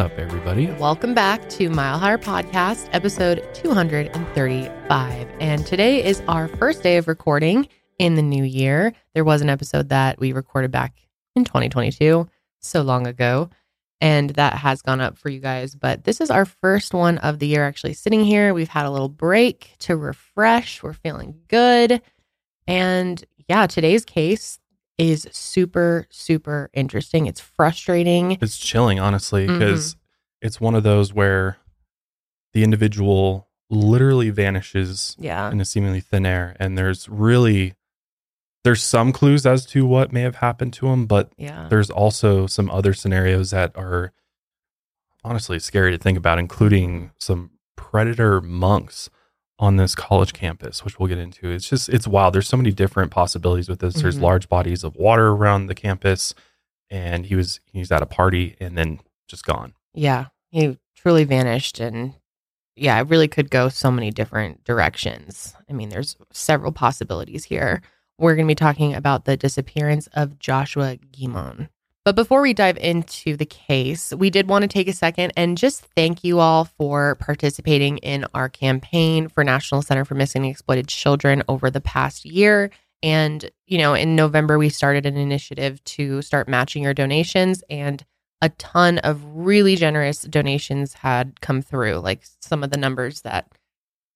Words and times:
Up, 0.00 0.18
everybody? 0.18 0.66
Welcome 0.78 1.12
back 1.12 1.46
to 1.50 1.68
Mile 1.68 1.98
Higher 1.98 2.16
Podcast, 2.16 2.88
episode 2.92 3.46
235. 3.52 5.28
And 5.40 5.66
today 5.66 6.02
is 6.02 6.22
our 6.26 6.48
first 6.48 6.82
day 6.82 6.96
of 6.96 7.06
recording 7.06 7.68
in 7.98 8.14
the 8.14 8.22
new 8.22 8.42
year. 8.42 8.94
There 9.12 9.24
was 9.24 9.42
an 9.42 9.50
episode 9.50 9.90
that 9.90 10.18
we 10.18 10.32
recorded 10.32 10.70
back 10.70 10.96
in 11.36 11.44
2022, 11.44 12.26
so 12.60 12.80
long 12.80 13.06
ago, 13.06 13.50
and 14.00 14.30
that 14.30 14.54
has 14.54 14.80
gone 14.80 15.02
up 15.02 15.18
for 15.18 15.28
you 15.28 15.38
guys. 15.38 15.74
But 15.74 16.04
this 16.04 16.22
is 16.22 16.30
our 16.30 16.46
first 16.46 16.94
one 16.94 17.18
of 17.18 17.38
the 17.38 17.48
year 17.48 17.66
actually 17.66 17.92
sitting 17.92 18.24
here. 18.24 18.54
We've 18.54 18.68
had 18.68 18.86
a 18.86 18.90
little 18.90 19.10
break 19.10 19.74
to 19.80 19.98
refresh. 19.98 20.82
We're 20.82 20.94
feeling 20.94 21.40
good. 21.48 22.00
And 22.66 23.22
yeah, 23.50 23.66
today's 23.66 24.06
case 24.06 24.59
is 25.00 25.26
super, 25.32 26.06
super 26.10 26.68
interesting. 26.74 27.26
It's 27.26 27.40
frustrating. 27.40 28.32
It's 28.40 28.58
chilling, 28.58 29.00
honestly, 29.00 29.46
mm-hmm. 29.46 29.58
because 29.58 29.96
it's 30.42 30.60
one 30.60 30.74
of 30.74 30.82
those 30.82 31.14
where 31.14 31.56
the 32.52 32.62
individual 32.62 33.48
literally 33.70 34.30
vanishes 34.30 35.16
Yeah. 35.18 35.50
in 35.50 35.60
a 35.60 35.64
seemingly 35.64 36.00
thin 36.00 36.26
air, 36.26 36.56
and 36.60 36.76
there's 36.76 37.08
really 37.08 37.74
there's 38.62 38.82
some 38.82 39.10
clues 39.10 39.46
as 39.46 39.64
to 39.64 39.86
what 39.86 40.12
may 40.12 40.20
have 40.20 40.36
happened 40.36 40.74
to 40.74 40.88
him, 40.88 41.06
but 41.06 41.32
Yeah. 41.38 41.66
there's 41.70 41.88
also 41.88 42.46
some 42.46 42.68
other 42.70 42.92
scenarios 42.92 43.52
that 43.52 43.74
are 43.74 44.12
honestly 45.24 45.58
scary 45.58 45.92
to 45.92 45.96
think 45.96 46.18
about, 46.18 46.38
including 46.38 47.10
some 47.18 47.52
predator 47.74 48.42
monks 48.42 49.08
on 49.60 49.76
this 49.76 49.94
college 49.94 50.32
campus, 50.32 50.84
which 50.84 50.98
we'll 50.98 51.06
get 51.08 51.18
into. 51.18 51.50
It's 51.50 51.68
just 51.68 51.88
it's 51.88 52.08
wild. 52.08 52.34
There's 52.34 52.48
so 52.48 52.56
many 52.56 52.72
different 52.72 53.10
possibilities 53.12 53.68
with 53.68 53.78
this. 53.78 53.94
There's 53.94 54.18
Mhm. 54.18 54.22
large 54.22 54.48
bodies 54.48 54.82
of 54.82 54.96
water 54.96 55.28
around 55.28 55.66
the 55.66 55.74
campus, 55.74 56.34
and 56.90 57.26
he 57.26 57.36
was 57.36 57.60
he's 57.66 57.92
at 57.92 58.02
a 58.02 58.06
party 58.06 58.56
and 58.58 58.76
then 58.76 59.00
just 59.28 59.44
gone. 59.44 59.74
Yeah, 59.94 60.26
he 60.50 60.78
truly 60.96 61.24
vanished. 61.24 61.78
And 61.78 62.14
yeah, 62.74 62.98
it 63.00 63.08
really 63.08 63.28
could 63.28 63.50
go 63.50 63.68
so 63.68 63.90
many 63.90 64.10
different 64.10 64.64
directions. 64.64 65.54
I 65.68 65.74
mean, 65.74 65.90
there's 65.90 66.16
several 66.32 66.72
possibilities 66.72 67.44
here. 67.44 67.82
We're 68.18 68.34
going 68.36 68.46
to 68.46 68.50
be 68.50 68.54
talking 68.56 68.94
about 68.94 69.24
the 69.26 69.36
disappearance 69.36 70.06
of 70.14 70.38
Joshua 70.38 70.96
Guimond. 70.96 71.68
But 72.04 72.16
before 72.16 72.40
we 72.40 72.54
dive 72.54 72.78
into 72.78 73.36
the 73.36 73.44
case, 73.44 74.12
we 74.14 74.30
did 74.30 74.48
want 74.48 74.62
to 74.62 74.68
take 74.68 74.88
a 74.88 74.92
second 74.92 75.32
and 75.36 75.58
just 75.58 75.82
thank 75.94 76.24
you 76.24 76.38
all 76.38 76.64
for 76.64 77.16
participating 77.16 77.98
in 77.98 78.26
our 78.32 78.48
campaign 78.48 79.28
for 79.28 79.44
National 79.44 79.82
Center 79.82 80.06
for 80.06 80.14
Missing 80.14 80.44
and 80.44 80.50
Exploited 80.50 80.88
Children 80.88 81.42
over 81.46 81.70
the 81.70 81.80
past 81.80 82.24
year. 82.24 82.70
And, 83.02 83.50
you 83.66 83.76
know, 83.76 83.92
in 83.92 84.16
November, 84.16 84.58
we 84.58 84.70
started 84.70 85.04
an 85.04 85.16
initiative 85.16 85.82
to 85.84 86.22
start 86.22 86.48
matching 86.48 86.82
your 86.82 86.94
donations. 86.94 87.62
And 87.68 88.02
a 88.40 88.48
ton 88.50 88.98
of 88.98 89.22
really 89.24 89.76
generous 89.76 90.22
donations 90.22 90.94
had 90.94 91.40
come 91.42 91.60
through, 91.60 91.96
like 91.96 92.22
some 92.40 92.62
of 92.64 92.70
the 92.70 92.78
numbers 92.78 93.20
that 93.22 93.52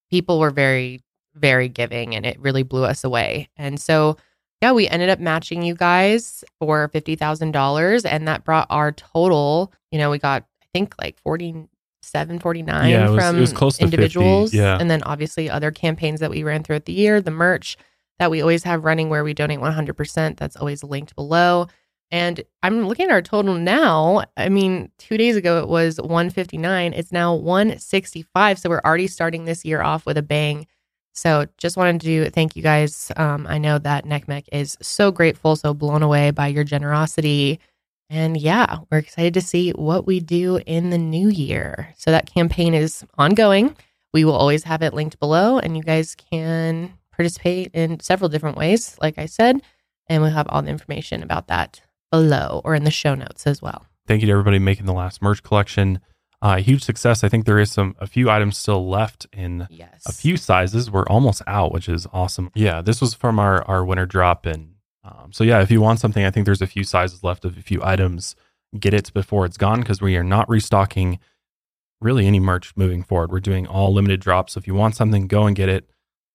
people 0.09 0.39
were 0.39 0.49
very, 0.49 1.01
very 1.35 1.69
giving, 1.69 2.15
and 2.15 2.25
it 2.25 2.39
really 2.39 2.63
blew 2.63 2.83
us 2.83 3.03
away. 3.03 3.49
And 3.57 3.79
so, 3.79 4.17
yeah, 4.61 4.71
we 4.71 4.87
ended 4.87 5.09
up 5.09 5.19
matching 5.19 5.61
you 5.63 5.75
guys 5.75 6.43
for 6.59 6.89
$50,000, 6.89 8.05
and 8.09 8.27
that 8.27 8.43
brought 8.43 8.67
our 8.69 8.91
total, 8.91 9.71
you 9.91 9.97
know, 9.99 10.09
we 10.09 10.17
got, 10.17 10.43
I 10.61 10.65
think, 10.73 10.95
like 10.99 11.17
47, 11.23 12.39
49 12.39 12.89
Yeah, 12.89 13.09
was- 13.09 13.23
from 13.23 13.57
close 13.57 13.77
to 13.77 13.83
50, 13.85 13.95
individuals. 13.95 14.53
yeah. 14.53 14.77
And 14.79 14.89
then 14.89 15.03
obviously 15.03 15.49
other 15.49 15.71
campaigns 15.71 16.19
that 16.19 16.29
we 16.31 16.43
ran 16.43 16.63
throughout 16.63 16.85
the 16.85 16.93
year, 16.93 17.21
the 17.21 17.31
merch 17.31 17.77
that 18.19 18.31
we 18.31 18.41
always 18.41 18.63
have 18.63 18.85
running 18.85 19.09
where 19.09 19.23
we 19.25 19.33
donate 19.33 19.59
100%. 19.59 20.37
That's 20.37 20.55
always 20.55 20.83
linked 20.83 21.15
below. 21.15 21.67
And 22.11 22.41
I'm 22.63 22.87
looking 22.87 23.05
at 23.07 23.11
our 23.11 23.21
total 23.21 23.55
now. 23.55 24.23
I 24.37 24.47
mean, 24.47 24.89
two 24.99 25.17
days 25.17 25.35
ago 25.35 25.59
it 25.59 25.67
was 25.67 25.99
159. 25.99 26.93
It's 26.93 27.11
now 27.11 27.33
165. 27.33 28.59
So 28.59 28.69
we're 28.69 28.81
already 28.85 29.07
starting 29.07 29.43
this 29.45 29.65
year 29.65 29.81
off 29.81 30.05
with 30.05 30.17
a 30.17 30.21
bang. 30.21 30.67
So 31.15 31.45
just 31.57 31.77
wanted 31.77 32.01
to 32.01 32.29
thank 32.31 32.55
you 32.55 32.61
guys. 32.61 33.11
Um, 33.15 33.47
I 33.49 33.57
know 33.57 33.79
that 33.79 34.05
NCMEC 34.05 34.45
is 34.51 34.77
so 34.81 35.11
grateful, 35.11 35.55
so 35.55 35.73
blown 35.73 36.03
away 36.03 36.31
by 36.31 36.47
your 36.47 36.65
generosity. 36.65 37.59
And 38.09 38.37
yeah, 38.37 38.79
we're 38.91 38.99
excited 38.99 39.33
to 39.35 39.41
see 39.41 39.71
what 39.71 40.05
we 40.05 40.19
do 40.19 40.59
in 40.65 40.89
the 40.89 40.97
new 40.97 41.29
year. 41.29 41.93
So 41.97 42.11
that 42.11 42.31
campaign 42.31 42.73
is 42.73 43.03
ongoing. 43.17 43.75
We 44.13 44.25
will 44.25 44.35
always 44.35 44.65
have 44.65 44.81
it 44.81 44.93
linked 44.93 45.19
below, 45.19 45.57
and 45.57 45.75
you 45.75 45.83
guys 45.83 46.15
can 46.15 46.93
participate 47.11 47.71
in 47.73 47.99
several 48.01 48.29
different 48.29 48.57
ways, 48.57 48.97
like 49.01 49.17
I 49.17 49.25
said. 49.25 49.61
And 50.07 50.21
we'll 50.21 50.31
have 50.31 50.47
all 50.49 50.61
the 50.61 50.69
information 50.69 51.23
about 51.23 51.47
that 51.47 51.81
below 52.11 52.61
or 52.63 52.75
in 52.75 52.83
the 52.83 52.91
show 52.91 53.15
notes 53.15 53.47
as 53.47 53.61
well. 53.61 53.85
Thank 54.05 54.21
you 54.21 54.27
to 54.27 54.31
everybody 54.31 54.59
making 54.59 54.85
the 54.85 54.93
last 54.93 55.21
merch 55.21 55.41
collection. 55.41 55.99
Uh, 56.45 56.57
huge 56.57 56.83
success. 56.83 57.23
I 57.23 57.29
think 57.29 57.45
there 57.45 57.57
is 57.57 57.71
some 57.71 57.95
a 57.99 58.05
few 58.05 58.29
items 58.29 58.55
still 58.57 58.87
left 58.87 59.25
in 59.33 59.67
Yes. 59.69 60.03
a 60.05 60.11
few 60.13 60.37
sizes. 60.37 60.91
We're 60.91 61.07
almost 61.07 61.41
out, 61.47 61.71
which 61.71 61.89
is 61.89 62.05
awesome. 62.13 62.51
Yeah, 62.53 62.81
this 62.81 63.01
was 63.01 63.13
from 63.15 63.39
our 63.39 63.63
our 63.67 63.83
winter 63.83 64.05
drop, 64.05 64.45
and 64.45 64.75
um, 65.03 65.31
so 65.31 65.43
yeah, 65.43 65.61
if 65.61 65.71
you 65.71 65.81
want 65.81 65.99
something, 65.99 66.23
I 66.23 66.31
think 66.31 66.45
there's 66.45 66.61
a 66.61 66.67
few 66.67 66.83
sizes 66.83 67.23
left 67.23 67.45
of 67.45 67.57
a 67.57 67.61
few 67.61 67.81
items. 67.83 68.35
Get 68.79 68.93
it 68.93 69.11
before 69.13 69.45
it's 69.45 69.57
gone 69.57 69.79
because 69.79 70.01
we 70.01 70.17
are 70.17 70.23
not 70.23 70.47
restocking 70.49 71.17
really 72.01 72.27
any 72.27 72.39
merch 72.39 72.73
moving 72.75 73.01
forward. 73.03 73.31
We're 73.31 73.39
doing 73.39 73.65
all 73.65 73.91
limited 73.93 74.19
drops. 74.19 74.53
So 74.53 74.59
if 74.59 74.67
you 74.67 74.75
want 74.75 74.95
something, 74.95 75.27
go 75.27 75.47
and 75.47 75.55
get 75.55 75.69
it. 75.69 75.89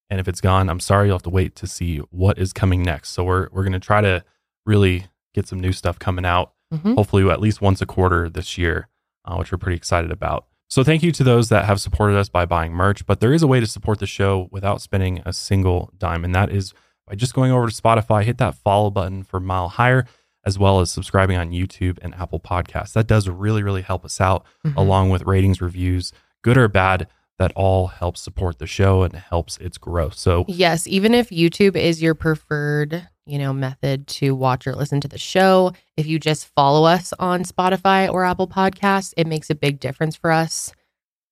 And 0.08 0.18
if 0.18 0.26
it's 0.26 0.40
gone, 0.40 0.68
I'm 0.70 0.80
sorry, 0.80 1.06
you'll 1.06 1.16
have 1.18 1.22
to 1.24 1.30
wait 1.30 1.54
to 1.56 1.66
see 1.68 1.98
what 2.10 2.36
is 2.38 2.52
coming 2.52 2.82
next. 2.82 3.10
So 3.10 3.22
we're 3.24 3.48
we're 3.52 3.62
gonna 3.64 3.78
try 3.78 4.00
to 4.00 4.24
really 4.66 5.06
get 5.34 5.46
some 5.46 5.60
new 5.60 5.72
stuff 5.72 5.98
coming 6.00 6.24
out 6.24 6.52
Mhm. 6.74 6.94
hopefully 6.96 7.30
at 7.30 7.40
least 7.40 7.60
once 7.60 7.80
a 7.80 7.86
quarter 7.86 8.28
this 8.28 8.56
year, 8.58 8.88
uh, 9.24 9.36
which 9.36 9.52
we're 9.52 9.58
pretty 9.58 9.76
excited 9.76 10.10
about. 10.10 10.46
So 10.68 10.84
thank 10.84 11.02
you 11.02 11.10
to 11.12 11.24
those 11.24 11.48
that 11.48 11.64
have 11.64 11.80
supported 11.80 12.16
us 12.16 12.28
by 12.28 12.46
buying 12.46 12.72
merch, 12.72 13.04
but 13.04 13.20
there 13.20 13.32
is 13.32 13.42
a 13.42 13.46
way 13.48 13.58
to 13.60 13.66
support 13.66 13.98
the 13.98 14.06
show 14.06 14.48
without 14.52 14.80
spending 14.80 15.20
a 15.26 15.32
single 15.32 15.90
dime, 15.98 16.24
and 16.24 16.34
that 16.34 16.50
is 16.52 16.72
by 17.08 17.16
just 17.16 17.34
going 17.34 17.50
over 17.50 17.68
to 17.68 17.74
Spotify, 17.74 18.22
hit 18.22 18.38
that 18.38 18.54
follow 18.54 18.88
button 18.90 19.24
for 19.24 19.40
Mile 19.40 19.68
Higher, 19.68 20.06
as 20.46 20.58
well 20.60 20.78
as 20.80 20.90
subscribing 20.90 21.36
on 21.36 21.50
YouTube 21.50 21.98
and 22.02 22.14
Apple 22.14 22.38
Podcasts. 22.38 22.92
That 22.92 23.08
does 23.08 23.28
really, 23.28 23.62
really 23.64 23.82
help 23.82 24.04
us 24.04 24.20
out, 24.20 24.46
Mhm. 24.64 24.76
along 24.76 25.10
with 25.10 25.22
ratings, 25.22 25.60
reviews, 25.60 26.12
good 26.42 26.56
or 26.56 26.68
bad. 26.68 27.08
That 27.38 27.52
all 27.56 27.88
helps 27.88 28.20
support 28.20 28.58
the 28.58 28.66
show 28.66 29.02
and 29.02 29.14
helps 29.14 29.56
its 29.58 29.76
growth. 29.78 30.14
So 30.14 30.44
Yes, 30.46 30.86
even 30.86 31.14
if 31.14 31.30
YouTube 31.30 31.74
is 31.74 32.00
your 32.02 32.14
preferred, 32.14 33.08
you 33.26 33.38
know, 33.38 33.52
method 33.52 34.06
to 34.06 34.34
watch 34.34 34.66
or 34.66 34.74
listen 34.74 35.00
to 35.02 35.08
the 35.08 35.18
show, 35.18 35.72
if 35.96 36.06
you 36.06 36.18
just 36.18 36.46
follow 36.54 36.84
us 36.84 37.12
on 37.18 37.44
Spotify 37.44 38.10
or 38.12 38.24
Apple 38.24 38.48
Podcasts, 38.48 39.14
it 39.16 39.26
makes 39.26 39.50
a 39.50 39.54
big 39.54 39.78
difference 39.80 40.16
for 40.16 40.30
us. 40.32 40.72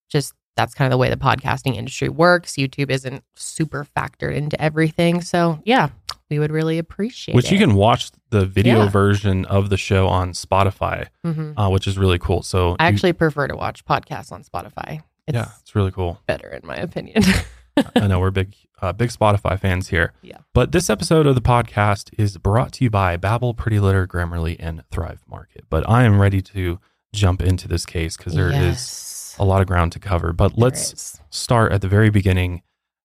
Just 0.08 0.32
that's 0.56 0.74
kind 0.74 0.86
of 0.86 0.90
the 0.90 0.98
way 0.98 1.08
the 1.08 1.16
podcasting 1.16 1.76
industry 1.76 2.08
works. 2.08 2.54
YouTube 2.54 2.90
isn't 2.90 3.22
super 3.36 3.86
factored 3.96 4.34
into 4.34 4.60
everything. 4.60 5.20
So, 5.20 5.60
yeah, 5.64 5.90
we 6.30 6.38
would 6.40 6.50
really 6.50 6.78
appreciate 6.78 7.34
which 7.36 7.46
it. 7.46 7.52
you 7.52 7.58
can 7.58 7.74
watch 7.76 8.10
the 8.30 8.44
video 8.44 8.78
Yeah. 8.84 8.88
version 8.88 9.44
of 9.44 9.70
the 9.70 9.76
show 9.76 10.08
on 10.08 10.32
Spotify, 10.32 11.06
Mhm. 11.24 11.54
uh, 11.56 11.70
which 11.70 11.86
is 11.86 11.96
really 11.96 12.18
cool. 12.18 12.42
So 12.42 12.74
I 12.80 12.88
you- 12.88 12.94
actually 12.94 13.12
prefer 13.12 13.46
to 13.46 13.54
watch 13.56 13.84
podcasts 13.84 14.32
on 14.32 14.42
Spotify. 14.42 15.00
It's 15.28 15.36
yeah, 15.36 15.48
it's 15.60 15.74
really 15.76 15.92
cool. 15.92 16.20
better 16.26 16.48
in 16.48 16.66
my 16.66 16.76
opinion. 16.76 17.22
I 17.94 18.08
know 18.08 18.18
we're 18.18 18.30
big, 18.32 18.54
uh, 18.80 18.92
big 18.92 19.10
Spotify 19.10 19.58
fans 19.58 19.88
here. 19.88 20.12
Yeah. 20.22 20.38
But 20.54 20.72
this 20.72 20.88
episode 20.90 21.26
of 21.26 21.34
the 21.34 21.40
podcast 21.40 22.10
is 22.18 22.36
brought 22.38 22.72
to 22.74 22.84
you 22.84 22.90
by 22.90 23.16
Babbel, 23.16 23.56
Pretty 23.56 23.80
Litter, 23.80 24.06
Grammarly, 24.06 24.56
and 24.58 24.82
Thrive 24.90 25.22
Market. 25.28 25.64
But 25.68 25.88
I 25.88 26.04
am 26.04 26.20
ready 26.20 26.40
to 26.42 26.78
jump 27.12 27.42
into 27.42 27.68
this 27.68 27.86
case 27.86 28.16
because 28.16 28.34
there 28.34 28.48
is 28.50 28.54
Yes, 28.56 29.36
a 29.38 29.44
lot 29.44 29.60
of 29.60 29.66
ground 29.66 29.92
to 29.92 29.98
cover. 29.98 30.32
But 30.32 30.56
there 30.56 30.64
let's 30.64 30.92
is. 30.92 31.20
start 31.30 31.72
at 31.72 31.80
the 31.80 31.88
very 31.88 32.10
beginning 32.10 32.62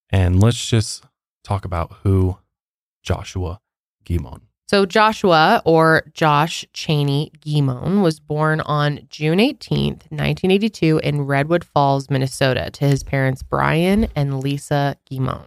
and 0.10 0.42
let's 0.42 0.68
just 0.70 1.04
talk 1.44 1.66
about 1.66 1.92
who 2.04 2.38
Joshua 3.02 3.60
Guimond. 4.06 4.42
So 4.68 4.86
Joshua 4.86 5.62
or 5.66 6.04
Josh 6.14 6.66
Cheney 6.74 7.32
Guimond 7.46 8.02
was 8.02 8.20
born 8.20 8.60
on 8.62 9.02
June 9.10 9.38
18th, 9.38 10.10
1982 10.10 11.00
in 11.04 11.22
Redwood 11.24 11.64
Falls, 11.64 12.10
Minnesota 12.10 12.70
to 12.72 12.86
his 12.86 13.04
parents 13.04 13.44
Brian 13.44 14.08
and 14.16 14.40
Lisa 14.42 14.96
Guimond. 15.12 15.46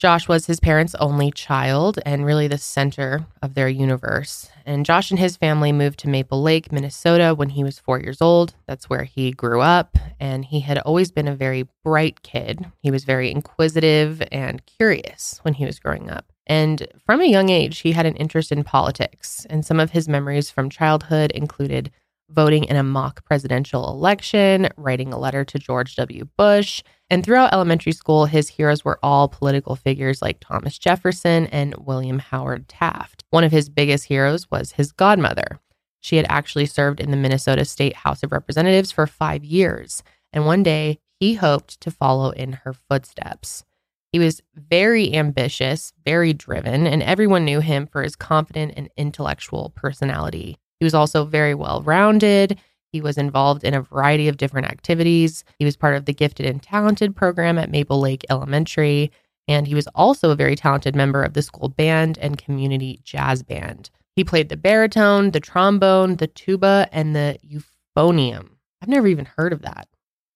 Josh 0.00 0.28
was 0.28 0.46
his 0.46 0.60
parents' 0.60 0.94
only 0.94 1.30
child 1.30 1.98
and 2.06 2.24
really 2.24 2.48
the 2.48 2.56
center 2.56 3.26
of 3.42 3.52
their 3.52 3.68
universe. 3.68 4.48
And 4.64 4.86
Josh 4.86 5.10
and 5.10 5.20
his 5.20 5.36
family 5.36 5.72
moved 5.72 5.98
to 5.98 6.08
Maple 6.08 6.42
Lake, 6.42 6.72
Minnesota 6.72 7.34
when 7.34 7.50
he 7.50 7.62
was 7.62 7.78
four 7.78 8.00
years 8.00 8.22
old. 8.22 8.54
That's 8.66 8.88
where 8.88 9.04
he 9.04 9.30
grew 9.30 9.60
up. 9.60 9.98
And 10.18 10.46
he 10.46 10.60
had 10.60 10.78
always 10.78 11.10
been 11.10 11.28
a 11.28 11.36
very 11.36 11.68
bright 11.84 12.22
kid. 12.22 12.64
He 12.78 12.90
was 12.90 13.04
very 13.04 13.30
inquisitive 13.30 14.22
and 14.32 14.64
curious 14.64 15.38
when 15.42 15.52
he 15.52 15.66
was 15.66 15.78
growing 15.78 16.08
up. 16.08 16.32
And 16.46 16.88
from 17.04 17.20
a 17.20 17.26
young 17.26 17.50
age, 17.50 17.80
he 17.80 17.92
had 17.92 18.06
an 18.06 18.16
interest 18.16 18.50
in 18.50 18.64
politics. 18.64 19.46
And 19.50 19.66
some 19.66 19.78
of 19.78 19.90
his 19.90 20.08
memories 20.08 20.50
from 20.50 20.70
childhood 20.70 21.30
included 21.32 21.90
voting 22.30 22.64
in 22.64 22.76
a 22.76 22.82
mock 22.82 23.24
presidential 23.24 23.88
election, 23.90 24.68
writing 24.76 25.12
a 25.12 25.18
letter 25.18 25.44
to 25.44 25.58
George 25.58 25.96
W. 25.96 26.26
Bush. 26.36 26.82
And 27.10 27.24
throughout 27.24 27.52
elementary 27.52 27.92
school, 27.92 28.26
his 28.26 28.48
heroes 28.48 28.84
were 28.84 29.00
all 29.02 29.28
political 29.28 29.76
figures 29.76 30.22
like 30.22 30.40
Thomas 30.40 30.78
Jefferson 30.78 31.46
and 31.48 31.74
William 31.76 32.20
Howard 32.20 32.68
Taft. 32.68 33.24
One 33.30 33.44
of 33.44 33.52
his 33.52 33.68
biggest 33.68 34.04
heroes 34.04 34.50
was 34.50 34.72
his 34.72 34.92
godmother. 34.92 35.58
She 36.00 36.16
had 36.16 36.26
actually 36.28 36.66
served 36.66 37.00
in 37.00 37.10
the 37.10 37.16
Minnesota 37.16 37.64
State 37.64 37.96
House 37.96 38.22
of 38.22 38.32
Representatives 38.32 38.92
for 38.92 39.06
five 39.06 39.44
years. 39.44 40.02
And 40.32 40.46
one 40.46 40.62
day 40.62 41.00
he 41.18 41.34
hoped 41.34 41.80
to 41.80 41.90
follow 41.90 42.30
in 42.30 42.52
her 42.64 42.72
footsteps. 42.72 43.64
He 44.12 44.18
was 44.18 44.42
very 44.54 45.14
ambitious, 45.14 45.92
very 46.04 46.32
driven, 46.32 46.86
and 46.86 47.02
everyone 47.02 47.44
knew 47.44 47.60
him 47.60 47.86
for 47.86 48.02
his 48.02 48.16
confident 48.16 48.74
and 48.76 48.88
intellectual 48.96 49.72
personality. 49.76 50.58
He 50.80 50.84
was 50.84 50.94
also 50.94 51.24
very 51.24 51.54
well 51.54 51.82
rounded. 51.82 52.58
He 52.92 53.00
was 53.00 53.18
involved 53.18 53.62
in 53.62 53.74
a 53.74 53.82
variety 53.82 54.26
of 54.26 54.36
different 54.36 54.66
activities. 54.66 55.44
He 55.58 55.64
was 55.64 55.76
part 55.76 55.94
of 55.94 56.06
the 56.06 56.12
Gifted 56.12 56.46
and 56.46 56.60
Talented 56.60 57.14
program 57.14 57.58
at 57.58 57.70
Maple 57.70 58.00
Lake 58.00 58.24
Elementary. 58.28 59.12
And 59.46 59.66
he 59.66 59.74
was 59.74 59.86
also 59.94 60.30
a 60.30 60.36
very 60.36 60.56
talented 60.56 60.96
member 60.96 61.22
of 61.22 61.34
the 61.34 61.42
school 61.42 61.68
band 61.68 62.18
and 62.18 62.38
community 62.38 63.00
jazz 63.04 63.42
band. 63.42 63.90
He 64.16 64.24
played 64.24 64.48
the 64.48 64.56
baritone, 64.56 65.30
the 65.30 65.40
trombone, 65.40 66.16
the 66.16 66.26
tuba, 66.26 66.88
and 66.92 67.14
the 67.14 67.38
euphonium. 67.46 68.50
I've 68.82 68.88
never 68.88 69.06
even 69.06 69.26
heard 69.36 69.52
of 69.52 69.62
that. 69.62 69.88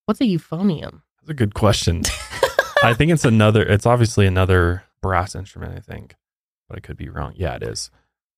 What's 0.06 0.20
a 0.20 0.25
euphonium? 0.25 1.02
That's 1.20 1.31
a 1.31 1.35
good 1.35 1.55
question. 1.55 2.02
I 2.82 2.93
think 2.94 3.11
it's 3.11 3.25
another, 3.25 3.62
it's 3.62 3.87
obviously 3.87 4.26
another 4.26 4.85
brass 5.00 5.35
instrument, 5.35 5.75
I 5.76 5.81
think, 5.81 6.14
but 6.69 6.76
I 6.76 6.81
could 6.81 6.97
be 6.97 7.08
wrong. 7.08 7.32
Yeah, 7.35 7.55
it 7.56 7.62
is. 7.62 7.90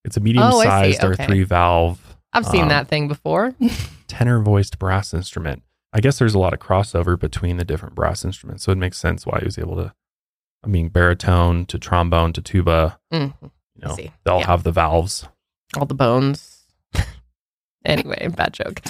It's 0.07 0.17
a 0.17 0.21
medium 0.21 0.45
Oh, 0.51 0.61
I 0.61 0.63
see. 0.85 0.93
sized 0.93 1.05
or 1.05 1.13
Okay. 1.13 1.27
three 1.27 1.43
valve 1.43 2.01
I've 2.33 2.47
seen 2.47 2.63
Um, 2.65 2.69
that 2.69 2.89
thing 2.89 3.09
before. 3.09 3.55
tenor 4.09 4.41
voiced 4.41 4.79
brass 4.79 5.13
instrument. 5.13 5.63
I 5.93 6.01
guess 6.01 6.19
there's 6.19 6.35
a 6.35 6.39
lot 6.39 6.53
of 6.55 6.61
crossover 6.61 7.19
between 7.19 7.57
the 7.57 7.65
different 7.65 7.95
brass 7.95 8.25
instruments. 8.25 8.63
So 8.65 8.73
it 8.73 8.79
makes 8.79 8.99
sense 8.99 9.25
why 9.27 9.39
he 9.41 9.45
was 9.47 9.59
able 9.59 9.77
to, 9.77 9.93
I 10.63 10.69
mean, 10.69 10.89
baritone 10.89 11.65
to 11.67 11.79
trombone 11.79 12.33
to 12.35 12.41
tuba, 12.43 12.99
Mm, 13.13 13.35
you 13.43 13.51
know, 13.83 13.95
see. 13.97 14.13
they 14.25 14.31
all 14.31 14.41
Yeah. 14.41 14.47
have 14.49 14.63
the 14.65 14.73
valves. 14.73 15.27
all 15.77 15.87
the 15.87 15.95
bones. 15.95 16.65
anyway, 17.85 18.29
bad 18.29 18.53
joke. 18.53 18.81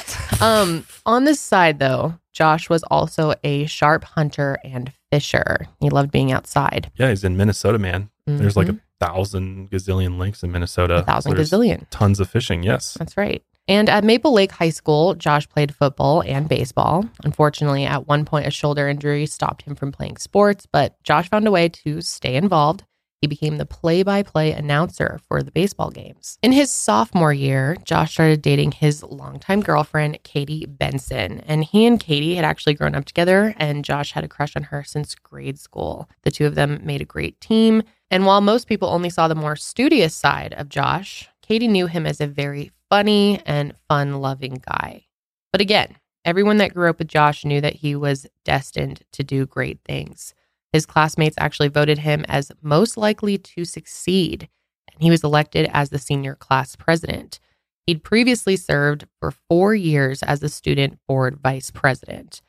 Um, 0.43 0.85
on 1.07 1.25
this 1.25 1.41
side, 1.41 1.79
though, 1.79 2.19
Josh 2.33 2.69
was 2.69 2.83
also 2.85 3.35
a 3.45 3.67
sharp 3.67 4.05
hunter 4.05 4.59
and 4.65 4.93
fisher. 5.11 5.67
He 5.81 5.91
loved 5.91 6.11
being 6.11 6.33
outside. 6.33 6.91
Yeah, 6.97 7.11
he's 7.11 7.25
in 7.25 7.37
Minnesota, 7.37 7.79
man. 7.79 8.11
There's 8.27 8.57
like 8.57 8.69
a 8.69 8.73
mm-hmm. 8.73 9.05
thousand 9.07 9.71
gazillion 9.71 10.19
lakes 10.19 10.43
in 10.43 10.51
Minnesota. 10.51 10.97
a 10.97 11.03
thousand 11.03 11.35
gazillion. 11.35 11.87
Tons 11.91 12.19
of 12.19 12.29
fishing. 12.29 12.65
Yes. 12.65 12.95
That's 12.95 13.17
right. 13.17 13.43
And 13.69 13.89
at 13.89 14.05
Maple 14.05 14.33
Lake 14.33 14.53
High 14.53 14.71
School, 14.71 15.15
Josh 15.15 15.49
played 15.49 15.75
football 15.75 16.23
and 16.23 16.49
baseball. 16.49 17.05
Unfortunately, 17.25 17.85
at 17.85 18.07
one 18.07 18.25
point, 18.25 18.47
a 18.47 18.51
shoulder 18.51 18.89
injury 18.89 19.27
stopped 19.27 19.63
him 19.63 19.75
from 19.75 19.91
playing 19.93 20.19
sports, 20.19 20.67
but 20.67 21.03
Josh 21.03 21.29
found 21.29 21.49
a 21.49 21.51
way 21.51 21.69
to 21.69 22.01
stay 22.01 22.37
involved. 22.37 22.85
Became 23.27 23.59
the 23.59 23.67
play 23.67 24.03
by 24.03 24.23
play 24.23 24.53
announcer 24.53 25.21
for 25.29 25.43
the 25.43 25.51
baseball 25.51 25.91
games. 25.91 26.39
In 26.43 26.53
his 26.53 26.71
sophomore 26.71 27.33
year, 27.33 27.77
Josh 27.85 28.13
started 28.13 28.43
dating 28.43 28.73
his 28.73 29.03
longtime 29.03 29.63
girlfriend, 29.63 30.23
Katie 30.23 30.67
Benson. 30.67 31.41
And 31.41 31.65
he 31.65 31.87
and 31.87 31.99
Katie 31.99 32.37
had 32.37 32.45
actually 32.45 32.75
grown 32.75 32.95
up 32.95 33.05
together, 33.05 33.55
and 33.57 33.85
Josh 33.85 34.13
had 34.13 34.25
a 34.25 34.29
crush 34.29 34.57
on 34.57 34.65
her 34.65 34.85
since 34.85 35.15
grade 35.15 35.59
school. 35.59 36.09
The 36.23 36.31
two 36.31 36.47
of 36.47 36.55
them 36.55 36.81
made 36.85 37.03
a 37.03 37.07
great 37.07 37.41
team. 37.41 37.83
And 38.11 38.25
while 38.27 38.41
most 38.41 38.69
people 38.69 38.89
only 38.89 39.11
saw 39.11 39.29
the 39.29 39.35
more 39.35 39.57
studious 39.57 40.15
side 40.15 40.55
of 40.55 40.69
Josh, 40.69 41.29
Katie 41.43 41.69
knew 41.69 41.87
him 41.87 42.07
as 42.07 42.21
a 42.21 42.27
very 42.27 42.71
funny 42.89 43.41
and 43.47 43.75
fun 43.89 44.21
loving 44.21 44.63
guy. 44.67 45.07
But 45.53 45.61
again, 45.61 45.97
everyone 46.25 46.59
that 46.59 46.75
grew 46.75 46.91
up 46.91 46.99
with 46.99 47.09
Josh 47.09 47.45
knew 47.45 47.61
that 47.61 47.77
he 47.77 47.97
was 47.97 48.27
destined 48.45 49.03
to 49.13 49.25
do 49.25 49.47
great 49.47 49.81
things. 49.85 50.35
His 50.73 50.87
classmates 50.87 51.37
actually 51.39 51.69
voted 51.69 51.99
him 51.99 52.25
as 52.29 52.53
most 52.63 52.97
likely 52.97 53.39
to 53.39 53.65
succeed, 53.65 54.49
and 54.93 55.03
he 55.03 55.11
was 55.11 55.25
elected 55.25 55.71
as 55.73 55.91
the 55.91 55.99
senior 55.99 56.35
class 56.35 56.77
president. 56.77 57.41
He'd 57.87 58.03
previously 58.03 58.57
served 58.57 59.07
for 59.21 59.31
four 59.31 59.75
years 59.75 60.23
as 60.23 60.41
the 60.41 60.49
student 60.49 60.99
board 61.07 61.39
vice 61.43 61.71
president. 61.71 62.43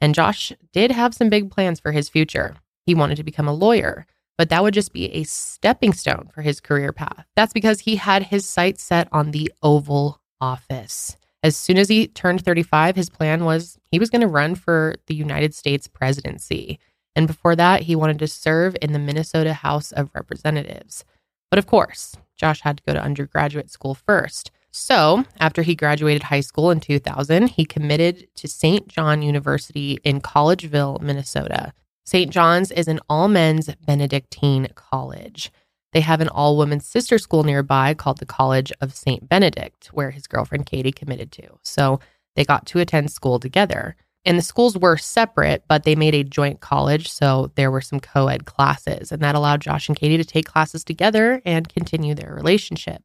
And 0.00 0.14
Josh 0.14 0.52
did 0.72 0.90
have 0.90 1.14
some 1.14 1.28
big 1.28 1.50
plans 1.50 1.80
for 1.80 1.92
his 1.92 2.08
future. 2.08 2.56
He 2.86 2.94
wanted 2.94 3.16
to 3.16 3.24
become 3.24 3.48
a 3.48 3.52
lawyer, 3.52 4.06
but 4.38 4.48
that 4.48 4.62
would 4.62 4.74
just 4.74 4.92
be 4.92 5.12
a 5.12 5.24
stepping 5.24 5.92
stone 5.92 6.30
for 6.32 6.42
his 6.42 6.60
career 6.60 6.92
path. 6.92 7.26
That's 7.36 7.52
because 7.52 7.80
he 7.80 7.96
had 7.96 8.24
his 8.24 8.48
sights 8.48 8.82
set 8.82 9.08
on 9.12 9.32
the 9.32 9.52
Oval 9.62 10.20
Office. 10.40 11.16
As 11.42 11.56
soon 11.56 11.76
as 11.78 11.88
he 11.88 12.06
turned 12.08 12.44
35, 12.44 12.96
his 12.96 13.10
plan 13.10 13.44
was 13.44 13.78
he 13.90 13.98
was 13.98 14.10
going 14.10 14.22
to 14.22 14.26
run 14.26 14.54
for 14.54 14.94
the 15.06 15.14
United 15.14 15.54
States 15.54 15.86
presidency. 15.86 16.78
And 17.18 17.26
before 17.26 17.56
that, 17.56 17.82
he 17.82 17.96
wanted 17.96 18.20
to 18.20 18.28
serve 18.28 18.76
in 18.80 18.92
the 18.92 18.98
Minnesota 19.00 19.52
House 19.52 19.90
of 19.90 20.08
Representatives. 20.14 21.04
But 21.50 21.58
of 21.58 21.66
course, 21.66 22.14
Josh 22.36 22.60
had 22.60 22.76
to 22.76 22.82
go 22.84 22.92
to 22.92 23.02
undergraduate 23.02 23.70
school 23.70 23.96
first. 23.96 24.52
So, 24.70 25.24
after 25.40 25.62
he 25.62 25.74
graduated 25.74 26.22
high 26.22 26.42
school 26.42 26.70
in 26.70 26.78
2000, 26.78 27.48
he 27.48 27.64
committed 27.64 28.28
to 28.36 28.46
St. 28.46 28.86
John 28.86 29.22
University 29.22 29.98
in 30.04 30.20
Collegeville, 30.20 31.00
Minnesota. 31.00 31.72
St. 32.06 32.30
John's 32.30 32.70
is 32.70 32.86
an 32.86 33.00
all 33.08 33.26
men's 33.26 33.68
Benedictine 33.84 34.68
college. 34.76 35.50
They 35.92 36.02
have 36.02 36.20
an 36.20 36.28
all 36.28 36.56
women's 36.56 36.86
sister 36.86 37.18
school 37.18 37.42
nearby 37.42 37.94
called 37.94 38.18
the 38.18 38.26
College 38.26 38.72
of 38.80 38.94
St. 38.94 39.28
Benedict, 39.28 39.88
where 39.88 40.12
his 40.12 40.28
girlfriend 40.28 40.66
Katie 40.66 40.92
committed 40.92 41.32
to. 41.32 41.58
So, 41.64 41.98
they 42.36 42.44
got 42.44 42.64
to 42.66 42.78
attend 42.78 43.10
school 43.10 43.40
together. 43.40 43.96
And 44.28 44.36
the 44.36 44.42
schools 44.42 44.76
were 44.76 44.98
separate, 44.98 45.64
but 45.68 45.84
they 45.84 45.96
made 45.96 46.14
a 46.14 46.22
joint 46.22 46.60
college. 46.60 47.10
So 47.10 47.50
there 47.54 47.70
were 47.70 47.80
some 47.80 47.98
co 47.98 48.28
ed 48.28 48.44
classes, 48.44 49.10
and 49.10 49.22
that 49.22 49.34
allowed 49.34 49.62
Josh 49.62 49.88
and 49.88 49.96
Katie 49.96 50.18
to 50.18 50.24
take 50.24 50.44
classes 50.44 50.84
together 50.84 51.40
and 51.46 51.66
continue 51.66 52.14
their 52.14 52.34
relationship. 52.34 53.02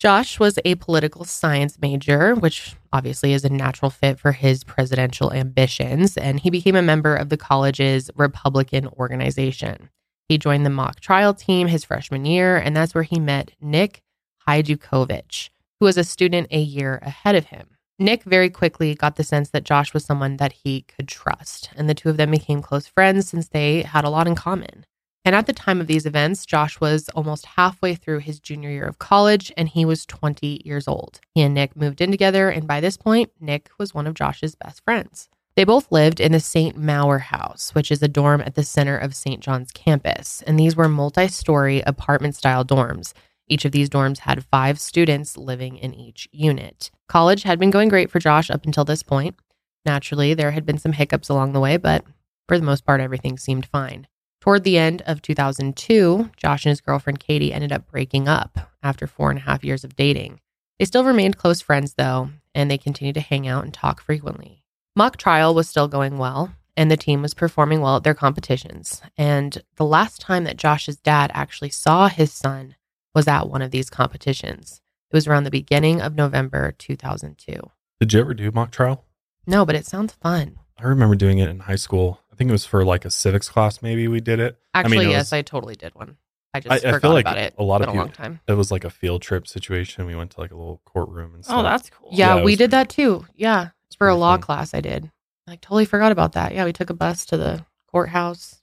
Josh 0.00 0.40
was 0.40 0.58
a 0.64 0.76
political 0.76 1.26
science 1.26 1.76
major, 1.82 2.34
which 2.34 2.74
obviously 2.90 3.34
is 3.34 3.44
a 3.44 3.50
natural 3.50 3.90
fit 3.90 4.18
for 4.18 4.32
his 4.32 4.64
presidential 4.64 5.30
ambitions, 5.30 6.16
and 6.16 6.40
he 6.40 6.48
became 6.48 6.74
a 6.74 6.80
member 6.80 7.14
of 7.14 7.28
the 7.28 7.36
college's 7.36 8.10
Republican 8.16 8.86
organization. 8.86 9.90
He 10.26 10.38
joined 10.38 10.64
the 10.64 10.70
mock 10.70 11.00
trial 11.00 11.34
team 11.34 11.68
his 11.68 11.84
freshman 11.84 12.24
year, 12.24 12.56
and 12.56 12.74
that's 12.74 12.94
where 12.94 13.04
he 13.04 13.20
met 13.20 13.50
Nick 13.60 14.02
Hydukovich, 14.48 15.50
who 15.80 15.84
was 15.84 15.98
a 15.98 16.02
student 16.02 16.46
a 16.50 16.60
year 16.60 16.98
ahead 17.02 17.34
of 17.34 17.44
him. 17.44 17.76
Nick 18.02 18.24
very 18.24 18.50
quickly 18.50 18.94
got 18.94 19.16
the 19.16 19.24
sense 19.24 19.50
that 19.50 19.64
Josh 19.64 19.94
was 19.94 20.04
someone 20.04 20.36
that 20.38 20.52
he 20.52 20.82
could 20.82 21.08
trust, 21.08 21.70
and 21.76 21.88
the 21.88 21.94
two 21.94 22.08
of 22.08 22.16
them 22.16 22.32
became 22.32 22.60
close 22.60 22.86
friends 22.86 23.28
since 23.28 23.48
they 23.48 23.82
had 23.82 24.04
a 24.04 24.10
lot 24.10 24.26
in 24.26 24.34
common. 24.34 24.84
And 25.24 25.36
at 25.36 25.46
the 25.46 25.52
time 25.52 25.80
of 25.80 25.86
these 25.86 26.04
events, 26.04 26.44
Josh 26.44 26.80
was 26.80 27.08
almost 27.10 27.46
halfway 27.46 27.94
through 27.94 28.18
his 28.18 28.40
junior 28.40 28.70
year 28.70 28.86
of 28.86 28.98
college 28.98 29.52
and 29.56 29.68
he 29.68 29.84
was 29.84 30.04
20 30.04 30.62
years 30.64 30.88
old. 30.88 31.20
He 31.34 31.42
and 31.42 31.54
Nick 31.54 31.76
moved 31.76 32.00
in 32.00 32.10
together, 32.10 32.48
and 32.50 32.66
by 32.66 32.80
this 32.80 32.96
point, 32.96 33.30
Nick 33.40 33.70
was 33.78 33.94
one 33.94 34.08
of 34.08 34.14
Josh's 34.14 34.56
best 34.56 34.82
friends. 34.84 35.28
They 35.54 35.64
both 35.64 35.92
lived 35.92 36.18
in 36.18 36.32
the 36.32 36.40
St. 36.40 36.76
Maur 36.76 37.18
House, 37.18 37.74
which 37.74 37.90
is 37.90 38.02
a 38.02 38.08
dorm 38.08 38.40
at 38.40 38.54
the 38.54 38.64
center 38.64 38.96
of 38.96 39.14
St. 39.14 39.40
John's 39.40 39.70
campus. 39.70 40.42
And 40.46 40.58
these 40.58 40.74
were 40.74 40.88
multi 40.88 41.28
story 41.28 41.82
apartment 41.86 42.34
style 42.34 42.64
dorms. 42.64 43.12
Each 43.52 43.66
of 43.66 43.72
these 43.72 43.90
dorms 43.90 44.20
had 44.20 44.46
five 44.46 44.80
students 44.80 45.36
living 45.36 45.76
in 45.76 45.92
each 45.92 46.26
unit. 46.32 46.90
College 47.06 47.42
had 47.42 47.58
been 47.58 47.70
going 47.70 47.90
great 47.90 48.10
for 48.10 48.18
Josh 48.18 48.48
up 48.48 48.64
until 48.64 48.86
this 48.86 49.02
point. 49.02 49.36
Naturally, 49.84 50.32
there 50.32 50.52
had 50.52 50.64
been 50.64 50.78
some 50.78 50.92
hiccups 50.92 51.28
along 51.28 51.52
the 51.52 51.60
way, 51.60 51.76
but 51.76 52.02
for 52.48 52.58
the 52.58 52.64
most 52.64 52.86
part, 52.86 53.02
everything 53.02 53.36
seemed 53.36 53.66
fine. 53.66 54.06
Toward 54.40 54.64
the 54.64 54.78
end 54.78 55.02
of 55.02 55.20
2002, 55.20 56.30
Josh 56.34 56.64
and 56.64 56.70
his 56.70 56.80
girlfriend 56.80 57.20
Katie 57.20 57.52
ended 57.52 57.72
up 57.72 57.90
breaking 57.90 58.26
up 58.26 58.70
after 58.82 59.06
four 59.06 59.28
and 59.28 59.38
a 59.38 59.42
half 59.42 59.62
years 59.62 59.84
of 59.84 59.96
dating. 59.96 60.40
They 60.78 60.86
still 60.86 61.04
remained 61.04 61.36
close 61.36 61.60
friends, 61.60 61.92
though, 61.98 62.30
and 62.54 62.70
they 62.70 62.78
continued 62.78 63.16
to 63.16 63.20
hang 63.20 63.46
out 63.46 63.64
and 63.64 63.74
talk 63.74 64.00
frequently. 64.00 64.64
Mock 64.96 65.18
trial 65.18 65.54
was 65.54 65.68
still 65.68 65.88
going 65.88 66.16
well, 66.16 66.54
and 66.74 66.90
the 66.90 66.96
team 66.96 67.20
was 67.20 67.34
performing 67.34 67.82
well 67.82 67.96
at 67.96 68.02
their 68.02 68.14
competitions. 68.14 69.02
And 69.18 69.62
the 69.76 69.84
last 69.84 70.22
time 70.22 70.44
that 70.44 70.56
Josh's 70.56 70.96
dad 70.96 71.30
actually 71.34 71.68
saw 71.68 72.08
his 72.08 72.32
son 72.32 72.76
was 73.14 73.28
at 73.28 73.48
one 73.48 73.62
of 73.62 73.70
these 73.70 73.90
competitions. 73.90 74.80
It 75.10 75.16
was 75.16 75.26
around 75.26 75.44
the 75.44 75.50
beginning 75.50 76.00
of 76.00 76.14
November 76.14 76.72
2002. 76.72 77.60
Did 78.00 78.12
you 78.12 78.20
ever 78.20 78.34
do 78.34 78.50
mock 78.50 78.70
trial? 78.70 79.04
No, 79.46 79.66
but 79.66 79.74
it 79.74 79.86
sounds 79.86 80.14
fun. 80.14 80.58
I 80.78 80.84
remember 80.84 81.14
doing 81.14 81.38
it 81.38 81.48
in 81.48 81.60
high 81.60 81.76
school. 81.76 82.20
I 82.32 82.36
think 82.36 82.48
it 82.48 82.52
was 82.52 82.64
for 82.64 82.84
like 82.84 83.04
a 83.04 83.10
civics 83.10 83.48
class. 83.48 83.82
Maybe 83.82 84.08
we 84.08 84.20
did 84.20 84.40
it. 84.40 84.58
I 84.74 84.82
mean, 84.84 84.86
Actually, 84.92 85.06
it 85.06 85.10
yes, 85.10 85.26
was- 85.26 85.32
I 85.34 85.42
totally 85.42 85.74
did 85.76 85.94
one. 85.94 86.16
I 86.54 86.60
just 86.60 86.72
I- 86.72 86.76
I 86.76 86.80
feel 86.80 86.92
forgot 86.94 87.12
like 87.14 87.24
about 87.24 87.38
it. 87.38 87.54
a 87.58 87.62
lot 87.62 87.80
of 87.82 87.86
been 87.88 87.96
a 87.96 87.98
long 87.98 88.10
time. 88.10 88.40
It 88.46 88.52
was 88.54 88.70
like 88.70 88.84
a 88.84 88.90
field 88.90 89.22
trip 89.22 89.46
situation. 89.46 90.06
We 90.06 90.16
went 90.16 90.32
to 90.32 90.40
like 90.40 90.50
a 90.50 90.56
little 90.56 90.80
courtroom 90.84 91.34
and 91.34 91.40
oh, 91.40 91.42
stuff. 91.42 91.56
Oh, 91.58 91.62
that's 91.62 91.90
cool. 91.90 92.08
Yeah, 92.12 92.36
Yeah, 92.36 92.44
we 92.44 92.56
did 92.56 92.70
that 92.72 92.88
too. 92.88 93.26
Yeah, 93.34 93.70
it's 93.86 93.96
for 93.96 94.08
a 94.08 94.14
law 94.14 94.34
fun. 94.34 94.40
class. 94.42 94.74
I 94.74 94.80
did. 94.80 95.10
I 95.46 95.56
totally 95.56 95.84
forgot 95.86 96.12
about 96.12 96.32
that. 96.32 96.54
Yeah, 96.54 96.64
we 96.64 96.72
took 96.72 96.90
a 96.90 96.94
bus 96.94 97.24
to 97.26 97.36
the 97.36 97.64
courthouse. 97.90 98.60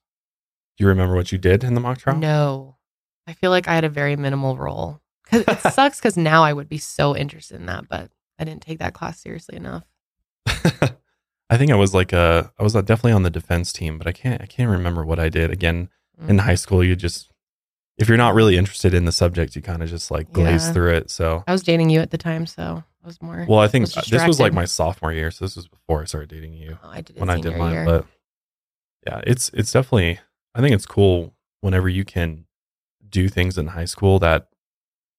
Do 0.77 0.83
you 0.83 0.87
remember 0.87 1.15
what 1.15 1.31
you 1.31 1.37
did 1.37 1.63
in 1.63 1.73
the 1.73 1.81
mock 1.81 1.97
trial? 1.99 2.17
No, 2.17 2.77
I 3.29 3.33
feel 3.33 3.51
like 3.51 3.67
I 3.67 3.75
had 3.75 3.83
a 3.83 3.89
very 3.89 4.15
minimal 4.15 4.57
role. 4.57 5.01
'Cause 5.27 5.43
it 5.47 5.59
sucks 5.73 5.99
because 5.99 6.17
now 6.17 6.43
I 6.43 6.51
would 6.53 6.67
be 6.67 6.79
so 6.79 7.15
interested 7.15 7.59
in 7.59 7.67
that, 7.67 7.87
but 7.87 8.09
I 8.39 8.43
didn't 8.43 8.63
take 8.63 8.79
that 8.79 8.93
class 8.95 9.21
seriously 9.21 9.55
enough. 9.57 9.83
I 11.51 11.57
think 11.57 11.71
I 11.71 11.75
was 11.75 11.93
like 11.93 12.13
a 12.13 12.51
I 12.59 12.63
was 12.63 12.75
uh, 12.75 12.81
definitely 12.81 13.11
on 13.13 13.23
the 13.23 13.29
defense 13.29 13.71
team, 13.71 13.97
but 13.97 14.07
I 14.07 14.11
can't 14.11 14.41
I 14.41 14.45
can't 14.45 14.69
remember 14.71 15.03
what 15.05 15.19
I 15.19 15.29
did. 15.29 15.51
Again, 15.51 15.89
in 16.27 16.37
Mm. 16.37 16.41
high 16.41 16.55
school, 16.55 16.83
you 16.83 16.95
just 16.95 17.31
if 17.97 18.07
you're 18.07 18.17
not 18.17 18.33
really 18.33 18.57
interested 18.57 18.93
in 18.93 19.05
the 19.05 19.11
subject, 19.11 19.55
you 19.55 19.61
kind 19.61 19.83
of 19.83 19.89
just 19.89 20.09
like 20.09 20.31
glaze 20.31 20.65
Yeah. 20.67 20.73
through 20.73 20.93
it. 20.95 21.11
So 21.11 21.43
I 21.47 21.51
was 21.51 21.63
dating 21.63 21.89
you 21.91 21.99
at 22.01 22.11
the 22.11 22.17
time, 22.17 22.45
so 22.47 22.83
I 23.03 23.07
was 23.07 23.21
more. 23.21 23.45
Well, 23.47 23.59
I 23.59 23.67
think 23.67 23.83
was 23.83 24.07
this 24.09 24.27
was 24.27 24.39
like 24.39 24.53
my 24.53 24.65
sophomore 24.65 25.13
year, 25.13 25.31
so 25.31 25.45
this 25.45 25.55
was 25.55 25.67
before 25.67 26.01
I 26.01 26.05
started 26.05 26.29
dating 26.29 26.53
you. 26.53 26.77
oh, 26.83 26.89
I 26.89 27.01
did 27.01 27.19
when 27.19 27.29
I 27.29 27.37
did 27.39 27.55
mine. 27.57 27.73
year. 27.73 27.85
But 27.85 28.05
yeah, 29.05 29.21
it's 29.27 29.49
it's 29.53 29.71
definitely. 29.71 30.19
I 30.55 30.61
think 30.61 30.73
it's 30.75 30.85
cool 30.87 31.35
whenever 31.61 31.87
you 31.89 32.03
can 32.03 32.45
do 33.09 33.27
things 33.29 33.57
in 33.57 33.67
high 33.67 33.85
school 33.85 34.19
that 34.19 34.47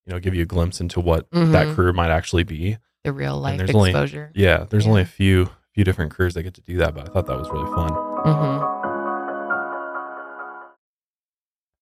you 0.06 0.12
know 0.12 0.18
give 0.20 0.35
you 0.35 0.42
a 0.42 0.47
glimpse 0.47 0.80
into 0.80 1.00
what 1.00 1.30
that 1.30 1.66
Mhm. 1.68 1.75
career 1.75 1.92
might 1.92 2.11
actually 2.11 2.44
be. 2.44 2.78
the 3.02 3.12
real 3.14 3.38
life 3.40 3.56
there's 3.56 3.70
only- 3.75 3.88
exposure. 3.90 4.30
Yeah, 4.35 4.66
there's 4.68 4.85
Yeah. 4.85 4.90
only 4.90 5.02
a 5.02 5.06
few 5.06 5.49
few 5.73 5.85
different 5.85 6.11
careers 6.12 6.35
that 6.35 6.42
get 6.42 6.52
to 6.54 6.61
do 6.61 6.76
that, 6.78 6.94
but 6.94 7.09
I 7.09 7.12
thought 7.12 7.26
that 7.28 7.38
was 7.38 7.49
really 7.49 7.64
fun. 7.75 7.88
hmm 8.26 8.66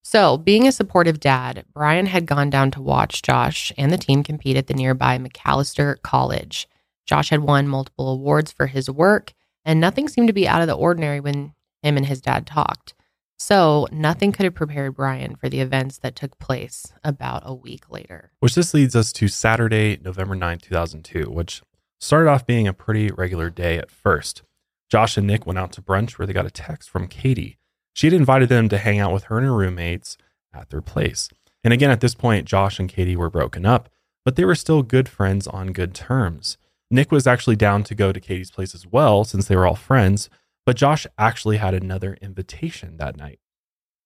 So, 0.05 0.39
being 0.39 0.67
a 0.67 0.73
supportive 0.73 1.21
dad, 1.21 1.65
Brian 1.75 2.07
had 2.07 2.25
gone 2.27 2.51
down 2.51 2.71
to 2.73 2.81
watch 2.81 3.21
Josh 3.23 3.73
and 3.77 3.93
the 3.93 3.99
team 3.99 4.23
compete 4.23 4.57
at 4.57 4.67
the 4.67 4.75
nearby 4.75 5.19
Macalester 5.19 6.01
College. 6.03 6.67
Josh 7.05 7.31
had 7.31 7.41
won 7.41 7.69
multiple 7.69 8.09
awards 8.11 8.53
for 8.53 8.67
his 8.69 8.89
work, 8.89 9.35
and 9.65 9.81
nothing 9.81 10.09
seemed 10.09 10.29
to 10.29 10.33
be 10.33 10.49
out 10.49 10.61
of 10.63 10.67
the 10.67 10.75
ordinary 10.77 11.21
when 11.21 11.53
him 11.83 11.97
and 11.97 12.07
his 12.07 12.21
dad 12.23 12.47
talked. 12.47 12.95
So, 13.39 13.87
nothing 13.93 14.33
could 14.33 14.45
have 14.45 14.55
prepared 14.55 14.97
Brian 14.97 15.37
for 15.37 15.49
the 15.49 15.61
events 15.61 15.99
that 15.99 16.17
took 16.17 16.39
place 16.39 16.93
about 17.05 17.43
a 17.45 17.55
week 17.55 17.89
later. 17.89 18.33
Which 18.41 18.57
this 18.57 18.75
leads 18.75 18.97
us 18.97 19.13
to 19.13 19.29
Saturday, 19.29 19.99
November 20.03 20.35
9th, 20.35 20.63
2002, 20.63 21.31
which 21.31 21.63
started 22.01 22.29
off 22.29 22.47
being 22.47 22.67
a 22.67 22.73
pretty 22.73 23.11
regular 23.13 23.49
day 23.49 23.79
at 23.79 23.91
first. 23.91 24.43
Josh 24.91 25.17
and 25.17 25.27
Nick 25.27 25.47
went 25.47 25.59
out 25.59 25.71
to 25.73 25.83
brunch 25.83 26.13
where 26.13 26.27
they 26.27 26.33
got 26.33 26.47
a 26.47 26.51
text 26.51 26.91
from 26.91 27.07
Katie. 27.07 27.59
She 27.93 28.07
had 28.07 28.15
invited 28.15 28.49
them 28.49 28.69
to 28.71 28.79
hang 28.79 28.99
out 28.99 29.13
with 29.13 29.25
her 29.25 29.39
and 29.39 29.47
her 29.47 29.55
roommates 29.55 30.17
at 30.53 30.71
their 30.71 30.81
place. 30.81 31.29
And 31.63 31.73
again, 31.73 31.91
at 31.91 32.01
this 32.01 32.15
point, 32.15 32.47
Josh 32.47 32.79
and 32.79 32.89
Katie 32.89 33.17
were 33.17 33.31
broken 33.31 33.67
up, 33.67 33.89
but 34.25 34.37
they 34.37 34.45
were 34.45 34.55
still 34.55 34.83
good 34.83 35.09
friends 35.09 35.47
on 35.47 35.73
good 35.73 35.95
terms. 35.95 36.59
Nick 36.91 37.13
was 37.13 37.27
actually 37.27 37.57
down 37.57 37.85
to 37.85 37.95
go 37.95 38.13
to 38.13 38.21
Katie's 38.21 38.51
place 38.51 38.75
as 38.75 38.87
well, 38.87 39.25
since 39.25 39.47
they 39.47 39.57
were 39.57 39.67
all 39.67 39.75
friends, 39.75 40.31
but 40.69 40.77
Josh 40.77 41.07
actually 41.17 41.57
had 41.57 41.73
another 41.73 42.19
invitation 42.21 42.99
that 42.99 43.17
night. 43.17 43.39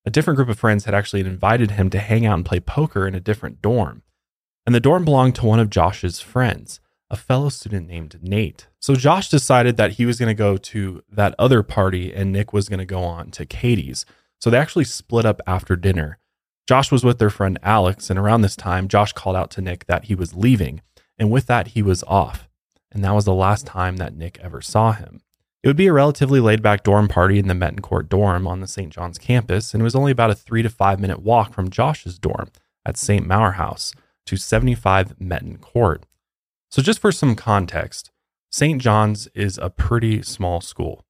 A 0.05 0.11
different 0.11 0.37
group 0.37 0.49
of 0.49 0.61
friends 0.61 0.85
had 0.85 0.95
actually 0.95 1.23
invited 1.23 1.73
him 1.73 1.91
to 1.91 1.99
hang 1.99 2.25
out 2.25 2.37
and 2.37 2.47
play 2.47 2.61
poker 2.61 3.05
in 3.05 3.17
a 3.17 3.21
different 3.21 3.61
dorm. 3.61 4.05
And 4.65 4.73
the 4.73 4.79
dorm 4.79 5.05
belonged 5.05 5.35
to 5.35 5.45
one 5.45 5.59
of 5.59 5.71
Josh's 5.71 6.21
friends, 6.21 6.79
a 7.11 7.17
fellow 7.17 7.49
student 7.49 7.89
named 7.89 8.17
Nate. 8.23 8.69
So 8.79 8.95
Josh 8.95 9.29
decided 9.29 9.77
that 9.77 9.95
he 9.95 10.07
was 10.07 10.21
going 10.21 10.29
to 10.29 10.35
go 10.35 10.57
to 10.57 11.03
that 11.11 11.35
other 11.37 11.65
party 11.65 12.15
and 12.15 12.31
Nick 12.31 12.53
was 12.53 12.69
going 12.69 12.79
to 12.79 12.85
go 12.85 13.03
on 13.03 13.33
to 13.33 13.45
Katie's. 13.45 14.07
So 14.41 14.49
they 14.49 14.59
actually 14.59 14.85
split 14.85 15.27
up 15.27 15.41
after 15.49 15.75
dinner. 15.75 16.21
Josh 16.69 16.93
was 16.93 17.03
with 17.03 17.19
their 17.19 17.29
friend 17.29 17.59
Alex, 17.65 18.09
and 18.09 18.21
around 18.21 18.43
this 18.43 18.55
time, 18.55 18.87
Josh 18.87 19.13
called 19.15 19.35
out 19.35 19.51
to 19.51 19.61
Nick 19.61 19.87
that 19.87 20.05
he 20.05 20.15
was 20.15 20.37
leaving. 20.37 20.81
And 21.19 21.29
with 21.29 21.49
that, 21.49 21.67
he 21.75 21.83
was 21.83 22.05
off. 22.05 22.49
And 22.93 23.03
that 23.03 23.17
was 23.17 23.25
the 23.25 23.35
last 23.35 23.67
time 23.67 23.97
that 23.97 24.15
Nick 24.15 24.39
ever 24.39 24.61
saw 24.61 24.93
him. 24.93 25.23
It 25.63 25.69
would 25.69 25.77
be 25.77 25.87
a 25.87 25.93
relatively 25.93 26.41
laid 26.41 26.61
back 26.61 26.83
dorm 26.83 27.07
party 27.07 27.39
in 27.39 27.47
the 27.47 27.55
Metten 27.55 27.83
Court 27.83 28.09
dorm 28.09 28.49
on 28.49 28.61
the 28.61 28.67
St. 28.67 28.93
John's 28.93 29.19
campus, 29.19 29.73
and 29.73 29.81
it 29.81 29.85
was 29.85 29.95
only 29.95 30.11
about 30.11 30.31
a 30.31 30.35
three 30.35 30.63
to 30.63 30.69
five 30.69 30.99
minute 30.99 31.23
walk 31.23 31.55
from 31.55 31.71
Josh's 31.71 32.19
dorm 32.19 32.51
at 32.85 32.97
St. 32.97 33.25
Maur 33.27 33.53
House 33.53 33.95
to 34.27 34.37
75 34.37 35.19
Metten 35.21 35.61
Court. 35.61 36.05
So, 36.69 36.83
just 36.83 36.99
for 36.99 37.13
some 37.13 37.37
context, 37.37 38.11
St. 38.51 38.83
John's 38.83 39.29
is 39.35 39.57
a 39.59 39.71
pretty 39.71 40.23
small 40.23 40.61
school. 40.61 41.05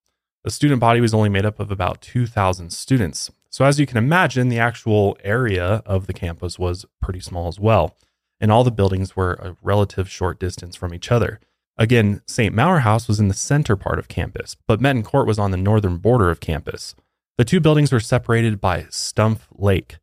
The 0.45 0.51
student 0.51 0.81
body 0.81 1.01
was 1.01 1.15
only 1.15 1.31
made 1.31 1.47
up 1.47 1.59
of 1.59 1.71
about 1.71 2.03
2,000 2.03 2.73
students. 2.73 3.31
So, 3.49 3.65
as 3.65 3.81
you 3.81 3.87
can 3.87 3.97
imagine, 3.97 4.49
the 4.49 4.59
actual 4.59 5.17
area 5.25 5.83
of 5.87 6.07
the 6.07 6.13
campus 6.13 6.59
was 6.59 6.85
pretty 7.01 7.21
small 7.21 7.49
as 7.49 7.59
well, 7.59 7.97
and 8.39 8.53
all 8.53 8.65
the 8.65 8.71
buildings 8.71 9.17
were 9.17 9.33
a 9.35 9.57
relative 9.63 10.11
short 10.11 10.39
distance 10.39 10.77
from 10.77 10.93
each 10.93 11.11
other. 11.11 11.41
Again, 11.79 12.23
St. 12.27 12.55
Maur 12.55 12.81
House 12.81 13.09
was 13.09 13.19
in 13.19 13.29
the 13.29 13.35
center 13.35 13.77
part 13.77 13.99
of 13.99 14.09
campus, 14.09 14.57
but 14.67 14.81
Metten 14.81 15.05
Court 15.05 15.27
was 15.27 15.39
on 15.39 15.51
the 15.51 15.57
northern 15.57 15.97
border 15.97 16.31
of 16.31 16.41
campus. 16.41 16.95
The 17.39 17.45
two 17.45 17.61
buildings 17.61 17.93
were 17.93 18.01
separated 18.01 18.61
by 18.61 18.83
Stumpf 18.85 19.41
Lake, 19.53 19.99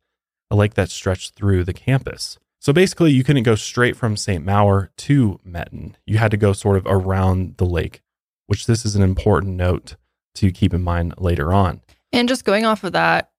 a 0.50 0.56
lake 0.56 0.74
that 0.74 0.90
stretched 0.90 1.34
through 1.34 1.64
the 1.64 1.72
campus. 1.72 2.38
So 2.58 2.72
basically, 2.72 3.12
you 3.12 3.24
couldn't 3.24 3.44
go 3.44 3.54
straight 3.54 3.96
from 3.96 4.16
St. 4.16 4.44
Maur 4.44 4.90
to 4.98 5.40
Metten. 5.46 5.94
You 6.04 6.18
had 6.18 6.32
to 6.32 6.36
go 6.36 6.52
sort 6.52 6.76
of 6.76 6.86
around 6.86 7.56
the 7.56 7.64
lake, 7.64 8.02
which 8.46 8.66
this 8.66 8.84
is 8.84 8.96
an 8.96 9.02
important 9.02 9.56
note 9.56 9.96
to 10.34 10.50
keep 10.50 10.74
in 10.74 10.82
mind 10.82 11.14
later 11.18 11.52
on. 11.52 11.80
And 12.12 12.28
just 12.28 12.44
going 12.44 12.66
off 12.66 12.84
of 12.84 12.92
that, 12.92 13.30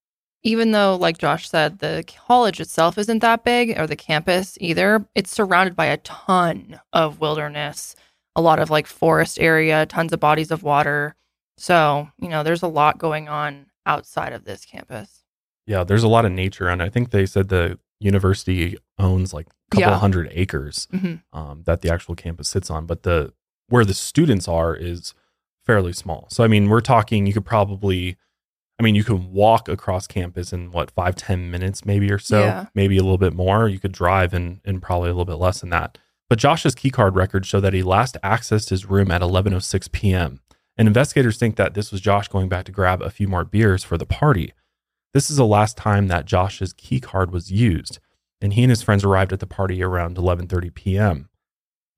even 0.44 0.72
though, 0.72 0.96
like 0.96 1.20
Josh 1.20 1.48
said, 1.48 1.80
the 1.80 2.04
college 2.28 2.60
itself 2.60 2.98
isn't 2.98 3.20
that 3.20 3.44
big 3.44 3.78
or 3.78 3.86
the 3.86 3.96
campus 3.96 4.58
either, 4.60 5.06
it's 5.14 5.30
surrounded 5.30 5.76
by 5.76 5.86
a 5.86 5.98
ton 5.98 6.80
of 6.94 7.20
wilderness, 7.20 7.96
a 8.36 8.42
lot 8.42 8.60
of 8.60 8.70
like 8.70 8.88
forest 8.88 9.40
area, 9.40 9.86
tons 9.86 10.14
of 10.14 10.20
bodies 10.20 10.52
of 10.52 10.64
water. 10.64 11.16
So, 11.58 12.10
you 12.20 12.30
know, 12.30 12.44
there's 12.44 12.64
a 12.64 12.68
lot 12.68 12.98
going 12.98 13.28
on 13.30 13.68
outside 13.86 14.34
of 14.34 14.46
this 14.46 14.66
campus. 14.66 15.24
Yeah, 15.68 15.84
there's 15.84 16.04
a 16.04 16.08
lot 16.08 16.26
of 16.26 16.32
nature, 16.32 16.68
and 16.68 16.82
I 16.82 16.90
think 16.90 17.12
they 17.12 17.26
said 17.26 17.50
the 17.50 17.78
university 18.00 18.78
owns 18.98 19.34
like 19.34 19.48
a 19.48 19.76
couple 19.76 19.92
Yeah. 19.92 19.98
hundred 20.00 20.30
acres 20.32 20.88
hmm 20.92 21.16
um, 21.34 21.64
that 21.66 21.82
the 21.82 21.92
actual 21.94 22.16
campus 22.16 22.50
sits 22.50 22.70
on, 22.72 22.86
but 22.86 23.04
the 23.04 23.34
where 23.70 23.86
the 23.86 23.94
students 23.94 24.48
are 24.48 24.76
is 24.76 25.14
fairly 25.66 25.94
small. 25.94 26.28
So 26.30 26.44
I 26.44 26.48
mean, 26.48 26.68
we're 26.68 26.82
talking 26.82 27.28
you 27.28 27.34
could 27.34 27.46
probably, 27.46 28.18
I 28.80 28.84
mean, 28.84 28.96
you 28.96 29.04
can 29.04 29.32
walk 29.32 29.70
across 29.70 30.08
campus 30.08 30.52
in 30.52 30.72
what 30.72 30.90
five 30.92 31.16
ten 31.16 31.52
minutes 31.52 31.86
maybe 31.86 32.12
or 32.12 32.18
so, 32.20 32.40
Yeah. 32.42 32.66
maybe 32.74 32.98
a 32.98 33.04
little 33.04 33.20
bit 33.20 33.34
more. 33.34 33.68
You 33.70 33.80
could 33.80 33.92
drive 33.94 34.34
in 34.34 34.62
in 34.66 34.82
probably 34.82 35.10
a 35.10 35.14
little 35.14 35.26
bit 35.26 35.36
less 35.36 35.62
than 35.62 35.70
that. 35.70 35.98
But 36.32 36.40
Josh's 36.40 36.76
keycard 36.76 37.18
records 37.18 37.50
show 37.50 37.60
that 37.60 37.74
he 37.74 37.84
last 37.84 38.16
accessed 38.24 38.70
his 38.70 38.86
room 38.86 39.12
at 39.12 39.20
11:06 39.20 39.92
p.m. 39.92 40.40
And 40.78 40.88
investigators 40.88 41.38
think 41.38 41.58
that 41.58 41.74
this 41.74 41.92
was 41.92 42.00
Josh 42.00 42.30
going 42.30 42.48
back 42.48 42.64
to 42.68 42.72
grab 42.72 43.02
a 43.02 43.10
few 43.10 43.28
more 43.28 43.44
beers 43.44 43.84
for 43.84 43.98
the 43.98 44.06
party. 44.06 44.54
This 45.14 45.30
is 45.30 45.36
the 45.36 45.46
last 45.46 45.76
time 45.76 46.08
that 46.08 46.24
Josh's 46.24 46.72
key 46.72 47.02
card 47.02 47.32
was 47.32 47.52
used, 47.52 48.00
and 48.40 48.54
he 48.54 48.64
and 48.64 48.70
his 48.70 48.82
friends 48.82 49.04
arrived 49.04 49.34
at 49.34 49.42
the 49.42 49.46
party 49.46 49.84
around 49.84 50.16
11:30 50.16 50.74
p.m. 50.74 51.28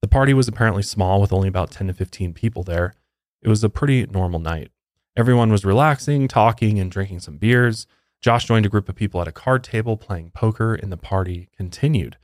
The 0.02 0.08
party 0.08 0.34
was 0.34 0.48
apparently 0.48 0.82
small 0.82 1.20
with 1.20 1.32
only 1.32 1.46
about 1.46 1.70
10 1.70 1.86
to 1.86 1.94
15 1.94 2.34
people 2.34 2.64
there. 2.64 2.96
It 3.40 3.48
was 3.48 3.62
a 3.62 3.68
pretty 3.68 4.04
normal 4.06 4.40
night. 4.40 4.72
Everyone 5.16 5.52
was 5.52 5.64
relaxing, 5.64 6.26
talking, 6.26 6.80
and 6.80 6.90
drinking 6.90 7.20
some 7.20 7.38
beers. 7.38 7.86
Josh 8.20 8.46
joined 8.46 8.66
a 8.66 8.68
group 8.68 8.88
of 8.88 8.96
people 8.96 9.20
at 9.20 9.28
a 9.28 9.32
card 9.32 9.62
table 9.62 9.96
playing 9.96 10.32
poker, 10.32 10.74
and 10.74 10.90
the 10.90 10.96
party 10.96 11.50
continued. 11.56 12.16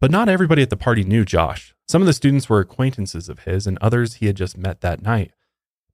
But 0.00 0.10
not 0.10 0.28
everybody 0.28 0.62
at 0.62 0.70
the 0.70 0.76
party 0.76 1.02
knew 1.02 1.24
Josh. 1.24 1.74
Some 1.88 2.02
of 2.02 2.06
the 2.06 2.12
students 2.12 2.48
were 2.48 2.60
acquaintances 2.60 3.28
of 3.28 3.40
his, 3.40 3.66
and 3.66 3.78
others 3.80 4.14
he 4.14 4.26
had 4.26 4.36
just 4.36 4.56
met 4.56 4.80
that 4.80 5.02
night. 5.02 5.32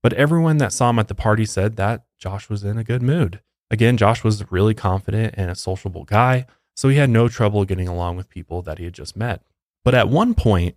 But 0.03 0.13
everyone 0.13 0.59
that 0.59 0.73
saw 0.73 0.91
him 0.91 0.99
at 0.99 1.09
the 1.09 1.15
party 1.15 1.47
said 1.47 1.77
that 1.77 2.05
Josh 2.19 2.51
was 2.51 2.65
in 2.65 2.77
a 2.77 2.85
good 2.85 3.03
mood. 3.03 3.41
Again, 3.71 3.97
Josh 3.97 4.23
was 4.23 4.51
really 4.53 4.75
confident 4.75 5.35
and 5.39 5.51
a 5.51 5.55
sociable 5.55 6.05
guy, 6.05 6.47
so 6.77 6.89
he 6.89 6.97
had 6.97 7.09
no 7.09 7.29
trouble 7.29 7.65
getting 7.65 7.89
along 7.89 8.17
with 8.17 8.29
people 8.29 8.61
that 8.63 8.79
he 8.79 8.85
had 8.85 8.93
just 8.93 9.17
met. 9.17 9.43
But 9.85 9.95
at 9.95 10.11
one 10.11 10.35
point, 10.35 10.77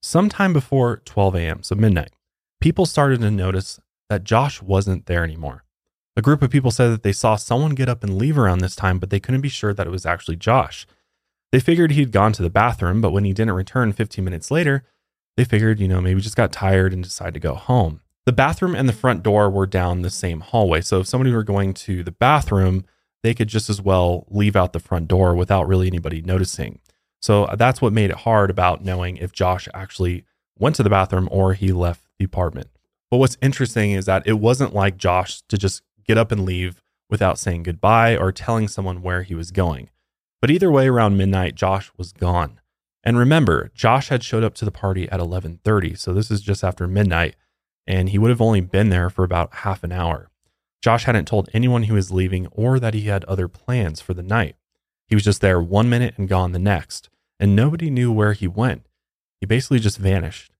sometime 0.00 0.54
before 0.54 1.02
12 1.04 1.36
a.m., 1.36 1.62
so 1.62 1.74
midnight, 1.74 2.14
people 2.60 2.86
started 2.86 3.20
to 3.20 3.30
notice 3.30 3.80
that 4.08 4.24
Josh 4.24 4.62
wasn't 4.62 5.06
there 5.06 5.24
anymore. 5.24 5.64
A 6.16 6.22
group 6.22 6.42
of 6.42 6.50
people 6.50 6.70
said 6.70 6.88
that 6.88 7.02
they 7.02 7.12
saw 7.12 7.36
someone 7.36 7.74
get 7.74 7.88
up 7.88 8.02
and 8.02 8.16
leave 8.16 8.38
around 8.38 8.60
this 8.60 8.76
time, 8.76 8.98
but 8.98 9.10
they 9.10 9.20
couldn't 9.20 9.40
be 9.40 9.48
sure 9.48 9.74
that 9.74 9.86
it 9.86 9.90
was 9.90 10.06
actually 10.06 10.36
Josh. 10.36 10.86
They 11.52 11.60
figured 11.60 11.92
he'd 11.92 12.12
gone 12.12 12.32
to 12.32 12.42
the 12.42 12.50
bathroom, 12.50 13.00
but 13.00 13.12
when 13.12 13.24
he 13.24 13.34
didn't 13.34 13.54
return 13.54 13.92
15 13.92 14.24
minutes 14.24 14.50
later, 14.50 14.84
they 15.36 15.44
figured, 15.44 15.80
you 15.80 15.88
know, 15.88 16.00
maybe 16.00 16.20
just 16.20 16.36
got 16.36 16.52
tired 16.52 16.92
and 16.92 17.04
decided 17.04 17.34
to 17.34 17.40
go 17.40 17.54
home. 17.54 18.00
The 18.24 18.32
bathroom 18.32 18.74
and 18.74 18.88
the 18.88 18.94
front 18.94 19.22
door 19.22 19.50
were 19.50 19.66
down 19.66 20.02
the 20.02 20.10
same 20.10 20.40
hallway. 20.40 20.80
So 20.80 21.00
if 21.00 21.06
somebody 21.06 21.32
were 21.32 21.42
going 21.42 21.74
to 21.74 22.02
the 22.02 22.12
bathroom, 22.12 22.84
they 23.22 23.34
could 23.34 23.48
just 23.48 23.68
as 23.68 23.80
well 23.80 24.26
leave 24.28 24.56
out 24.56 24.72
the 24.72 24.80
front 24.80 25.08
door 25.08 25.34
without 25.34 25.68
really 25.68 25.86
anybody 25.86 26.22
noticing. 26.22 26.80
So 27.20 27.44
uh, 27.44 27.56
that's 27.56 27.80
what 27.80 27.92
made 27.92 28.10
it 28.10 28.16
hard 28.18 28.50
about 28.50 28.84
knowing 28.84 29.16
if 29.16 29.32
Josh 29.32 29.68
actually 29.74 30.24
went 30.58 30.76
to 30.76 30.82
the 30.82 30.90
bathroom 30.90 31.28
or 31.30 31.54
he 31.54 31.72
left 31.72 32.02
the 32.18 32.24
apartment. 32.24 32.68
But 33.10 33.18
what's 33.18 33.38
interesting 33.42 33.92
is 33.92 34.06
that 34.06 34.26
it 34.26 34.34
wasn't 34.34 34.74
like 34.74 34.96
Josh 34.96 35.42
to 35.48 35.58
just 35.58 35.82
get 36.04 36.18
up 36.18 36.32
and 36.32 36.44
leave 36.44 36.82
without 37.10 37.38
saying 37.38 37.64
goodbye 37.64 38.16
or 38.16 38.32
telling 38.32 38.68
someone 38.68 39.02
where 39.02 39.22
he 39.22 39.34
was 39.34 39.50
going. 39.50 39.90
But 40.42 40.50
either 40.50 40.72
way 40.72 40.88
around 40.88 41.16
midnight 41.16 41.54
Josh 41.54 41.90
was 41.96 42.12
gone. 42.12 42.60
And 43.04 43.16
remember, 43.16 43.70
Josh 43.74 44.08
had 44.08 44.24
showed 44.24 44.42
up 44.42 44.54
to 44.56 44.64
the 44.64 44.72
party 44.72 45.08
at 45.08 45.20
11:30, 45.20 45.94
so 45.94 46.12
this 46.12 46.32
is 46.32 46.42
just 46.42 46.64
after 46.64 46.88
midnight, 46.88 47.36
and 47.86 48.10
he 48.10 48.18
would 48.18 48.30
have 48.30 48.40
only 48.40 48.60
been 48.60 48.90
there 48.90 49.08
for 49.08 49.22
about 49.22 49.54
half 49.54 49.84
an 49.84 49.92
hour. 49.92 50.30
Josh 50.82 51.04
hadn't 51.04 51.26
told 51.26 51.48
anyone 51.54 51.84
he 51.84 51.92
was 51.92 52.10
leaving 52.10 52.48
or 52.48 52.80
that 52.80 52.92
he 52.92 53.02
had 53.02 53.24
other 53.24 53.46
plans 53.46 54.00
for 54.00 54.14
the 54.14 54.22
night. 54.22 54.56
He 55.06 55.14
was 55.14 55.22
just 55.22 55.40
there 55.42 55.60
one 55.60 55.88
minute 55.88 56.14
and 56.18 56.28
gone 56.28 56.50
the 56.50 56.58
next, 56.58 57.08
and 57.38 57.54
nobody 57.54 57.88
knew 57.88 58.10
where 58.10 58.32
he 58.32 58.48
went. 58.48 58.84
He 59.40 59.46
basically 59.46 59.78
just 59.78 59.98
vanished. 59.98 60.52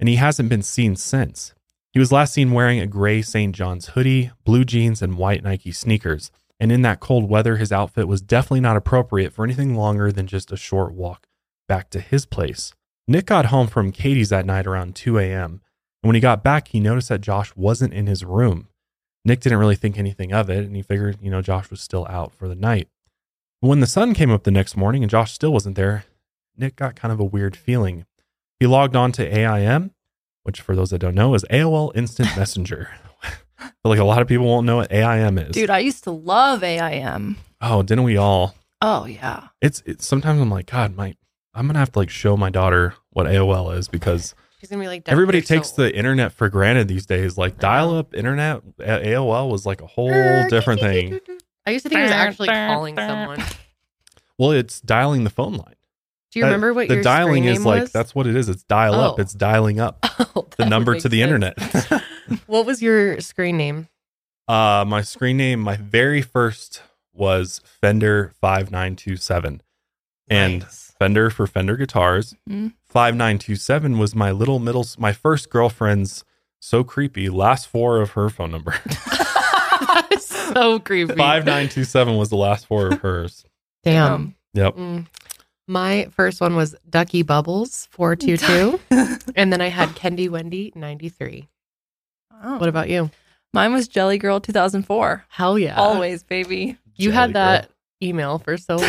And 0.00 0.08
he 0.08 0.16
hasn't 0.16 0.48
been 0.48 0.62
seen 0.62 0.96
since. 0.96 1.54
He 1.92 2.00
was 2.00 2.10
last 2.10 2.34
seen 2.34 2.50
wearing 2.50 2.80
a 2.80 2.88
gray 2.88 3.22
St. 3.22 3.54
John's 3.54 3.90
hoodie, 3.90 4.32
blue 4.44 4.64
jeans, 4.64 5.00
and 5.00 5.16
white 5.16 5.44
Nike 5.44 5.70
sneakers. 5.70 6.32
And 6.62 6.70
in 6.70 6.82
that 6.82 7.00
cold 7.00 7.28
weather, 7.28 7.56
his 7.56 7.72
outfit 7.72 8.06
was 8.06 8.22
definitely 8.22 8.60
not 8.60 8.76
appropriate 8.76 9.32
for 9.32 9.44
anything 9.44 9.74
longer 9.74 10.12
than 10.12 10.28
just 10.28 10.52
a 10.52 10.56
short 10.56 10.92
walk 10.92 11.26
back 11.66 11.90
to 11.90 11.98
his 11.98 12.24
place. 12.24 12.72
Nick 13.08 13.26
got 13.26 13.46
home 13.46 13.66
from 13.66 13.90
Katie's 13.90 14.28
that 14.28 14.46
night 14.46 14.64
around 14.64 14.94
2 14.94 15.18
a.m. 15.18 15.60
And 16.02 16.08
when 16.08 16.14
he 16.14 16.20
got 16.20 16.44
back, 16.44 16.68
he 16.68 16.78
noticed 16.78 17.08
that 17.08 17.20
Josh 17.20 17.52
wasn't 17.56 17.92
in 17.92 18.06
his 18.06 18.24
room. 18.24 18.68
Nick 19.24 19.40
didn't 19.40 19.58
really 19.58 19.74
think 19.74 19.98
anything 19.98 20.32
of 20.32 20.48
it, 20.48 20.64
and 20.64 20.76
he 20.76 20.82
figured, 20.82 21.18
you 21.20 21.32
know, 21.32 21.42
Josh 21.42 21.68
was 21.68 21.80
still 21.80 22.06
out 22.08 22.32
for 22.32 22.46
the 22.46 22.54
night. 22.54 22.86
But 23.60 23.66
When 23.66 23.80
the 23.80 23.86
sun 23.88 24.14
came 24.14 24.30
up 24.30 24.44
the 24.44 24.52
next 24.52 24.76
morning 24.76 25.02
and 25.02 25.10
Josh 25.10 25.32
still 25.32 25.52
wasn't 25.52 25.74
there, 25.74 26.04
Nick 26.56 26.76
got 26.76 26.94
kind 26.94 27.10
of 27.10 27.18
a 27.18 27.24
weird 27.24 27.56
feeling. 27.56 28.06
He 28.60 28.68
logged 28.68 28.94
on 28.94 29.10
to 29.12 29.26
AIM, 29.26 29.90
which 30.44 30.60
for 30.60 30.76
those 30.76 30.90
that 30.90 31.00
don't 31.00 31.16
know 31.16 31.34
is 31.34 31.44
AOL 31.50 31.90
Instant 31.96 32.36
Messenger. 32.36 32.88
But 33.82 33.88
like 33.88 33.98
a 33.98 34.04
lot 34.04 34.22
of 34.22 34.28
people 34.28 34.46
won't 34.46 34.66
know 34.66 34.76
what 34.76 34.92
AIM 34.92 35.38
is. 35.38 35.52
Dude, 35.52 35.70
I 35.70 35.78
used 35.80 36.04
to 36.04 36.10
love 36.10 36.62
AIM. 36.62 37.36
oh, 37.60 37.82
didn't 37.82 38.04
we 38.04 38.16
all? 38.16 38.54
Oh 38.80 39.04
yeah. 39.06 39.48
It's, 39.60 39.82
it's 39.86 40.06
sometimes 40.06 40.40
I'm 40.40 40.50
like, 40.50 40.66
God, 40.70 40.96
my 40.96 41.14
I'm 41.54 41.66
gonna 41.66 41.78
have 41.78 41.92
to 41.92 41.98
like 41.98 42.10
show 42.10 42.36
my 42.36 42.50
daughter 42.50 42.94
what 43.10 43.26
AOL 43.26 43.76
is 43.76 43.88
because 43.88 44.34
She's 44.60 44.70
gonna 44.70 44.80
be 44.82 44.86
like, 44.88 45.08
everybody 45.08 45.42
takes 45.42 45.70
Soul." 45.70 45.84
the 45.86 45.94
internet 45.96 46.32
for 46.32 46.48
granted 46.48 46.86
these 46.88 47.04
days. 47.06 47.36
Like 47.36 47.58
dial 47.58 47.94
up 47.96 48.14
internet, 48.14 48.56
uh, 48.80 48.84
A- 48.84 49.06
AOL 49.14 49.50
was 49.50 49.66
like 49.66 49.80
a 49.82 49.86
whole 49.86 50.48
different 50.48 50.80
thing. 50.80 51.18
I 51.66 51.70
used 51.72 51.82
to 51.84 51.88
think 51.88 51.98
it 52.00 52.02
was 52.04 52.10
actually 52.12 52.48
calling 52.48 52.96
someone. 52.96 53.42
Well, 54.38 54.52
it's 54.52 54.80
dialing 54.80 55.24
the 55.24 55.30
phone 55.30 55.54
line. 55.54 55.74
Do 56.30 56.38
you 56.38 56.44
That- 56.44 56.48
remember 56.52 56.72
what 56.74 56.88
the 56.88 57.02
dialing 57.02 57.44
is 57.44 57.58
name 57.58 57.66
like 57.66 57.92
that's 57.92 58.14
what 58.14 58.26
it 58.26 58.34
is. 58.34 58.48
It's 58.48 58.62
dial 58.64 58.94
up. 58.94 59.16
Oh. 59.18 59.20
It's 59.22 59.34
dialing 59.34 59.78
up 59.80 59.98
Oh, 60.34 60.46
the 60.56 60.64
number 60.66 60.98
to 60.98 61.08
the 61.08 61.20
sense. 61.20 61.54
internet. 61.58 62.02
What 62.46 62.66
was 62.66 62.82
your 62.82 63.20
screen 63.20 63.56
name? 63.56 63.88
uh, 64.48 64.84
my 64.86 65.02
screen 65.02 65.36
name, 65.36 65.60
my 65.60 65.76
very 65.76 66.20
first 66.22 66.82
was 67.14 67.60
Fender 67.64 68.32
five 68.40 68.70
nine 68.70 68.96
two 68.96 69.16
seven, 69.16 69.62
and 70.28 70.60
Nice. 70.60 70.92
Fender 70.98 71.30
for 71.30 71.46
Fender 71.46 71.76
guitars. 71.76 72.34
Mhm. 72.48 72.72
5927 72.84 73.98
was 73.98 74.14
my 74.14 74.30
little 74.30 74.58
middle, 74.58 74.86
my 74.98 75.12
first 75.12 75.48
girlfriend's 75.50 76.24
so 76.60 76.84
creepy 76.84 77.28
last 77.28 77.66
four 77.68 78.00
of 78.00 78.10
her 78.12 78.28
phone 78.30 78.50
number. 78.50 78.74
so 80.18 80.78
creepy. 80.80 81.14
5927 81.14 82.16
was 82.16 82.28
the 82.30 82.36
last 82.36 82.66
four 82.66 82.88
of 82.88 83.00
hers. 83.00 83.44
Damn. 83.84 84.34
Yep. 84.54 84.76
Mm. 84.76 85.06
My 85.66 86.08
first 86.10 86.40
one 86.40 86.54
was 86.56 86.74
Ducky 86.88 87.22
Bubbles 87.22 87.88
422. 87.92 88.80
and 89.36 89.52
then 89.52 89.60
I 89.60 89.68
had 89.68 89.88
Kendi 89.90 90.28
Wendy 90.28 90.72
93. 90.74 91.48
Oh. 92.42 92.58
What 92.58 92.68
about 92.68 92.88
you? 92.88 93.10
Mine 93.54 93.72
was 93.72 93.86
Jelly 93.88 94.18
Girl 94.18 94.40
2004. 94.40 95.24
Hell 95.28 95.58
yeah. 95.58 95.76
Always, 95.76 96.22
baby. 96.22 96.76
You 96.96 97.10
Jelly 97.10 97.14
had 97.14 97.32
that 97.34 97.62
Girl. 97.68 98.08
email 98.08 98.38
for 98.38 98.56
so 98.56 98.76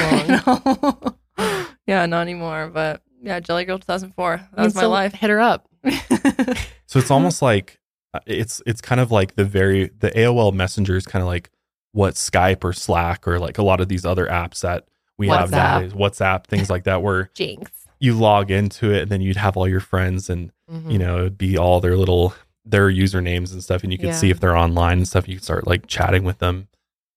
long. 0.58 1.16
yeah, 1.88 2.06
not 2.06 2.22
anymore. 2.22 2.70
But 2.74 3.02
yeah, 3.22 3.40
Jelly 3.40 3.66
Girl 3.66 3.78
2004. 3.80 4.38
That 4.38 4.58
You 4.58 4.64
was 4.66 4.76
my 4.76 4.86
life. 4.86 5.14
Hit 5.14 5.30
her 5.30 5.40
up. 5.40 5.68
So 6.86 7.00
it's 7.00 7.10
almost 7.10 7.42
like 7.42 7.80
uh, 8.14 8.20
it's 8.28 8.62
it's 8.68 8.80
kind 8.82 9.02
of 9.02 9.10
like 9.12 9.34
the 9.36 9.44
very 9.46 9.90
the 9.98 10.12
AOL 10.12 10.54
Messenger 10.54 10.96
is 10.96 11.08
kind 11.08 11.24
of 11.24 11.28
like 11.28 11.50
what 11.92 12.14
Skype 12.14 12.64
or 12.64 12.72
Slack 12.72 13.28
or 13.28 13.40
like 13.40 13.58
a 13.58 13.64
lot 13.64 13.82
of 13.82 13.88
these 13.90 14.06
other 14.06 14.28
apps 14.28 14.60
that 14.62 14.86
we 15.18 15.28
have 15.30 15.50
WhatsApp. 15.50 15.52
nowadays, 15.52 15.94
WhatsApp, 15.94 16.46
things 16.46 16.70
like 16.70 16.84
that, 16.84 17.02
where 17.02 17.32
Jinx. 17.34 17.72
you 18.00 18.14
log 18.14 18.52
into 18.52 18.92
it 18.94 19.02
and 19.04 19.10
then 19.12 19.22
you'd 19.22 19.38
have 19.38 19.58
all 19.58 19.68
your 19.68 19.80
friends 19.80 20.30
and 20.30 20.52
Mhm. 20.72 20.92
you 20.92 21.00
know 21.00 21.20
it'd 21.22 21.38
be 21.38 21.58
all 21.58 21.80
their 21.82 21.98
little 21.98 22.36
their 22.66 22.90
usernames 22.90 23.52
and 23.52 23.64
stuff, 23.64 23.84
and 23.84 23.92
you 23.92 23.98
could 23.98 24.10
Yeah. 24.10 24.16
see 24.16 24.30
if 24.30 24.40
they're 24.40 24.56
online 24.58 25.00
and 25.00 25.08
stuff. 25.08 25.28
You 25.28 25.36
could 25.36 25.44
start 25.44 25.68
like 25.68 25.88
chatting 25.88 26.24
with 26.24 26.40
them. 26.40 26.68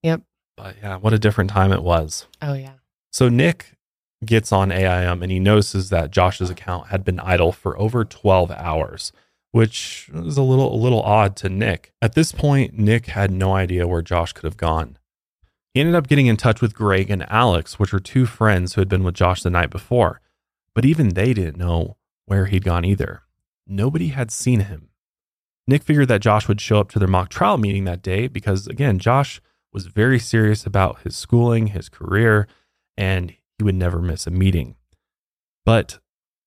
Yep. 0.03 0.23
But 0.57 0.77
yeah, 0.83 0.97
what 0.97 1.13
a 1.13 1.19
different 1.19 1.51
time 1.51 1.73
it 1.73 1.83
was. 1.83 2.27
Oh, 2.43 2.55
yeah. 2.55 2.75
So 3.13 3.29
Nick 3.29 3.77
gets 4.25 4.51
on 4.53 4.73
AIM 4.73 5.23
and 5.23 5.31
he 5.31 5.39
notices 5.39 5.91
that 5.91 6.11
Josh's 6.11 6.51
account 6.51 6.89
had 6.89 7.05
been 7.05 7.21
idle 7.21 7.53
for 7.53 7.79
over 7.79 8.05
12 8.05 8.51
hours, 8.51 9.13
which 9.53 10.11
is 10.15 10.37
a 10.37 10.43
little 10.43 10.75
a 10.75 10.77
little 10.77 11.03
odd 11.03 11.37
to 11.37 11.49
Nick. 11.49 11.93
At 12.03 12.15
this 12.15 12.33
point, 12.33 12.79
Nick 12.79 13.07
had 13.07 13.31
no 13.31 13.55
idea 13.55 13.87
where 13.87 14.03
Josh 14.03 14.33
could 14.33 14.45
have 14.45 14.57
gone. 14.57 14.99
He 15.75 15.81
ended 15.81 15.95
up 15.95 16.09
getting 16.09 16.27
in 16.27 16.39
touch 16.39 16.63
with 16.63 16.75
Greg 16.75 17.11
and 17.11 17.31
Alex, 17.31 17.79
which 17.79 17.93
were 17.93 18.01
two 18.01 18.25
friends 18.27 18.75
who 18.75 18.81
had 18.81 18.89
been 18.89 19.05
with 19.05 19.15
Josh 19.15 19.43
the 19.43 19.51
night 19.51 19.69
before, 19.71 20.23
but 20.75 20.87
even 20.87 21.11
they 21.11 21.35
didn't 21.35 21.59
know 21.59 21.97
where 22.25 22.47
he'd 22.47 22.65
gone 22.65 22.85
either. 22.85 23.23
Nobody 23.67 24.09
had 24.09 24.31
seen 24.31 24.61
him. 24.61 24.89
Nick 25.69 25.83
figured 25.83 26.09
that 26.09 26.21
Josh 26.21 26.47
would 26.47 26.61
show 26.61 26.79
up 26.79 26.91
to 26.93 26.99
their 26.99 27.09
mock 27.09 27.29
trial 27.29 27.59
meeting 27.59 27.85
that 27.85 28.03
day 28.03 28.29
because, 28.29 28.67
again, 28.67 28.99
Josh 28.99 29.41
was 29.73 29.87
very 29.87 30.19
serious 30.19 30.65
about 30.65 31.01
his 31.03 31.17
schooling, 31.17 31.69
his 31.69 31.89
career, 31.89 32.47
and 32.97 33.31
he 33.59 33.65
would 33.65 33.75
never 33.75 34.01
miss 34.01 34.27
a 34.27 34.31
meeting. 34.31 34.77
But 35.65 35.99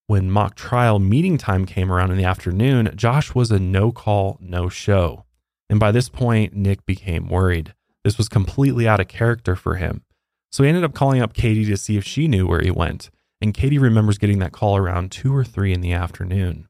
when 0.07 0.31
mock 0.31 0.55
trial 0.55 0.99
meeting 0.99 1.37
time 1.37 1.65
came 1.65 1.91
around 1.91 2.11
in 2.11 2.17
the 2.17 2.23
afternoon, 2.23 2.93
Josh 2.95 3.35
was 3.35 3.51
a 3.51 3.59
no 3.59 3.91
call, 3.91 4.37
no 4.41 4.69
show. 4.69 5.25
And 5.69 5.79
by 5.79 5.91
this 5.91 6.09
point, 6.09 6.55
Nick 6.55 6.85
became 6.85 7.27
worried. 7.27 7.73
This 8.03 8.17
was 8.17 8.29
completely 8.29 8.87
out 8.87 9.01
of 9.01 9.09
character 9.09 9.55
for 9.55 9.75
him. 9.75 10.03
So 10.51 10.63
he 10.63 10.69
ended 10.69 10.85
up 10.85 10.95
calling 10.95 11.21
up 11.21 11.33
Katie 11.33 11.65
to 11.65 11.77
see 11.77 11.97
if 11.97 12.05
she 12.05 12.27
knew 12.27 12.47
where 12.47 12.61
he 12.61 12.71
went. 12.71 13.11
And 13.41 13.53
Katie 13.53 13.77
remembers 13.77 14.17
getting 14.17 14.39
that 14.39 14.53
call 14.53 14.77
around 14.77 15.11
two 15.11 15.35
or 15.35 15.43
three 15.43 15.73
in 15.73 15.81
the 15.81 15.93
afternoon. 15.93 16.68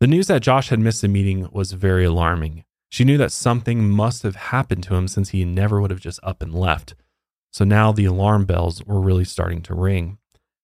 The 0.00 0.06
news 0.06 0.28
that 0.28 0.40
Josh 0.40 0.70
had 0.70 0.80
missed 0.80 1.02
the 1.02 1.08
meeting 1.08 1.46
was 1.52 1.72
very 1.72 2.06
alarming. 2.06 2.64
She 2.88 3.04
knew 3.04 3.18
that 3.18 3.32
something 3.32 3.90
must 3.90 4.22
have 4.22 4.34
happened 4.34 4.82
to 4.84 4.94
him 4.94 5.06
since 5.06 5.28
he 5.28 5.44
never 5.44 5.78
would 5.78 5.90
have 5.90 6.00
just 6.00 6.18
up 6.22 6.42
and 6.42 6.54
left. 6.54 6.94
So 7.52 7.66
now 7.66 7.92
the 7.92 8.06
alarm 8.06 8.46
bells 8.46 8.82
were 8.84 8.98
really 8.98 9.26
starting 9.26 9.60
to 9.62 9.74
ring. 9.74 10.16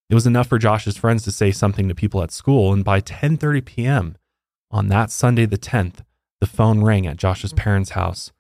It 0.09 0.15
was 0.15 0.27
enough 0.27 0.49
for 0.49 0.59
Josh's 0.59 0.97
friends 0.97 1.23
to 1.25 1.33
say 1.33 1.51
something 1.51 1.87
to 1.87 1.95
people 1.95 2.23
at 2.23 2.31
school, 2.31 2.73
and 2.73 2.83
by 2.83 3.03
10:30 3.03 3.63
p.m. 3.63 4.17
on 4.71 4.89
that 4.89 5.11
Sunday 5.11 5.45
the 5.45 5.59
10th, 5.59 5.99
the 6.41 6.47
phone 6.47 6.83
rang 6.83 7.07
at 7.07 7.19
Josh's 7.19 7.53
mm. 7.53 7.59
parents' 7.59 7.91
house. 7.91 8.33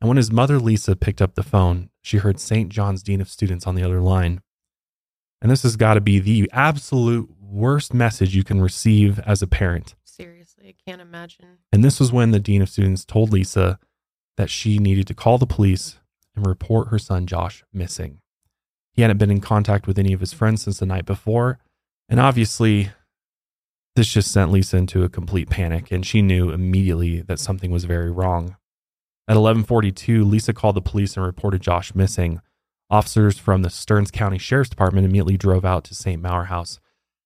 And 0.00 0.08
when 0.08 0.18
his 0.18 0.30
mother 0.30 0.58
Lisa 0.58 0.94
picked 0.94 1.22
up 1.22 1.36
the 1.36 1.42
phone, 1.42 1.88
she 2.02 2.18
heard 2.18 2.38
St. 2.38 2.68
John's 2.68 3.02
Dean 3.02 3.22
of 3.22 3.30
Students 3.30 3.66
on 3.66 3.76
the 3.76 3.84
other 3.84 4.02
line. 4.02 4.42
And 5.40 5.50
this 5.50 5.62
has 5.62 5.76
got 5.76 5.94
to 5.94 6.02
be 6.02 6.18
the 6.18 6.50
absolute 6.52 7.30
worst 7.40 7.94
message 7.94 8.34
you 8.36 8.44
can 8.44 8.60
receive 8.60 9.18
as 9.20 9.40
a 9.40 9.46
parent. 9.46 9.94
I 10.64 10.74
can't 10.86 11.00
imagine. 11.00 11.58
And 11.72 11.84
this 11.84 12.00
was 12.00 12.12
when 12.12 12.30
the 12.30 12.40
Dean 12.40 12.62
of 12.62 12.68
Students 12.68 13.04
told 13.04 13.32
Lisa 13.32 13.78
that 14.36 14.50
she 14.50 14.78
needed 14.78 15.06
to 15.08 15.14
call 15.14 15.38
the 15.38 15.46
police 15.46 15.98
and 16.34 16.46
report 16.46 16.88
her 16.88 16.98
son 16.98 17.26
Josh 17.26 17.62
missing. 17.72 18.20
He 18.92 19.02
hadn't 19.02 19.18
been 19.18 19.30
in 19.30 19.40
contact 19.40 19.86
with 19.86 19.98
any 19.98 20.12
of 20.12 20.20
his 20.20 20.32
friends 20.32 20.62
since 20.62 20.78
the 20.78 20.86
night 20.86 21.04
before. 21.04 21.58
And 22.08 22.20
obviously, 22.20 22.90
this 23.96 24.12
just 24.12 24.30
sent 24.30 24.50
Lisa 24.50 24.76
into 24.76 25.04
a 25.04 25.08
complete 25.08 25.50
panic, 25.50 25.90
and 25.90 26.04
she 26.04 26.22
knew 26.22 26.50
immediately 26.50 27.20
that 27.22 27.38
something 27.38 27.70
was 27.70 27.84
very 27.84 28.10
wrong. 28.10 28.56
At 29.28 29.36
11:42, 29.36 30.24
Lisa 30.24 30.52
called 30.52 30.76
the 30.76 30.82
police 30.82 31.16
and 31.16 31.24
reported 31.24 31.62
Josh 31.62 31.94
missing. 31.94 32.40
Officers 32.90 33.38
from 33.38 33.62
the 33.62 33.70
Stearns 33.70 34.10
County 34.10 34.38
Sheriff's 34.38 34.70
Department 34.70 35.06
immediately 35.06 35.36
drove 35.36 35.64
out 35.64 35.84
to 35.84 35.94
St. 35.94 36.20
Maur 36.20 36.44
House 36.44 36.80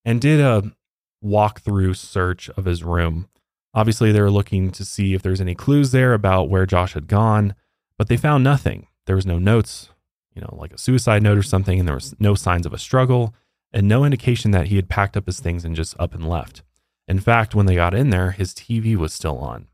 and 0.04 0.20
did 0.20 0.40
a 0.40 0.72
walk-through 1.20 1.94
search 1.94 2.48
of 2.50 2.64
his 2.64 2.84
room. 2.84 3.28
Obviously, 3.74 4.12
they 4.12 4.20
were 4.20 4.30
looking 4.30 4.70
to 4.72 4.84
see 4.84 5.14
if 5.14 5.22
there's 5.22 5.40
any 5.40 5.54
clues 5.54 5.92
there 5.92 6.14
about 6.14 6.48
where 6.48 6.66
Josh 6.66 6.94
had 6.94 7.06
gone, 7.06 7.54
but 7.96 8.08
they 8.08 8.16
found 8.16 8.44
nothing. 8.44 8.86
There 9.06 9.16
was 9.16 9.26
no 9.26 9.38
notes, 9.38 9.90
you 10.34 10.42
know, 10.42 10.54
like 10.58 10.72
a 10.72 10.78
suicide 10.78 11.22
note 11.22 11.38
or 11.38 11.42
something, 11.42 11.78
and 11.78 11.86
there 11.86 11.94
was 11.94 12.14
no 12.18 12.34
signs 12.34 12.66
of 12.66 12.72
a 12.72 12.78
struggle 12.78 13.34
and 13.72 13.86
no 13.86 14.04
indication 14.04 14.50
that 14.52 14.68
he 14.68 14.76
had 14.76 14.88
packed 14.88 15.16
up 15.16 15.26
his 15.26 15.40
things 15.40 15.64
and 15.64 15.76
just 15.76 15.98
up 15.98 16.14
and 16.14 16.28
left. 16.28 16.62
In 17.06 17.20
fact, 17.20 17.54
when 17.54 17.66
they 17.66 17.74
got 17.74 17.94
in 17.94 18.10
there, 18.10 18.32
his 18.32 18.54
TV 18.54 18.96
was 18.96 19.12
still 19.12 19.38
on. 19.38 19.68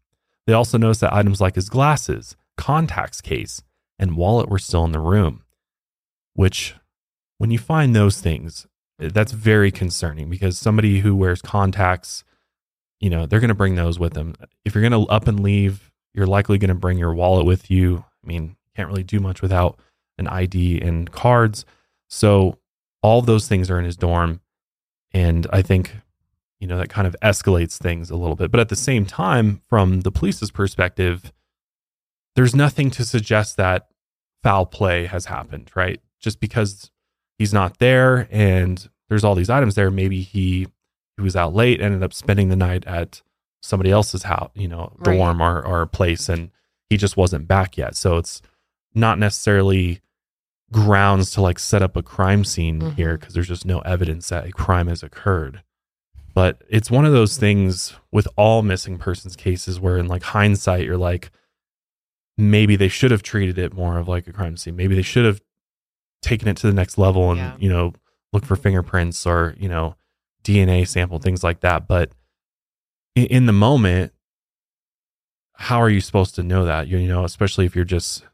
They 0.47 0.53
also 0.53 0.79
noticed 0.79 1.01
that 1.01 1.13
items 1.13 1.41
like 1.41 1.55
his 1.55 1.69
glasses, 1.69 2.37
contacts 2.57 3.21
case, 3.21 3.63
and 3.99 4.17
wallet 4.17 4.49
were 4.49 4.59
still 4.59 4.85
in 4.85 4.93
the 4.93 5.01
room, 5.01 5.45
which, 6.35 6.75
when 7.39 7.51
you 7.51 7.59
find 7.59 7.95
those 7.95 8.21
things, 8.21 8.67
that's 8.99 9.33
very 9.33 9.71
concerning 9.71 10.31
because 10.31 10.59
somebody 10.59 11.01
who 11.01 11.17
wears 11.17 11.43
contacts, 11.43 12.25
you 13.01 13.11
know, 13.11 13.27
they're 13.27 13.41
going 13.41 13.49
to 13.49 13.55
bring 13.55 13.75
those 13.75 13.99
with 13.99 14.15
them. 14.15 14.35
If 14.65 14.75
you're 14.75 14.89
going 14.89 15.07
to 15.07 15.11
up 15.13 15.27
and 15.29 15.41
leave, 15.41 15.91
you're 16.15 16.27
likely 16.27 16.59
going 16.59 16.69
to 16.69 16.75
bring 16.75 16.99
your 16.99 17.15
wallet 17.15 17.45
with 17.45 17.71
you. 17.71 18.05
I 18.23 18.27
mean, 18.27 18.57
can't 18.77 18.89
really 18.89 19.03
do 19.03 19.21
much 19.21 19.43
without 19.43 19.79
an 20.19 20.27
ID 20.29 20.81
and 20.81 21.11
cards. 21.11 21.65
So 22.09 22.59
all 23.03 23.23
those 23.23 23.49
things 23.49 23.71
are 23.71 23.79
in 23.79 23.85
his 23.85 23.97
dorm. 23.97 24.41
And 25.13 25.47
I 25.53 25.63
think, 25.63 25.95
you 26.59 26.67
know, 26.67 26.79
that 26.79 26.89
kind 26.89 27.07
of 27.07 27.17
escalates 27.23 27.77
things 27.77 28.11
a 28.11 28.17
little 28.17 28.37
bit. 28.37 28.51
But 28.51 28.61
at 28.61 28.69
the 28.69 28.77
same 28.77 29.07
time, 29.07 29.61
from 29.69 30.01
the 30.01 30.11
police's 30.11 30.51
perspective, 30.51 31.33
there's 32.35 32.55
nothing 32.55 32.91
to 32.93 33.05
suggest 33.05 33.57
that 33.57 33.89
foul 34.43 34.67
play 34.67 35.07
has 35.07 35.27
happened, 35.27 35.71
right? 35.75 36.01
Just 36.21 36.41
because 36.41 36.91
he's 37.39 37.53
not 37.53 37.79
there 37.79 38.29
and 38.31 38.89
there's 39.09 39.25
all 39.25 39.35
these 39.35 39.51
items 39.51 39.75
there, 39.75 39.91
maybe 39.91 40.23
he 40.23 40.67
he 41.17 41.23
was 41.23 41.37
out 41.37 41.55
late, 41.55 41.81
ended 41.81 42.03
up 42.03 42.13
spending 42.13 42.49
the 42.49 42.57
night 42.57 42.85
at 42.87 43.23
somebody 43.63 43.91
else's 43.91 44.25
house, 44.25 44.51
you 44.55 44.67
know, 44.67 44.93
Right. 44.99 45.17
dorm 45.17 45.41
or, 45.41 45.65
or 45.65 45.87
place, 45.87 46.29
and 46.29 46.51
he 46.91 46.97
just 46.97 47.17
wasn't 47.17 47.47
back 47.47 47.77
yet. 47.77 47.95
So 47.97 48.17
it's 48.19 48.43
not 48.95 49.19
necessarily 49.19 50.01
grounds 50.73 51.31
to 51.33 51.41
like 51.41 51.59
set 51.61 51.83
up 51.83 51.97
a 51.97 52.03
crime 52.03 52.45
scene 52.45 52.81
Mhm. 52.81 52.95
here 52.97 53.17
because 53.17 53.33
there's 53.35 53.47
just 53.49 53.65
no 53.65 53.79
evidence 53.81 54.29
that 54.31 54.47
a 54.47 54.51
crime 54.51 54.89
has 54.89 55.03
occurred. 55.05 55.63
But 56.35 56.63
it's 56.69 56.91
one 56.91 57.05
of 57.05 57.13
those 57.13 57.37
things 57.37 57.95
with 58.11 58.27
all 58.37 58.63
missing 58.63 58.99
persons 58.99 59.37
cases 59.37 59.79
where, 59.79 59.99
in 59.99 60.09
like 60.09 60.25
hindsight, 60.25 60.85
you're 60.85 60.97
like, 60.97 61.31
maybe 62.37 62.75
they 62.75 62.89
should 62.89 63.13
have 63.13 63.23
treated 63.23 63.57
it 63.59 63.73
more 63.73 63.99
of 63.99 64.09
like 64.09 64.27
a 64.27 64.33
crime 64.33 64.57
scene. 64.57 64.75
Maybe 64.75 64.97
they 64.97 65.03
should 65.03 65.25
have 65.25 65.41
taken 66.25 66.49
it 66.49 66.57
to 66.59 66.67
the 66.67 66.73
next 66.73 66.99
level 66.99 67.31
and, 67.31 67.39
Yeah. 67.39 67.57
you 67.59 67.69
know, 67.69 67.93
look 68.33 68.45
for 68.45 68.57
fingerprints 68.57 69.27
or, 69.27 69.55
you 69.59 69.69
know, 69.69 69.95
DNA 70.43 70.87
sample, 70.87 71.19
things 71.19 71.45
like 71.45 71.61
that. 71.61 71.87
But 71.87 72.13
in, 73.15 73.27
in 73.27 73.47
the 73.47 73.53
moment, 73.53 74.13
how 75.55 75.81
are 75.81 75.89
you 75.91 76.01
supposed 76.01 76.35
to 76.35 76.43
know 76.43 76.65
that? 76.65 76.89
You, 76.89 76.99
you 76.99 77.09
know, 77.09 77.25
especially 77.25 77.65
if 77.65 77.77
you're 77.77 77.85
just, 77.85 78.25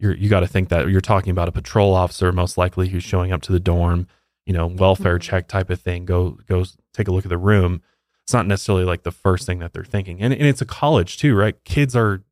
you're, 0.00 0.14
you 0.16 0.28
got 0.28 0.40
to 0.40 0.46
think 0.48 0.68
that 0.70 0.88
you're 0.88 1.00
talking 1.00 1.30
about 1.30 1.48
a 1.48 1.52
patrol 1.52 1.94
officer, 1.94 2.32
most 2.32 2.58
likely 2.58 2.88
who's 2.88 3.04
showing 3.04 3.32
up 3.32 3.42
to 3.42 3.52
the 3.52 3.60
dorm, 3.60 4.08
you 4.44 4.52
know, 4.52 4.66
welfare 4.66 5.18
Mhm. 5.18 5.22
check 5.22 5.48
type 5.48 5.70
of 5.70 5.80
thing. 5.80 6.04
Go, 6.04 6.38
go 6.48 6.64
take 6.92 7.06
a 7.08 7.12
look 7.12 7.24
at 7.24 7.28
the 7.30 7.38
room. 7.38 7.80
It's 8.24 8.32
not 8.32 8.46
necessarily 8.46 8.84
like 8.84 9.02
the 9.04 9.12
first 9.12 9.46
thing 9.46 9.60
that 9.60 9.72
they're 9.72 9.84
thinking. 9.84 10.20
And, 10.20 10.32
and 10.32 10.42
it's 10.42 10.60
a 10.62 10.66
college 10.66 11.16
too, 11.18 11.34
right? 11.36 11.62
Kids 11.64 11.94
are 11.94 12.22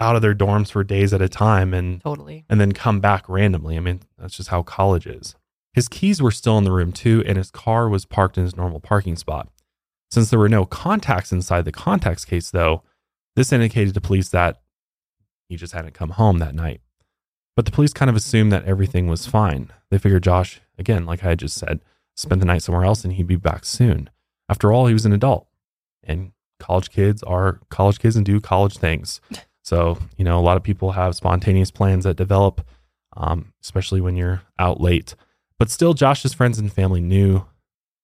out 0.00 0.16
of 0.16 0.22
their 0.22 0.34
dorms 0.34 0.70
for 0.72 0.82
days 0.82 1.12
at 1.12 1.20
a 1.22 1.28
time 1.28 1.74
and 1.74 2.00
Totally. 2.02 2.44
and 2.48 2.60
then 2.60 2.72
come 2.72 3.00
back 3.00 3.28
randomly. 3.28 3.76
I 3.76 3.80
mean, 3.80 4.00
that's 4.18 4.36
just 4.36 4.48
how 4.48 4.62
college 4.62 5.06
is. 5.06 5.34
His 5.74 5.88
keys 5.88 6.20
were 6.20 6.30
still 6.30 6.58
in 6.58 6.64
the 6.64 6.72
room 6.72 6.90
too, 6.90 7.22
and 7.26 7.36
his 7.36 7.50
car 7.50 7.88
was 7.88 8.04
parked 8.04 8.36
in 8.38 8.44
his 8.44 8.56
normal 8.56 8.80
parking 8.80 9.16
spot. 9.16 9.48
Since 10.10 10.30
there 10.30 10.38
were 10.38 10.48
no 10.48 10.64
contacts 10.64 11.30
inside 11.30 11.64
the 11.64 11.70
contacts 11.72 12.24
case, 12.24 12.50
though, 12.50 12.82
this 13.36 13.52
indicated 13.52 13.94
to 13.94 14.00
police 14.00 14.30
that 14.30 14.60
he 15.48 15.56
just 15.56 15.72
hadn't 15.72 15.94
come 15.94 16.10
home 16.10 16.38
that 16.38 16.54
night. 16.54 16.80
But 17.54 17.64
the 17.66 17.70
police 17.70 17.92
kind 17.92 18.08
of 18.08 18.16
assumed 18.16 18.50
that 18.52 18.64
everything 18.64 19.06
was 19.06 19.26
fine. 19.26 19.70
They 19.90 19.98
figured 19.98 20.24
Josh, 20.24 20.60
again, 20.78 21.04
like 21.06 21.22
I 21.24 21.28
had 21.30 21.38
just 21.38 21.56
said, 21.56 21.80
spent 22.16 22.40
the 22.40 22.46
night 22.46 22.62
somewhere 22.62 22.84
else 22.84 23.04
and 23.04 23.12
he'd 23.12 23.26
be 23.26 23.36
back 23.36 23.64
soon. 23.64 24.10
After 24.48 24.72
all, 24.72 24.86
he 24.86 24.92
was 24.94 25.06
an 25.06 25.12
adult. 25.12 25.46
And 26.02 26.32
college 26.58 26.90
kids 26.90 27.22
are 27.22 27.60
college 27.68 27.98
kids 28.00 28.16
and 28.16 28.24
do 28.26 28.40
college 28.40 28.78
things. 28.78 29.20
So, 29.62 29.98
you 30.16 30.24
know, 30.24 30.38
a 30.38 30.42
lot 30.42 30.56
of 30.56 30.62
people 30.62 30.92
have 30.92 31.14
spontaneous 31.14 31.70
plans 31.70 32.04
that 32.04 32.16
develop, 32.16 32.66
um, 33.16 33.52
especially 33.62 34.00
when 34.00 34.16
you're 34.16 34.42
out 34.58 34.80
late. 34.80 35.14
But 35.58 35.70
still, 35.70 35.94
Josh's 35.94 36.32
friends 36.32 36.58
and 36.58 36.72
family 36.72 37.00
knew 37.00 37.44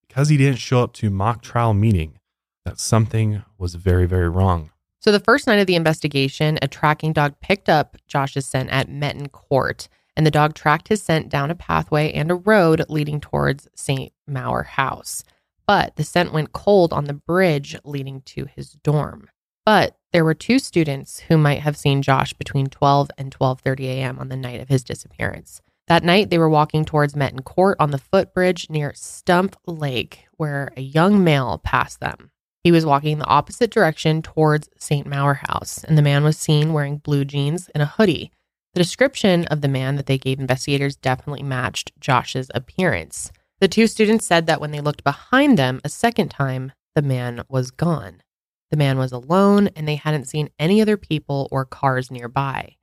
because 0.06 0.28
he 0.28 0.36
didn't 0.36 0.58
show 0.58 0.82
up 0.82 0.92
to 0.94 1.10
mock 1.10 1.42
trial 1.42 1.74
meeting 1.74 2.18
that 2.64 2.78
something 2.78 3.42
was 3.58 3.74
very, 3.76 4.06
very 4.06 4.28
wrong. 4.28 4.70
So 5.00 5.12
the 5.12 5.20
first 5.20 5.46
night 5.46 5.60
of 5.60 5.66
the 5.66 5.76
investigation, 5.76 6.58
a 6.60 6.68
tracking 6.68 7.12
dog 7.12 7.38
picked 7.40 7.68
up 7.68 7.96
Josh's 8.08 8.44
scent 8.44 8.70
at 8.70 8.88
Metten 8.88 9.30
Court, 9.30 9.88
and 10.16 10.26
the 10.26 10.30
dog 10.32 10.54
tracked 10.54 10.88
his 10.88 11.02
scent 11.02 11.28
down 11.28 11.50
a 11.50 11.54
pathway 11.54 12.12
and 12.12 12.30
a 12.30 12.34
road 12.34 12.84
leading 12.88 13.20
towards 13.20 13.68
St. 13.76 14.12
Maur 14.26 14.64
House. 14.64 15.22
But 15.66 15.96
the 15.96 16.04
scent 16.04 16.32
went 16.32 16.52
cold 16.52 16.92
on 16.92 17.04
the 17.04 17.14
bridge 17.14 17.76
leading 17.84 18.22
to 18.22 18.46
his 18.46 18.72
dorm. 18.72 19.28
But 19.64 19.96
there 20.16 20.24
were 20.24 20.32
two 20.32 20.58
students 20.58 21.18
who 21.28 21.36
might 21.36 21.60
have 21.60 21.76
seen 21.76 22.00
Josh 22.00 22.32
between 22.32 22.68
12 22.68 23.10
and 23.18 23.30
12:30 23.30 23.84
a.m. 23.84 24.18
on 24.18 24.30
the 24.30 24.36
night 24.36 24.62
of 24.62 24.70
his 24.70 24.82
disappearance. 24.82 25.60
That 25.88 26.04
night, 26.04 26.30
they 26.30 26.38
were 26.38 26.48
walking 26.48 26.86
towards 26.86 27.12
Metten 27.12 27.44
Court 27.44 27.76
on 27.78 27.90
the 27.90 27.98
footbridge 27.98 28.70
near 28.70 28.92
Stumpf 28.92 29.56
Lake, 29.66 30.24
where 30.38 30.72
a 30.74 30.80
young 30.80 31.22
male 31.22 31.60
passed 31.62 32.00
them. 32.00 32.30
He 32.64 32.72
was 32.72 32.86
walking 32.86 33.18
the 33.18 33.26
opposite 33.26 33.70
direction 33.70 34.22
towards 34.22 34.70
St. 34.78 35.06
Maur 35.06 35.34
House, 35.34 35.84
and 35.84 35.98
the 35.98 36.08
man 36.10 36.24
was 36.24 36.38
seen 36.38 36.72
wearing 36.72 36.96
blue 36.96 37.26
jeans 37.26 37.68
and 37.74 37.82
a 37.82 37.92
hoodie. 37.96 38.32
The 38.72 38.80
description 38.80 39.44
of 39.48 39.60
the 39.60 39.68
man 39.68 39.96
that 39.96 40.06
they 40.06 40.16
gave 40.16 40.40
investigators 40.40 40.96
definitely 40.96 41.42
matched 41.42 41.92
Josh's 42.00 42.50
appearance. 42.54 43.32
The 43.60 43.68
two 43.68 43.86
students 43.86 44.24
said 44.24 44.46
that 44.46 44.62
when 44.62 44.70
they 44.70 44.80
looked 44.80 45.04
behind 45.04 45.58
them 45.58 45.82
a 45.84 45.90
second 45.90 46.30
time, 46.30 46.72
the 46.94 47.02
man 47.02 47.44
was 47.50 47.70
gone. 47.70 48.22
The 48.70 48.76
man 48.76 48.98
was 48.98 49.12
alone, 49.12 49.68
and 49.76 49.86
they 49.86 49.96
hadn't 49.96 50.26
seen 50.26 50.50
any 50.58 50.80
other 50.80 50.96
people 50.96 51.48
or 51.50 51.64
cars 51.64 52.10
nearby. 52.10 52.76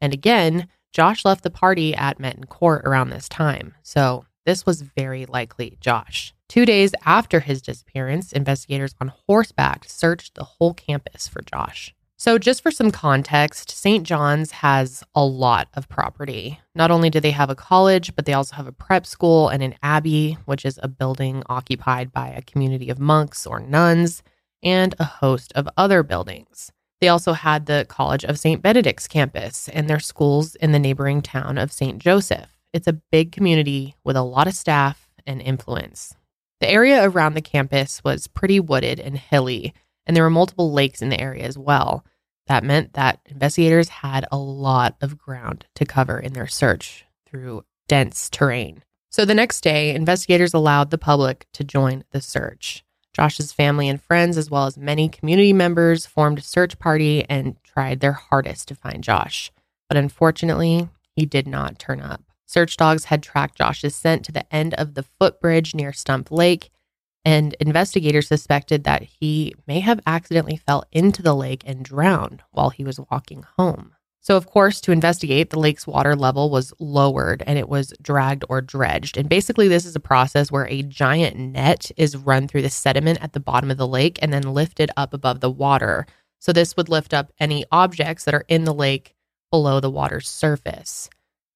And 0.00 0.12
again, 0.12 0.68
Josh 0.92 1.24
left 1.24 1.42
the 1.42 1.50
party 1.50 1.94
at 1.94 2.18
Metten 2.18 2.48
Court 2.48 2.82
around 2.84 3.10
this 3.10 3.28
time, 3.28 3.74
so 3.82 4.24
this 4.44 4.66
was 4.66 4.82
very 4.82 5.26
likely 5.26 5.76
Josh. 5.80 6.34
Two 6.48 6.66
days 6.66 6.92
after 7.04 7.40
his 7.40 7.62
disappearance, 7.62 8.32
investigators 8.32 8.94
on 9.00 9.12
horseback 9.26 9.84
searched 9.86 10.34
the 10.34 10.44
whole 10.44 10.74
campus 10.74 11.28
for 11.28 11.42
Josh. 11.42 11.94
So, 12.16 12.36
just 12.36 12.62
for 12.62 12.70
some 12.70 12.90
context, 12.90 13.70
St. 13.70 14.04
John's 14.04 14.50
has 14.50 15.02
a 15.14 15.24
lot 15.24 15.68
of 15.72 15.88
property. 15.88 16.60
Not 16.74 16.90
only 16.90 17.08
do 17.08 17.18
they 17.18 17.30
have 17.30 17.48
a 17.48 17.54
college, 17.54 18.14
but 18.14 18.26
they 18.26 18.34
also 18.34 18.56
have 18.56 18.66
a 18.66 18.72
prep 18.72 19.06
school 19.06 19.48
and 19.48 19.62
an 19.62 19.76
abbey, 19.82 20.36
which 20.44 20.66
is 20.66 20.78
a 20.82 20.88
building 20.88 21.42
occupied 21.46 22.12
by 22.12 22.28
a 22.28 22.42
community 22.42 22.90
of 22.90 22.98
monks 22.98 23.46
or 23.46 23.60
nuns, 23.60 24.22
and 24.62 24.94
a 24.98 25.04
host 25.04 25.52
of 25.54 25.68
other 25.76 26.02
buildings. 26.02 26.72
They 27.00 27.08
also 27.08 27.32
had 27.32 27.66
the 27.66 27.86
College 27.88 28.24
of 28.24 28.38
St. 28.38 28.62
Benedict's 28.62 29.08
campus 29.08 29.68
and 29.68 29.88
their 29.88 30.00
schools 30.00 30.54
in 30.56 30.72
the 30.72 30.78
neighboring 30.78 31.22
town 31.22 31.56
of 31.56 31.72
St. 31.72 31.98
Joseph. 31.98 32.58
It's 32.72 32.86
a 32.86 33.00
big 33.10 33.32
community 33.32 33.96
with 34.04 34.16
a 34.16 34.22
lot 34.22 34.46
of 34.46 34.54
staff 34.54 35.08
and 35.26 35.40
influence. 35.40 36.14
The 36.60 36.68
area 36.68 37.08
around 37.08 37.34
the 37.34 37.40
campus 37.40 38.04
was 38.04 38.26
pretty 38.26 38.60
wooded 38.60 39.00
and 39.00 39.16
hilly, 39.16 39.72
and 40.06 40.14
there 40.14 40.24
were 40.24 40.30
multiple 40.30 40.72
lakes 40.72 41.00
in 41.00 41.08
the 41.08 41.20
area 41.20 41.44
as 41.44 41.56
well. 41.56 42.04
That 42.48 42.64
meant 42.64 42.92
that 42.94 43.20
investigators 43.26 43.88
had 43.88 44.26
a 44.30 44.36
lot 44.36 44.96
of 45.00 45.16
ground 45.16 45.66
to 45.76 45.86
cover 45.86 46.18
in 46.18 46.34
their 46.34 46.48
search 46.48 47.06
through 47.26 47.64
dense 47.88 48.28
terrain. 48.28 48.82
So 49.10 49.24
the 49.24 49.34
next 49.34 49.62
day, 49.62 49.94
investigators 49.94 50.52
allowed 50.52 50.90
the 50.90 50.98
public 50.98 51.46
to 51.54 51.64
join 51.64 52.04
the 52.10 52.20
search. 52.20 52.84
Josh's 53.12 53.52
family 53.52 53.88
and 53.88 54.00
friends, 54.00 54.36
as 54.36 54.50
well 54.50 54.66
as 54.66 54.78
many 54.78 55.08
community 55.08 55.52
members, 55.52 56.06
formed 56.06 56.38
a 56.38 56.42
search 56.42 56.78
party 56.78 57.24
and 57.28 57.56
tried 57.64 58.00
their 58.00 58.12
hardest 58.12 58.68
to 58.68 58.74
find 58.74 59.02
Josh. 59.02 59.50
But 59.88 59.96
unfortunately, 59.96 60.88
he 61.16 61.26
did 61.26 61.46
not 61.46 61.78
turn 61.78 62.00
up. 62.00 62.22
Search 62.46 62.76
dogs 62.76 63.04
had 63.04 63.22
tracked 63.22 63.58
Josh's 63.58 63.94
scent 63.94 64.24
to 64.24 64.32
the 64.32 64.52
end 64.54 64.74
of 64.74 64.94
the 64.94 65.04
footbridge 65.18 65.74
near 65.74 65.92
Stumpf 65.92 66.30
Lake, 66.30 66.70
and 67.24 67.54
investigators 67.60 68.28
suspected 68.28 68.84
that 68.84 69.02
he 69.02 69.54
may 69.66 69.80
have 69.80 70.00
accidentally 70.06 70.56
fell 70.56 70.84
into 70.90 71.22
the 71.22 71.34
lake 71.34 71.62
and 71.66 71.84
drowned 71.84 72.42
while 72.50 72.70
he 72.70 72.84
was 72.84 73.00
walking 73.10 73.44
home. 73.56 73.94
So, 74.22 74.36
of 74.36 74.46
course, 74.46 74.82
to 74.82 74.92
investigate, 74.92 75.48
the 75.48 75.58
lake's 75.58 75.86
water 75.86 76.14
level 76.14 76.50
was 76.50 76.74
lowered 76.78 77.42
and 77.46 77.58
it 77.58 77.70
was 77.70 77.94
dragged 78.02 78.44
or 78.50 78.60
dredged. 78.60 79.16
And 79.16 79.30
basically, 79.30 79.66
this 79.66 79.86
is 79.86 79.96
a 79.96 80.00
process 80.00 80.52
where 80.52 80.68
a 80.68 80.82
giant 80.82 81.38
net 81.38 81.90
is 81.96 82.16
run 82.16 82.46
through 82.46 82.62
the 82.62 82.70
sediment 82.70 83.22
at 83.22 83.32
the 83.32 83.40
bottom 83.40 83.70
of 83.70 83.78
the 83.78 83.88
lake 83.88 84.18
and 84.20 84.30
then 84.32 84.42
lifted 84.42 84.90
up 84.96 85.14
above 85.14 85.40
the 85.40 85.50
water. 85.50 86.06
So, 86.38 86.52
this 86.52 86.76
would 86.76 86.90
lift 86.90 87.14
up 87.14 87.32
any 87.40 87.64
objects 87.72 88.24
that 88.24 88.34
are 88.34 88.44
in 88.46 88.64
the 88.64 88.74
lake 88.74 89.14
below 89.50 89.80
the 89.80 89.90
water's 89.90 90.28
surface. 90.28 91.08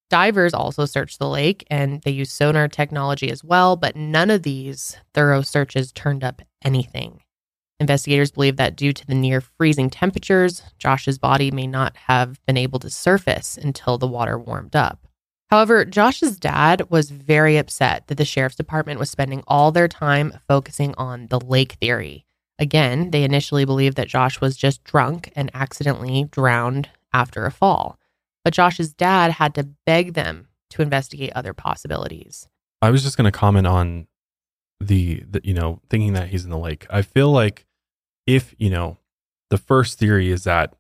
Divers 0.09 0.55
also 0.55 0.87
searched 0.87 1.19
the 1.19 1.29
lake 1.29 1.67
and 1.71 2.01
they 2.03 2.11
used 2.13 2.33
sonar 2.33 2.69
technology 2.69 3.31
as 3.31 3.45
well, 3.45 3.77
but 3.77 3.97
none 3.97 4.31
of 4.31 4.43
these 4.43 4.97
thorough 5.13 5.43
searches 5.43 5.93
turned 5.93 6.25
up 6.25 6.41
anything. 6.65 7.24
Investigators 7.81 8.31
believe 8.31 8.57
that 8.57 8.77
due 8.77 8.93
to 8.93 9.07
the 9.07 9.15
near 9.15 9.41
freezing 9.41 9.91
temperatures, 9.91 10.63
Josh's 10.79 11.19
body 11.19 11.51
may 11.51 11.67
not 11.67 11.97
have 11.97 12.45
been 12.47 12.57
able 12.57 12.79
to 12.79 12.91
surface 12.91 13.57
until 13.57 13.99
the 13.99 14.07
water 14.07 14.39
warmed 14.39 14.77
up. 14.77 15.07
However, 15.51 15.85
Josh's 15.85 16.39
dad 16.39 16.89
was 16.91 17.11
very 17.11 17.57
upset 17.57 18.07
that 18.07 18.17
the 18.17 18.25
sheriff's 18.25 18.57
department 18.57 18.99
was 18.99 19.11
spending 19.11 19.43
all 19.47 19.73
their 19.73 19.89
time 19.89 20.39
focusing 20.49 20.95
on 20.97 21.27
the 21.29 21.41
lake 21.41 21.73
theory. 21.81 22.25
Again, 22.59 23.11
they 23.11 23.25
initially 23.25 23.65
believed 23.65 23.97
that 23.97 24.09
Josh 24.09 24.41
was 24.41 24.57
just 24.57 24.85
drunk 24.85 25.33
and 25.35 25.51
accidentally 25.55 26.29
drowned 26.31 26.89
after 27.13 27.45
a 27.45 27.51
fall. 27.51 27.99
But 28.45 28.55
Josh's 28.55 28.93
dad 28.95 29.33
had 29.33 29.55
to 29.57 29.69
beg 29.87 30.15
them 30.15 30.49
to 30.71 30.83
investigate 30.83 31.33
other 31.35 31.53
possibilities. 31.53 32.49
I 32.83 32.91
was 32.91 33.03
just 33.03 33.17
going 33.17 33.31
to 33.31 33.37
comment 33.37 33.67
on 33.67 34.07
the, 34.81 35.23
the, 35.29 35.41
you 35.45 35.55
know, 35.55 35.81
thinking 35.89 36.13
that 36.15 36.29
he's 36.29 36.45
in 36.45 36.51
the 36.51 36.59
lake. 36.59 36.87
I 36.91 37.03
feel 37.03 37.31
like 37.31 37.67
if, 38.27 38.55
you 38.59 38.71
know, 38.71 38.99
the 39.51 39.59
first 39.59 39.99
theory 39.99 40.31
is 40.31 40.45
that 40.45 40.75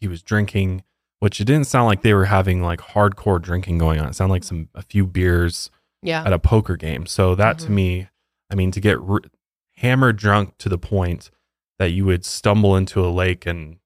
he 0.00 0.08
was 0.08 0.22
drinking, 0.22 0.82
which 1.20 1.40
it 1.40 1.44
didn't 1.44 1.66
sound 1.66 1.86
like 1.86 2.02
they 2.02 2.14
were 2.14 2.26
having 2.26 2.62
like 2.62 2.80
hardcore 2.80 3.40
drinking 3.40 3.78
going 3.78 4.00
on. 4.00 4.08
It 4.08 4.14
sounded 4.14 4.32
like 4.32 4.44
some, 4.44 4.68
a 4.74 4.82
few 4.82 5.06
beers 5.06 5.70
Yeah. 6.02 6.22
at 6.24 6.32
a 6.32 6.38
poker 6.38 6.76
game. 6.76 7.06
So 7.06 7.34
that 7.34 7.58
to 7.60 7.66
Mhm. 7.68 7.70
me, 7.74 8.08
I 8.50 8.54
mean, 8.54 8.70
to 8.72 8.80
get 8.80 8.98
r- 8.98 9.20
hammered 9.76 10.16
drunk 10.16 10.56
to 10.58 10.68
the 10.68 10.78
point 10.78 11.30
that 11.78 11.90
you 11.92 12.04
would 12.04 12.24
stumble 12.24 12.76
into 12.76 13.04
a 13.04 13.08
lake 13.10 13.46
and, 13.46 13.78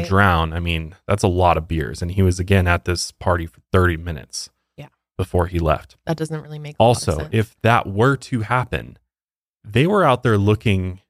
and 0.00 0.08
drown, 0.08 0.52
I 0.52 0.60
mean, 0.60 0.94
that's 1.06 1.22
a 1.22 1.28
lot 1.28 1.56
of 1.56 1.66
beers. 1.68 2.00
And 2.02 2.12
he 2.12 2.22
was 2.22 2.38
again 2.40 2.66
at 2.66 2.84
this 2.84 3.10
party 3.12 3.46
for 3.46 3.60
30 3.72 3.96
minutes. 3.96 4.48
Before 5.18 5.46
he 5.46 5.58
left. 5.58 5.96
That 6.06 6.16
doesn't 6.16 6.42
really 6.42 6.58
make 6.58 6.76
a 6.78 6.82
lot 6.82 7.02
of 7.02 7.08
Also, 7.08 7.28
if 7.32 7.56
that 7.62 7.86
were 7.86 8.16
to 8.16 8.40
happen, 8.42 8.98
they 9.64 9.86
were 9.86 10.04
out 10.04 10.22
there 10.22 10.38
looking 10.38 11.00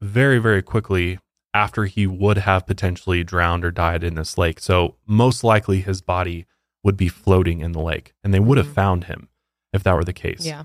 very, 0.00 0.38
very 0.38 0.62
quickly 0.62 1.18
after 1.54 1.84
he 1.84 2.06
would 2.06 2.38
have 2.38 2.66
potentially 2.66 3.22
drowned 3.22 3.64
or 3.64 3.70
died 3.70 4.02
in 4.02 4.14
this 4.14 4.38
lake. 4.38 4.58
So, 4.58 4.96
most 5.06 5.44
likely 5.44 5.80
his 5.82 6.00
body 6.00 6.46
would 6.82 6.96
be 6.96 7.08
floating 7.08 7.60
in 7.60 7.72
the 7.72 7.80
lake 7.80 8.14
and 8.24 8.32
they 8.34 8.40
would 8.40 8.58
have 8.58 8.68
Mhm. 8.68 8.74
found 8.74 9.04
him 9.04 9.28
if 9.72 9.82
that 9.84 9.94
were 9.94 10.04
the 10.04 10.12
case. 10.12 10.44
Yeah. 10.46 10.64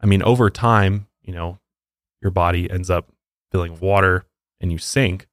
I 0.00 0.06
mean, 0.06 0.22
over 0.22 0.50
time, 0.50 1.06
you 1.22 1.32
know, 1.32 1.58
your 2.20 2.30
body 2.32 2.68
ends 2.70 2.88
up 2.90 3.12
filling 3.52 3.72
with 3.72 3.82
water 3.82 4.24
and 4.60 4.72
you 4.72 4.78
sink. 4.78 5.28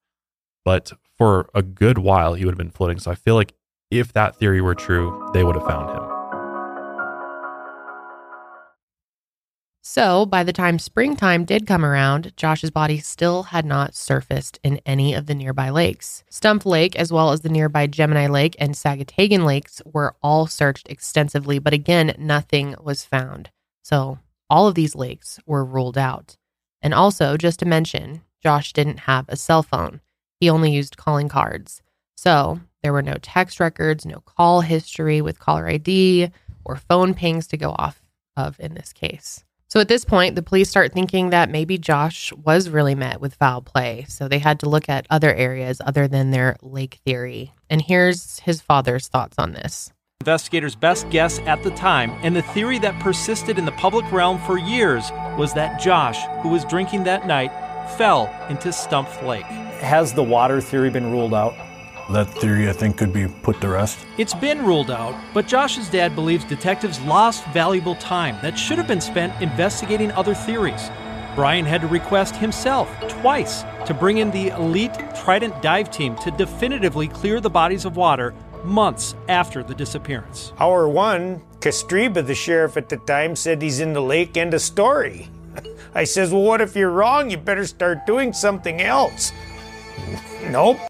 But 0.65 0.91
for 1.17 1.49
a 1.55 1.61
good 1.63 1.97
while, 1.97 2.33
he 2.35 2.45
would 2.45 2.51
have 2.53 2.57
been 2.57 2.69
floating. 2.69 2.99
So 2.99 3.09
I 3.09 3.15
feel 3.15 3.35
like 3.35 3.53
if 3.89 4.13
that 4.13 4.35
theory 4.35 4.61
were 4.61 4.75
true, 4.75 5.29
they 5.33 5.43
would 5.43 5.55
have 5.55 5.65
found 5.65 5.89
him. 5.89 6.08
So, 9.91 10.27
by 10.27 10.43
the 10.43 10.53
time 10.53 10.77
springtime 10.77 11.45
did 11.45 11.65
come 11.65 11.83
around, 11.83 12.31
Josh's 12.37 12.69
body 12.69 12.99
still 12.99 13.41
had 13.41 13.65
not 13.65 13.95
surfaced 13.95 14.59
in 14.61 14.79
any 14.85 15.15
of 15.15 15.25
the 15.25 15.33
nearby 15.33 15.71
lakes. 15.71 16.23
Stumpf 16.29 16.63
Lake, 16.63 16.95
as 16.95 17.11
well 17.11 17.31
as 17.31 17.41
the 17.41 17.49
nearby 17.49 17.87
Gemini 17.87 18.27
Lake 18.27 18.55
and 18.59 18.75
Sagatagan 18.75 19.45
Lakes, 19.45 19.81
were 19.85 20.15
all 20.21 20.45
searched 20.45 20.87
extensively, 20.91 21.57
but 21.57 21.73
again, 21.73 22.13
nothing 22.19 22.75
was 22.79 23.03
found. 23.03 23.49
So, 23.81 24.19
all 24.47 24.67
of 24.67 24.75
these 24.75 24.93
lakes 24.93 25.39
were 25.47 25.65
ruled 25.65 25.97
out. 25.97 26.37
And 26.83 26.93
also, 26.93 27.35
just 27.35 27.57
to 27.61 27.65
mention, 27.65 28.21
Josh 28.43 28.73
didn't 28.73 28.99
have 28.99 29.25
a 29.27 29.35
cell 29.35 29.63
phone, 29.63 30.01
he 30.39 30.51
only 30.51 30.71
used 30.71 30.97
calling 30.97 31.29
cards. 31.29 31.81
So, 32.15 32.59
there 32.83 32.93
were 32.93 33.01
no 33.01 33.15
text 33.23 33.59
records, 33.59 34.05
no 34.05 34.19
call 34.19 34.61
history 34.61 35.19
with 35.19 35.39
caller 35.39 35.67
ID, 35.67 36.29
or 36.63 36.75
phone 36.75 37.15
pings 37.15 37.47
to 37.47 37.57
go 37.57 37.71
off 37.71 38.03
of 38.37 38.59
in 38.59 38.75
this 38.75 38.93
case. 38.93 39.45
So 39.69 39.79
at 39.79 39.87
this 39.87 40.03
point, 40.03 40.33
the 40.33 40.41
police 40.41 40.67
start 40.67 40.93
thinking 40.93 41.29
that 41.29 41.51
maybe 41.51 41.77
Josh 41.77 42.33
was 42.33 42.69
really 42.69 42.95
met 42.95 43.21
with 43.21 43.35
foul 43.35 43.61
play. 43.61 44.03
So 44.09 44.27
they 44.27 44.39
had 44.39 44.59
to 44.61 44.69
look 44.69 44.89
at 44.89 45.05
other 45.11 45.31
areas 45.31 45.79
other 45.85 46.07
than 46.07 46.31
their 46.31 46.57
lake 46.63 46.99
theory. 47.05 47.53
And 47.69 47.79
here's 47.79 48.39
his 48.39 48.61
father's 48.61 49.07
thoughts 49.07 49.37
on 49.37 49.53
this. 49.53 49.93
Investigators' 50.21 50.75
best 50.75 51.07
guess 51.11 51.37
at 51.41 51.61
the 51.63 51.69
time, 51.71 52.11
and 52.23 52.35
the 52.35 52.41
theory 52.41 52.79
that 52.79 52.99
persisted 52.99 53.59
in 53.59 53.65
the 53.65 53.71
public 53.73 54.11
realm 54.11 54.39
for 54.39 54.57
years, 54.57 55.11
was 55.37 55.53
that 55.53 55.79
Josh, 55.79 56.19
who 56.41 56.49
was 56.49 56.65
drinking 56.65 57.03
that 57.03 57.27
night, 57.27 57.51
fell 57.95 58.25
into 58.49 58.69
Stumpf 58.69 59.25
Lake. 59.25 59.45
Has 59.45 60.13
the 60.13 60.23
water 60.23 60.59
theory 60.59 60.89
been 60.89 61.11
ruled 61.11 61.33
out? 61.33 61.53
That 62.11 62.27
theory, 62.29 62.67
I 62.67 62.73
think, 62.73 62.97
could 62.97 63.13
be 63.13 63.27
put 63.27 63.61
to 63.61 63.69
rest. 63.69 63.99
It's 64.17 64.33
been 64.33 64.65
ruled 64.65 64.89
out, 64.89 65.15
but 65.31 65.47
Josh's 65.47 65.89
dad 65.89 66.15
believes 66.15 66.43
detectives 66.43 66.99
lost 67.01 67.45
valuable 67.47 67.95
time 67.95 68.37
that 68.41 68.57
should 68.57 68.79
have 68.79 68.87
been 68.87 69.01
spent 69.01 69.39
investigating 69.43 70.11
other 70.13 70.33
theories. 70.33 70.89
Brian 71.35 71.65
had 71.65 71.81
to 71.81 71.87
request 71.87 72.35
himself 72.35 72.89
twice 73.07 73.63
to 73.85 73.93
bring 73.93 74.17
in 74.17 74.31
the 74.31 74.49
elite 74.49 74.93
Trident 75.15 75.61
dive 75.61 75.91
team 75.91 76.15
to 76.17 76.31
definitively 76.31 77.07
clear 77.07 77.39
the 77.39 77.49
bodies 77.49 77.85
of 77.85 77.95
water 77.95 78.33
months 78.63 79.15
after 79.27 79.63
the 79.63 79.75
disappearance. 79.75 80.51
Hour 80.59 80.89
one, 80.89 81.43
Kostreba, 81.59 82.25
the 82.25 82.35
sheriff 82.35 82.75
at 82.75 82.89
the 82.89 82.97
time, 82.97 83.35
said 83.35 83.61
he's 83.61 83.79
in 83.79 83.93
the 83.93 84.01
lake. 84.01 84.35
End 84.35 84.53
of 84.55 84.61
story. 84.61 85.29
I 85.93 86.05
says, 86.05 86.31
Well, 86.31 86.41
what 86.41 86.59
if 86.59 86.75
you're 86.75 86.89
wrong? 86.89 87.29
You 87.29 87.37
better 87.37 87.67
start 87.67 88.07
doing 88.07 88.33
something 88.33 88.81
else. 88.81 89.31
nope. 90.49 90.88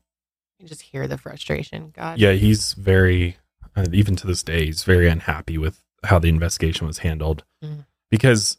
You 0.59 0.67
just 0.67 0.81
hear 0.81 1.07
the 1.07 1.17
frustration. 1.17 1.91
God. 1.95 2.19
Yeah, 2.19 2.33
he's 2.33 2.73
very, 2.73 3.37
uh, 3.75 3.85
even 3.93 4.15
to 4.17 4.27
this 4.27 4.43
day, 4.43 4.65
he's 4.65 4.83
very 4.83 5.07
unhappy 5.07 5.57
with 5.57 5.81
how 6.03 6.19
the 6.19 6.29
investigation 6.29 6.85
was 6.87 6.99
handled 6.99 7.43
Mm. 7.63 7.85
because, 8.11 8.57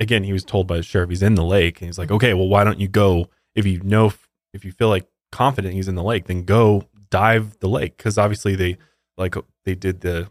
again, 0.00 0.24
he 0.24 0.32
was 0.32 0.44
told 0.44 0.66
by 0.66 0.76
the 0.76 0.82
sheriff 0.82 1.10
he's 1.10 1.22
in 1.22 1.34
the 1.34 1.44
lake, 1.44 1.80
and 1.80 1.88
he's 1.88 1.98
like, 1.98 2.10
okay, 2.10 2.34
well, 2.34 2.48
why 2.48 2.64
don't 2.64 2.80
you 2.80 2.88
go 2.88 3.28
if 3.54 3.66
you 3.66 3.80
know 3.82 4.12
if 4.54 4.64
you 4.64 4.72
feel 4.72 4.88
like 4.88 5.06
confident 5.30 5.74
he's 5.74 5.88
in 5.88 5.94
the 5.94 6.02
lake, 6.02 6.26
then 6.26 6.44
go 6.44 6.88
dive 7.10 7.58
the 7.60 7.68
lake 7.68 7.96
because 7.96 8.16
obviously 8.18 8.54
they 8.54 8.78
like 9.18 9.34
they 9.64 9.74
did 9.74 10.00
the 10.00 10.28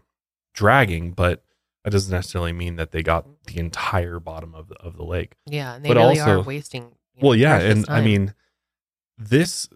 dragging, 0.53 1.11
but 1.11 1.43
that 1.83 1.91
doesn't 1.91 2.11
necessarily 2.11 2.51
mean 2.53 2.75
that 2.77 2.91
they 2.91 3.01
got 3.03 3.25
the 3.45 3.57
entire 3.59 4.19
bottom 4.19 4.53
of 4.55 4.67
the, 4.69 4.75
of 4.75 4.95
the 4.97 5.03
lake. 5.03 5.35
Yeah. 5.47 5.75
And 5.75 5.83
they 5.85 5.89
But 5.89 5.97
really 5.97 6.19
are 6.19 6.41
wasting. 6.41 6.83
you 6.83 6.87
know, 7.21 7.29
Well, 7.29 7.35
yeah, 7.35 7.59
and 7.59 7.85
I 7.89 8.01
mean, 8.01 8.33
this 9.17 9.69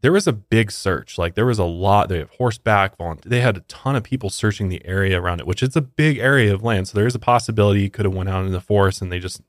there 0.00 0.12
was 0.12 0.26
a 0.26 0.32
big 0.32 0.70
search. 0.70 1.18
Like 1.18 1.34
there 1.34 1.46
was 1.46 1.58
a 1.58 1.64
lot. 1.64 2.08
They 2.08 2.18
have 2.18 2.30
horseback. 2.30 2.94
They 3.24 3.40
had 3.40 3.56
a 3.56 3.60
ton 3.60 3.96
of 3.96 4.02
people 4.02 4.30
searching 4.30 4.68
the 4.68 4.84
area 4.86 5.20
around 5.20 5.40
it, 5.40 5.46
which 5.46 5.62
is 5.62 5.74
a 5.76 5.80
big 5.80 6.18
area 6.18 6.54
of 6.54 6.62
land. 6.62 6.88
So 6.88 6.98
there 6.98 7.06
is 7.06 7.14
a 7.14 7.20
possibility 7.20 7.80
he 7.80 7.90
could 7.90 8.04
have 8.04 8.14
went 8.14 8.28
out 8.28 8.46
in 8.46 8.52
the 8.52 8.60
forest 8.60 9.02
and 9.02 9.10
they 9.10 9.18
just 9.18 9.40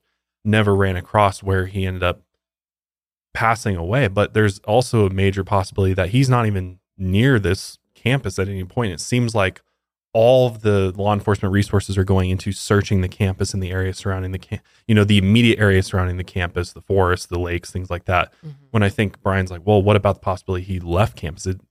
never 0.43 0.75
ran 0.75 0.95
across 0.95 1.43
where 1.43 1.67
he 1.67 1.85
ended 1.85 2.03
up 2.03 2.21
passing 3.33 3.75
away. 3.75 4.07
But 4.07 4.33
there's 4.33 4.59
also 4.59 5.05
a 5.05 5.11
major 5.11 5.43
possibility 5.43 5.93
that 5.93 6.09
he's 6.09 6.29
not 6.29 6.47
even 6.47 6.79
near 6.97 7.39
this 7.39 7.77
campus 7.93 8.39
at 8.39 8.47
any 8.47 8.63
point. 8.63 8.93
It 8.93 9.01
seems 9.01 9.35
like 9.35 9.61
all 10.13 10.47
of 10.47 10.61
the 10.61 10.91
law 10.95 11.13
enforcement 11.13 11.53
resources 11.53 11.97
are 11.97 12.03
going 12.03 12.29
into 12.29 12.51
searching 12.51 13.01
the 13.01 13.07
campus 13.07 13.53
and 13.53 13.61
the 13.61 13.71
area 13.71 13.93
surrounding 13.93 14.31
the 14.31 14.39
camp, 14.39 14.61
you 14.87 14.95
know, 14.95 15.03
the 15.03 15.17
immediate 15.17 15.59
area 15.59 15.83
surrounding 15.83 16.17
the 16.17 16.23
campus, 16.23 16.73
the 16.73 16.81
forest, 16.81 17.29
the 17.29 17.39
lakes, 17.39 17.71
things 17.71 17.89
like 17.89 18.05
that. 18.05 18.33
Mhm. 18.45 18.55
When 18.71 18.83
I 18.83 18.89
think 18.89 19.21
Brian's 19.21 19.51
like, 19.51 19.65
well, 19.65 19.81
what 19.81 19.95
about 19.95 20.15
the 20.15 20.21
possibility 20.21 20.63
he 20.63 20.79
left 20.79 21.15
campus? 21.15 21.45
It, 21.45 21.61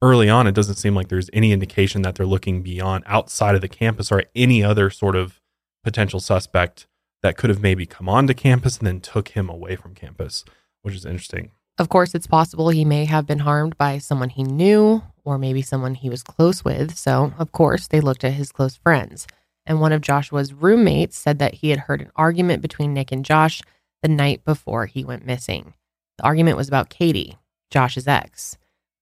early 0.00 0.28
on, 0.28 0.46
it 0.46 0.54
doesn't 0.54 0.76
seem 0.76 0.94
like 0.94 1.08
there's 1.08 1.30
any 1.32 1.52
indication 1.52 2.02
that 2.02 2.14
they're 2.14 2.26
looking 2.26 2.62
beyond 2.62 3.02
outside 3.06 3.54
of 3.54 3.60
the 3.60 3.68
campus 3.68 4.12
or 4.12 4.22
any 4.34 4.62
other 4.62 4.88
sort 4.90 5.16
of 5.16 5.40
potential 5.82 6.20
suspect 6.20 6.86
that 7.22 7.36
could 7.36 7.50
have 7.50 7.60
maybe 7.60 7.86
come 7.86 8.08
onto 8.08 8.34
campus 8.34 8.78
and 8.78 8.86
then 8.86 9.00
took 9.00 9.28
him 9.28 9.48
away 9.48 9.76
from 9.76 9.94
campus, 9.94 10.44
which 10.82 10.94
is 10.94 11.04
interesting. 11.04 11.50
Of 11.78 11.88
course, 11.88 12.14
it's 12.14 12.26
possible 12.26 12.68
he 12.68 12.84
may 12.84 13.06
have 13.06 13.26
been 13.26 13.40
harmed 13.40 13.76
by 13.78 13.98
someone 13.98 14.28
he 14.28 14.44
knew 14.44 15.02
or 15.24 15.38
maybe 15.38 15.62
someone 15.62 15.94
he 15.94 16.10
was 16.10 16.22
close 16.22 16.64
with. 16.64 16.96
So, 16.96 17.32
of 17.38 17.52
course, 17.52 17.86
they 17.88 18.00
looked 18.00 18.24
at 18.24 18.32
his 18.32 18.52
close 18.52 18.76
friends. 18.76 19.26
And 19.64 19.80
one 19.80 19.92
of 19.92 20.00
Joshua's 20.00 20.52
roommates 20.52 21.16
said 21.16 21.38
that 21.38 21.54
he 21.54 21.70
had 21.70 21.80
heard 21.80 22.00
an 22.00 22.10
argument 22.16 22.62
between 22.62 22.92
Nick 22.92 23.12
and 23.12 23.24
Josh 23.24 23.62
the 24.02 24.08
night 24.08 24.44
before 24.44 24.86
he 24.86 25.04
went 25.04 25.24
missing. 25.26 25.74
The 26.18 26.24
argument 26.24 26.56
was 26.56 26.68
about 26.68 26.90
Katie, 26.90 27.36
Josh's 27.70 28.08
ex. 28.08 28.58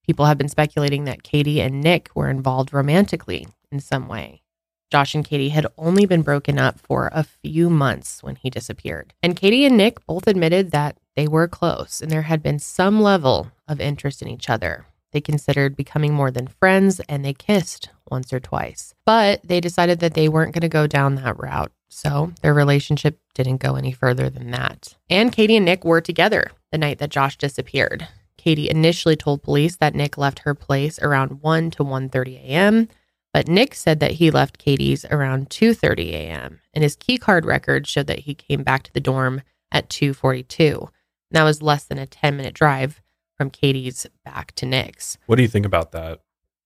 People 0.06 0.26
have 0.26 0.38
been 0.38 0.48
speculating 0.48 1.04
that 1.04 1.22
Katie 1.22 1.60
and 1.60 1.80
Nick 1.80 2.10
were 2.14 2.28
involved 2.28 2.72
romantically 2.72 3.46
in 3.72 3.80
some 3.80 4.08
way. 4.08 4.42
Josh 4.90 5.14
and 5.14 5.24
Katie 5.24 5.50
had 5.50 5.68
only 5.78 6.04
been 6.04 6.22
broken 6.22 6.58
up 6.58 6.80
for 6.80 7.10
a 7.12 7.22
few 7.22 7.70
months 7.70 8.22
when 8.22 8.34
he 8.34 8.50
disappeared. 8.50 9.14
And 9.22 9.36
Katie 9.36 9.64
and 9.64 9.76
Nick 9.76 10.04
both 10.04 10.26
admitted 10.26 10.72
that 10.72 10.98
they 11.14 11.28
were 11.28 11.46
close 11.46 12.00
and 12.00 12.10
there 12.10 12.22
had 12.22 12.42
been 12.42 12.58
some 12.58 13.00
level 13.00 13.52
of 13.68 13.80
interest 13.80 14.20
in 14.20 14.28
each 14.28 14.50
other. 14.50 14.86
They 15.12 15.20
considered 15.20 15.76
becoming 15.76 16.14
more 16.14 16.30
than 16.30 16.46
friends 16.46 17.00
and 17.08 17.24
they 17.24 17.32
kissed 17.32 17.90
once 18.10 18.32
or 18.32 18.40
twice. 18.40 18.94
But 19.04 19.40
they 19.42 19.60
decided 19.60 20.00
that 20.00 20.14
they 20.14 20.28
weren't 20.28 20.54
going 20.54 20.62
to 20.62 20.68
go 20.68 20.86
down 20.86 21.16
that 21.16 21.38
route. 21.38 21.72
So 21.88 22.32
their 22.42 22.54
relationship 22.54 23.18
didn't 23.34 23.58
go 23.58 23.74
any 23.74 23.92
further 23.92 24.30
than 24.30 24.50
that. 24.52 24.96
And 25.08 25.32
Katie 25.32 25.56
and 25.56 25.64
Nick 25.64 25.84
were 25.84 26.00
together 26.00 26.52
the 26.70 26.78
night 26.78 26.98
that 26.98 27.10
Josh 27.10 27.36
disappeared. 27.36 28.06
Katie 28.36 28.70
initially 28.70 29.16
told 29.16 29.42
police 29.42 29.76
that 29.76 29.94
Nick 29.94 30.16
left 30.16 30.40
her 30.40 30.54
place 30.54 30.98
around 31.00 31.42
1 31.42 31.72
to 31.72 31.84
1:30 31.84 32.36
a.m. 32.44 32.88
But 33.34 33.48
Nick 33.48 33.74
said 33.74 34.00
that 34.00 34.12
he 34.12 34.30
left 34.30 34.58
Katie's 34.58 35.04
around 35.04 35.50
2:30 35.50 36.12
a.m. 36.12 36.60
and 36.72 36.82
his 36.82 36.96
key 36.96 37.18
card 37.18 37.44
record 37.44 37.86
showed 37.86 38.06
that 38.06 38.20
he 38.20 38.34
came 38.34 38.62
back 38.62 38.84
to 38.84 38.92
the 38.92 39.00
dorm 39.00 39.42
at 39.70 39.88
2:42. 39.88 40.88
That 41.32 41.42
was 41.44 41.62
less 41.62 41.84
than 41.84 41.98
a 41.98 42.06
10-minute 42.06 42.54
drive 42.54 43.02
from 43.40 43.48
Katie's 43.48 44.06
back 44.22 44.52
to 44.56 44.66
Nick's. 44.66 45.16
What 45.24 45.36
do 45.36 45.42
you 45.42 45.48
think 45.48 45.64
about 45.64 45.92
that? 45.92 46.20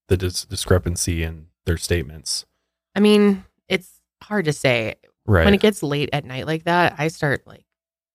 The 0.08 0.16
dis- 0.16 0.44
discrepancy 0.44 1.22
in 1.22 1.46
their 1.66 1.76
statements, 1.76 2.46
I 2.96 3.00
mean, 3.00 3.44
it's 3.68 4.00
hard 4.24 4.46
to 4.46 4.52
say. 4.52 4.96
right? 5.24 5.44
When 5.44 5.54
it 5.54 5.60
gets 5.60 5.84
late 5.84 6.10
at 6.12 6.24
night 6.24 6.48
like 6.48 6.64
that, 6.64 6.96
I 6.98 7.06
start 7.08 7.46
like 7.46 7.64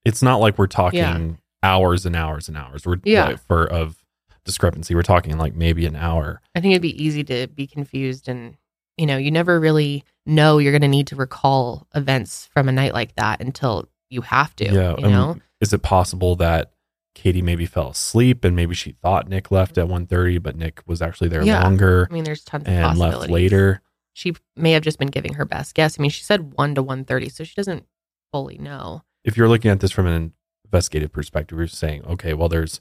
it's 0.03 0.21
not 0.21 0.41
like 0.41 0.57
we're 0.57 0.67
talking 0.67 0.99
Yeah. 0.99 1.31
hours 1.63 2.05
and 2.05 2.17
hours 2.17 2.49
and 2.49 2.57
hours. 2.57 2.85
We're 2.85 2.97
Yeah. 3.05 3.27
like, 3.27 3.39
for 3.47 3.65
of 3.65 4.03
discrepancy. 4.43 4.93
We're 4.93 5.03
talking 5.03 5.37
like 5.37 5.55
maybe 5.55 5.85
an 5.85 5.95
hour. 5.95 6.41
I 6.53 6.59
think 6.59 6.73
it'd 6.73 6.81
be 6.81 7.01
easy 7.01 7.23
to 7.23 7.47
be 7.47 7.65
confused 7.65 8.27
and 8.27 8.57
you 8.97 9.05
know, 9.05 9.15
you 9.15 9.31
never 9.31 9.57
really 9.61 10.03
know 10.25 10.57
you're 10.57 10.73
going 10.73 10.81
to 10.81 10.87
need 10.89 11.07
to 11.07 11.15
recall 11.15 11.87
events 11.95 12.49
from 12.53 12.67
a 12.67 12.73
night 12.73 12.93
like 12.93 13.15
that 13.15 13.39
until 13.39 13.87
you 14.09 14.19
have 14.19 14.53
to, 14.57 14.65
yeah. 14.65 14.95
you 14.97 15.07
know. 15.07 15.37
is 15.61 15.71
it 15.71 15.81
possible 15.81 16.35
that 16.35 16.73
Katie 17.19 17.41
maybe 17.41 17.65
fell 17.65 17.89
asleep 17.89 18.45
and 18.45 18.55
maybe 18.55 18.73
she 18.73 18.93
thought 18.93 19.27
Nick 19.27 19.51
left 19.51 19.77
at 19.77 19.87
1.30, 19.87 20.41
but 20.41 20.55
Nick 20.55 20.81
was 20.85 21.01
actually 21.01 21.27
there 21.27 21.43
Yeah. 21.43 21.61
longer 21.63 22.07
I 22.09 22.13
mean, 22.13 22.23
there's 22.23 22.45
tons 22.45 22.63
of 22.65 22.69
and 22.73 22.97
left 22.97 23.29
later? 23.29 23.81
She 24.13 24.33
may 24.55 24.71
have 24.71 24.83
just 24.83 24.97
been 24.99 25.09
giving 25.09 25.33
her 25.33 25.43
best 25.43 25.75
guess. 25.75 25.99
I 25.99 26.01
mean, 26.01 26.11
she 26.11 26.23
said 26.23 26.53
1 26.53 26.75
to 26.75 26.81
130, 26.81 27.27
so 27.27 27.43
she 27.43 27.53
doesn't 27.55 27.85
fully 28.31 28.57
know. 28.57 29.03
If 29.25 29.35
you're 29.35 29.49
looking 29.49 29.69
at 29.69 29.81
this 29.81 29.91
from 29.91 30.07
an 30.07 30.31
investigative 30.63 31.11
perspective, 31.11 31.57
you're 31.57 31.67
saying, 31.67 32.05
okay, 32.05 32.33
well, 32.33 32.47
there's 32.49 32.79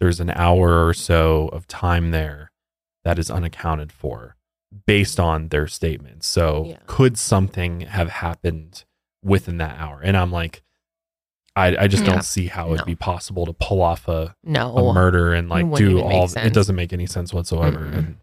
there's 0.00 0.18
an 0.20 0.30
hour 0.30 0.84
or 0.86 0.92
so 0.92 1.48
of 1.48 1.66
time 1.68 2.10
there 2.10 2.50
that 3.04 3.18
is 3.20 3.30
unaccounted 3.30 3.92
for 3.92 4.36
based 4.84 5.20
on 5.20 5.48
their 5.48 5.68
statements. 5.68 6.26
So 6.26 6.64
Yeah. 6.66 6.78
could 6.86 7.16
something 7.16 7.82
have 7.82 8.10
happened 8.10 8.84
within 9.22 9.58
that 9.58 9.78
hour? 9.78 10.00
And 10.02 10.16
I'm 10.16 10.32
like, 10.32 10.62
I, 11.56 11.84
I 11.84 11.86
just 11.88 12.04
Yeah. 12.04 12.10
don't 12.12 12.22
see 12.22 12.46
how 12.48 12.66
it'd 12.68 12.80
No. 12.80 12.84
be 12.84 12.94
possible 12.94 13.46
to 13.46 13.52
pull 13.54 13.80
off 13.82 14.06
a, 14.08 14.36
No. 14.44 14.76
a 14.76 14.92
murder 14.92 15.32
and 15.32 15.48
like 15.48 15.64
do 15.74 15.90
even 15.98 16.08
make 16.08 16.14
all. 16.14 16.28
It 16.36 16.52
doesn't 16.52 16.76
make 16.76 16.92
any 16.92 17.06
sense 17.06 17.32
whatsoever. 17.32 17.78
Mm-mm. 17.78 17.96
And 17.96 18.16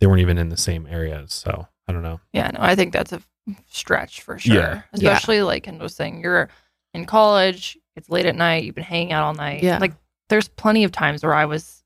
they 0.00 0.06
weren't 0.08 0.20
even 0.20 0.36
in 0.36 0.48
the 0.48 0.56
same 0.56 0.86
areas. 0.90 1.32
So 1.32 1.68
I 1.88 1.92
don't 1.92 2.02
know. 2.02 2.20
Yeah, 2.32 2.50
no, 2.50 2.58
I 2.60 2.74
think 2.74 2.92
that's 2.92 3.12
a 3.12 3.22
stretch 3.68 4.20
for 4.22 4.38
sure. 4.38 4.54
Yeah. 4.54 4.82
Especially 4.92 5.42
like 5.42 5.62
Ken 5.64 5.78
was 5.78 5.94
saying, 5.94 6.20
you're 6.20 6.48
in 6.94 7.06
college, 7.06 7.78
It's 7.94 8.08
late 8.08 8.26
at 8.26 8.34
night. 8.36 8.64
You've 8.64 8.74
been 8.74 8.84
hanging 8.84 9.12
out 9.12 9.22
all 9.24 9.34
night. 9.34 9.62
Yeah. 9.62 9.78
Like 9.78 9.92
there's 10.28 10.48
plenty 10.48 10.82
of 10.84 10.92
times 10.92 11.22
where 11.22 11.34
I 11.34 11.44
was 11.44 11.84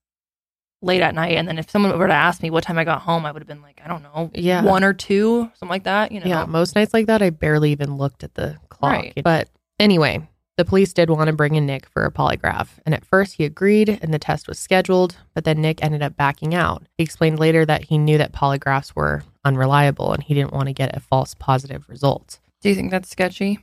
late 0.83 1.01
at 1.03 1.15
night, 1.15 1.37
and 1.37 1.49
then 1.49 1.59
if 1.59 1.69
someone 1.71 1.99
were 1.99 2.07
to 2.07 2.13
ask 2.15 2.43
me 2.43 2.51
what 2.51 2.63
time 2.63 2.79
I 2.79 2.85
got 2.85 3.03
home, 3.03 3.27
I 3.27 3.33
would 3.33 3.43
have 3.43 3.49
been 3.49 3.63
like, 3.63 3.81
I 3.85 3.89
don't 3.89 4.03
know, 4.03 4.31
Yeah. 4.35 4.63
one 4.63 4.85
or 4.85 4.93
two, 4.93 5.51
something 5.55 5.69
like 5.69 5.85
that. 5.85 6.13
You 6.13 6.21
know. 6.21 6.27
Yeah, 6.27 6.45
most 6.45 6.77
nights 6.77 6.95
like 6.95 7.07
that, 7.07 7.23
I 7.23 7.31
barely 7.31 7.73
even 7.73 7.97
looked 7.97 8.23
at 8.23 8.35
the 8.35 8.57
clock. 8.69 8.93
Right. 8.93 9.21
But 9.25 9.49
anyway, 9.81 10.29
the 10.57 10.64
police 10.64 10.92
did 10.92 11.11
want 11.11 11.29
to 11.29 11.35
bring 11.35 11.55
in 11.55 11.66
Nick 11.66 11.87
for 11.87 12.05
a 12.05 12.11
polygraph. 12.11 12.69
And 12.87 12.95
at 12.95 13.05
first, 13.05 13.35
he 13.35 13.45
agreed 13.45 13.99
and 14.03 14.12
the 14.12 14.19
test 14.19 14.49
was 14.49 14.59
scheduled, 14.59 15.16
but 15.35 15.45
then 15.45 15.61
Nick 15.61 15.83
ended 15.85 16.03
up 16.03 16.16
backing 16.16 16.55
out. 16.55 16.83
He 16.97 17.05
explained 17.05 17.38
later 17.38 17.66
that 17.66 17.85
he 17.85 17.99
knew 17.99 18.16
that 18.19 18.33
polygraphs 18.33 18.95
were 18.95 19.23
unreliable 19.45 20.12
and 20.12 20.23
he 20.23 20.35
didn't 20.35 20.53
want 20.55 20.69
to 20.69 20.73
get 20.73 20.97
a 20.97 21.01
false 21.01 21.35
positive 21.35 21.87
result. 21.88 22.38
Do 22.62 22.71
you 22.71 22.75
think 22.75 22.90
that's 22.90 23.11
sketchy? 23.11 23.59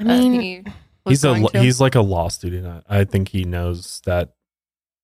I 0.00 0.04
mean, 0.04 0.40
he 0.40 0.64
he's 1.06 1.24
a 1.24 1.34
to? 1.34 1.60
he's 1.60 1.80
like 1.80 1.94
a 1.94 2.00
law 2.00 2.28
student. 2.28 2.84
I, 2.88 3.00
I 3.00 3.04
think 3.04 3.28
he 3.28 3.44
knows 3.44 4.00
that, 4.04 4.34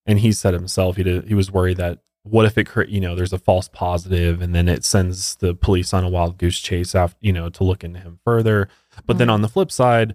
and 0.07 0.19
he 0.19 0.33
said 0.33 0.55
himself 0.55 0.97
he 0.97 1.03
did, 1.03 1.29
he 1.29 1.35
was 1.35 1.53
worried 1.53 1.77
that 1.77 2.01
what 2.25 2.47
if 2.47 2.59
it 2.59 2.65
cre- 2.65 2.85
you 2.85 3.01
know 3.01 3.15
there's 3.15 3.33
a 3.33 3.39
false 3.39 3.69
positive 3.69 4.43
and 4.43 4.55
then 4.55 4.69
it 4.69 4.85
sends 4.85 5.37
the 5.37 5.55
police 5.55 5.95
on 5.95 6.03
a 6.03 6.09
wild 6.09 6.39
goose 6.39 6.59
chase 6.59 6.95
after 6.95 7.17
you 7.21 7.33
know 7.33 7.49
to 7.51 7.63
look 7.63 7.85
into 7.85 8.01
him 8.01 8.19
further. 8.25 8.69
But 9.07 9.19
then 9.19 9.29
Mhm. 9.29 9.33
on 9.35 9.43
the 9.43 9.49
flip 9.49 9.71
side, 9.71 10.15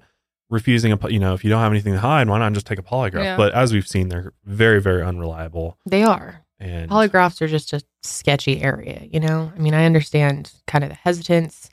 refusing 0.52 0.92
a 0.92 1.10
you 1.10 1.18
know 1.20 1.34
if 1.34 1.44
you 1.44 1.50
don't 1.50 1.62
have 1.62 1.72
anything 1.72 1.94
to 1.94 2.00
hide, 2.00 2.30
why 2.30 2.38
not 2.38 2.54
just 2.54 2.68
take 2.68 2.78
a 2.78 2.84
polygraph? 2.84 3.24
Yeah. 3.24 3.38
But 3.38 3.54
as 3.54 3.74
we've 3.74 3.88
seen, 3.88 4.10
they're 4.10 4.34
very 4.46 4.80
very 4.82 5.02
unreliable 5.02 5.78
they 5.88 6.04
are. 6.04 6.46
and 6.60 6.92
Polygraphs 6.92 7.42
are 7.42 7.48
just 7.48 7.74
a 7.74 7.82
sketchy 8.04 8.62
area, 8.62 9.02
you 9.12 9.20
know? 9.20 9.52
I 9.56 9.60
mean, 9.60 9.74
I 9.74 9.86
understand 9.86 10.52
kind 10.68 10.84
of 10.84 10.90
the 10.92 10.96
hesitance. 10.98 11.70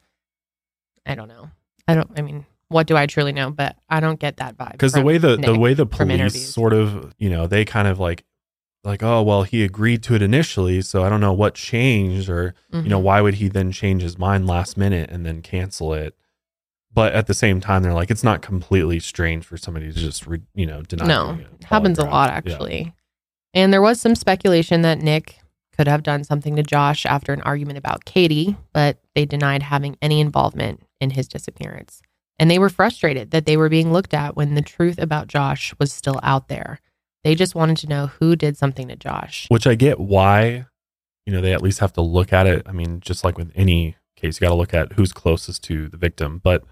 I 1.05 1.15
don't 1.15 1.29
know. 1.29 1.51
I 1.87 1.95
don't, 1.95 2.11
I 2.17 2.23
mean, 2.23 2.45
what 2.69 2.87
do 2.87 2.97
I 2.97 3.07
truly 3.07 3.33
know? 3.33 3.51
But 3.51 3.77
I 3.89 4.01
don't 4.01 4.21
get 4.21 4.37
that 4.39 4.57
vibe. 4.57 4.73
because 4.73 4.93
the 4.93 5.03
way 5.03 5.19
the 5.19 5.37
the 5.37 5.59
way 5.59 5.75
the 5.75 5.87
police 5.87 6.53
sort 6.55 6.73
of 6.73 7.15
you 7.19 7.31
know 7.31 7.47
they 7.47 7.65
kind 7.65 7.89
of 7.89 7.99
like 7.99 8.25
like 8.85 9.03
oh 9.03 9.23
well 9.23 9.43
he 9.43 9.65
agreed 9.65 10.03
to 10.05 10.15
it 10.15 10.23
initially 10.23 10.81
so 10.81 11.03
i 11.03 11.09
don't 11.09 11.21
know 11.21 11.33
what 11.33 11.55
changed 11.55 12.29
or 12.31 12.55
you 12.73 12.83
know 12.89 13.01
Mhm. 13.01 13.03
why 13.03 13.21
would 13.21 13.35
he 13.35 13.49
then 13.49 13.73
change 13.73 14.03
his 14.03 14.17
mind 14.17 14.47
last 14.47 14.77
minute 14.77 15.11
and 15.11 15.27
then 15.27 15.43
cancel 15.43 15.93
it 15.93 16.15
but 16.99 17.13
at 17.13 17.29
the 17.29 17.35
same 17.35 17.61
time 17.61 17.83
they're 17.85 17.95
like 17.95 18.11
it's 18.11 18.25
not 18.25 18.43
completely 18.43 18.99
strange 18.99 19.45
for 19.45 19.57
somebody 19.57 19.87
to 19.93 19.99
just 19.99 20.27
re, 20.27 20.41
you 20.55 20.67
know 20.67 20.83
deny 20.83 21.07
No, 21.07 21.39
it 21.61 21.65
happens 21.65 21.99
a 21.99 22.05
lot 22.05 22.29
Yeah. 22.31 22.37
actually. 22.37 22.93
And 23.55 23.73
there 23.73 23.81
was 23.81 24.01
some 24.01 24.15
speculation 24.17 24.83
that 24.83 24.99
Nick 24.99 25.39
could 25.77 25.87
have 25.87 26.03
done 26.03 26.25
something 26.25 26.57
to 26.57 26.63
Josh 26.65 27.07
after 27.07 27.33
an 27.33 27.41
argument 27.43 27.79
about 27.79 28.05
Katie, 28.05 28.57
but 28.73 28.99
they 29.15 29.25
denied 29.25 29.63
having 29.63 29.97
any 30.03 30.21
involvement 30.21 30.83
in 31.01 31.11
his 31.11 31.29
disappearance. 31.29 32.03
And 32.41 32.51
they 32.51 32.59
were 32.59 32.69
frustrated 32.69 33.31
that 33.31 33.47
they 33.47 33.57
were 33.57 33.69
being 33.69 33.93
looked 33.93 34.13
at 34.13 34.35
when 34.37 34.55
the 34.55 34.63
truth 34.63 34.99
about 34.99 35.29
Josh 35.29 35.73
was 35.79 35.93
still 35.93 36.19
out 36.25 36.49
there. 36.49 36.81
They 37.25 37.35
just 37.37 37.55
wanted 37.55 37.77
to 37.79 37.87
know 37.89 38.09
who 38.09 38.35
did 38.37 38.57
something 38.57 38.89
to 38.89 38.97
Josh. 38.97 39.47
which 39.49 39.67
i 39.69 39.75
get 39.77 40.01
why 40.01 40.67
you 41.27 41.33
know 41.33 41.41
they 41.41 41.53
at 41.53 41.63
least 41.63 41.79
have 41.79 41.93
to 41.93 42.01
look 42.01 42.33
at 42.33 42.47
it 42.49 42.63
i 42.67 42.73
mean 42.73 43.01
just 43.01 43.23
like 43.23 43.37
with 43.39 43.53
any 43.55 43.97
case 44.17 44.41
you 44.41 44.45
got 44.47 44.51
to 44.51 44.57
look 44.57 44.75
at 44.75 44.93
who's 44.95 45.13
closest 45.13 45.63
to 45.65 45.89
the 45.89 45.97
victim 45.97 46.41
but 46.43 46.65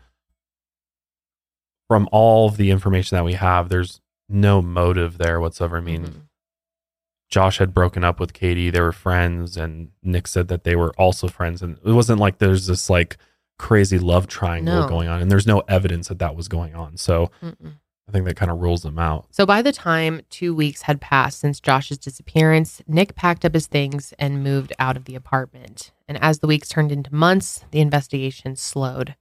from 1.89 2.09
all 2.13 2.49
of 2.49 2.57
the 2.57 2.71
information 2.71 3.17
that 3.17 3.25
we 3.25 3.35
have 3.35 3.69
there's 3.69 4.01
no 4.29 4.61
motive 4.63 5.19
there 5.19 5.41
whatsoever 5.41 5.77
i 5.77 5.81
mean 5.81 6.05
Mhm. 6.07 6.21
Josh 7.29 7.59
had 7.59 7.75
broken 7.75 8.05
up 8.05 8.21
with 8.21 8.33
Katie. 8.33 8.71
They 8.71 8.81
were 8.81 8.93
friends, 8.93 9.57
and 9.57 9.89
Nick 10.03 10.29
said 10.29 10.47
that 10.47 10.63
they 10.63 10.77
were 10.77 10.93
also 10.97 11.27
friends. 11.27 11.61
And 11.61 11.77
it 11.85 11.91
wasn't 11.91 12.21
like 12.21 12.39
there's 12.39 12.69
this 12.69 12.89
like 12.89 13.17
crazy 13.59 13.99
love 13.99 14.29
triangle 14.29 14.83
No. 14.83 14.89
going 14.89 15.09
on, 15.09 15.21
and 15.21 15.29
there's 15.29 15.47
no 15.47 15.61
evidence 15.67 16.07
that 16.07 16.21
that 16.21 16.37
was 16.37 16.47
going 16.47 16.77
on. 16.77 16.97
So 16.97 17.33
Mm-mm. 17.43 17.73
I 18.09 18.13
think 18.13 18.27
that 18.27 18.37
kind 18.37 18.53
of 18.53 18.59
rules 18.61 18.83
them 18.83 18.97
out. 19.01 19.27
So 19.33 19.45
by 19.45 19.61
the 19.61 19.73
time 19.73 20.21
two 20.31 20.55
weeks 20.55 20.83
had 20.83 21.01
passed 21.01 21.41
since 21.41 21.59
Josh's 21.59 21.99
disappearance, 21.99 22.81
Nick 22.87 23.17
packed 23.17 23.45
up 23.45 23.55
his 23.55 23.67
things 23.67 24.15
and 24.21 24.45
moved 24.45 24.73
out 24.79 24.97
of 24.97 25.07
the 25.07 25.17
apartment. 25.17 25.91
And 26.07 26.17
as 26.23 26.39
the 26.39 26.47
weeks 26.47 26.69
turned 26.69 26.93
into 26.93 27.13
months, 27.13 27.65
the 27.73 27.81
investigation 27.81 28.55
slowed. 28.55 29.17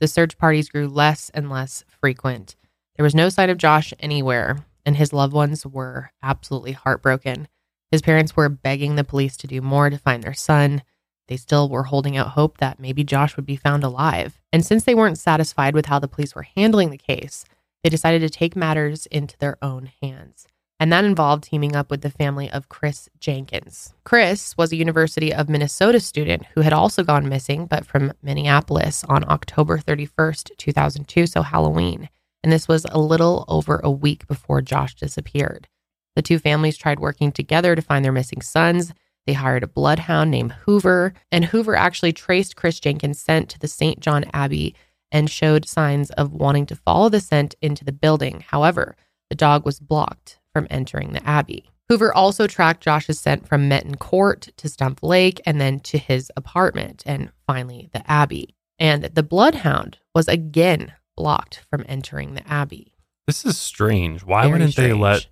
The 0.00 0.08
search 0.08 0.38
parties 0.38 0.70
grew 0.70 0.88
less 0.88 1.30
and 1.34 1.50
less 1.50 1.84
frequent. 1.86 2.56
There 2.96 3.04
was 3.04 3.14
no 3.14 3.28
sign 3.28 3.50
of 3.50 3.58
Josh 3.58 3.92
anywhere, 4.00 4.64
and 4.86 4.96
his 4.96 5.12
loved 5.12 5.34
ones 5.34 5.66
were 5.66 6.10
absolutely 6.22 6.72
heartbroken. 6.72 7.48
His 7.90 8.02
parents 8.02 8.34
were 8.34 8.48
begging 8.48 8.96
the 8.96 9.04
police 9.04 9.36
to 9.38 9.46
do 9.46 9.60
more 9.60 9.90
to 9.90 9.98
find 9.98 10.22
their 10.22 10.34
son. 10.34 10.82
They 11.28 11.36
still 11.36 11.68
were 11.68 11.84
holding 11.84 12.16
out 12.16 12.28
hope 12.28 12.58
that 12.58 12.80
maybe 12.80 13.04
Josh 13.04 13.36
would 13.36 13.46
be 13.46 13.56
found 13.56 13.84
alive. 13.84 14.40
And 14.52 14.64
since 14.64 14.84
they 14.84 14.94
weren't 14.94 15.18
satisfied 15.18 15.74
with 15.74 15.86
how 15.86 15.98
the 15.98 16.08
police 16.08 16.34
were 16.34 16.46
handling 16.56 16.90
the 16.90 16.98
case, 16.98 17.44
they 17.84 17.90
decided 17.90 18.20
to 18.22 18.30
take 18.30 18.56
matters 18.56 19.06
into 19.06 19.36
their 19.38 19.56
own 19.62 19.90
hands. 20.02 20.46
And 20.80 20.90
that 20.90 21.04
involved 21.04 21.44
teaming 21.44 21.76
up 21.76 21.90
with 21.90 22.00
the 22.00 22.08
family 22.08 22.50
of 22.50 22.70
Chris 22.70 23.10
Jenkins. 23.20 23.92
Chris 24.04 24.56
was 24.56 24.72
a 24.72 24.76
University 24.76 25.30
of 25.30 25.50
Minnesota 25.50 26.00
student 26.00 26.46
who 26.54 26.62
had 26.62 26.72
also 26.72 27.04
gone 27.04 27.28
missing, 27.28 27.66
but 27.66 27.84
from 27.84 28.14
Minneapolis 28.22 29.04
on 29.04 29.28
October 29.28 29.76
31st, 29.76 30.56
2002, 30.56 31.26
so 31.26 31.42
Halloween. 31.42 32.08
And 32.42 32.50
this 32.50 32.66
was 32.66 32.86
a 32.86 32.98
little 32.98 33.44
over 33.46 33.78
a 33.84 33.90
week 33.90 34.26
before 34.26 34.62
Josh 34.62 34.94
disappeared. 34.94 35.68
The 36.16 36.22
two 36.22 36.38
families 36.38 36.78
tried 36.78 36.98
working 36.98 37.30
together 37.30 37.76
to 37.76 37.82
find 37.82 38.02
their 38.02 38.10
missing 38.10 38.40
sons. 38.40 38.94
They 39.26 39.34
hired 39.34 39.62
a 39.62 39.68
bloodhound 39.68 40.30
named 40.30 40.52
Hoover, 40.64 41.12
and 41.30 41.44
Hoover 41.44 41.76
actually 41.76 42.14
traced 42.14 42.56
Chris 42.56 42.80
Jenkins' 42.80 43.20
scent 43.20 43.50
to 43.50 43.58
the 43.58 43.68
St. 43.68 44.00
John 44.00 44.24
Abbey 44.32 44.74
and 45.12 45.28
showed 45.28 45.68
signs 45.68 46.08
of 46.12 46.32
wanting 46.32 46.64
to 46.66 46.74
follow 46.74 47.10
the 47.10 47.20
scent 47.20 47.54
into 47.60 47.84
the 47.84 47.92
building. 47.92 48.42
However, 48.48 48.96
the 49.28 49.36
dog 49.36 49.66
was 49.66 49.78
blocked 49.78 50.39
from 50.52 50.66
entering 50.70 51.12
the 51.12 51.26
Abbey. 51.26 51.70
Hoover 51.88 52.14
also 52.14 52.46
tracked 52.46 52.82
Josh's 52.82 53.18
scent 53.18 53.48
from 53.48 53.68
Metten 53.68 53.98
Court 53.98 54.48
to 54.56 54.68
Stumpf 54.68 55.02
Lake 55.02 55.40
and 55.44 55.60
then 55.60 55.80
to 55.80 55.98
his 55.98 56.30
apartment 56.36 57.02
and 57.04 57.30
finally 57.46 57.90
the 57.92 58.08
Abbey. 58.10 58.54
And 58.78 59.04
the 59.04 59.22
bloodhound 59.22 59.98
was 60.14 60.28
again 60.28 60.92
blocked 61.16 61.64
from 61.68 61.84
entering 61.88 62.34
the 62.34 62.46
Abbey. 62.46 62.94
This 63.26 63.44
is 63.44 63.58
strange. 63.58 64.24
Why 64.24 64.42
Very 64.42 64.52
wouldn't 64.52 64.76
they 64.76 64.92
let 64.92 65.26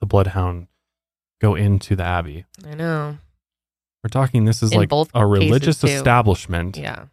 the 0.00 0.06
bloodhound 0.06 0.68
go 1.40 1.54
into 1.54 1.96
the 1.96 2.04
abbey? 2.04 2.44
I 2.64 2.74
know. 2.74 3.18
We're 4.04 4.08
talking. 4.08 4.44
This 4.44 4.62
is 4.62 4.72
In 4.72 4.78
like 4.78 4.92
a 5.14 5.26
religious 5.26 5.82
establishment 5.82 6.76
Yeah. 6.76 7.06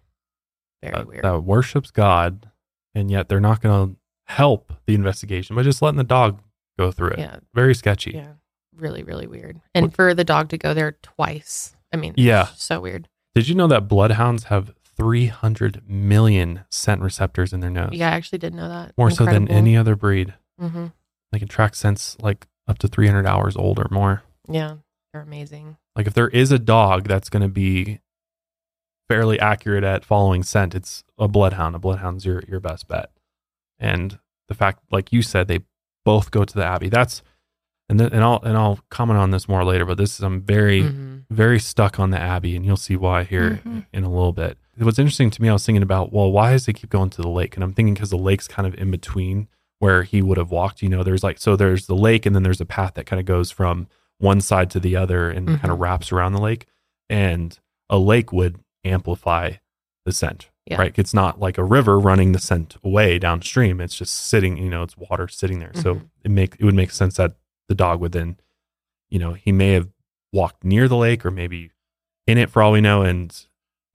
Very 0.82 0.93
that, 0.96 1.08
weird. 1.08 1.24
that 1.24 1.43
worships 1.43 1.91
God, 1.91 2.52
and 2.93 3.10
yet 3.10 3.30
they're 3.30 3.39
not 3.39 3.62
going 3.62 3.96
to 3.96 4.00
help 4.26 4.74
the 4.86 4.93
investigation 4.93 5.56
by 5.56 5.63
just 5.63 5.82
letting 5.82 5.98
the 5.98 6.04
dog 6.04 6.39
go 6.78 6.92
through 6.92 7.10
it. 7.12 7.20
Yeah. 7.20 7.38
Very 7.54 7.74
sketchy. 7.76 8.12
Yeah. 8.12 8.34
Really, 8.76 9.04
really 9.04 9.28
weird. 9.28 9.60
And 9.74 9.94
for 9.94 10.13
the 10.13 10.24
dog 10.24 10.50
to 10.50 10.58
go 10.58 10.74
there 10.74 10.98
twice. 11.02 11.76
I 11.94 11.98
mean, 11.98 12.13
Yeah. 12.18 12.46
so 12.56 12.80
weird. 12.80 13.08
Did 13.34 13.48
you 13.48 13.56
know 13.56 13.68
that 13.68 13.88
bloodhounds 13.88 14.46
have 14.46 14.74
300 14.98 15.88
million 15.90 16.66
scent 16.70 17.02
receptors 17.02 17.54
in 17.54 17.60
their 17.60 17.70
nose? 17.70 17.90
Yeah, 17.94 18.10
I 18.10 18.13
actually 18.16 18.40
did 18.40 18.54
know 18.54 18.68
that. 18.68 18.94
More 18.98 19.12
so 19.12 19.26
than 19.26 19.48
any 19.48 19.76
other 19.78 19.96
breed. 19.96 20.34
hmm 20.60 20.88
They 21.32 21.40
can 21.40 21.48
track 21.48 21.76
scents 21.76 22.18
like 22.20 22.48
up 22.68 22.78
to 22.80 22.88
300 22.88 23.26
hours 23.26 23.56
old 23.56 23.80
or 23.80 23.88
more. 23.92 24.24
Yeah, 24.50 24.78
they're 25.13 25.22
amazing. 25.22 25.78
Like 25.96 26.08
if 26.08 26.13
there 26.13 26.30
is 26.30 26.52
a 26.52 26.60
dog 26.60 27.08
that's 27.08 27.30
going 27.30 27.42
to 27.44 27.50
be 27.50 28.00
fairly 29.08 29.40
accurate 29.40 29.84
at 29.84 30.06
following 30.06 30.44
scent, 30.44 30.76
it's 30.76 31.04
a 31.18 31.28
bloodhound. 31.28 31.76
A 31.76 31.80
bloodhound's 31.80 32.26
your 32.26 32.44
your 32.48 32.60
best 32.60 32.88
bet. 32.88 33.10
And 33.80 34.19
the 34.48 34.54
fact, 34.56 34.84
like 34.92 35.12
you 35.13 35.21
said, 35.21 35.48
they 35.48 35.60
both 36.12 36.31
go 36.31 36.43
to 36.45 36.53
the 36.60 36.63
abbey. 36.65 36.89
That's 36.89 37.21
and 37.89 37.99
then, 37.99 38.10
and 38.13 38.23
I'll 38.23 38.39
and 38.43 38.58
I'll 38.58 38.79
comment 38.89 39.19
on 39.19 39.31
this 39.31 39.47
more 39.47 39.63
later. 39.63 39.85
But 39.85 39.97
this 39.97 40.15
is 40.17 40.21
I'm 40.23 40.41
very 40.41 40.83
Mhm. 40.83 41.23
very 41.29 41.60
stuck 41.60 41.99
on 41.99 42.10
the 42.12 42.19
abbey, 42.19 42.55
and 42.55 42.65
you'll 42.65 42.77
see 42.87 42.95
why 42.95 43.23
here 43.23 43.62
Mhm. 43.65 43.85
in 43.93 44.03
a 44.03 44.10
little 44.10 44.33
bit. 44.33 44.58
What's 44.77 44.99
interesting 44.99 45.29
to 45.31 45.41
me, 45.41 45.49
I 45.49 45.53
was 45.53 45.65
thinking 45.65 45.83
about, 45.83 46.12
well, 46.13 46.31
why 46.31 46.51
does 46.51 46.65
he 46.67 46.73
keep 46.73 46.89
going 46.89 47.10
to 47.12 47.21
the 47.21 47.29
lake? 47.39 47.55
And 47.55 47.63
I'm 47.63 47.73
thinking 47.73 47.93
because 47.95 48.10
the 48.12 48.17
lake's 48.29 48.47
kind 48.47 48.67
of 48.67 48.73
in 48.75 48.91
between 48.91 49.47
where 49.79 50.03
he 50.03 50.21
would 50.21 50.37
have 50.37 50.51
walked. 50.51 50.81
You 50.81 50.89
know, 50.89 51.03
there's 51.03 51.23
like 51.23 51.37
so 51.39 51.55
there's 51.55 51.87
the 51.87 51.95
lake, 51.95 52.25
and 52.25 52.33
then 52.35 52.43
there's 52.43 52.62
a 52.62 52.65
path 52.65 52.93
that 52.95 53.05
kind 53.05 53.19
of 53.19 53.25
goes 53.25 53.51
from 53.51 53.87
one 54.19 54.41
side 54.41 54.69
to 54.71 54.79
the 54.79 54.95
other 54.95 55.29
and 55.29 55.47
kind 55.60 55.71
of 55.71 55.79
wraps 55.79 56.12
around 56.12 56.33
the 56.33 56.41
lake. 56.41 56.65
And 57.10 57.58
a 57.89 57.97
lake 57.97 58.31
would 58.33 58.60
amplify 58.83 59.53
the 60.05 60.12
scent, 60.12 60.49
Yeah. 60.70 60.78
right? 60.78 60.94
It's 60.98 61.13
not 61.13 61.40
like 61.40 61.58
a 61.58 61.63
river 61.63 62.00
running 62.00 62.32
the 62.34 62.40
scent 62.40 62.76
away 62.84 63.20
downstream. 63.20 63.80
It's 63.82 63.96
just 63.96 64.13
sitting, 64.13 64.58
you 64.58 64.70
know, 64.70 64.84
it's 64.84 64.98
water 64.98 65.28
sitting 65.28 65.60
there. 65.60 65.72
So 65.76 65.96
Mhm. 65.96 66.10
it 66.26 66.32
make 66.32 66.56
it 66.60 66.65
would 66.65 66.76
make 66.76 66.92
sense 66.92 67.15
that 67.18 67.36
the 67.70 67.76
dog 67.76 68.00
would 68.02 68.12
then, 68.12 68.38
you 69.10 69.20
know, 69.20 69.34
he 69.34 69.52
may 69.52 69.74
have 69.74 69.88
walked 70.34 70.63
near 70.63 70.88
the 70.88 70.98
lake 70.98 71.26
or 71.26 71.32
maybe 71.32 71.72
in 72.26 72.38
it 72.38 72.50
for 72.50 72.62
all 72.62 72.72
we 72.74 72.82
know, 72.82 73.02
and 73.04 73.46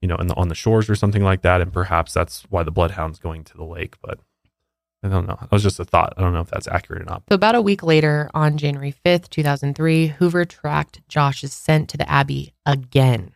you 0.01 0.07
know, 0.07 0.15
in 0.17 0.27
the, 0.27 0.35
on 0.35 0.49
the 0.49 0.55
shores 0.55 0.89
or 0.89 0.95
something 0.95 1.23
like 1.23 1.43
that, 1.43 1.61
and 1.61 1.71
perhaps 1.71 2.13
that's 2.13 2.41
why 2.49 2.61
the 2.63 2.71
bloodhound's 2.71 3.19
going 3.19 3.43
to 3.45 3.55
the 3.55 3.63
lake. 3.63 3.95
But 4.01 4.19
I 5.01 5.07
don't 5.09 5.25
know. 5.27 5.37
That 5.39 5.51
was 5.51 5.63
just 5.63 5.79
a 5.79 5.85
thought. 5.85 6.13
I 6.17 6.21
don't 6.21 6.33
know 6.33 6.41
if 6.41 6.49
that's 6.49 6.67
accurate 6.67 7.03
or 7.03 7.05
not. 7.05 7.23
So, 7.29 7.35
about 7.35 7.55
a 7.55 7.61
week 7.61 7.83
later, 7.83 8.29
on 8.33 8.57
January 8.57 8.91
5th, 9.05 9.29
2003, 9.29 10.07
Hoover 10.07 10.43
tracked 10.45 11.07
Josh's 11.07 11.53
scent 11.53 11.87
to 11.89 11.97
the 11.97 12.09
Abbey 12.09 12.53
again. 12.65 13.31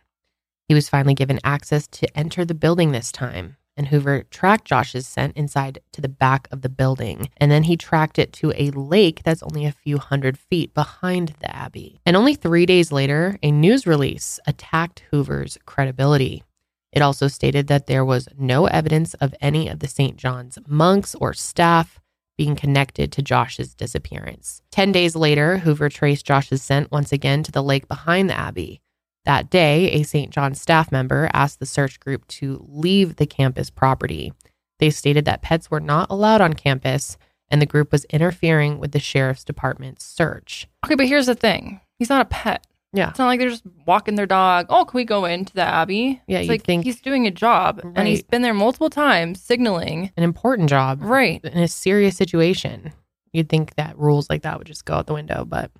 He 0.68 0.74
was 0.74 0.88
finally 0.88 1.14
given 1.14 1.40
access 1.42 1.86
to 1.88 2.18
enter 2.18 2.44
the 2.44 2.54
building 2.54 2.92
this 2.92 3.10
time. 3.10 3.56
and 3.76 3.86
Hoover 3.86 4.24
tracked 4.28 4.64
Josh's 4.64 5.06
scent 5.06 5.36
inside 5.36 5.78
to 5.92 6.00
the 6.00 6.08
back 6.08 6.48
of 6.50 6.62
the 6.62 6.68
building. 6.68 7.28
And 7.36 7.48
then 7.48 7.62
he 7.62 7.76
tracked 7.76 8.18
it 8.18 8.32
to 8.34 8.52
a 8.56 8.72
lake 8.72 9.22
that's 9.22 9.40
only 9.42 9.64
a 9.66 9.72
few 9.72 9.98
hundred 9.98 10.36
feet 10.36 10.74
behind 10.74 11.34
the 11.38 11.54
Abbey. 11.54 12.00
And 12.04 12.16
only 12.16 12.34
three 12.34 12.66
days 12.66 12.90
later, 12.90 13.38
a 13.40 13.52
news 13.52 13.86
release 13.86 14.40
attacked 14.48 15.04
Hoover's 15.12 15.58
credibility. 15.64 16.42
It 16.90 17.02
also 17.02 17.28
stated 17.28 17.68
that 17.68 17.86
there 17.86 18.04
was 18.04 18.28
no 18.36 18.66
evidence 18.66 19.14
of 19.14 19.32
any 19.40 19.68
of 19.68 19.78
the 19.78 19.86
St. 19.88 20.16
John's 20.16 20.58
monks 20.66 21.14
or 21.14 21.32
staff 21.32 22.00
being 22.36 22.56
connected 22.56 23.12
to 23.12 23.22
Josh's 23.22 23.74
disappearance. 23.74 24.60
10 24.72 24.90
days 24.90 25.14
later, 25.14 25.58
Hoover 25.58 25.88
traced 25.88 26.26
Josh's 26.26 26.62
scent 26.62 26.90
once 26.90 27.12
again 27.12 27.44
to 27.44 27.52
the 27.52 27.62
lake 27.62 27.86
behind 27.86 28.28
the 28.28 28.36
Abbey. 28.36 28.80
That 29.28 29.50
day, 29.50 29.90
a 29.90 30.04
St. 30.04 30.30
John 30.30 30.54
staff 30.54 30.90
member 30.90 31.28
asked 31.34 31.60
the 31.60 31.66
search 31.66 32.00
group 32.00 32.26
to 32.28 32.64
leave 32.66 33.16
the 33.16 33.26
campus 33.26 33.68
property. 33.68 34.32
They 34.78 34.88
stated 34.88 35.26
that 35.26 35.42
pets 35.42 35.70
were 35.70 35.80
not 35.80 36.06
allowed 36.08 36.40
on 36.40 36.54
campus 36.54 37.18
and 37.50 37.60
the 37.60 37.66
group 37.66 37.92
was 37.92 38.06
interfering 38.06 38.78
with 38.78 38.92
the 38.92 38.98
sheriff's 38.98 39.44
department's 39.44 40.02
search. 40.02 40.66
Okay, 40.86 40.94
but 40.94 41.06
here's 41.06 41.26
the 41.26 41.34
thing. 41.34 41.82
He's 41.98 42.08
not 42.08 42.22
a 42.22 42.24
pet. 42.24 42.66
Yeah. 42.94 43.10
It's 43.10 43.18
not 43.18 43.26
like 43.26 43.38
they're 43.38 43.50
just 43.50 43.64
walking 43.86 44.14
their 44.14 44.24
dog. 44.24 44.64
Oh, 44.70 44.86
can 44.86 44.96
we 44.96 45.04
go 45.04 45.26
into 45.26 45.52
the 45.52 45.60
Abbey? 45.60 46.22
Yeah, 46.26 46.38
it's 46.38 46.48
like 46.48 46.64
think- 46.64 46.84
he's 46.84 47.02
doing 47.02 47.26
a 47.26 47.30
job 47.30 47.82
and 47.84 48.08
he's 48.08 48.22
been 48.22 48.40
there 48.40 48.54
multiple 48.54 48.88
times 48.88 49.42
signaling. 49.42 50.10
An 50.16 50.22
important 50.24 50.70
job. 50.70 51.02
Right. 51.02 51.44
In 51.44 51.58
a 51.58 51.68
serious 51.68 52.16
situation. 52.16 52.94
You'd 53.34 53.50
think 53.50 53.74
that 53.74 53.98
rules 53.98 54.30
like 54.30 54.40
that 54.44 54.56
would 54.56 54.66
just 54.66 54.86
go 54.86 54.94
out 54.94 55.06
the 55.06 55.12
window, 55.12 55.44
but 55.44 55.70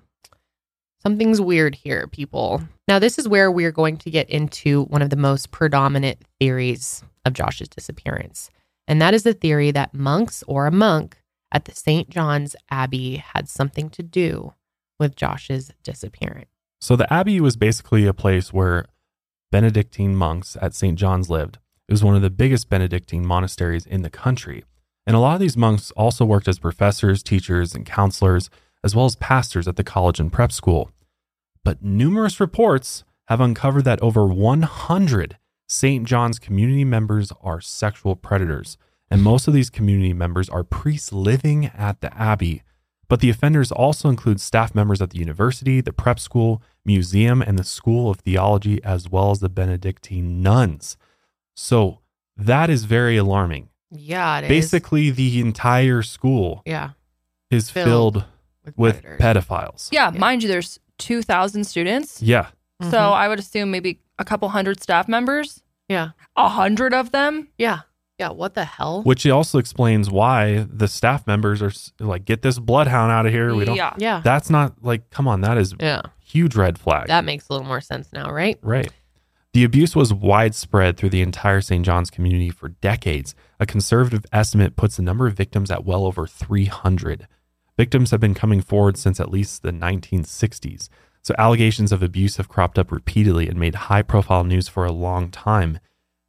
something's 1.01 1.41
weird 1.41 1.75
here, 1.75 2.07
people. 2.07 2.61
Now, 2.87 2.99
this 2.99 3.19
is 3.19 3.27
where 3.27 3.51
we're 3.51 3.71
going 3.71 3.97
to 3.97 4.11
get 4.11 4.29
into 4.29 4.83
one 4.85 5.01
of 5.01 5.09
the 5.09 5.15
most 5.15 5.51
predominant 5.51 6.19
theories 6.39 7.03
of 7.25 7.33
Josh's 7.33 7.69
disappearance. 7.69 8.49
And 8.87 9.01
that 9.01 9.13
is 9.13 9.23
the 9.23 9.33
theory 9.33 9.71
that 9.71 9.93
monks 9.93 10.43
or 10.47 10.65
a 10.65 10.71
monk 10.71 11.21
at 11.51 11.65
the 11.65 11.73
St. 11.73 12.09
John's 12.09 12.55
Abbey 12.69 13.17
had 13.17 13.47
something 13.47 13.89
to 13.91 14.03
do 14.03 14.53
with 14.99 15.15
Josh's 15.15 15.71
disappearance. 15.83 16.49
So 16.81 16.95
the 16.95 17.11
abbey 17.11 17.41
was 17.41 17.55
basically 17.57 18.05
a 18.05 18.13
place 18.13 18.53
where 18.53 18.85
Benedictine 19.51 20.15
monks 20.15 20.57
at 20.61 20.73
St. 20.73 20.97
John's 20.97 21.29
lived. 21.29 21.57
It 21.87 21.93
was 21.93 22.03
one 22.03 22.15
of 22.15 22.21
the 22.21 22.29
biggest 22.29 22.69
Benedictine 22.69 23.25
monasteries 23.25 23.85
in 23.85 24.01
the 24.01 24.09
country. 24.09 24.63
And 25.07 25.15
a 25.15 25.19
lot 25.19 25.33
of 25.33 25.39
these 25.39 25.57
monks 25.57 25.91
also 25.91 26.23
worked 26.23 26.47
as 26.47 26.59
professors, 26.59 27.23
teachers, 27.23 27.73
and 27.73 27.85
counselors, 27.85 28.49
as 28.83 28.95
well 28.95 29.05
as 29.05 29.15
pastors 29.15 29.67
at 29.67 29.75
the 29.75 29.83
college 29.83 30.19
and 30.19 30.31
prep 30.31 30.51
school. 30.51 30.91
But 31.63 31.83
numerous 31.83 32.39
reports 32.39 33.03
have 33.27 33.41
uncovered 33.41 33.83
that 33.85 34.01
over 34.01 34.25
100 34.25 35.37
St. 35.67 36.07
John's 36.07 36.39
community 36.39 36.83
members 36.83 37.31
are 37.43 37.61
sexual 37.61 38.15
predators. 38.15 38.77
And 39.11 39.21
most 39.21 39.47
of 39.47 39.53
these 39.53 39.69
community 39.69 40.13
members 40.13 40.49
are 40.49 40.63
priests 40.63 41.11
living 41.13 41.65
at 41.67 42.01
the 42.01 42.15
abbey. 42.19 42.63
But 43.07 43.19
the 43.21 43.29
offenders 43.29 43.71
also 43.71 44.07
include 44.09 44.39
staff 44.39 44.73
members 44.75 45.01
at 45.01 45.09
the 45.11 45.17
university, 45.19 45.81
the 45.81 45.93
prep 45.93 46.19
school, 46.19 46.61
museum, 46.85 47.41
and 47.41 47.57
the 47.57 47.63
School 47.63 48.09
of 48.09 48.19
Theology, 48.19 48.83
as 48.83 49.09
well 49.09 49.31
as 49.31 49.39
the 49.39 49.49
Benedictine 49.49 50.41
nuns. 50.43 50.95
So 51.55 51.99
that 52.37 52.69
is 52.69 52.85
very 52.85 53.17
alarming. 53.17 53.69
Yeah, 53.91 54.39
it 54.39 54.43
is. 54.45 54.49
Basically, 54.49 55.09
the 55.09 55.39
entire 55.41 56.03
school 56.03 56.61
Yeah. 56.65 56.91
is 57.49 57.69
Filled 57.71 57.85
filled, 58.13 58.25
With, 58.77 59.03
with 59.03 59.17
predators. 59.19 59.45
pedophiles. 59.45 59.89
Yeah, 59.91 60.11
Yeah. 60.11 60.19
mind 60.19 60.43
you, 60.43 60.49
there's 60.49 60.79
2,000 60.97 61.63
students. 61.65 62.21
Yeah. 62.21 62.47
Mhm. 62.81 62.91
So 62.91 62.97
I 62.99 63.27
would 63.27 63.39
assume 63.39 63.71
maybe 63.71 63.99
a 64.17 64.25
couple 64.25 64.49
hundred 64.49 64.81
staff 64.81 65.07
members, 65.07 65.61
yeah. 65.87 66.09
a 66.35 66.49
hundred 66.49 66.93
of 66.93 67.11
them. 67.11 67.47
Yeah. 67.57 67.79
Yeah. 68.17 68.29
What 68.31 68.53
the 68.53 68.65
hell? 68.65 69.01
Which 69.03 69.25
also 69.27 69.59
explains 69.59 70.09
why 70.09 70.65
the 70.69 70.87
staff 70.89 71.25
members 71.25 71.61
are 71.61 71.71
like, 71.99 72.25
get 72.25 72.41
this 72.41 72.59
bloodhound 72.59 73.11
out 73.13 73.25
of 73.25 73.31
here. 73.31 73.55
We 73.55 73.63
don't. 73.65 73.75
Yeah. 73.77 73.93
yeah. 73.97 74.21
That's 74.23 74.49
not 74.49 74.73
like, 74.81 75.09
come 75.09 75.27
on, 75.27 75.39
that 75.41 75.57
is 75.57 75.73
Yeah. 75.79 76.01
huge 76.23 76.55
red 76.55 76.77
flag. 76.77 77.07
That 77.07 77.23
makes 77.23 77.47
a 77.49 77.53
little 77.53 77.67
more 77.67 77.79
sense 77.81 78.09
now, 78.11 78.29
right? 78.31 78.59
Right. 78.61 78.91
The 79.53 79.63
abuse 79.63 79.95
was 79.95 80.13
widespread 80.13 80.95
through 80.97 81.09
the 81.09 81.21
entire 81.21 81.59
St. 81.61 81.83
John's 81.83 82.09
community 82.11 82.49
for 82.51 82.69
decades. 82.69 83.33
A 83.59 83.65
conservative 83.65 84.25
estimate 84.31 84.75
puts 84.75 84.97
the 84.97 85.01
number 85.01 85.25
of 85.25 85.33
victims 85.33 85.71
at 85.71 85.85
well 85.85 86.05
over 86.05 86.27
300. 86.27 87.27
Victims 87.79 88.11
have 88.11 88.19
been 88.19 88.33
coming 88.33 88.59
forward 88.59 88.97
since 88.97 89.21
at 89.21 89.31
least 89.31 89.63
the 89.63 89.71
1960s. 89.71 90.89
So 91.21 91.33
allegations 91.37 91.93
of 91.93 92.03
abuse 92.03 92.35
have 92.35 92.49
cropped 92.49 92.77
up 92.77 92.91
repeatedly 92.91 93.47
and 93.47 93.57
made 93.57 93.75
high 93.75 94.01
profile 94.01 94.43
news 94.43 94.67
for 94.67 94.83
a 94.83 94.91
long 94.91 95.31
time. 95.31 95.79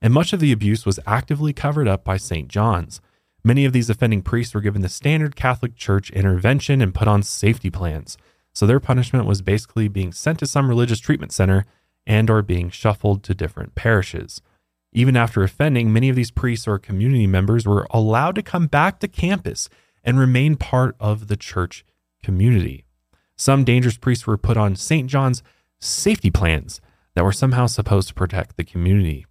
And 0.01 0.15
much 0.15 0.33
of 0.33 0.39
the 0.39 0.53
abuse 0.53 0.87
was 0.87 1.01
actively 1.09 1.53
covered 1.53 1.89
up 1.89 2.05
by 2.05 2.19
St. 2.19 2.47
John's. 2.47 3.01
Many 3.43 3.65
of 3.65 3.73
these 3.73 3.91
offending 3.91 4.23
priests 4.23 4.55
were 4.55 4.61
given 4.61 4.83
the 4.83 4.89
standard 4.89 5.35
Catholic 5.35 5.75
Church 5.75 6.11
intervention 6.11 6.81
and 6.81 6.95
put 6.95 7.09
on 7.09 7.25
safety 7.25 7.69
plans. 7.69 8.17
So 8.55 8.65
their 8.65 8.79
punishment 8.79 9.27
was 9.27 9.43
basically 9.43 9.89
being 9.89 10.13
sent 10.13 10.39
to 10.39 10.47
some 10.47 10.69
religious 10.69 11.01
treatment 11.01 11.33
center 11.33 11.67
and 12.07 12.31
or 12.31 12.43
being 12.43 12.71
shuffled 12.71 13.25
to 13.25 13.35
different 13.35 13.75
parishes. 13.75 14.41
Even 14.93 15.17
after 15.17 15.43
offending, 15.43 15.93
many 15.93 16.09
of 16.09 16.15
these 16.15 16.31
priests 16.31 16.69
or 16.69 16.79
community 16.79 17.27
members 17.27 17.67
were 17.67 17.89
allowed 17.91 18.37
to 18.37 18.43
come 18.43 18.69
back 18.69 19.01
to 19.01 19.09
campus 19.09 19.69
and 20.05 20.19
remain 20.19 20.57
part 20.57 20.97
of 20.99 21.29
the 21.29 21.37
church 21.37 21.85
community. 22.23 22.85
Some 23.37 23.65
dangerous 23.65 23.97
priests 23.97 24.27
were 24.27 24.37
put 24.37 24.57
on 24.57 24.77
St. 24.77 25.09
John's 25.09 25.43
safety 25.81 26.31
plans 26.31 26.81
that 27.15 27.25
were 27.25 27.33
somehow 27.33 27.67
supposed 27.67 28.09
to 28.09 28.15
protect 28.15 28.57
the 28.57 28.65
community. 28.65 29.27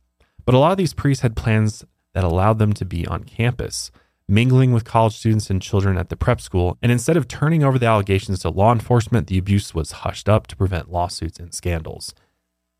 But 0.45 0.55
a 0.55 0.59
lot 0.59 0.71
of 0.71 0.77
these 0.77 0.93
priests 0.93 1.21
had 1.21 1.35
plans 1.35 1.85
that 2.13 2.23
allowed 2.23 2.59
them 2.59 2.73
to 2.73 2.85
be 2.85 3.05
on 3.05 3.23
campus, 3.23 3.91
mingling 4.27 4.71
with 4.71 4.83
college 4.83 5.15
students 5.15 5.49
and 5.49 5.61
children 5.61 5.97
at 5.97 6.09
the 6.09 6.15
prep 6.15 6.41
school. 6.41 6.77
And 6.81 6.91
instead 6.91 7.17
of 7.17 7.27
turning 7.27 7.63
over 7.63 7.77
the 7.77 7.85
allegations 7.85 8.39
to 8.39 8.49
law 8.49 8.71
enforcement, 8.71 9.27
the 9.27 9.37
abuse 9.37 9.75
was 9.75 9.91
hushed 9.91 10.27
up 10.27 10.47
to 10.47 10.55
prevent 10.55 10.91
lawsuits 10.91 11.39
and 11.39 11.53
scandals. 11.53 12.13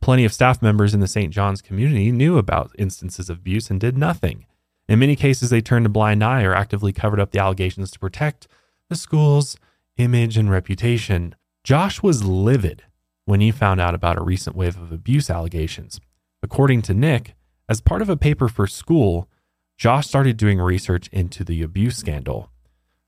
Plenty 0.02 0.26
of 0.26 0.34
staff 0.34 0.62
members 0.62 0.94
in 0.94 1.00
the 1.00 1.08
St. 1.08 1.32
John's 1.32 1.62
community 1.62 2.12
knew 2.12 2.38
about 2.38 2.72
instances 2.80 3.30
of 3.30 3.38
abuse 3.38 3.70
and 3.70 3.80
did 3.80 3.98
nothing. 3.98 4.46
In 4.90 4.98
many 4.98 5.16
cases, 5.16 5.52
they 5.52 5.62
turned 5.62 5.86
a 5.86 5.90
blind 5.90 6.24
eye 6.24 6.42
or 6.42 6.56
actively 6.56 6.92
covered 6.92 7.20
up 7.20 7.30
the 7.30 7.38
allegations 7.38 7.92
to 7.92 8.00
protect 8.00 8.48
the 8.90 8.96
school's 8.96 9.56
image 9.98 10.36
and 10.36 10.50
reputation. 10.50 11.36
Josh 11.64 12.02
was 12.02 12.24
livid 12.24 12.84
when 13.26 13.40
he 13.40 13.52
found 13.52 13.80
out 13.80 13.94
about 13.94 14.18
a 14.18 14.24
recent 14.24 14.56
wave 14.56 14.82
of 14.82 14.92
abuse 14.92 15.30
allegations. 15.30 16.02
According 16.42 16.82
to 16.84 16.96
Nick, 16.96 17.36
as 17.70 17.82
part 17.82 18.02
of 18.02 18.10
a 18.10 18.18
paper 18.18 18.48
for 18.48 18.66
school, 18.66 19.30
Josh 19.78 20.08
started 20.08 20.38
doing 20.38 20.58
research 20.58 21.08
into 21.10 21.44
the 21.44 21.62
abuse 21.62 21.98
scandal. 21.98 22.50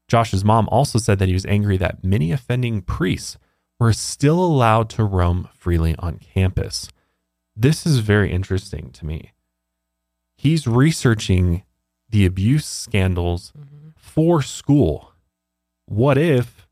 Josh's 0.07 0.45
mom 0.45 0.69
also 0.71 0.99
said 0.99 1.17
that 1.17 1.29
he 1.29 1.33
was 1.33 1.47
angry 1.47 1.77
that 1.77 2.03
many 2.03 2.31
offending 2.31 2.83
priests 2.83 3.39
were 3.79 3.91
still 3.91 4.39
allowed 4.43 4.87
to 4.91 5.03
roam 5.03 5.49
freely 5.51 5.95
on 5.97 6.19
campus. 6.19 6.89
This 7.55 7.87
is 7.87 7.99
very 7.99 8.31
interesting 8.31 8.91
to 8.91 9.05
me. 9.07 9.31
He's 10.37 10.67
researching 10.67 11.63
the 12.11 12.25
abuse 12.25 12.65
scandals 12.65 13.51
mm-hmm. 13.57 13.89
for 13.95 14.41
school. 14.41 15.13
What 15.85 16.17
if 16.17 16.67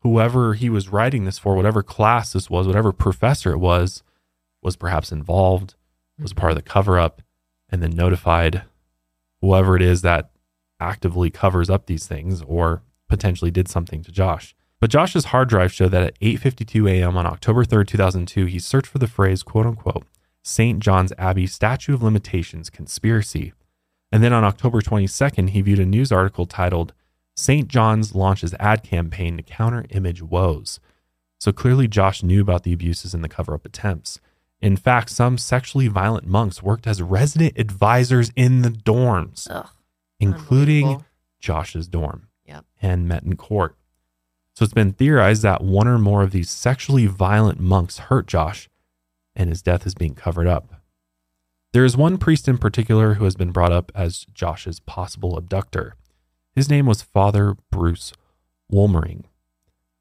whoever 0.00 0.54
he 0.54 0.68
was 0.68 0.88
writing 0.88 1.24
this 1.24 1.38
for, 1.38 1.54
whatever 1.54 1.82
class 1.82 2.32
this 2.32 2.50
was, 2.50 2.66
whatever 2.66 2.92
professor 2.92 3.52
it 3.52 3.58
was, 3.58 4.02
was 4.62 4.76
perhaps 4.76 5.12
involved, 5.12 5.74
was 6.18 6.32
mm-hmm. 6.32 6.40
part 6.40 6.52
of 6.52 6.56
the 6.56 6.62
cover 6.62 6.98
up, 6.98 7.22
and 7.68 7.82
then 7.82 7.90
notified 7.90 8.62
whoever 9.40 9.76
it 9.76 9.82
is 9.82 10.02
that 10.02 10.30
actively 10.80 11.30
covers 11.30 11.70
up 11.70 11.86
these 11.86 12.06
things 12.06 12.42
or 12.42 12.82
potentially 13.08 13.50
did 13.50 13.68
something 13.68 14.02
to 14.02 14.10
Josh. 14.10 14.54
But 14.80 14.90
Josh's 14.90 15.26
hard 15.26 15.48
drive 15.48 15.72
showed 15.72 15.92
that 15.92 16.02
at 16.02 16.20
8:52 16.20 16.90
a.m. 16.90 17.16
on 17.16 17.26
October 17.26 17.64
3rd, 17.64 17.86
2002, 17.86 18.46
he 18.46 18.58
searched 18.58 18.88
for 18.88 18.98
the 18.98 19.06
phrase 19.06 19.42
"quote 19.44 19.66
unquote" 19.66 20.06
St. 20.42 20.80
John's 20.80 21.12
Abbey 21.18 21.46
Statute 21.46 21.94
of 21.94 22.02
Limitations 22.02 22.68
Conspiracy. 22.68 23.52
And 24.12 24.22
then 24.22 24.32
on 24.34 24.44
October 24.44 24.80
22nd, 24.82 25.50
he 25.50 25.62
viewed 25.62 25.78
a 25.78 25.86
news 25.86 26.12
article 26.12 26.44
titled 26.46 26.92
St. 27.34 27.66
John's 27.66 28.14
launches 28.14 28.54
ad 28.60 28.82
campaign 28.82 29.38
to 29.38 29.42
counter 29.42 29.86
image 29.90 30.20
woes. 30.22 30.78
So 31.40 31.50
clearly, 31.50 31.88
Josh 31.88 32.22
knew 32.22 32.42
about 32.42 32.62
the 32.62 32.72
abuses 32.74 33.14
and 33.14 33.24
the 33.24 33.28
cover 33.28 33.54
up 33.54 33.64
attempts. 33.64 34.20
In 34.60 34.76
fact, 34.76 35.08
some 35.10 35.38
sexually 35.38 35.88
violent 35.88 36.26
monks 36.26 36.62
worked 36.62 36.86
as 36.86 37.02
resident 37.02 37.58
advisors 37.58 38.30
in 38.36 38.62
the 38.62 38.68
dorms, 38.68 39.48
Ugh. 39.50 39.66
including 40.20 41.04
Josh's 41.40 41.88
dorm 41.88 42.28
Yep. 42.44 42.64
and 42.80 43.10
Metten 43.10 43.36
Court. 43.36 43.74
So 44.54 44.64
it's 44.64 44.74
been 44.74 44.92
theorized 44.92 45.42
that 45.42 45.64
one 45.64 45.88
or 45.88 45.98
more 45.98 46.22
of 46.22 46.30
these 46.30 46.50
sexually 46.50 47.06
violent 47.06 47.58
monks 47.58 47.98
hurt 47.98 48.26
Josh, 48.28 48.68
and 49.34 49.48
his 49.48 49.62
death 49.62 49.86
is 49.86 49.94
being 49.94 50.14
covered 50.14 50.46
up. 50.46 50.81
There 51.72 51.84
is 51.86 51.96
one 51.96 52.18
priest 52.18 52.48
in 52.48 52.58
particular 52.58 53.14
who 53.14 53.24
has 53.24 53.34
been 53.34 53.50
brought 53.50 53.72
up 53.72 53.90
as 53.94 54.26
Josh's 54.34 54.78
possible 54.80 55.38
abductor. 55.38 55.94
His 56.54 56.68
name 56.68 56.84
was 56.84 57.00
Father 57.00 57.56
Bruce 57.70 58.12
Wollmering. 58.70 59.24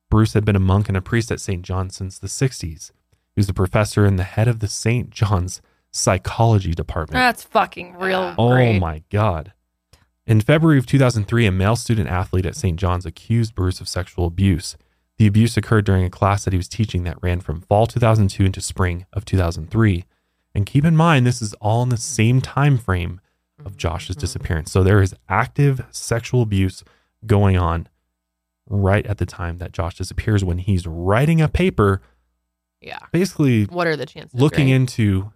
Bruce 0.10 0.34
had 0.34 0.44
been 0.44 0.58
a 0.58 0.60
monk 0.60 0.90
and 0.90 0.98
a 0.98 1.02
priest 1.02 1.32
at 1.32 1.40
St. 1.40 1.62
John 1.62 1.90
since 1.90 2.20
the 2.20 2.28
60s. 2.28 2.92
He 3.34 3.40
was 3.40 3.48
a 3.48 3.54
professor 3.54 4.06
and 4.06 4.20
the 4.20 4.24
head 4.24 4.50
of 4.50 4.60
the 4.60 4.68
St. 4.68 5.10
John's 5.10 5.62
psychology 5.92 6.74
department. 6.74 7.14
That's 7.14 7.44
fucking 7.46 7.96
real. 7.96 8.36
Oh 8.38 8.50
great. 8.50 8.80
my 8.80 9.04
God. 9.10 9.54
In 10.28 10.42
February 10.42 10.78
of 10.78 10.86
2003, 10.86 11.46
a 11.46 11.52
male 11.54 11.78
student 11.78 12.10
athlete 12.10 12.46
at 12.46 12.58
St. 12.58 12.78
John's 12.78 13.06
accused 13.06 13.56
Bruce 13.56 13.80
of 13.80 13.88
sexual 13.88 14.26
abuse. 14.26 14.76
The 15.18 15.28
abuse 15.28 15.56
occurred 15.56 15.86
during 15.86 16.04
a 16.04 16.10
class 16.10 16.44
that 16.44 16.54
he 16.54 16.58
was 16.58 16.68
teaching 16.68 17.04
that 17.04 17.22
ran 17.22 17.40
from 17.40 17.62
fall 17.62 17.88
2002 17.88 18.44
into 18.44 18.60
spring 18.60 19.06
of 19.14 19.24
2003. 19.24 20.04
And 20.54 20.66
keep 20.66 20.84
in 20.86 20.96
mind, 20.96 21.26
this 21.26 21.42
is 21.42 21.54
all 21.56 21.84
in 21.84 21.90
the 21.90 21.98
same 21.98 22.42
time 22.42 22.78
frame 22.78 23.22
of 23.60 23.74
mm-hmm. 23.74 23.78
Josh's 23.78 24.16
mm-hmm. 24.16 24.22
disappearance. 24.22 24.72
So 24.72 24.84
there 24.84 25.02
is 25.02 25.16
active 25.30 25.86
sexual 25.92 26.42
abuse 26.42 26.84
going 27.26 27.58
on 27.58 27.88
right 28.68 29.06
at 29.06 29.18
the 29.18 29.26
time 29.26 29.58
that 29.58 29.72
Josh 29.72 29.96
disappears 29.98 30.44
when 30.44 30.58
he's 30.60 30.88
writing 30.88 31.42
a 31.42 31.48
paper, 31.48 32.02
Yeah. 32.82 33.00
basically 33.12 33.66
What 33.66 33.88
are 33.88 33.96
the 33.96 34.06
chances? 34.06 34.40
looking 34.40 34.68
right? 34.68 34.76
into 34.76 35.32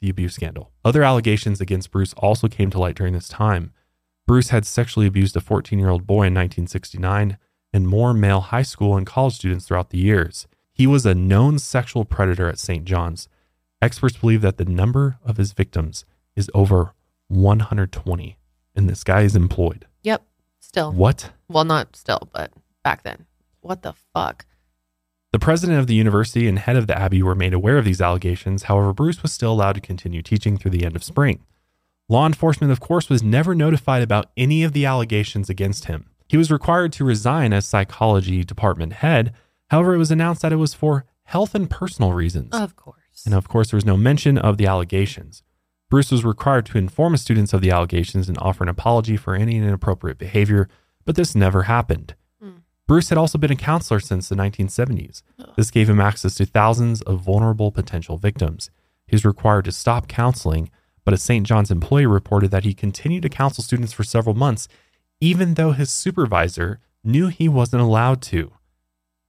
the 0.00 0.10
abuse 0.10 0.34
scandal. 0.34 0.70
Other 0.84 1.02
allegations 1.02 1.60
against 1.60 1.90
Bruce 1.90 2.12
also 2.14 2.48
came 2.48 2.70
to 2.70 2.78
light 2.78 2.96
during 2.96 3.14
this 3.14 3.28
time. 3.28 3.72
Bruce 4.26 4.50
had 4.50 4.66
sexually 4.66 5.06
abused 5.06 5.36
a 5.36 5.40
14 5.40 5.78
year 5.78 5.88
old 5.88 6.06
boy 6.06 6.24
in 6.26 6.34
1969 6.34 7.38
and 7.72 7.88
more 7.88 8.14
male 8.14 8.40
high 8.40 8.62
school 8.62 8.96
and 8.96 9.06
college 9.06 9.34
students 9.34 9.66
throughout 9.66 9.90
the 9.90 9.98
years. 9.98 10.46
He 10.72 10.86
was 10.86 11.06
a 11.06 11.14
known 11.14 11.58
sexual 11.58 12.04
predator 12.04 12.48
at 12.48 12.58
St. 12.58 12.84
John's. 12.84 13.28
Experts 13.84 14.16
believe 14.16 14.40
that 14.40 14.56
the 14.56 14.64
number 14.64 15.18
of 15.26 15.36
his 15.36 15.52
victims 15.52 16.06
is 16.34 16.50
over 16.54 16.94
120, 17.28 18.38
and 18.74 18.88
this 18.88 19.04
guy 19.04 19.20
is 19.20 19.36
employed. 19.36 19.86
Yep. 20.02 20.24
Still. 20.58 20.90
What? 20.90 21.32
Well, 21.48 21.66
not 21.66 21.94
still, 21.94 22.30
but 22.32 22.50
back 22.82 23.02
then. 23.02 23.26
What 23.60 23.82
the 23.82 23.92
fuck? 24.14 24.46
The 25.32 25.38
president 25.38 25.80
of 25.80 25.86
the 25.86 25.94
university 25.94 26.48
and 26.48 26.58
head 26.58 26.76
of 26.76 26.86
the 26.86 26.98
Abbey 26.98 27.22
were 27.22 27.34
made 27.34 27.52
aware 27.52 27.76
of 27.76 27.84
these 27.84 28.00
allegations. 28.00 28.62
However, 28.62 28.94
Bruce 28.94 29.20
was 29.20 29.32
still 29.32 29.52
allowed 29.52 29.74
to 29.74 29.82
continue 29.82 30.22
teaching 30.22 30.56
through 30.56 30.70
the 30.70 30.86
end 30.86 30.96
of 30.96 31.04
spring. 31.04 31.44
Law 32.08 32.24
enforcement, 32.24 32.72
of 32.72 32.80
course, 32.80 33.10
was 33.10 33.22
never 33.22 33.54
notified 33.54 34.02
about 34.02 34.30
any 34.34 34.62
of 34.62 34.72
the 34.72 34.86
allegations 34.86 35.50
against 35.50 35.84
him. 35.84 36.06
He 36.26 36.38
was 36.38 36.50
required 36.50 36.94
to 36.94 37.04
resign 37.04 37.52
as 37.52 37.66
psychology 37.66 38.44
department 38.44 38.94
head. 38.94 39.34
However, 39.68 39.94
it 39.94 39.98
was 39.98 40.10
announced 40.10 40.40
that 40.40 40.54
it 40.54 40.56
was 40.56 40.72
for 40.72 41.04
health 41.24 41.54
and 41.54 41.68
personal 41.68 42.14
reasons. 42.14 42.54
Of 42.54 42.76
course. 42.76 43.03
And 43.24 43.34
of 43.34 43.48
course, 43.48 43.70
there 43.70 43.76
was 43.76 43.86
no 43.86 43.96
mention 43.96 44.38
of 44.38 44.58
the 44.58 44.66
allegations. 44.66 45.42
Bruce 45.90 46.10
was 46.10 46.24
required 46.24 46.66
to 46.66 46.78
inform 46.78 47.12
his 47.12 47.22
students 47.22 47.52
of 47.52 47.60
the 47.60 47.70
allegations 47.70 48.28
and 48.28 48.38
offer 48.38 48.64
an 48.64 48.68
apology 48.68 49.16
for 49.16 49.34
any 49.34 49.56
inappropriate 49.56 50.18
behavior, 50.18 50.68
but 51.04 51.14
this 51.14 51.34
never 51.34 51.64
happened. 51.64 52.14
Hmm. 52.42 52.58
Bruce 52.88 53.10
had 53.10 53.18
also 53.18 53.38
been 53.38 53.52
a 53.52 53.56
counselor 53.56 54.00
since 54.00 54.28
the 54.28 54.34
1970s. 54.34 55.22
This 55.56 55.70
gave 55.70 55.88
him 55.88 56.00
access 56.00 56.34
to 56.36 56.46
thousands 56.46 57.02
of 57.02 57.20
vulnerable 57.20 57.70
potential 57.70 58.16
victims. 58.16 58.70
He 59.06 59.14
was 59.14 59.24
required 59.24 59.66
to 59.66 59.72
stop 59.72 60.08
counseling, 60.08 60.70
but 61.04 61.14
a 61.14 61.18
St. 61.18 61.46
John's 61.46 61.70
employee 61.70 62.06
reported 62.06 62.50
that 62.50 62.64
he 62.64 62.74
continued 62.74 63.22
to 63.22 63.28
counsel 63.28 63.62
students 63.62 63.92
for 63.92 64.04
several 64.04 64.34
months, 64.34 64.66
even 65.20 65.54
though 65.54 65.72
his 65.72 65.90
supervisor 65.90 66.80
knew 67.04 67.28
he 67.28 67.48
wasn't 67.48 67.82
allowed 67.82 68.22
to. 68.22 68.52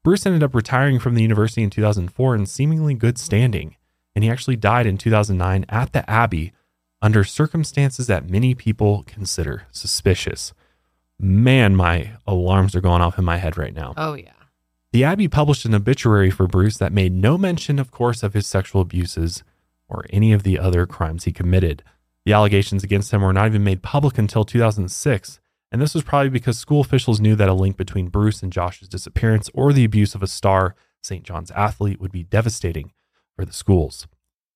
Bruce 0.06 0.28
ended 0.28 0.44
up 0.44 0.54
retiring 0.54 1.00
from 1.00 1.16
the 1.16 1.24
university 1.24 1.64
in 1.64 1.72
2004 1.72 2.36
in 2.36 2.46
seemingly 2.46 2.94
good 2.94 3.18
standing, 3.18 3.76
and 4.14 4.24
he 4.24 4.30
actually 4.30 4.56
died 4.56 4.86
in 4.86 5.00
2009 5.00 5.66
at 5.68 5.94
the 5.94 6.08
Abbey 6.08 6.54
under 7.02 7.24
circumstances 7.24 8.06
that 8.06 8.30
many 8.30 8.54
people 8.54 9.04
consider 9.08 9.64
suspicious. 9.72 10.54
Man, 11.20 11.76
my 11.76 12.12
alarms 12.28 12.76
are 12.76 12.82
going 12.82 13.02
off 13.02 13.18
in 13.18 13.26
my 13.26 13.38
head 13.38 13.58
right 13.58 13.74
now. 13.74 13.96
oh, 13.98 14.14
yeah. 14.14 14.30
The 14.94 15.04
Abbey 15.04 15.28
published 15.28 15.66
an 15.66 15.74
obituary 15.74 16.30
for 16.30 16.46
Bruce 16.46 16.78
that 16.78 16.94
made 16.94 17.12
no 17.12 17.36
mention, 17.36 17.80
of 17.80 17.90
course, 17.90 18.22
of 18.22 18.36
his 18.36 18.46
sexual 18.46 18.82
abuses 18.82 19.44
or 19.90 20.06
any 20.12 20.34
of 20.34 20.44
the 20.44 20.60
other 20.60 20.86
crimes 20.86 21.24
he 21.24 21.32
committed. 21.32 21.82
The 22.26 22.34
allegations 22.34 22.84
against 22.84 23.12
him 23.12 23.24
were 23.24 23.34
not 23.34 23.48
even 23.48 23.64
made 23.64 23.82
public 23.82 24.20
until 24.20 24.46
2006, 24.46 25.40
and 25.76 25.82
this 25.82 25.94
was 25.94 26.06
probably 26.06 26.30
because 26.30 26.58
school 26.58 26.80
officials 26.80 27.20
knew 27.20 27.36
that 27.36 27.50
a 27.50 27.54
link 27.54 27.76
between 27.76 28.08
Bruce 28.08 28.42
and 28.42 28.50
Josh's 28.50 28.88
disappearance 28.88 29.50
or 29.54 29.74
the 29.74 29.84
abuse 29.84 30.16
of 30.16 30.24
a 30.24 30.28
star 30.28 30.74
St. 31.04 31.22
John's 31.22 31.52
athlete 31.52 32.00
would 32.00 32.14
be 32.14 32.24
devastating 32.24 32.94
for 33.36 33.44
the 33.44 33.52
schools. 33.52 34.08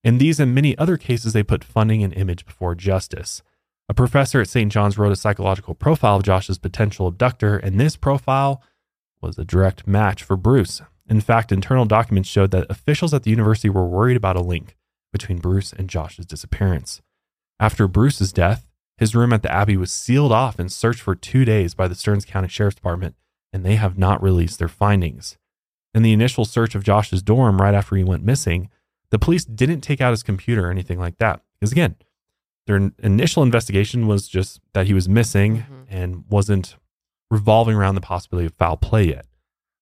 In 0.01 0.17
these 0.17 0.39
and 0.39 0.55
many 0.55 0.77
other 0.77 0.95
cases, 0.95 1.33
they 1.33 1.43
put 1.43 1.61
funding 1.61 2.05
and 2.05 2.13
image 2.13 2.45
before 2.45 2.73
justice. 2.73 3.43
A 3.89 3.93
professor 3.93 4.39
at 4.39 4.47
St. 4.47 4.71
John's 4.71 4.97
wrote 4.97 5.11
a 5.11 5.17
psychological 5.17 5.75
profile 5.75 6.15
of 6.15 6.23
Josh's 6.23 6.57
potential 6.57 7.05
abductor, 7.05 7.57
and 7.57 7.77
this 7.77 7.97
profile 7.97 8.63
was 9.21 9.37
a 9.37 9.43
direct 9.43 9.85
match 9.85 10.23
for 10.23 10.37
Bruce. 10.37 10.81
In 11.09 11.19
fact, 11.19 11.51
internal 11.51 11.83
documents 11.83 12.29
showed 12.29 12.51
that 12.51 12.71
officials 12.71 13.13
at 13.13 13.23
the 13.23 13.31
university 13.31 13.69
were 13.69 13.85
worried 13.85 14.15
about 14.15 14.37
a 14.37 14.41
link 14.41 14.77
between 15.11 15.39
Bruce 15.39 15.73
and 15.73 15.89
Josh's 15.89 16.25
disappearance. 16.25 17.01
After 17.59 17.89
Bruce's 17.89 18.31
death, 18.31 18.68
his 18.99 19.15
room 19.15 19.31
at 19.33 19.41
the 19.43 19.51
Abbey 19.51 19.77
was 19.77 19.91
sealed 19.91 20.31
off 20.31 20.59
and 20.59 20.71
searched 20.71 21.01
for 21.01 21.15
two 21.15 21.45
days 21.45 21.73
by 21.73 21.87
the 21.87 21.95
Stearns 21.95 22.25
County 22.25 22.47
Sheriff's 22.49 22.75
Department, 22.75 23.15
and 23.53 23.65
they 23.65 23.75
have 23.75 23.97
not 23.97 24.21
released 24.21 24.59
their 24.59 24.67
findings. 24.67 25.37
In 25.93 26.03
the 26.03 26.13
initial 26.13 26.45
search 26.45 26.75
of 26.75 26.83
Josh's 26.83 27.23
dorm 27.23 27.61
right 27.61 27.73
after 27.73 27.95
he 27.95 28.03
went 28.03 28.23
missing, 28.23 28.69
the 29.09 29.17
police 29.17 29.45
didn't 29.45 29.81
take 29.81 30.01
out 30.01 30.11
his 30.11 30.21
computer 30.21 30.67
or 30.67 30.71
anything 30.71 30.99
like 30.99 31.17
that. 31.17 31.41
Because 31.59 31.71
again, 31.71 31.95
their 32.67 32.91
initial 32.99 33.41
investigation 33.41 34.05
was 34.05 34.27
just 34.27 34.59
that 34.73 34.85
he 34.85 34.93
was 34.93 35.09
missing 35.09 35.59
Mhm. 35.63 35.85
and 35.89 36.23
wasn't 36.29 36.75
revolving 37.31 37.75
around 37.75 37.95
the 37.95 38.01
possibility 38.01 38.45
of 38.45 38.53
foul 38.53 38.77
play 38.77 39.05
yet. 39.07 39.25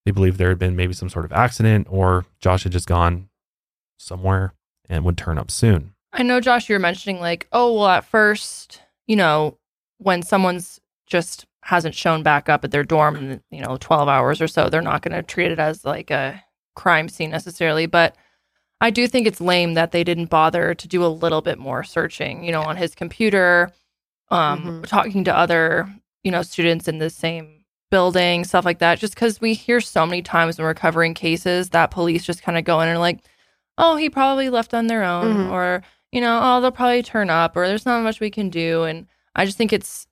They 0.06 0.12
believed 0.12 0.38
there 0.38 0.48
had 0.48 0.58
been 0.58 0.76
maybe 0.76 0.94
some 0.94 1.10
sort 1.10 1.24
of 1.26 1.32
accident 1.32 1.86
or 1.90 2.24
Josh 2.40 2.62
had 2.62 2.72
just 2.72 2.86
gone 2.86 3.28
somewhere 3.98 4.54
and 4.88 5.04
would 5.04 5.18
turn 5.18 5.36
up 5.38 5.50
soon. 5.50 5.92
I 6.12 6.22
know, 6.22 6.40
Josh, 6.40 6.68
you 6.68 6.74
were 6.74 6.78
mentioning 6.80 7.20
like, 7.20 7.46
oh, 7.52 7.74
well, 7.74 7.88
at 7.88 8.04
first, 8.06 8.80
you 9.08 9.16
know, 9.16 9.58
when 9.98 10.22
someone's 10.22 10.80
just 11.06 11.46
hasn't 11.62 11.94
shown 11.96 12.22
back 12.22 12.48
up 12.48 12.62
at 12.64 12.70
their 12.70 12.84
dorm 12.84 13.16
in, 13.16 13.42
you 13.50 13.60
know, 13.60 13.76
12 13.80 14.08
hours 14.08 14.40
or 14.40 14.46
so, 14.46 14.68
they're 14.68 14.80
not 14.80 15.02
going 15.02 15.14
to 15.16 15.22
treat 15.22 15.50
it 15.50 15.58
as 15.58 15.84
like 15.84 16.10
a 16.12 16.42
crime 16.76 17.08
scene 17.08 17.30
necessarily. 17.30 17.86
But 17.86 18.14
I 18.80 18.90
do 18.90 19.08
think 19.08 19.26
it's 19.26 19.40
lame 19.40 19.74
that 19.74 19.90
they 19.90 20.04
didn't 20.04 20.26
bother 20.30 20.72
to 20.74 20.86
do 20.88 21.04
a 21.04 21.08
little 21.08 21.40
bit 21.42 21.58
more 21.58 21.82
searching, 21.82 22.44
you 22.44 22.52
know, 22.52 22.62
on 22.62 22.76
his 22.76 22.94
computer, 22.94 23.72
um, 24.30 24.82
Mhm. 24.82 24.86
talking 24.86 25.24
to 25.24 25.36
other, 25.36 25.92
you 26.22 26.30
know, 26.30 26.42
students 26.42 26.86
in 26.86 26.98
the 26.98 27.10
same 27.10 27.64
building, 27.90 28.44
stuff 28.44 28.64
like 28.64 28.78
that. 28.78 28.98
Just 29.00 29.14
because 29.14 29.40
we 29.40 29.54
hear 29.54 29.80
so 29.80 30.06
many 30.06 30.22
times 30.22 30.58
when 30.58 30.64
we're 30.66 30.74
covering 30.74 31.14
cases 31.14 31.70
that 31.70 31.90
police 31.90 32.22
just 32.24 32.42
kind 32.42 32.56
of 32.58 32.64
go 32.64 32.80
in 32.82 32.88
and 32.88 33.00
like, 33.00 33.18
oh, 33.78 33.96
he 33.96 34.08
probably 34.10 34.48
left 34.50 34.74
on 34.74 34.86
their 34.86 35.02
own, 35.02 35.48
Mhm. 35.48 35.50
or 35.52 35.82
you 36.12 36.20
know, 36.20 36.40
oh, 36.42 36.60
they'll 36.60 36.70
probably 36.70 37.02
turn 37.02 37.30
up, 37.30 37.56
or 37.56 37.66
there's 37.66 37.86
not 37.86 38.02
much 38.02 38.20
we 38.20 38.30
can 38.30 38.50
do. 38.50 38.84
And 38.84 39.06
I 39.34 39.44
just 39.44 39.58
think 39.58 39.72
it's 39.72 40.06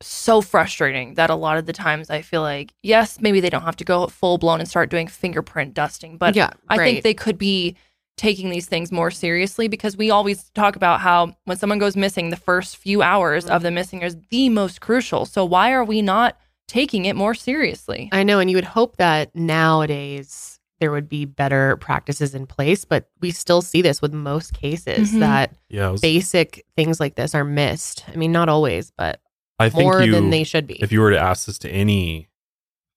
so 0.00 0.40
frustrating 0.40 1.14
that 1.14 1.30
a 1.30 1.34
lot 1.34 1.56
of 1.56 1.66
the 1.66 1.72
times 1.72 2.10
I 2.10 2.22
feel 2.22 2.42
like, 2.42 2.74
yes, 2.82 3.20
maybe 3.20 3.40
they 3.40 3.50
don't 3.50 3.62
have 3.62 3.76
to 3.76 3.84
go 3.84 4.06
full 4.08 4.38
blown 4.38 4.60
and 4.60 4.68
start 4.68 4.90
doing 4.90 5.08
fingerprint 5.08 5.74
dusting, 5.74 6.18
but 6.18 6.36
yeah, 6.36 6.50
I 6.68 6.76
right. 6.76 6.84
think 6.84 7.04
they 7.04 7.14
could 7.14 7.38
be 7.38 7.76
taking 8.16 8.50
these 8.50 8.66
things 8.66 8.92
more 8.92 9.10
seriously 9.10 9.66
because 9.66 9.96
we 9.96 10.10
always 10.10 10.50
talk 10.50 10.76
about 10.76 11.00
how 11.00 11.34
when 11.46 11.56
someone 11.56 11.78
goes 11.78 11.96
missing, 11.96 12.30
the 12.30 12.36
first 12.36 12.76
few 12.76 13.02
hours 13.02 13.46
of 13.46 13.62
the 13.62 13.68
mm-hmm. 13.68 13.74
missing 13.74 14.02
is 14.02 14.16
the 14.30 14.48
most 14.48 14.80
crucial. 14.80 15.26
So 15.26 15.44
why 15.44 15.72
are 15.72 15.84
we 15.84 16.00
not 16.00 16.36
taking 16.68 17.06
it 17.06 17.16
more 17.16 17.34
seriously? 17.34 18.08
I 18.12 18.22
know, 18.22 18.38
and 18.38 18.50
you 18.50 18.56
would 18.56 18.64
hope 18.64 18.96
that 18.98 19.34
nowadays 19.34 20.53
there 20.84 20.92
would 20.92 21.08
be 21.08 21.24
better 21.24 21.78
practices 21.78 22.34
in 22.34 22.46
place, 22.46 22.84
but 22.84 23.08
we 23.22 23.30
still 23.30 23.62
see 23.62 23.80
this 23.80 24.02
with 24.02 24.12
most 24.12 24.52
cases 24.52 25.12
Mhm. 25.14 25.20
that 25.20 25.56
Yeah, 25.70 25.88
was- 25.88 26.02
basic 26.02 26.62
things 26.76 27.00
like 27.00 27.14
this 27.14 27.34
are 27.34 27.42
missed. 27.42 28.04
I 28.12 28.16
mean, 28.16 28.32
not 28.32 28.50
always, 28.50 28.90
but 28.90 29.18
I 29.58 29.70
think 29.70 29.84
more 29.84 30.02
you, 30.02 30.12
than 30.12 30.28
they 30.28 30.44
should 30.44 30.66
be. 30.66 30.74
if 30.82 30.92
you 30.92 31.00
were 31.00 31.10
to 31.10 31.18
ask 31.18 31.46
this 31.46 31.56
to 31.60 31.70
any 31.70 32.28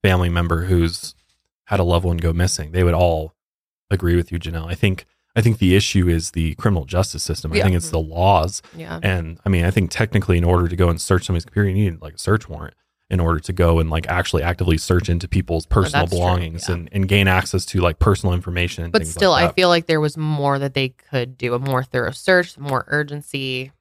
family 0.03 0.27
member 0.27 0.65
who's 0.65 1.15
had 1.67 1.79
a 1.79 1.83
loved 1.83 2.03
one 2.03 2.17
go 2.17 2.33
missing, 2.33 2.73
they 2.73 2.83
would 2.83 2.93
all 2.93 3.33
agree 3.89 4.17
with 4.17 4.33
you, 4.33 4.37
Janelle. 4.39 4.67
I 4.69 4.75
think 4.75 5.05
I 5.33 5.41
think 5.41 5.59
the 5.59 5.75
issue 5.75 6.09
is 6.09 6.31
the 6.31 6.55
criminal 6.55 6.83
justice 6.83 7.23
system. 7.23 7.53
I 7.53 7.57
Yeah. 7.57 7.63
think 7.65 7.75
it's 7.77 7.91
the 7.91 7.99
laws. 7.99 8.61
yeah, 8.75 8.99
And 9.03 9.39
I 9.45 9.49
mean, 9.49 9.63
I 9.65 9.71
think 9.71 9.91
technically 9.91 10.37
in 10.37 10.43
order 10.43 10.67
to 10.67 10.75
go 10.75 10.89
and 10.89 10.99
search 10.99 11.25
somebody's 11.25 11.45
computer, 11.45 11.69
you 11.69 11.75
need 11.91 12.01
like 12.01 12.15
a 12.15 12.17
search 12.19 12.49
warrant 12.49 12.73
in 13.09 13.19
order 13.19 13.39
to 13.39 13.53
go 13.53 13.79
and 13.79 13.89
like 13.89 14.07
actually 14.07 14.43
actively 14.43 14.77
search 14.77 15.09
into 15.09 15.27
people's 15.27 15.65
personal 15.65 16.03
that's 16.03 16.11
true, 16.11 16.19
belongings 16.19 16.67
yeah. 16.67 16.75
and, 16.75 16.89
and 16.91 17.07
gain 17.07 17.27
access 17.27 17.65
to 17.65 17.79
like 17.79 17.99
personal 17.99 18.33
information. 18.33 18.85
And 18.85 18.93
but 18.93 19.07
still, 19.07 19.31
like 19.31 19.49
I 19.49 19.53
feel 19.53 19.69
like 19.69 19.85
there 19.85 20.01
was 20.01 20.17
more 20.17 20.59
that 20.59 20.73
they 20.73 20.89
could 20.89 21.37
do 21.37 21.53
a 21.53 21.59
more 21.59 21.83
thorough 21.83 22.11
search, 22.11 22.57
more 22.57 22.83
urgency. 22.87 23.71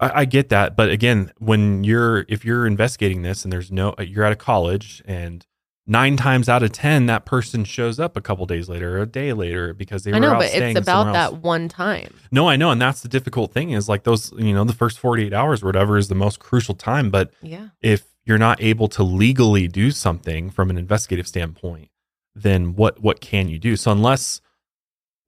I, 0.00 0.20
I 0.20 0.24
get 0.24 0.48
that, 0.48 0.76
but 0.76 0.90
again, 0.90 1.32
when 1.38 1.84
you're 1.84 2.24
if 2.28 2.44
you're 2.44 2.66
investigating 2.66 3.22
this 3.22 3.44
and 3.44 3.52
there's 3.52 3.70
no 3.70 3.94
uh, 3.98 4.02
you're 4.02 4.24
at 4.24 4.32
a 4.32 4.36
college 4.36 5.02
and 5.06 5.46
nine 5.86 6.16
times 6.16 6.48
out 6.48 6.64
of 6.64 6.72
ten 6.72 7.06
that 7.06 7.24
person 7.24 7.64
shows 7.64 8.00
up 8.00 8.16
a 8.16 8.20
couple 8.20 8.44
days 8.44 8.68
later 8.68 8.98
or 8.98 9.02
a 9.02 9.06
day 9.06 9.32
later 9.32 9.72
because 9.72 10.02
they 10.02 10.10
were. 10.10 10.16
I 10.16 10.20
know, 10.20 10.34
but 10.34 10.52
it's 10.52 10.78
about 10.78 11.12
that 11.12 11.42
one 11.42 11.68
time. 11.68 12.12
No, 12.32 12.48
I 12.48 12.56
know, 12.56 12.72
and 12.72 12.82
that's 12.82 13.02
the 13.02 13.08
difficult 13.08 13.52
thing 13.52 13.70
is 13.70 13.88
like 13.88 14.02
those 14.02 14.32
you 14.36 14.52
know 14.52 14.64
the 14.64 14.72
first 14.72 14.98
forty 14.98 15.26
eight 15.26 15.32
hours 15.32 15.62
or 15.62 15.66
whatever 15.66 15.96
is 15.96 16.08
the 16.08 16.16
most 16.16 16.40
crucial 16.40 16.74
time, 16.74 17.10
but 17.10 17.30
Yeah, 17.40 17.68
if 17.80 18.04
you're 18.28 18.38
not 18.38 18.62
able 18.62 18.88
to 18.88 19.02
legally 19.02 19.66
do 19.66 19.90
something 19.90 20.50
from 20.50 20.70
an 20.70 20.76
investigative 20.76 21.26
standpoint, 21.26 21.88
then 22.34 22.74
what 22.76 23.00
what 23.00 23.20
can 23.20 23.48
you 23.48 23.58
do? 23.58 23.74
So 23.76 23.90
unless 23.90 24.40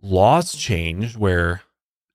laws 0.03 0.55
change 0.55 1.16
where 1.16 1.62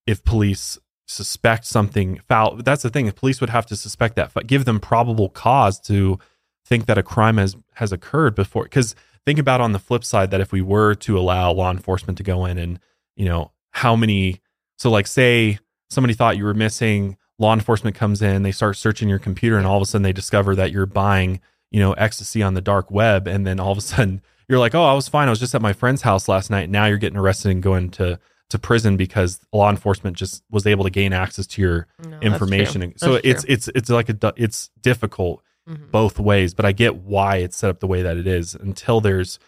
if 0.05 0.23
police 0.23 0.77
suspect 1.07 1.65
something 1.65 2.19
foul. 2.27 2.57
That's 2.57 2.83
the 2.83 2.89
thing. 2.89 3.07
If 3.07 3.15
police 3.15 3.41
would 3.41 3.49
have 3.49 3.65
to 3.67 3.75
suspect 3.75 4.15
that, 4.15 4.31
give 4.47 4.65
them 4.65 4.79
probable 4.79 5.29
cause 5.29 5.79
to 5.81 6.19
think 6.65 6.87
that 6.87 6.97
a 6.97 7.03
crime 7.03 7.37
has 7.37 7.55
has 7.73 7.91
occurred 7.91 8.35
before. 8.35 8.63
Because 8.63 8.95
think 9.25 9.39
about 9.39 9.61
on 9.61 9.71
the 9.71 9.79
flip 9.79 10.03
side 10.03 10.31
that 10.31 10.41
if 10.41 10.51
we 10.51 10.61
were 10.61 10.95
to 10.95 11.17
allow 11.17 11.51
law 11.51 11.71
enforcement 11.71 12.17
to 12.17 12.23
go 12.23 12.45
in 12.45 12.57
and 12.57 12.79
you 13.15 13.25
know 13.25 13.51
how 13.71 13.95
many. 13.95 14.41
So 14.77 14.89
like 14.89 15.07
say 15.07 15.59
somebody 15.89 16.13
thought 16.13 16.37
you 16.37 16.43
were 16.43 16.53
missing. 16.53 17.17
Law 17.37 17.53
enforcement 17.53 17.95
comes 17.95 18.21
in, 18.21 18.43
they 18.43 18.51
start 18.51 18.77
searching 18.77 19.09
your 19.09 19.19
computer, 19.19 19.57
and 19.57 19.67
all 19.67 19.75
of 19.77 19.81
a 19.81 19.85
sudden 19.85 20.03
they 20.03 20.13
discover 20.13 20.55
that 20.55 20.71
you're 20.71 20.85
buying, 20.85 21.41
you 21.71 21.79
know, 21.81 21.93
ecstasy 21.93 22.41
on 22.41 22.53
the 22.53 22.61
dark 22.61 22.89
web, 22.89 23.27
and 23.27 23.45
then 23.45 23.59
all 23.59 23.71
of 23.71 23.77
a 23.77 23.81
sudden 23.81 24.21
you're 24.47 24.59
like, 24.59 24.73
oh, 24.75 24.83
I 24.85 24.93
was 24.93 25.07
fine. 25.09 25.27
I 25.27 25.31
was 25.31 25.39
just 25.39 25.53
at 25.55 25.61
my 25.61 25.73
friend's 25.73 26.03
house 26.03 26.27
last 26.29 26.49
night. 26.49 26.69
Now 26.69 26.85
you're 26.85 26.97
getting 26.97 27.17
arrested 27.19 27.51
and 27.51 27.61
going 27.63 27.89
to 27.91 28.19
to 28.51 28.59
prison 28.59 28.95
because 28.95 29.39
law 29.51 29.71
enforcement 29.71 30.15
just 30.15 30.43
was 30.51 30.67
able 30.67 30.83
to 30.83 30.91
gain 30.91 31.13
access 31.13 31.47
to 31.47 31.61
your 31.63 31.87
No, 32.07 32.19
information. 32.19 32.93
so 32.97 33.19
it's 33.23 33.43
it's 33.47 33.67
it's 33.69 33.89
like 33.89 34.07
a 34.07 34.33
it's 34.37 34.69
difficult 34.81 35.41
Mhm. 35.67 35.89
both 35.89 36.19
ways, 36.19 36.53
but 36.53 36.63
I 36.63 36.71
get 36.71 36.95
why 36.97 37.37
it's 37.37 37.57
set 37.57 37.71
up 37.71 37.79
the 37.79 37.87
way 37.87 38.03
that 38.03 38.17
it 38.17 38.27
is 38.27 38.53
until 38.53 39.01
there's 39.01 39.39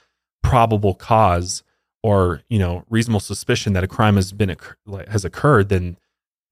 probable 0.41 0.95
cause 0.95 1.61
or 2.01 2.41
you 2.49 2.57
know 2.57 2.83
reasonable 2.89 3.19
suspicion 3.19 3.73
that 3.73 3.83
a 3.83 3.87
crime 3.87 4.15
has 4.15 4.31
been 4.31 4.55
has 5.09 5.23
occurred, 5.23 5.69
then 5.69 5.97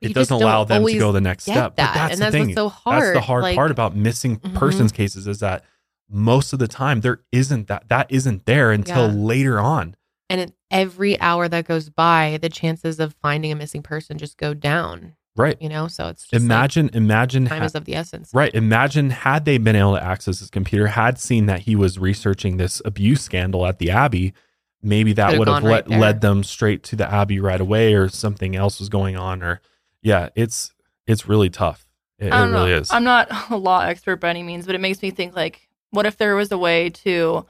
it 0.02 0.14
doesn't 0.14 0.36
allow 0.42 0.64
them 0.64 0.86
to 0.86 0.98
go 1.00 1.12
the 1.12 1.22
next 1.22 1.44
step. 1.44 1.76
that, 1.76 1.94
But 1.94 1.94
that's 1.94 2.12
and 2.14 2.20
the 2.22 2.26
that's 2.26 2.34
thing. 2.34 2.46
what's 2.48 2.56
so 2.56 2.92
That's 2.92 3.14
the 3.14 3.22
hard, 3.22 3.24
hard 3.24 3.44
like- 3.44 3.56
part 3.56 3.72
about 3.72 3.96
missing 3.96 4.38
Mhm. 4.40 4.54
persons 4.56 4.92
cases 4.92 5.28
is 5.28 5.40
that 5.40 5.64
most 6.10 6.54
of 6.54 6.60
the 6.60 6.68
time 6.68 7.02
there 7.02 7.20
isn't 7.32 7.68
that 7.68 7.90
that 7.90 8.08
isn't 8.10 8.46
there 8.46 8.72
until 8.72 9.08
Yeah. 9.08 9.14
later 9.16 9.60
on. 9.60 9.96
And 10.30 10.42
in 10.42 10.54
every 10.72 11.20
hour 11.20 11.48
that 11.48 11.66
goes 11.68 11.90
by, 11.90 12.38
the 12.42 12.50
chances 12.50 13.00
of 13.00 13.16
finding 13.22 13.52
a 13.52 13.56
missing 13.56 13.82
person 13.84 14.18
just 14.18 14.38
go 14.38 14.54
down. 14.54 15.14
Right. 15.38 15.58
You 15.62 15.68
know, 15.70 15.88
so 15.88 16.08
it's 16.08 16.22
just 16.24 16.34
like, 16.34 16.42
Imagine 16.42 16.90
imagine 16.94 17.46
time 17.46 17.60
ha- 17.60 17.66
is 17.66 17.76
of 17.76 17.86
the 17.86 17.96
essence. 17.96 18.30
Right. 18.34 18.54
Imagine 18.56 19.10
had 19.10 19.44
they 19.46 19.58
been 19.58 19.76
able 19.76 19.96
to 19.96 20.04
access 20.04 20.40
his 20.40 20.50
computer, 20.50 20.88
had 20.88 21.20
seen 21.20 21.46
that 21.48 21.62
he 21.62 21.76
was 21.76 22.00
researching 22.00 22.58
this 22.58 22.82
abuse 22.86 23.22
scandal 23.22 23.66
at 23.68 23.80
the 23.80 23.92
Abbey, 23.92 24.34
maybe 24.82 25.12
that 25.14 25.38
would 25.38 25.48
have 25.48 25.64
right 25.64 25.88
led 25.90 26.22
them 26.22 26.44
straight 26.44 26.84
to 26.84 26.96
the 26.96 27.12
Abbey 27.12 27.40
right 27.40 27.60
away 27.60 27.94
or 27.96 28.08
something 28.10 28.56
else 28.56 28.80
was 28.80 28.88
going 28.90 29.18
on 29.18 29.42
or 29.44 29.60
yeah, 30.06 30.30
it's 30.36 30.72
it's 31.08 31.28
really 31.28 31.50
tough. 31.50 31.88
It, 32.20 32.28
it 32.28 32.32
really 32.32 32.52
know. 32.52 32.66
is. 32.68 32.92
I'm 32.92 33.04
not 33.04 33.28
a 33.50 33.58
law 33.58 33.82
expert 33.82 34.18
by 34.18 34.30
any 34.30 34.44
means, 34.44 34.68
but 34.68 34.76
it 34.76 34.82
makes 34.82 35.02
me 35.02 35.10
think 35.10 35.36
like, 35.36 35.68
what 35.90 36.06
if 36.06 36.18
there 36.18 36.36
was 36.36 36.52
a 36.52 36.58
way 36.58 36.92
to 36.92 37.46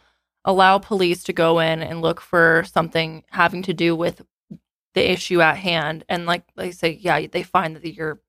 allow 0.45 0.77
police 0.77 1.23
to 1.25 1.33
go 1.33 1.59
in 1.59 1.83
and 1.83 2.01
look 2.01 2.21
for 2.21 2.63
something 2.71 3.23
having 3.31 3.61
to 3.63 3.73
do 3.73 3.95
with 3.95 4.21
the 4.93 5.11
issue 5.11 5.41
at 5.41 5.57
hand, 5.57 6.05
and 6.07 6.25
like 6.25 6.43
they 6.55 6.71
say, 6.71 6.97
yeah, 7.01 7.27
they 7.27 7.43
find 7.43 7.75
that 7.75 7.93
you're 7.93 8.21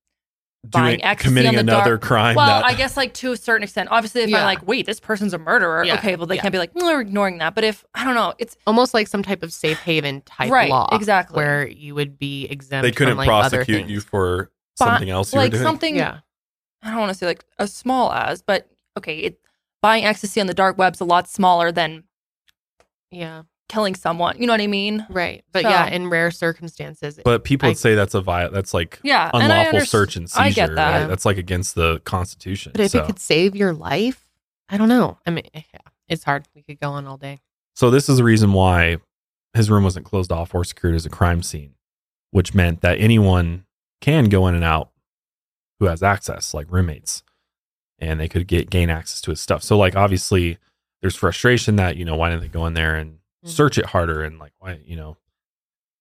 buying 0.70 0.98
Doing, 1.00 1.16
committing 1.16 1.48
on 1.50 1.54
the 1.54 1.60
another 1.72 1.90
dark- 1.92 2.02
crime. 2.02 2.34
well, 2.36 2.46
that, 2.46 2.64
I 2.64 2.74
guess 2.74 2.96
like 2.96 3.14
to 3.14 3.32
a 3.32 3.36
certain 3.36 3.62
extent. 3.62 3.88
Obviously, 3.90 4.22
if 4.22 4.28
Yeah. 4.30 4.38
I'm 4.38 4.44
like, 4.44 4.66
wait, 4.66 4.86
this 4.86 5.00
person's 5.00 5.32
a 5.34 5.38
murderer, 5.38 5.84
Yeah. 5.84 5.94
okay, 5.94 6.16
well 6.16 6.26
they 6.26 6.36
Yeah. 6.36 6.42
can't 6.42 6.52
be 6.52 6.58
like, 6.58 6.74
no, 6.74 6.84
we're 6.86 7.00
ignoring 7.00 7.38
that. 7.38 7.54
But 7.54 7.64
if 7.64 7.84
I 7.94 8.04
don't 8.04 8.14
know, 8.14 8.34
it's 8.38 8.56
Almost 8.66 8.94
like 8.94 9.08
some 9.08 9.22
type 9.22 9.42
of 9.42 9.52
safe 9.52 9.78
haven 9.80 10.20
type 10.22 10.50
Right, 10.50 10.70
law. 10.70 10.88
exactly. 10.92 11.36
Where 11.36 11.66
you 11.66 11.94
would 11.94 12.18
be 12.18 12.44
exempt 12.46 12.82
they 12.82 12.92
couldn't 12.92 13.12
from 13.12 13.18
like 13.18 13.26
prosecute 13.28 13.66
things. 13.66 13.90
you 13.90 14.00
for 14.00 14.50
something 14.76 15.08
else 15.10 15.32
you 15.32 15.38
like 15.38 15.52
were 15.52 15.58
doing. 15.58 15.66
something. 15.66 15.96
Yeah. 15.96 16.18
I 16.82 16.90
don't 16.90 17.00
want 17.00 17.10
to 17.10 17.14
say 17.18 17.26
like 17.26 17.44
as 17.58 17.72
small 17.74 18.12
as, 18.12 18.42
but 18.42 18.68
okay, 18.96 19.18
it, 19.18 19.40
buying 19.82 20.04
ecstasy 20.04 20.40
on 20.40 20.46
the 20.46 20.54
dark 20.54 20.78
web's 20.78 21.00
a 21.00 21.04
lot 21.04 21.28
smaller 21.28 21.72
than 21.72 22.04
Yeah. 23.10 23.42
Killing 23.68 23.94
someone. 23.94 24.36
You 24.38 24.46
know 24.46 24.52
what 24.52 24.60
I 24.60 24.66
mean? 24.66 25.04
Right. 25.10 25.44
But 25.52 25.62
So- 25.62 25.68
yeah, 25.70 25.86
in 25.88 26.08
rare 26.08 26.30
circumstances. 26.30 27.18
But 27.24 27.44
people 27.44 27.66
I- 27.66 27.70
would 27.70 27.78
say 27.78 27.94
that's 27.94 28.14
a 28.14 28.20
vi- 28.20 28.48
that's 28.48 28.72
like 28.72 29.00
Yeah, 29.02 29.30
unlawful 29.34 29.80
underst- 29.80 29.88
search 29.88 30.16
and 30.16 30.30
seizure. 30.30 30.42
I 30.42 30.50
get 30.50 30.74
that. 30.74 31.00
Right? 31.00 31.08
That's 31.08 31.24
like 31.24 31.36
against 31.38 31.74
the 31.74 32.00
Constitution. 32.04 32.72
but 32.74 32.82
if 32.82 32.90
so. 32.92 33.00
it 33.02 33.06
could 33.06 33.18
save 33.18 33.56
your 33.56 33.72
life, 33.72 34.28
I 34.68 34.76
don't 34.76 34.88
know. 34.88 35.18
I 35.26 35.30
mean, 35.30 35.44
eh, 35.54 35.62
yeah, 35.72 35.80
it's 36.08 36.24
hard. 36.24 36.46
We 36.54 36.62
could 36.62 36.80
go 36.80 36.90
on 36.90 37.06
all 37.06 37.16
day. 37.16 37.40
So 37.74 37.90
this 37.90 38.08
is 38.08 38.16
the 38.18 38.24
reason 38.24 38.52
why 38.52 38.98
his 39.54 39.70
room 39.70 39.84
wasn't 39.84 40.06
closed 40.06 40.30
off 40.32 40.54
or 40.54 40.64
secured 40.64 40.94
as 40.94 41.06
a 41.06 41.10
crime 41.10 41.42
scene, 41.42 41.74
which 42.30 42.54
meant 42.54 42.80
that 42.82 42.98
anyone 42.98 43.64
can 44.00 44.26
go 44.26 44.46
in 44.46 44.54
and 44.54 44.64
out 44.64 44.90
who 45.80 45.86
has 45.86 46.02
access, 46.02 46.54
like 46.54 46.66
roommates, 46.70 47.22
and 47.98 48.18
they 48.20 48.28
could 48.28 48.46
get 48.46 48.70
gain 48.70 48.90
access 48.90 49.20
to 49.22 49.30
his 49.30 49.40
stuff. 49.40 49.62
So 49.62 49.76
like 49.76 49.96
obviously 49.96 50.58
there's 51.00 51.16
frustration 51.16 51.76
that, 51.76 51.96
you 51.96 52.04
know, 52.04 52.16
why 52.16 52.30
didn't 52.30 52.42
they 52.42 52.48
go 52.48 52.66
in 52.66 52.74
there 52.74 52.94
and 52.96 53.18
Search 53.47 53.78
it 53.78 53.86
harder 53.86 54.22
and 54.22 54.38
like 54.38 54.53
why, 54.59 54.80
you 54.84 54.97
know. 54.97 55.16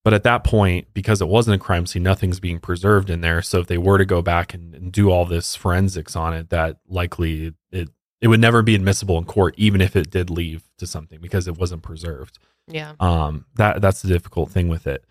But 0.03 0.13
at 0.13 0.23
that 0.23 0.43
point, 0.43 0.87
because 0.93 1.19
it 1.19 1.27
wasn't 1.27 1.55
a 1.55 1.63
crime 1.63 1.87
scene, 1.87 2.03
nothing's 2.03 2.39
being 2.39 2.59
preserved 2.59 3.09
in 3.09 3.21
there. 3.21 3.41
So 3.41 3.59
if 3.59 3.67
they 3.67 3.79
were 3.79 3.97
to 3.97 4.05
go 4.05 4.21
back 4.21 4.53
and, 4.53 4.75
and 4.75 4.91
do 4.91 5.09
all 5.09 5.25
this 5.25 5.55
forensics 5.55 6.15
on 6.15 6.33
it, 6.33 6.49
that 6.49 6.77
likely 6.87 7.53
it 7.71 7.89
it 8.21 8.27
would 8.27 8.39
never 8.39 8.63
be 8.63 8.73
admissible 8.75 9.17
in 9.17 9.25
court, 9.25 9.53
even 9.57 9.81
if 9.81 9.95
it 9.95 10.09
did 10.09 10.29
leave 10.29 10.63
to 10.79 10.87
something 10.87 11.19
because 11.21 11.47
it 11.47 11.57
wasn't 11.57 11.83
preserved. 11.83 12.39
Yeah. 12.67 12.93
Um, 12.99 13.45
that 13.55 13.81
that's 13.81 14.01
the 14.01 14.07
difficult 14.07 14.49
thing 14.51 14.67
with 14.67 14.87
it. 14.87 15.05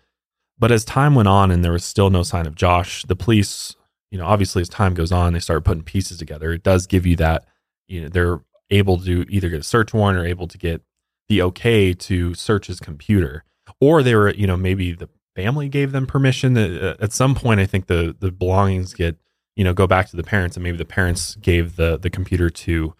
But 0.57 0.71
as 0.71 0.83
time 0.83 1.15
went 1.15 1.27
on 1.27 1.51
and 1.51 1.63
there 1.63 1.71
was 1.71 1.85
still 1.85 2.09
no 2.09 2.23
sign 2.23 2.45
of 2.45 2.55
Josh, 2.55 3.03
the 3.03 3.15
police, 3.15 3.75
you 4.11 4.17
know, 4.17 4.25
obviously 4.25 4.61
as 4.61 4.69
time 4.69 4.93
goes 4.93 5.11
on, 5.11 5.33
they 5.33 5.39
start 5.39 5.63
putting 5.63 5.83
pieces 5.83 6.17
together. 6.17 6.51
It 6.51 6.63
does 6.63 6.87
give 6.87 7.05
you 7.05 7.15
that, 7.17 7.45
you 7.87 8.01
know, 8.01 8.09
they're 8.09 8.41
able 8.69 8.97
to 8.99 9.25
either 9.29 9.49
get 9.49 9.59
a 9.59 9.63
search 9.63 9.93
warrant 9.93 10.19
or 10.19 10.25
able 10.25 10.47
to 10.47 10.57
get 10.57 10.81
the 11.27 11.41
okay 11.41 11.93
to 11.93 12.33
search 12.33 12.67
his 12.67 12.79
computer, 12.79 13.43
or 13.79 14.03
they 14.03 14.15
were, 14.15 14.33
you 14.33 14.47
know, 14.47 14.57
maybe 14.57 14.93
the 14.93 15.09
family 15.35 15.67
gave 15.69 15.91
them 15.91 16.05
permission. 16.05 16.57
Uh, 16.57 16.95
At 16.99 17.13
some 17.13 17.35
point, 17.35 17.59
I 17.59 17.65
think 17.65 17.87
the 17.87 18.15
the 18.19 18.31
belongings 18.31 18.93
get, 18.93 19.17
you 19.55 19.63
know, 19.63 19.73
go 19.73 19.87
back 19.87 20.09
to 20.09 20.15
the 20.15 20.23
parents, 20.23 20.55
and 20.55 20.63
maybe 20.63 20.77
the 20.77 20.85
parents 20.85 21.35
gave 21.35 21.75
the 21.75 21.97
the 21.97 22.09
computer 22.09 22.49
to 22.49 22.93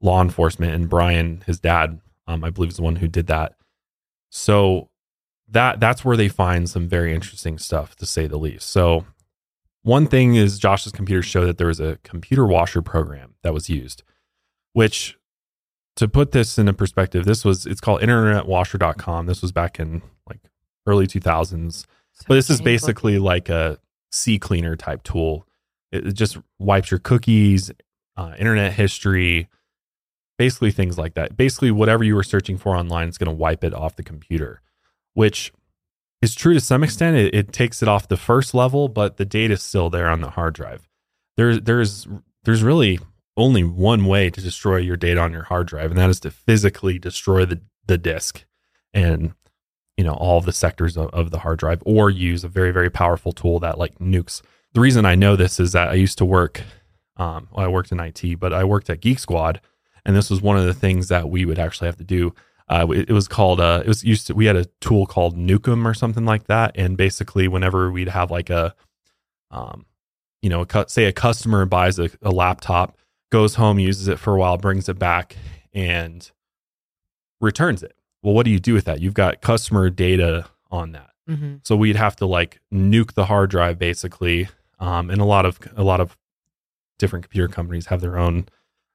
law 0.00 0.22
enforcement, 0.22 0.72
and 0.72 0.88
Brian, 0.88 1.42
his 1.46 1.58
dad, 1.58 2.00
um, 2.26 2.44
I 2.44 2.50
believe, 2.50 2.70
is 2.70 2.76
the 2.76 2.82
one 2.82 2.96
who 2.96 3.08
did 3.08 3.26
that. 3.26 3.54
So 4.30 4.90
that 5.48 5.80
that's 5.80 6.04
where 6.04 6.16
they 6.16 6.28
find 6.28 6.70
some 6.70 6.88
very 6.88 7.12
interesting 7.14 7.58
stuff, 7.58 7.96
to 7.96 8.06
say 8.06 8.26
the 8.26 8.38
least. 8.38 8.68
So 8.70 9.06
one 9.82 10.06
thing 10.06 10.36
is 10.36 10.58
Josh's 10.58 10.92
computer 10.92 11.22
showed 11.22 11.46
that 11.46 11.58
there 11.58 11.66
was 11.66 11.80
a 11.80 11.98
computer 12.02 12.46
washer 12.46 12.82
program 12.82 13.34
that 13.42 13.54
was 13.54 13.68
used, 13.68 14.02
which 14.72 15.17
to 15.98 16.06
put 16.06 16.30
this 16.30 16.58
into 16.58 16.72
perspective, 16.72 17.24
this 17.24 17.44
was 17.44 17.66
it's 17.66 17.80
called 17.80 18.00
internetwasher.com. 18.02 19.26
This 19.26 19.42
was 19.42 19.50
back 19.50 19.80
in 19.80 20.00
like 20.28 20.38
early 20.86 21.08
2000s. 21.08 21.86
But 22.28 22.36
this 22.36 22.50
is 22.50 22.60
basically 22.60 23.18
like 23.18 23.48
a 23.48 23.78
CCleaner 24.12 24.78
type 24.78 25.02
tool. 25.02 25.44
It, 25.90 26.06
it 26.06 26.12
just 26.12 26.38
wipes 26.60 26.92
your 26.92 27.00
cookies, 27.00 27.72
uh, 28.16 28.34
internet 28.38 28.74
history, 28.74 29.48
basically 30.38 30.70
things 30.70 30.98
like 30.98 31.14
that. 31.14 31.36
Basically, 31.36 31.72
whatever 31.72 32.04
you 32.04 32.14
were 32.14 32.22
searching 32.22 32.58
for 32.58 32.76
online 32.76 33.08
is 33.08 33.18
going 33.18 33.30
to 33.30 33.34
wipe 33.34 33.64
it 33.64 33.74
off 33.74 33.96
the 33.96 34.04
computer, 34.04 34.62
which 35.14 35.52
is 36.22 36.32
true 36.32 36.54
to 36.54 36.60
some 36.60 36.84
extent. 36.84 37.16
It, 37.16 37.34
it 37.34 37.52
takes 37.52 37.82
it 37.82 37.88
off 37.88 38.06
the 38.06 38.16
first 38.16 38.54
level, 38.54 38.88
but 38.88 39.16
the 39.16 39.24
data 39.24 39.54
is 39.54 39.64
still 39.64 39.90
there 39.90 40.08
on 40.08 40.20
the 40.20 40.30
hard 40.30 40.54
drive. 40.54 40.88
There's 41.36 41.60
there's 41.62 42.06
there's 42.44 42.62
really 42.62 43.00
only 43.38 43.64
one 43.64 44.04
way 44.04 44.30
to 44.30 44.40
destroy 44.40 44.76
your 44.76 44.96
data 44.96 45.20
on 45.20 45.32
your 45.32 45.44
hard 45.44 45.68
drive, 45.68 45.90
and 45.90 45.98
that 45.98 46.10
is 46.10 46.20
to 46.20 46.30
physically 46.30 46.98
destroy 46.98 47.44
the 47.44 47.60
the 47.86 47.98
disk 47.98 48.44
and 48.92 49.32
you 49.96 50.04
know 50.04 50.12
all 50.12 50.40
the 50.40 50.52
sectors 50.52 50.96
of, 50.96 51.08
of 51.10 51.30
the 51.30 51.38
hard 51.40 51.58
drive, 51.58 51.82
or 51.86 52.10
use 52.10 52.44
a 52.44 52.48
very 52.48 52.70
very 52.70 52.90
powerful 52.90 53.32
tool 53.32 53.58
that 53.60 53.78
like 53.78 53.98
nukes. 53.98 54.42
The 54.74 54.80
reason 54.80 55.06
I 55.06 55.14
know 55.14 55.36
this 55.36 55.58
is 55.58 55.72
that 55.72 55.88
I 55.88 55.94
used 55.94 56.18
to 56.18 56.24
work. 56.24 56.62
Um, 57.16 57.48
well, 57.50 57.64
I 57.64 57.68
worked 57.68 57.90
in 57.90 57.98
IT, 57.98 58.38
but 58.38 58.52
I 58.52 58.62
worked 58.62 58.90
at 58.90 59.00
Geek 59.00 59.18
Squad, 59.18 59.60
and 60.04 60.14
this 60.14 60.30
was 60.30 60.40
one 60.40 60.56
of 60.56 60.64
the 60.64 60.74
things 60.74 61.08
that 61.08 61.28
we 61.28 61.44
would 61.44 61.58
actually 61.58 61.86
have 61.86 61.96
to 61.96 62.04
do. 62.04 62.32
Uh, 62.68 62.86
it, 62.90 63.10
it 63.10 63.12
was 63.12 63.28
called. 63.28 63.60
Uh, 63.60 63.82
it 63.84 63.88
was 63.88 64.04
used 64.04 64.26
to. 64.26 64.34
We 64.34 64.46
had 64.46 64.56
a 64.56 64.66
tool 64.80 65.06
called 65.06 65.36
Nukem 65.36 65.84
or 65.84 65.94
something 65.94 66.24
like 66.24 66.44
that, 66.44 66.72
and 66.76 66.96
basically, 66.96 67.48
whenever 67.48 67.90
we'd 67.90 68.08
have 68.08 68.30
like 68.30 68.50
a, 68.50 68.74
um, 69.50 69.86
you 70.42 70.50
know, 70.50 70.66
a, 70.68 70.84
say 70.88 71.06
a 71.06 71.12
customer 71.12 71.64
buys 71.64 71.98
a, 71.98 72.10
a 72.22 72.30
laptop, 72.30 72.96
goes 73.30 73.56
home, 73.56 73.78
uses 73.78 74.08
it 74.08 74.18
for 74.18 74.34
a 74.34 74.38
while, 74.38 74.56
brings 74.56 74.88
it 74.88 74.98
back, 74.98 75.36
and 75.72 76.30
returns 77.40 77.82
it. 77.82 77.94
Well, 78.22 78.34
what 78.34 78.44
do 78.44 78.50
you 78.50 78.58
do 78.60 78.74
with 78.74 78.84
that? 78.86 79.00
You've 79.00 79.14
got 79.14 79.40
customer 79.40 79.90
data 79.90 80.46
on 80.70 80.92
that. 80.92 81.10
hmm 81.26 81.56
So 81.62 81.76
we'd 81.76 81.96
have 81.96 82.16
to 82.16 82.26
like 82.26 82.60
nuke 82.72 83.14
the 83.14 83.26
hard 83.26 83.50
drive 83.50 83.78
basically. 83.78 84.48
Um, 84.80 85.10
and 85.10 85.20
a 85.20 85.24
lot 85.24 85.44
of 85.44 85.58
a 85.76 85.82
lot 85.82 86.00
of 86.00 86.16
different 86.98 87.24
computer 87.24 87.48
companies 87.48 87.86
have 87.86 88.00
their 88.00 88.18
own 88.18 88.46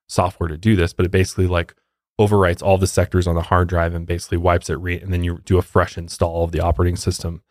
software 0.07 0.49
to 0.49 0.57
do 0.57 0.75
this, 0.75 0.93
but 0.93 1.05
it 1.05 1.11
basically 1.11 1.47
like 1.47 1.75
overwrites 2.19 2.61
all 2.61 2.77
the 2.77 2.88
sectors 2.88 3.27
on 3.27 3.36
the 3.36 3.41
hard 3.41 3.67
drive 3.67 3.93
and 3.95 4.05
basically 4.05 4.38
wipes 4.38 4.69
it 4.69 4.75
re- 4.75 4.99
and 4.99 5.11
then 5.11 5.23
you 5.23 5.39
do 5.45 5.57
a 5.57 5.61
fresh 5.61 5.97
install 5.97 6.43
of 6.43 6.51
the 6.51 6.59
operating 6.59 6.95
system. 6.95 7.41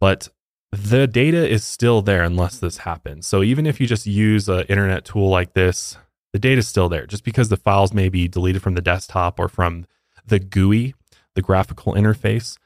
But 0.00 0.28
the 0.70 1.06
data 1.06 1.48
is 1.48 1.64
still 1.64 2.02
there 2.02 2.22
unless 2.22 2.58
this 2.58 2.78
happens. 2.78 3.26
So 3.26 3.42
even 3.42 3.66
if 3.66 3.80
you 3.80 3.86
just 3.86 4.06
use 4.06 4.48
an 4.48 4.64
internet 4.68 5.04
tool 5.04 5.28
like 5.28 5.54
this, 5.54 5.96
the 6.32 6.38
data 6.38 6.58
is 6.58 6.68
still 6.68 6.88
there. 6.88 7.06
Just 7.06 7.24
because 7.24 7.48
the 7.48 7.56
files 7.56 7.92
may 7.92 8.08
be 8.08 8.28
deleted 8.28 8.62
from 8.62 8.74
the 8.74 8.80
desktop 8.80 9.38
or 9.38 9.48
from 9.48 9.86
the 10.26 10.38
GUI, 10.38 10.94
the 11.34 11.42
graphical 11.42 11.94
interface, 11.94 12.58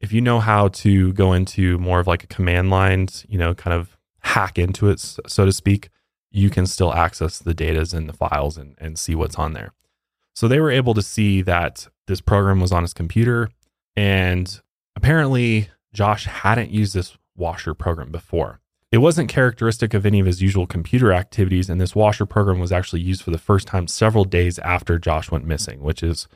if 0.00 0.12
you 0.12 0.20
know 0.20 0.40
how 0.40 0.68
to 0.68 1.12
go 1.14 1.32
into 1.32 1.78
more 1.78 2.00
of 2.00 2.06
like 2.06 2.24
a 2.24 2.28
command 2.28 2.70
line, 2.70 3.08
you 3.28 3.38
know, 3.38 3.54
kind 3.54 3.74
of 3.74 3.96
hack 4.20 4.58
into 4.58 4.88
it, 4.90 5.00
so 5.00 5.44
to 5.44 5.52
speak, 5.52 5.88
you 6.30 6.50
can 6.50 6.66
still 6.66 6.92
access 6.92 7.38
the 7.38 7.54
datas 7.54 7.94
and 7.94 8.08
the 8.08 8.12
files 8.12 8.58
and, 8.58 8.74
and 8.78 8.98
see 8.98 9.14
what's 9.14 9.36
on 9.36 9.54
there. 9.54 9.72
So 10.34 10.48
they 10.48 10.60
were 10.60 10.70
able 10.70 10.92
to 10.94 11.02
see 11.02 11.40
that 11.42 11.88
this 12.06 12.20
program 12.20 12.60
was 12.60 12.72
on 12.72 12.82
his 12.82 12.92
computer. 12.92 13.48
And 13.96 14.60
apparently, 14.94 15.70
Josh 15.94 16.26
hadn't 16.26 16.70
used 16.70 16.92
this 16.92 17.16
washer 17.34 17.72
program 17.72 18.10
before. 18.10 18.60
It 18.92 18.98
wasn't 18.98 19.28
characteristic 19.28 19.94
of 19.94 20.06
any 20.06 20.20
of 20.20 20.26
his 20.26 20.40
usual 20.40 20.66
computer 20.66 21.12
activities, 21.12 21.68
and 21.68 21.80
this 21.80 21.96
washer 21.96 22.24
program 22.24 22.60
was 22.60 22.72
actually 22.72 23.02
used 23.02 23.22
for 23.22 23.30
the 23.30 23.38
first 23.38 23.66
time 23.66 23.88
several 23.88 24.24
days 24.24 24.58
after 24.60 24.98
Josh 24.98 25.30
went 25.30 25.44
missing, 25.44 25.82
which 25.82 26.02
is 26.02 26.28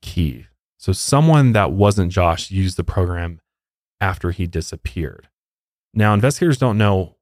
key. 0.00 0.46
So, 0.78 0.92
someone 0.92 1.52
that 1.52 1.72
wasn't 1.72 2.12
Josh 2.12 2.52
used 2.52 2.76
the 2.76 2.84
program 2.84 3.40
after 4.00 4.30
he 4.30 4.46
disappeared. 4.46 5.28
Now, 5.92 6.14
investigators 6.14 6.58
don't 6.58 6.78
know 6.78 7.16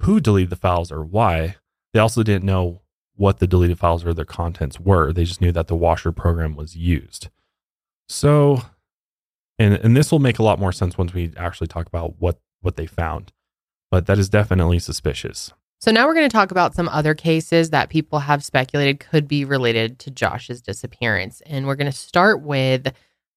who 0.00 0.18
deleted 0.18 0.50
the 0.50 0.56
files 0.56 0.90
or 0.90 1.04
why. 1.04 1.56
They 1.92 2.00
also 2.00 2.22
didn't 2.22 2.44
know 2.44 2.80
what 3.14 3.38
the 3.38 3.46
deleted 3.46 3.78
files 3.78 4.04
or 4.04 4.14
their 4.14 4.24
contents 4.24 4.80
were. 4.80 5.12
They 5.12 5.24
just 5.24 5.42
knew 5.42 5.52
that 5.52 5.66
the 5.68 5.76
washer 5.76 6.10
program 6.10 6.56
was 6.56 6.74
used. 6.74 7.28
So, 8.08 8.62
and 9.58 9.74
and 9.74 9.96
this 9.96 10.10
will 10.10 10.18
make 10.18 10.38
a 10.38 10.42
lot 10.42 10.58
more 10.58 10.72
sense 10.72 10.96
once 10.96 11.12
we 11.12 11.32
actually 11.36 11.66
talk 11.66 11.86
about 11.86 12.14
what 12.18 12.40
what 12.62 12.76
they 12.76 12.86
found. 12.86 13.32
But 13.92 14.06
that 14.06 14.18
is 14.18 14.30
definitely 14.30 14.78
suspicious. 14.78 15.52
So 15.78 15.90
now 15.90 16.06
we're 16.06 16.14
going 16.14 16.28
to 16.28 16.32
talk 16.32 16.50
about 16.50 16.74
some 16.74 16.88
other 16.88 17.14
cases 17.14 17.68
that 17.70 17.90
people 17.90 18.20
have 18.20 18.42
speculated 18.42 19.00
could 19.00 19.28
be 19.28 19.44
related 19.44 19.98
to 19.98 20.10
Josh's 20.10 20.62
disappearance. 20.62 21.42
And 21.44 21.66
we're 21.66 21.76
going 21.76 21.92
to 21.92 21.96
start 21.96 22.40
with 22.40 22.90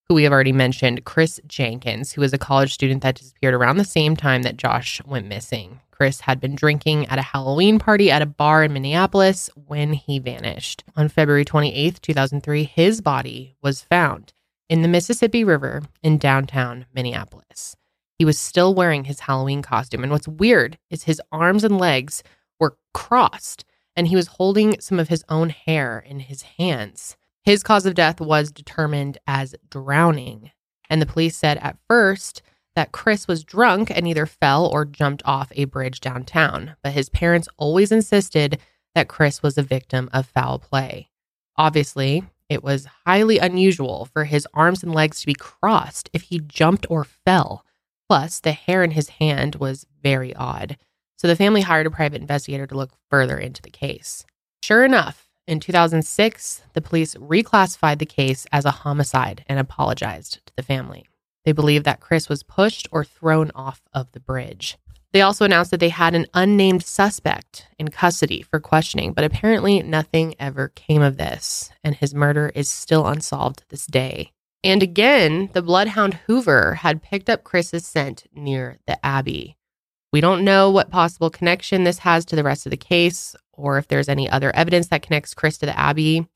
who 0.08 0.14
we 0.14 0.22
have 0.22 0.32
already 0.32 0.52
mentioned, 0.52 1.04
Chris 1.04 1.38
Jenkins, 1.46 2.12
who 2.12 2.22
was 2.22 2.32
a 2.32 2.38
college 2.38 2.72
student 2.72 3.02
that 3.02 3.16
disappeared 3.16 3.52
around 3.52 3.76
the 3.76 3.84
same 3.84 4.16
time 4.16 4.44
that 4.44 4.56
Josh 4.56 5.02
went 5.04 5.26
missing. 5.26 5.80
Chris 5.90 6.20
had 6.20 6.40
been 6.40 6.54
drinking 6.54 7.04
at 7.08 7.18
a 7.18 7.22
Halloween 7.22 7.78
party 7.78 8.10
at 8.10 8.22
a 8.22 8.26
bar 8.26 8.64
in 8.64 8.72
Minneapolis 8.72 9.50
when 9.66 9.92
he 9.92 10.18
vanished. 10.18 10.84
On 10.96 11.10
February 11.10 11.44
28, 11.44 12.00
2003, 12.00 12.64
his 12.64 13.02
body 13.02 13.56
was 13.60 13.82
found 13.82 14.32
in 14.70 14.80
the 14.80 14.88
Mississippi 14.88 15.44
River 15.44 15.82
in 16.02 16.16
downtown 16.16 16.86
Minneapolis. 16.94 17.76
He 18.18 18.24
was 18.24 18.38
still 18.38 18.74
wearing 18.74 19.04
his 19.04 19.20
Halloween 19.20 19.62
costume. 19.62 20.02
And 20.02 20.12
what's 20.12 20.28
weird 20.28 20.78
is 20.90 21.04
his 21.04 21.20
arms 21.30 21.64
and 21.64 21.78
legs 21.78 22.22
were 22.58 22.76
crossed, 22.94 23.64
and 23.94 24.08
he 24.08 24.16
was 24.16 24.26
holding 24.26 24.80
some 24.80 24.98
of 24.98 25.08
his 25.08 25.24
own 25.28 25.50
hair 25.50 25.98
in 25.98 26.20
his 26.20 26.42
hands. 26.42 27.16
His 27.42 27.62
cause 27.62 27.86
of 27.86 27.94
death 27.94 28.20
was 28.20 28.50
determined 28.50 29.18
as 29.26 29.54
drowning. 29.70 30.50
And 30.88 31.00
the 31.00 31.06
police 31.06 31.36
said 31.36 31.58
at 31.58 31.78
first 31.88 32.42
that 32.74 32.92
Chris 32.92 33.28
was 33.28 33.44
drunk 33.44 33.90
and 33.90 34.06
either 34.06 34.26
fell 34.26 34.66
or 34.66 34.84
jumped 34.84 35.22
off 35.24 35.52
a 35.54 35.64
bridge 35.64 36.00
downtown. 36.00 36.76
But 36.82 36.92
his 36.92 37.08
parents 37.08 37.48
always 37.56 37.92
insisted 37.92 38.60
that 38.94 39.08
Chris 39.08 39.42
was 39.42 39.58
a 39.58 39.62
victim 39.62 40.08
of 40.12 40.26
foul 40.26 40.58
play. 40.58 41.10
Obviously, 41.56 42.24
it 42.48 42.62
was 42.62 42.88
highly 43.06 43.38
unusual 43.38 44.06
for 44.06 44.24
his 44.24 44.46
arms 44.54 44.82
and 44.82 44.94
legs 44.94 45.20
to 45.20 45.26
be 45.26 45.34
crossed 45.34 46.08
if 46.12 46.22
he 46.22 46.38
jumped 46.38 46.86
or 46.88 47.04
fell. 47.04 47.64
Plus, 48.08 48.40
the 48.40 48.52
hair 48.52 48.82
in 48.84 48.92
his 48.92 49.08
hand 49.08 49.56
was 49.56 49.86
very 50.02 50.34
odd. 50.34 50.76
So 51.16 51.26
the 51.26 51.36
family 51.36 51.62
hired 51.62 51.86
a 51.86 51.90
private 51.90 52.20
investigator 52.20 52.66
to 52.66 52.76
look 52.76 52.92
further 53.10 53.38
into 53.38 53.62
the 53.62 53.70
case. 53.70 54.24
Sure 54.62 54.84
enough, 54.84 55.28
in 55.46 55.60
2006, 55.60 56.62
the 56.72 56.80
police 56.80 57.14
reclassified 57.14 57.98
the 57.98 58.06
case 58.06 58.46
as 58.52 58.64
a 58.64 58.70
homicide 58.70 59.44
and 59.48 59.58
apologized 59.58 60.40
to 60.46 60.52
the 60.56 60.62
family. 60.62 61.06
They 61.44 61.52
believe 61.52 61.84
that 61.84 62.00
Chris 62.00 62.28
was 62.28 62.42
pushed 62.42 62.88
or 62.90 63.04
thrown 63.04 63.52
off 63.54 63.82
of 63.92 64.10
the 64.12 64.20
bridge. 64.20 64.76
They 65.12 65.22
also 65.22 65.44
announced 65.44 65.70
that 65.70 65.80
they 65.80 65.88
had 65.88 66.14
an 66.14 66.26
unnamed 66.34 66.84
suspect 66.84 67.68
in 67.78 67.88
custody 67.88 68.42
for 68.42 68.60
questioning, 68.60 69.12
but 69.12 69.24
apparently 69.24 69.82
nothing 69.82 70.34
ever 70.38 70.68
came 70.74 71.00
of 71.00 71.16
this, 71.16 71.70
and 71.84 71.94
his 71.94 72.12
murder 72.14 72.50
is 72.54 72.68
still 72.68 73.06
unsolved 73.06 73.60
to 73.60 73.68
this 73.68 73.86
day. 73.86 74.32
And 74.64 74.82
again, 74.82 75.50
the 75.52 75.62
bloodhound 75.62 76.14
Hoover 76.26 76.74
had 76.74 77.02
picked 77.02 77.30
up 77.30 77.44
Chris's 77.44 77.86
scent 77.86 78.26
near 78.34 78.78
the 78.86 79.04
Abbey. 79.04 79.56
We 80.12 80.20
don't 80.20 80.44
know 80.44 80.70
what 80.70 80.90
possible 80.90 81.30
connection 81.30 81.84
this 81.84 81.98
has 81.98 82.24
to 82.26 82.36
the 82.36 82.44
rest 82.44 82.66
of 82.66 82.70
the 82.70 82.76
case 82.76 83.36
or 83.52 83.78
if 83.78 83.88
there's 83.88 84.08
any 84.08 84.28
other 84.28 84.54
evidence 84.54 84.88
that 84.88 85.02
connects 85.02 85.34
Chris 85.34 85.58
to 85.58 85.66
the 85.66 85.78
Abbey, 85.78 86.26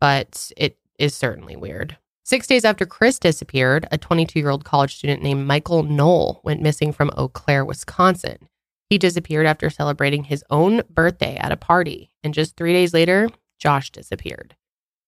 but 0.00 0.50
it 0.56 0.76
is 0.98 1.14
certainly 1.14 1.56
weird. 1.56 1.96
Six 2.24 2.46
days 2.46 2.64
after 2.64 2.86
Chris 2.86 3.18
disappeared, 3.18 3.86
a 3.92 3.98
22 3.98 4.38
year 4.38 4.50
old 4.50 4.64
college 4.64 4.96
student 4.96 5.22
named 5.22 5.46
Michael 5.46 5.82
Noll 5.82 6.40
went 6.42 6.62
missing 6.62 6.92
from 6.92 7.10
Eau 7.16 7.28
Claire, 7.28 7.64
Wisconsin. 7.64 8.48
He 8.88 8.98
disappeared 8.98 9.46
after 9.46 9.70
celebrating 9.70 10.24
his 10.24 10.44
own 10.50 10.82
birthday 10.88 11.36
at 11.36 11.52
a 11.52 11.56
party, 11.56 12.10
and 12.22 12.32
just 12.32 12.56
three 12.56 12.72
days 12.72 12.94
later, 12.94 13.28
Josh 13.58 13.90
disappeared. 13.90 14.56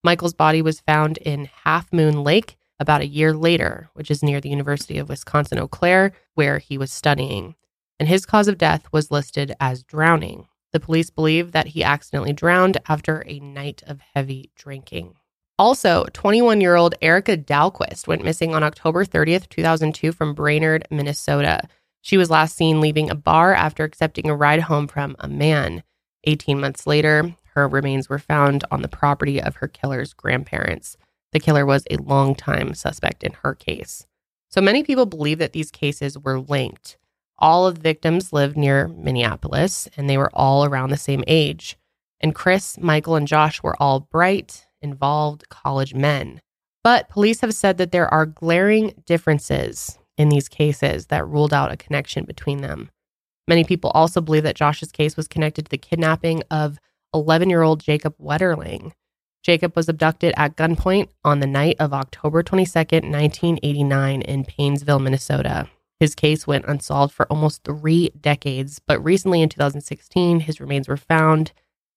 Michael's 0.06 0.34
body 0.34 0.62
was 0.62 0.78
found 0.78 1.16
in 1.16 1.50
Half 1.64 1.92
Moon 1.92 2.22
Lake 2.22 2.56
about 2.78 3.00
a 3.00 3.08
year 3.08 3.34
later, 3.34 3.90
which 3.94 4.08
is 4.08 4.22
near 4.22 4.40
the 4.40 4.48
University 4.48 4.98
of 4.98 5.08
Wisconsin 5.08 5.58
Eau 5.58 5.66
Claire, 5.66 6.12
where 6.34 6.58
he 6.58 6.78
was 6.78 6.92
studying. 6.92 7.56
And 7.98 8.08
his 8.08 8.24
cause 8.24 8.46
of 8.46 8.56
death 8.56 8.86
was 8.92 9.10
listed 9.10 9.56
as 9.58 9.82
drowning. 9.82 10.46
The 10.72 10.78
police 10.78 11.10
believe 11.10 11.50
that 11.50 11.66
he 11.66 11.82
accidentally 11.82 12.32
drowned 12.32 12.78
after 12.88 13.24
a 13.26 13.40
night 13.40 13.82
of 13.84 14.00
heavy 14.14 14.52
drinking. 14.54 15.16
Also, 15.58 16.06
21 16.12 16.60
year 16.60 16.76
old 16.76 16.94
Erica 17.02 17.36
Dahlquist 17.36 18.06
went 18.06 18.22
missing 18.22 18.54
on 18.54 18.62
October 18.62 19.04
30th, 19.04 19.48
2002, 19.48 20.12
from 20.12 20.34
Brainerd, 20.34 20.86
Minnesota. 20.88 21.62
She 22.02 22.16
was 22.16 22.30
last 22.30 22.54
seen 22.54 22.80
leaving 22.80 23.10
a 23.10 23.16
bar 23.16 23.54
after 23.54 23.82
accepting 23.82 24.30
a 24.30 24.36
ride 24.36 24.60
home 24.60 24.86
from 24.86 25.16
a 25.18 25.26
man. 25.26 25.82
18 26.22 26.60
months 26.60 26.86
later, 26.86 27.34
her 27.56 27.66
remains 27.66 28.10
were 28.10 28.18
found 28.18 28.64
on 28.70 28.82
the 28.82 28.88
property 28.88 29.40
of 29.40 29.56
her 29.56 29.66
killer's 29.66 30.12
grandparents. 30.12 30.98
The 31.32 31.40
killer 31.40 31.64
was 31.64 31.84
a 31.90 31.96
longtime 31.96 32.74
suspect 32.74 33.24
in 33.24 33.32
her 33.42 33.54
case. 33.54 34.06
So 34.50 34.60
many 34.60 34.82
people 34.82 35.06
believe 35.06 35.38
that 35.38 35.54
these 35.54 35.70
cases 35.70 36.18
were 36.18 36.38
linked. 36.38 36.98
All 37.38 37.66
of 37.66 37.76
the 37.76 37.80
victims 37.80 38.30
lived 38.30 38.58
near 38.58 38.88
Minneapolis 38.88 39.88
and 39.96 40.08
they 40.08 40.18
were 40.18 40.30
all 40.34 40.66
around 40.66 40.90
the 40.90 40.98
same 40.98 41.24
age. 41.26 41.78
And 42.20 42.34
Chris, 42.34 42.78
Michael, 42.78 43.16
and 43.16 43.26
Josh 43.26 43.62
were 43.62 43.80
all 43.80 44.00
bright, 44.00 44.66
involved 44.82 45.48
college 45.48 45.94
men. 45.94 46.42
But 46.84 47.08
police 47.08 47.40
have 47.40 47.54
said 47.54 47.78
that 47.78 47.90
there 47.90 48.12
are 48.12 48.26
glaring 48.26 49.02
differences 49.06 49.98
in 50.18 50.28
these 50.28 50.48
cases 50.48 51.06
that 51.06 51.26
ruled 51.26 51.54
out 51.54 51.72
a 51.72 51.76
connection 51.76 52.24
between 52.26 52.60
them. 52.60 52.90
Many 53.48 53.64
people 53.64 53.90
also 53.90 54.20
believe 54.20 54.42
that 54.42 54.56
Josh's 54.56 54.92
case 54.92 55.16
was 55.16 55.26
connected 55.26 55.64
to 55.64 55.70
the 55.70 55.78
kidnapping 55.78 56.42
of 56.50 56.78
11 57.16 57.50
year 57.50 57.62
old 57.62 57.80
Jacob 57.80 58.14
Wetterling. 58.18 58.92
Jacob 59.42 59.76
was 59.76 59.88
abducted 59.88 60.34
at 60.36 60.56
gunpoint 60.56 61.08
on 61.24 61.40
the 61.40 61.46
night 61.46 61.76
of 61.78 61.92
October 61.92 62.42
22nd, 62.42 63.10
1989, 63.10 64.22
in 64.22 64.44
Paynesville, 64.44 65.00
Minnesota. 65.00 65.68
His 66.00 66.14
case 66.14 66.46
went 66.46 66.66
unsolved 66.66 67.14
for 67.14 67.26
almost 67.26 67.64
three 67.64 68.10
decades, 68.20 68.80
but 68.84 69.02
recently 69.02 69.40
in 69.40 69.48
2016, 69.48 70.40
his 70.40 70.60
remains 70.60 70.88
were 70.88 70.96
found 70.96 71.52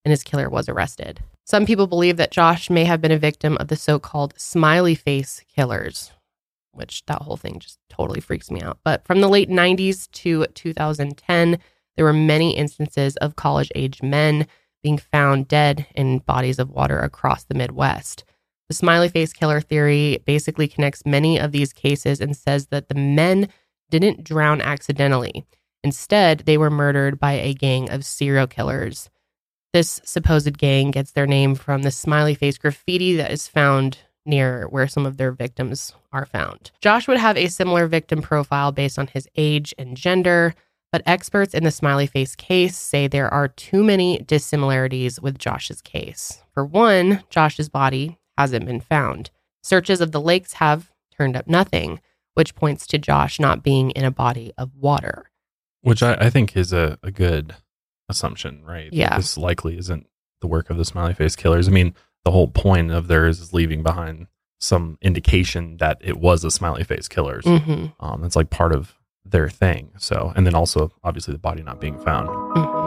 and 0.06 0.12
his 0.12 0.24
killer 0.24 0.50
was 0.50 0.70
arrested. 0.70 1.20
Some 1.44 1.66
people 1.66 1.88
believe 1.88 2.18
that 2.18 2.32
Josh 2.32 2.70
may 2.70 2.86
have 2.86 3.02
been 3.02 3.12
a 3.12 3.18
victim 3.18 3.58
of 3.60 3.68
the 3.68 3.76
so 3.76 4.00
called 4.00 4.36
smiley 4.38 4.96
face 4.96 5.44
killers, 5.54 6.12
which 6.72 7.06
that 7.08 7.24
whole 7.24 7.38
thing 7.38 7.60
just 7.60 7.80
totally 7.90 8.22
freaks 8.22 8.50
me 8.52 8.62
out. 8.62 8.78
But 8.84 9.04
from 9.06 9.20
the 9.20 9.28
late 9.28 9.50
90s 9.50 10.10
to 10.12 10.46
2010, 10.46 11.58
there 11.96 12.06
were 12.06 12.14
many 12.14 12.56
instances 12.56 13.18
of 13.18 13.36
college 13.36 13.72
age 13.76 14.02
men 14.02 14.48
being 14.82 14.98
found 14.98 15.48
dead 15.48 15.88
in 15.96 16.20
bodies 16.20 16.60
of 16.60 16.70
water 16.70 17.00
across 17.00 17.44
the 17.44 17.56
Midwest. 17.56 18.24
The 18.70 18.76
smiley 18.76 19.10
face 19.10 19.34
killer 19.34 19.62
theory 19.62 20.22
basically 20.26 20.68
connects 20.68 21.06
many 21.06 21.40
of 21.40 21.52
these 21.52 21.74
cases 21.74 22.22
and 22.22 22.36
says 22.38 22.68
that 22.68 22.88
the 22.88 22.96
men 22.96 23.50
didn't 23.90 24.24
drown 24.24 24.62
accidentally. 24.62 25.46
Instead, 25.84 26.40
they 26.40 26.58
were 26.58 26.70
murdered 26.70 27.20
by 27.20 27.34
a 27.34 27.54
gang 27.54 27.90
of 27.90 28.06
serial 28.06 28.48
killers. 28.48 29.10
This 29.74 30.02
supposed 30.04 30.58
gang 30.58 30.92
gets 30.92 31.12
their 31.12 31.28
name 31.28 31.56
from 31.56 31.84
the 31.84 31.92
smiley 31.92 32.36
face 32.36 32.58
graffiti 32.58 33.16
that 33.16 33.32
is 33.32 33.48
found 33.48 34.00
near 34.26 34.68
where 34.70 34.88
some 34.88 35.06
of 35.06 35.18
their 35.18 35.32
victims 35.32 35.94
are 36.12 36.26
found. 36.26 36.72
Josh 36.82 37.08
would 37.08 37.18
have 37.18 37.38
a 37.38 37.48
similar 37.48 37.88
victim 37.88 38.22
profile 38.22 38.72
based 38.72 39.00
on 39.00 39.08
his 39.08 39.28
age 39.36 39.74
and 39.78 39.96
gender, 39.96 40.54
but 40.92 41.04
experts 41.06 41.54
in 41.54 41.64
the 41.64 41.72
smiley 41.72 42.08
face 42.08 42.36
case 42.36 42.76
say 42.78 43.08
there 43.08 43.32
are 43.34 43.48
too 43.48 43.84
many 43.84 44.20
dissimilarities 44.20 45.20
with 45.22 45.38
Josh's 45.38 45.82
case. 45.82 46.44
For 46.54 46.66
one, 46.66 47.24
Josh's 47.30 47.70
body 47.70 48.18
hasn't 48.38 48.66
been 48.66 48.82
found. 48.82 49.30
Searches 49.64 50.02
of 50.02 50.12
the 50.12 50.22
lakes 50.22 50.54
have 50.54 50.92
turned 51.16 51.36
up 51.36 51.48
nothing 51.48 52.00
which 52.34 52.56
points 52.56 52.88
to 52.88 52.98
Josh 52.98 53.40
not 53.40 53.64
being 53.64 53.92
in 53.92 54.06
a 54.06 54.12
body 54.12 54.54
of 54.58 54.72
water. 54.76 55.30
Which 55.82 56.02
I, 56.02 56.14
I 56.16 56.30
think 56.30 56.56
is 56.56 56.72
a, 56.72 56.98
a 57.04 57.12
good 57.12 57.56
assumption, 58.08 58.64
right? 58.64 58.92
Yeah. 58.94 59.18
This 59.18 59.38
likely 59.38 59.78
isn't 59.78 60.08
the 60.42 60.48
work 60.48 60.70
of 60.70 60.78
the 60.78 60.86
smiley 60.86 61.14
face 61.14 61.36
killers. 61.36 61.68
I 61.68 61.72
mean, 61.72 61.94
the 62.24 62.32
whole 62.32 62.48
point 62.48 62.92
of 62.92 63.08
theirs 63.08 63.40
is 63.40 63.54
leaving 63.54 63.84
behind 63.84 64.28
some 64.60 64.98
indication 65.02 65.78
that 65.78 65.98
it 66.02 66.18
was 66.18 66.44
a 66.44 66.52
smiley 66.52 66.84
face 66.84 67.08
killers. 67.08 67.46
hmm 67.46 67.88
Um, 68.00 68.24
it's 68.24 68.36
like 68.36 68.50
part 68.50 68.74
of 68.74 68.96
their 69.32 69.50
thing. 69.50 69.92
So, 69.98 70.34
and 70.36 70.46
then 70.46 70.56
also 70.56 70.92
obviously 71.04 71.34
the 71.34 71.40
body 71.40 71.64
not 71.64 71.80
being 71.82 71.98
found. 72.00 72.30
hmm 72.30 72.80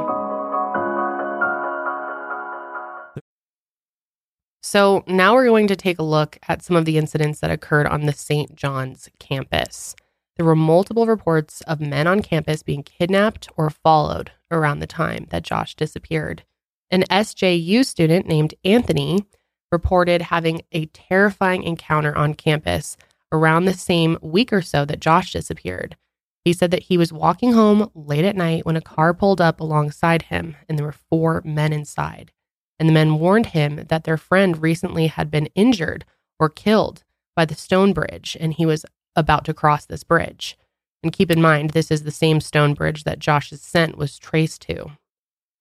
So 4.65 5.03
now 5.07 5.35
we're 5.35 5.47
going 5.47 5.67
to 5.67 5.77
take 5.77 5.99
a 5.99 6.05
look 6.05 6.39
at 6.49 6.63
some 6.63 6.77
of 6.77 6.85
the 6.85 6.97
incidents 6.97 7.41
that 7.41 7.51
occurred 7.51 7.87
on 7.87 8.07
the 8.07 8.13
St. 8.13 8.55
John's 8.55 9.09
campus. 9.19 9.95
There 10.37 10.47
were 10.47 10.57
multiple 10.57 11.07
reports 11.07 11.63
of 11.63 11.81
men 11.81 12.07
on 12.07 12.23
campus 12.23 12.63
being 12.63 12.83
kidnapped 12.83 13.49
or 13.57 13.71
followed 13.71 14.31
around 14.51 14.79
the 14.79 14.87
time 14.87 15.27
that 15.31 15.43
Josh 15.43 15.75
disappeared. 15.75 16.45
An 16.91 17.03
SJU 17.11 17.85
student 17.85 18.27
named 18.27 18.55
Anthony 18.65 19.27
reported 19.73 20.23
having 20.23 20.63
a 20.73 20.87
terrifying 20.87 21.65
encounter 21.65 22.17
on 22.17 22.35
campus 22.35 22.97
around 23.33 23.65
the 23.65 23.75
same 23.75 24.17
week 24.23 24.53
or 24.53 24.63
so 24.63 24.85
that 24.85 25.01
Josh 25.01 25.33
disappeared. 25.33 25.97
He 26.45 26.53
said 26.53 26.71
that 26.73 26.85
he 26.85 26.99
was 26.99 27.13
walking 27.13 27.53
home 27.53 27.91
late 27.95 28.25
at 28.25 28.37
night 28.37 28.67
when 28.67 28.77
a 28.77 28.81
car 28.81 29.15
pulled 29.15 29.41
up 29.41 29.61
alongside 29.61 30.23
him 30.23 30.57
and 30.69 30.77
there 30.77 30.87
were 30.87 30.93
four 30.93 31.41
men 31.45 31.73
inside. 31.73 32.33
And 32.79 32.89
the 32.89 32.93
men 32.93 33.21
warned 33.21 33.47
him 33.47 33.85
that 33.89 34.05
their 34.05 34.17
friend 34.17 34.61
recently 34.61 35.07
had 35.07 35.31
been 35.31 35.47
injured 35.55 36.05
or 36.41 36.49
killed 36.49 37.05
by 37.37 37.45
the 37.45 37.55
stone 37.55 37.93
bridge 37.93 38.37
and 38.41 38.55
he 38.55 38.67
was 38.67 38.85
about 39.15 39.45
to 39.45 39.55
cross 39.55 39.87
this 39.87 40.03
bridge. 40.03 40.59
And 41.03 41.13
keep 41.13 41.31
in 41.31 41.41
mind, 41.41 41.71
this 41.71 41.91
is 41.91 42.03
the 42.03 42.11
same 42.11 42.41
stone 42.41 42.75
bridge 42.75 43.05
that 43.05 43.19
Josh's 43.19 43.61
scent 43.61 43.97
was 43.97 44.19
traced 44.19 44.63
to. 44.63 44.93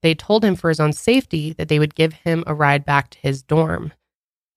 They 0.02 0.16
told 0.16 0.44
him 0.44 0.56
for 0.56 0.70
his 0.70 0.80
own 0.80 0.94
safety 0.94 1.54
that 1.54 1.68
they 1.68 1.78
would 1.78 1.96
give 1.96 2.14
him 2.14 2.44
a 2.48 2.56
ride 2.56 2.86
back 2.86 3.12
to 3.12 3.20
his 3.20 3.44
dorm. 3.44 3.94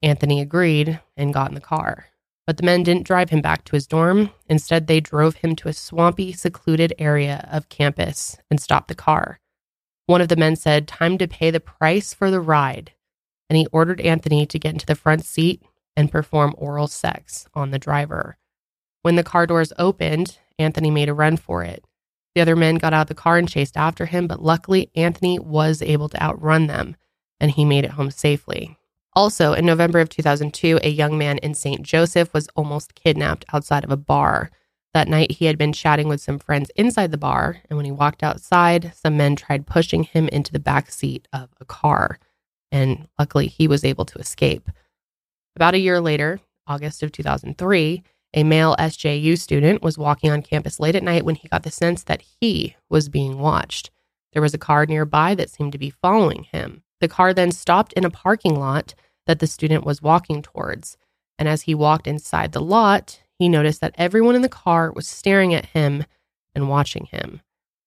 Anthony 0.02 0.40
agreed 0.40 1.00
and 1.16 1.34
got 1.34 1.50
in 1.50 1.54
the 1.54 1.60
car. 1.60 2.06
But 2.46 2.58
the 2.58 2.62
men 2.62 2.82
didn't 2.82 3.06
drive 3.06 3.30
him 3.30 3.40
back 3.40 3.64
to 3.64 3.76
his 3.76 3.86
dorm. 3.86 4.30
Instead, 4.48 4.86
they 4.86 5.00
drove 5.00 5.36
him 5.36 5.56
to 5.56 5.68
a 5.68 5.72
swampy, 5.72 6.32
secluded 6.32 6.92
area 6.98 7.48
of 7.50 7.68
campus 7.68 8.36
and 8.50 8.60
stopped 8.60 8.88
the 8.88 8.94
car. 8.94 9.40
One 10.06 10.20
of 10.20 10.28
the 10.28 10.36
men 10.36 10.56
said, 10.56 10.86
Time 10.86 11.16
to 11.18 11.26
pay 11.26 11.50
the 11.50 11.60
price 11.60 12.12
for 12.12 12.30
the 12.30 12.40
ride. 12.40 12.92
And 13.48 13.56
he 13.56 13.66
ordered 13.72 14.00
Anthony 14.00 14.46
to 14.46 14.58
get 14.58 14.72
into 14.72 14.86
the 14.86 14.94
front 14.94 15.24
seat 15.24 15.62
and 15.96 16.12
perform 16.12 16.54
oral 16.58 16.86
sex 16.86 17.46
on 17.54 17.70
the 17.70 17.78
driver. 17.78 18.36
When 19.02 19.16
the 19.16 19.22
car 19.22 19.46
doors 19.46 19.72
opened, 19.78 20.38
Anthony 20.58 20.90
made 20.90 21.08
a 21.08 21.14
run 21.14 21.36
for 21.36 21.62
it. 21.62 21.84
The 22.34 22.40
other 22.40 22.56
men 22.56 22.76
got 22.76 22.92
out 22.92 23.02
of 23.02 23.08
the 23.08 23.14
car 23.14 23.38
and 23.38 23.48
chased 23.48 23.76
after 23.76 24.06
him, 24.06 24.26
but 24.26 24.42
luckily, 24.42 24.90
Anthony 24.94 25.38
was 25.38 25.80
able 25.80 26.08
to 26.08 26.22
outrun 26.22 26.66
them 26.66 26.96
and 27.40 27.50
he 27.50 27.64
made 27.64 27.84
it 27.84 27.92
home 27.92 28.10
safely. 28.10 28.78
Also, 29.16 29.52
in 29.52 29.64
November 29.64 30.00
of 30.00 30.08
2002, 30.08 30.80
a 30.82 30.88
young 30.88 31.16
man 31.16 31.38
in 31.38 31.54
St. 31.54 31.82
Joseph 31.82 32.32
was 32.34 32.48
almost 32.56 32.96
kidnapped 32.96 33.44
outside 33.52 33.84
of 33.84 33.90
a 33.90 33.96
bar. 33.96 34.50
That 34.92 35.08
night, 35.08 35.32
he 35.32 35.44
had 35.44 35.56
been 35.56 35.72
chatting 35.72 36.08
with 36.08 36.20
some 36.20 36.38
friends 36.38 36.70
inside 36.74 37.12
the 37.12 37.18
bar, 37.18 37.62
and 37.70 37.76
when 37.76 37.84
he 37.84 37.92
walked 37.92 38.24
outside, 38.24 38.92
some 38.94 39.16
men 39.16 39.36
tried 39.36 39.66
pushing 39.66 40.02
him 40.02 40.28
into 40.28 40.52
the 40.52 40.58
back 40.58 40.90
seat 40.90 41.28
of 41.32 41.50
a 41.60 41.64
car. 41.64 42.18
And 42.72 43.06
luckily, 43.18 43.46
he 43.46 43.68
was 43.68 43.84
able 43.84 44.04
to 44.04 44.18
escape. 44.18 44.68
About 45.54 45.74
a 45.74 45.78
year 45.78 46.00
later, 46.00 46.40
August 46.66 47.02
of 47.04 47.12
2003, 47.12 48.02
a 48.34 48.42
male 48.42 48.74
SJU 48.80 49.38
student 49.38 49.80
was 49.82 49.96
walking 49.96 50.30
on 50.32 50.42
campus 50.42 50.80
late 50.80 50.96
at 50.96 51.04
night 51.04 51.24
when 51.24 51.36
he 51.36 51.46
got 51.46 51.62
the 51.62 51.70
sense 51.70 52.02
that 52.02 52.22
he 52.40 52.74
was 52.90 53.08
being 53.08 53.38
watched. 53.38 53.90
There 54.32 54.42
was 54.42 54.54
a 54.54 54.58
car 54.58 54.86
nearby 54.86 55.36
that 55.36 55.50
seemed 55.50 55.70
to 55.72 55.78
be 55.78 55.90
following 55.90 56.42
him. 56.42 56.82
The 57.00 57.06
car 57.06 57.32
then 57.32 57.52
stopped 57.52 57.92
in 57.92 58.04
a 58.04 58.10
parking 58.10 58.58
lot 58.58 58.94
that 59.26 59.38
the 59.38 59.46
student 59.46 59.84
was 59.84 60.02
walking 60.02 60.42
towards. 60.42 60.96
And 61.38 61.48
as 61.48 61.62
he 61.62 61.74
walked 61.74 62.06
inside 62.06 62.52
the 62.52 62.60
lot, 62.60 63.20
he 63.38 63.48
noticed 63.48 63.80
that 63.80 63.94
everyone 63.96 64.34
in 64.34 64.42
the 64.42 64.48
car 64.48 64.92
was 64.92 65.08
staring 65.08 65.54
at 65.54 65.66
him 65.66 66.04
and 66.54 66.68
watching 66.68 67.06
him. 67.06 67.40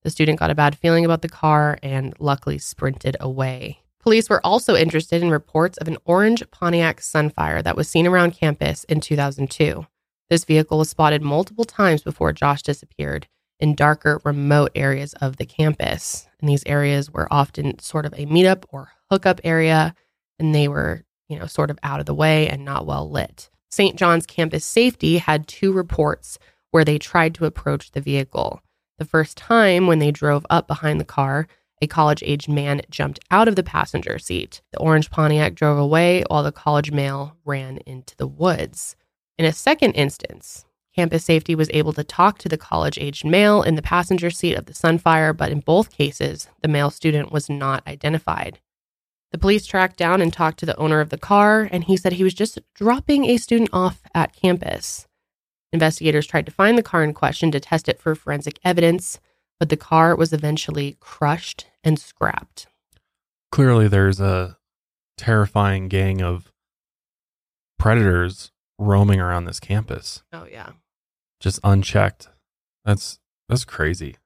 The 0.04 0.10
student 0.10 0.40
got 0.40 0.52
a 0.52 0.56
bad 0.56 0.78
feeling 0.78 1.06
about 1.06 1.22
the 1.22 1.30
car 1.30 1.78
and 1.82 2.14
luckily 2.20 2.58
sprinted 2.58 3.18
away. 3.20 3.80
Police 4.00 4.30
were 4.30 4.46
also 4.46 4.76
interested 4.76 5.22
in 5.22 5.32
reports 5.32 5.78
of 5.78 5.88
an 5.88 5.98
orange 6.06 6.44
Pontiac 6.52 7.02
Sunfire 7.02 7.64
that 7.64 7.76
was 7.76 7.90
seen 7.90 8.08
around 8.08 8.32
campus 8.32 8.84
in 8.86 9.02
2002. 9.02 9.86
This 10.30 10.46
vehicle 10.46 10.78
was 10.78 10.90
spotted 10.90 11.22
multiple 11.22 11.66
times 11.66 12.04
before 12.04 12.34
Josh 12.34 12.62
disappeared 12.62 13.28
in 13.60 13.76
darker, 13.76 14.22
remote 14.24 14.72
areas 14.76 15.14
of 15.16 15.38
the 15.38 15.46
campus. 15.46 16.28
And 16.40 16.50
these 16.50 16.64
areas 16.66 17.12
were 17.12 17.28
often 17.32 17.80
sort 17.80 18.06
of 18.06 18.14
a 18.14 18.26
meetup 18.28 18.66
or 18.70 18.92
hookup 19.10 19.42
area, 19.44 19.96
and 20.38 20.54
they 20.54 20.68
were, 20.68 21.04
you 21.28 21.38
know, 21.38 21.46
sort 21.46 21.70
of 21.70 21.80
out 21.84 22.00
of 22.00 22.06
the 22.06 22.14
way 22.14 22.48
and 22.48 22.64
not 22.64 22.86
well 22.86 23.10
lit. 23.10 23.50
St. 23.70 23.96
John's 23.98 24.26
campus 24.26 24.66
safety 24.66 25.18
had 25.18 25.48
two 25.48 25.72
reports 25.72 26.40
where 26.72 26.86
they 26.86 26.98
tried 26.98 27.36
to 27.36 27.46
approach 27.46 27.92
the 27.92 28.02
vehicle. 28.02 28.62
The 28.98 29.06
first 29.06 29.38
time, 29.38 29.88
when 29.88 30.00
they 30.00 30.12
drove 30.12 30.46
up 30.50 30.68
behind 30.68 31.00
the 31.00 31.06
car, 31.06 31.48
a 31.82 31.88
college 31.88 32.24
aged 32.26 32.50
man 32.50 32.82
jumped 32.90 33.20
out 33.30 33.48
of 33.48 33.56
the 33.56 33.64
passenger 33.64 34.18
seat. 34.18 34.62
The 34.72 34.80
orange 34.80 35.12
Pontiac 35.12 35.54
drove 35.54 35.78
away 35.78 36.24
while 36.28 36.44
the 36.44 36.52
college 36.52 36.92
male 36.92 37.36
ran 37.46 37.78
into 37.86 38.16
the 38.18 38.28
woods. 38.28 38.96
In 39.38 39.46
a 39.46 39.52
second 39.52 39.94
instance, 39.94 40.66
campus 40.96 41.24
safety 41.24 41.54
was 41.54 41.70
able 41.72 41.94
to 41.94 42.04
talk 42.04 42.40
to 42.40 42.50
the 42.50 42.58
college 42.58 42.98
aged 42.98 43.26
male 43.26 43.62
in 43.62 43.76
the 43.76 43.84
passenger 43.84 44.32
seat 44.32 44.56
of 44.56 44.66
the 44.66 44.74
Sunfire, 44.74 45.38
but 45.38 45.52
in 45.52 45.60
both 45.60 45.92
cases, 45.92 46.48
the 46.62 46.68
male 46.68 46.90
student 46.90 47.32
was 47.32 47.48
not 47.50 47.86
identified. 47.86 48.60
The 49.32 49.38
police 49.38 49.66
tracked 49.66 49.98
down 49.98 50.22
and 50.22 50.32
talked 50.32 50.60
to 50.60 50.66
the 50.66 50.78
owner 50.78 51.00
of 51.02 51.10
the 51.10 51.18
car, 51.18 51.68
and 51.72 51.84
he 51.84 51.98
said 51.98 52.14
he 52.14 52.24
was 52.24 52.34
just 52.34 52.60
dropping 52.74 53.26
a 53.26 53.38
student 53.38 53.70
off 53.74 54.02
at 54.16 54.34
campus. 54.34 55.08
Investigators 55.74 56.26
tried 56.26 56.46
to 56.46 56.52
find 56.52 56.78
the 56.78 56.84
car 56.84 57.04
in 57.04 57.14
question 57.14 57.52
to 57.52 57.60
test 57.60 57.90
it 57.90 58.00
for 58.00 58.16
forensic 58.16 58.58
evidence, 58.64 59.20
but 59.60 59.68
the 59.70 59.76
car 59.78 60.16
was 60.16 60.32
eventually 60.32 60.96
crushed 61.02 61.68
and 61.84 62.00
scrapped. 62.00 62.68
Clearly, 63.52 63.88
there's 63.90 64.22
a 64.22 64.58
terrifying 65.18 65.90
gang 65.90 66.22
of 66.22 66.54
predators 67.78 68.52
roaming 68.80 69.20
around 69.20 69.46
this 69.46 69.60
campus, 69.60 70.24
Oh, 70.32 70.46
yeah. 70.50 70.72
just 71.40 71.60
unchecked. 71.64 72.30
That's 72.86 73.20
that's 73.50 73.66
crazy. 73.66 74.18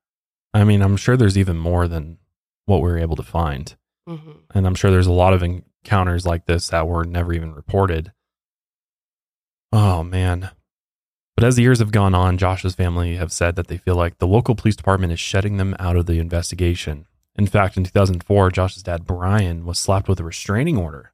I 0.53 0.63
mean, 0.63 0.81
I'm 0.81 0.97
sure 0.97 1.15
there's 1.15 1.37
even 1.37 1.57
more 1.57 1.87
than 1.87 2.17
what 2.65 2.81
we 2.81 2.89
were 2.89 2.97
able 2.97 3.15
to 3.15 3.23
find. 3.23 3.75
Hmm 4.07 4.31
And 4.53 4.65
I'm 4.65 4.75
sure 4.75 4.91
there's 4.91 5.07
a 5.07 5.11
lot 5.11 5.33
of 5.33 5.43
encounters 5.43 6.25
like 6.25 6.45
this 6.45 6.69
that 6.69 6.87
were 6.87 7.03
never 7.03 7.33
even 7.33 7.53
reported. 7.53 8.11
Oh, 9.71 10.03
man. 10.03 10.51
But 11.35 11.45
as 11.45 11.55
the 11.55 11.63
years 11.63 11.79
have 11.79 11.91
gone 11.91 12.13
on, 12.13 12.37
Josh's 12.37 12.75
family 12.75 13.15
have 13.15 13.31
said 13.31 13.55
that 13.55 13.67
they 13.67 13.77
feel 13.77 13.95
like 13.95 14.17
the 14.17 14.27
local 14.27 14.53
police 14.53 14.75
department 14.75 15.13
is 15.13 15.19
shutting 15.19 15.57
them 15.57 15.75
out 15.79 15.95
of 15.95 16.05
the 16.05 16.19
investigation. 16.19 17.07
In 17.35 17.47
fact, 17.47 17.77
in 17.77 17.83
2004, 17.85 18.51
Josh's 18.51 18.83
dad, 18.83 19.05
Brian, 19.05 19.65
was 19.65 19.79
slapped 19.79 20.09
with 20.09 20.19
a 20.19 20.23
restraining 20.23 20.77
order, 20.77 21.13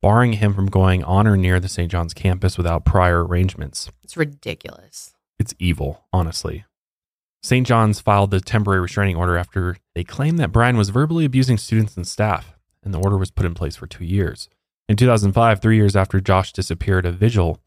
barring 0.00 0.34
him 0.34 0.54
from 0.54 0.66
going 0.66 1.04
on 1.04 1.26
or 1.26 1.36
near 1.36 1.60
the 1.60 1.68
St. 1.68 1.92
John's 1.92 2.14
campus 2.14 2.56
without 2.56 2.84
prior 2.86 3.24
arrangements. 3.24 3.90
It's 4.02 4.16
ridiculous. 4.16 5.14
It's 5.38 5.54
evil, 5.58 6.04
honestly. 6.12 6.64
St. 7.44 7.66
John's 7.66 8.00
filed 8.00 8.30
the 8.30 8.40
temporary 8.40 8.80
restraining 8.80 9.16
order 9.16 9.36
after 9.36 9.76
they 9.94 10.02
claimed 10.02 10.38
that 10.38 10.50
Brian 10.50 10.78
was 10.78 10.88
verbally 10.88 11.26
abusing 11.26 11.58
students 11.58 11.94
and 11.94 12.08
staff, 12.08 12.54
and 12.82 12.94
the 12.94 12.98
order 12.98 13.18
was 13.18 13.30
put 13.30 13.44
in 13.44 13.52
place 13.52 13.76
for 13.76 13.86
two 13.86 14.02
years. 14.02 14.48
In 14.88 14.96
2005, 14.96 15.60
three 15.60 15.76
years 15.76 15.94
after 15.94 16.20
Josh 16.20 16.54
disappeared, 16.54 17.04
a 17.04 17.12
vigil 17.12 17.60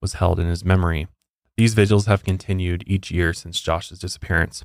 was 0.00 0.12
held 0.12 0.38
in 0.38 0.46
his 0.46 0.64
memory. 0.64 1.08
These 1.56 1.74
vigils 1.74 2.06
have 2.06 2.22
continued 2.22 2.84
each 2.86 3.10
year 3.10 3.32
since 3.32 3.60
Josh's 3.60 3.98
disappearance. 3.98 4.64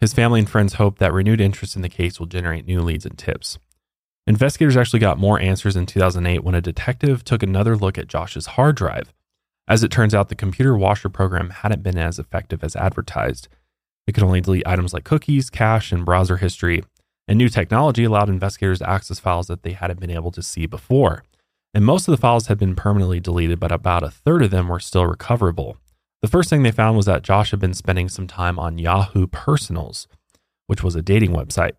His 0.00 0.12
family 0.12 0.40
and 0.40 0.50
friends 0.50 0.74
hope 0.74 0.98
that 0.98 1.12
renewed 1.12 1.40
interest 1.40 1.76
in 1.76 1.82
the 1.82 1.88
case 1.88 2.18
will 2.18 2.26
generate 2.26 2.66
new 2.66 2.80
leads 2.80 3.06
and 3.06 3.16
tips. 3.16 3.60
Investigators 4.26 4.76
actually 4.76 4.98
got 4.98 5.16
more 5.16 5.38
answers 5.38 5.76
in 5.76 5.86
2008 5.86 6.42
when 6.42 6.56
a 6.56 6.60
detective 6.60 7.22
took 7.22 7.44
another 7.44 7.76
look 7.76 7.96
at 7.96 8.08
Josh's 8.08 8.46
hard 8.46 8.74
drive. 8.74 9.14
As 9.68 9.84
it 9.84 9.92
turns 9.92 10.12
out, 10.12 10.28
the 10.28 10.34
computer 10.34 10.76
washer 10.76 11.08
program 11.08 11.50
hadn't 11.50 11.84
been 11.84 11.98
as 11.98 12.18
effective 12.18 12.64
as 12.64 12.74
advertised. 12.74 13.46
It 14.06 14.12
could 14.12 14.24
only 14.24 14.40
delete 14.40 14.66
items 14.66 14.92
like 14.92 15.04
cookies, 15.04 15.50
cache, 15.50 15.92
and 15.92 16.04
browser 16.04 16.38
history. 16.38 16.82
And 17.28 17.38
new 17.38 17.48
technology 17.48 18.04
allowed 18.04 18.28
investigators 18.28 18.80
to 18.80 18.90
access 18.90 19.20
files 19.20 19.46
that 19.46 19.62
they 19.62 19.72
hadn't 19.72 20.00
been 20.00 20.10
able 20.10 20.32
to 20.32 20.42
see 20.42 20.66
before. 20.66 21.24
And 21.74 21.84
most 21.84 22.08
of 22.08 22.12
the 22.12 22.20
files 22.20 22.48
had 22.48 22.58
been 22.58 22.74
permanently 22.74 23.20
deleted, 23.20 23.60
but 23.60 23.72
about 23.72 24.02
a 24.02 24.10
third 24.10 24.42
of 24.42 24.50
them 24.50 24.68
were 24.68 24.80
still 24.80 25.06
recoverable. 25.06 25.76
The 26.20 26.28
first 26.28 26.50
thing 26.50 26.62
they 26.62 26.70
found 26.70 26.96
was 26.96 27.06
that 27.06 27.22
Josh 27.22 27.50
had 27.50 27.60
been 27.60 27.74
spending 27.74 28.08
some 28.08 28.26
time 28.26 28.58
on 28.58 28.78
Yahoo 28.78 29.26
Personals, 29.26 30.06
which 30.66 30.82
was 30.82 30.94
a 30.94 31.02
dating 31.02 31.32
website. 31.32 31.72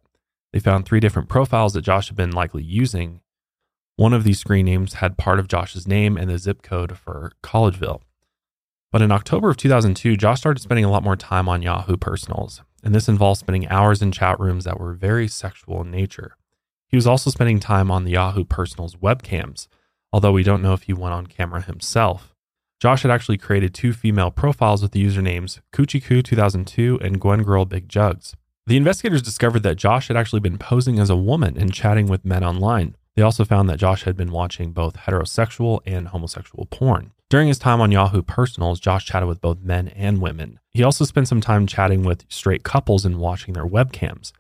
They 0.51 0.59
found 0.59 0.85
three 0.85 0.99
different 0.99 1.29
profiles 1.29 1.73
that 1.73 1.81
Josh 1.81 2.07
had 2.07 2.17
been 2.17 2.31
likely 2.31 2.63
using. 2.63 3.21
One 3.95 4.13
of 4.13 4.23
these 4.23 4.39
screen 4.39 4.65
names 4.65 4.95
had 4.95 5.17
part 5.17 5.39
of 5.39 5.47
Josh's 5.47 5.87
name 5.87 6.17
and 6.17 6.29
the 6.29 6.37
zip 6.37 6.61
code 6.61 6.97
for 6.97 7.31
Collegeville. 7.43 8.01
But 8.93 9.01
in 9.01 9.11
October 9.11 9.49
of 9.49 9.57
2002, 9.57 10.15
Josh 10.17 10.37
started 10.37 10.59
spending 10.59 10.85
a 10.85 10.91
lot 10.91 11.01
more 11.01 11.15
time 11.15 11.49
on 11.49 11.63
Yahoo 11.63 11.97
Personals, 11.97 12.61
and 12.83 12.93
this 12.93 13.09
involved 13.09 13.39
spending 13.39 13.67
hours 13.67 14.03
in 14.03 14.11
chat 14.11 14.39
rooms 14.39 14.65
that 14.65 14.79
were 14.79 14.93
very 14.93 15.27
sexual 15.27 15.81
in 15.81 15.89
nature. 15.89 16.37
He 16.87 16.95
was 16.95 17.07
also 17.07 17.31
spending 17.31 17.59
time 17.59 17.89
on 17.89 18.03
the 18.03 18.11
Yahoo 18.11 18.45
Personals 18.45 18.95
webcams, 18.97 19.67
although 20.11 20.31
we 20.31 20.43
don't 20.43 20.61
know 20.61 20.73
if 20.73 20.83
he 20.83 20.93
went 20.93 21.15
on 21.15 21.25
camera 21.25 21.63
himself. 21.63 22.35
Josh 22.79 23.01
had 23.01 23.09
actually 23.09 23.39
created 23.39 23.73
two 23.73 23.93
female 23.93 24.29
profiles 24.29 24.83
with 24.83 24.91
the 24.91 25.03
usernames 25.03 25.59
Coochie2002 25.73 27.03
and 27.03 27.19
Gwen 27.19 27.41
Girl 27.41 27.65
Big 27.65 27.89
Jugs. 27.89 28.35
The 28.67 28.77
investigators 28.77 29.23
discovered 29.23 29.63
that 29.63 29.77
Josh 29.77 30.09
had 30.09 30.17
actually 30.17 30.41
been 30.41 30.59
posing 30.59 30.99
as 30.99 31.09
a 31.09 31.15
woman 31.15 31.57
and 31.57 31.73
chatting 31.73 32.05
with 32.05 32.23
men 32.23 32.43
online. 32.43 32.95
They 33.15 33.23
also 33.23 33.43
found 33.43 33.67
that 33.69 33.79
Josh 33.79 34.03
had 34.03 34.15
been 34.15 34.31
watching 34.31 34.71
both 34.71 34.97
heterosexual 34.97 35.79
and 35.83 36.09
homosexual 36.09 36.67
porn. 36.67 37.12
During 37.33 37.47
his 37.47 37.57
time 37.57 37.81
on 37.81 37.91
Yahoo 37.91 38.21
Personals, 38.21 38.79
Josh 38.79 39.07
chatted 39.07 39.27
with 39.27 39.41
both 39.41 39.63
men 39.63 39.87
and 39.87 40.21
women. 40.21 40.59
He 40.69 40.83
also 40.83 41.03
spent 41.03 41.27
some 41.27 41.41
time 41.41 41.65
chatting 41.65 42.03
with 42.03 42.25
straight 42.29 42.61
couples 42.61 43.05
and 43.05 43.17
watching 43.17 43.55
their 43.55 43.65
webcams. 43.65 44.31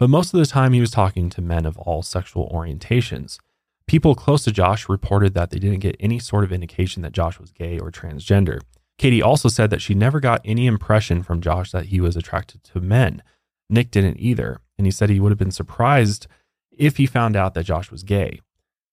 But 0.00 0.10
most 0.10 0.34
of 0.34 0.40
the 0.40 0.46
time, 0.46 0.72
he 0.72 0.80
was 0.80 0.90
talking 0.90 1.30
to 1.30 1.40
men 1.40 1.64
of 1.64 1.78
all 1.78 2.02
sexual 2.02 2.50
orientations. 2.52 3.38
People 3.86 4.16
close 4.16 4.42
to 4.42 4.50
Josh 4.50 4.88
reported 4.88 5.32
that 5.34 5.50
they 5.50 5.60
didn't 5.60 5.78
get 5.78 5.94
any 6.00 6.18
sort 6.18 6.42
of 6.42 6.50
indication 6.50 7.02
that 7.02 7.12
Josh 7.12 7.38
was 7.38 7.52
gay 7.52 7.78
or 7.78 7.92
transgender. 7.92 8.58
Katie 8.98 9.22
also 9.22 9.48
said 9.48 9.70
that 9.70 9.80
she 9.80 9.94
never 9.94 10.18
got 10.18 10.40
any 10.44 10.66
impression 10.66 11.22
from 11.22 11.40
Josh 11.40 11.70
that 11.70 11.86
he 11.86 12.00
was 12.00 12.16
attracted 12.16 12.64
to 12.64 12.80
men. 12.80 13.22
Nick 13.68 13.92
didn't 13.92 14.18
either, 14.18 14.60
and 14.76 14.88
he 14.88 14.90
said 14.90 15.08
he 15.08 15.20
would 15.20 15.30
have 15.30 15.38
been 15.38 15.52
surprised 15.52 16.26
if 16.76 16.96
he 16.96 17.06
found 17.06 17.36
out 17.36 17.54
that 17.54 17.66
Josh 17.66 17.92
was 17.92 18.02
gay. 18.02 18.40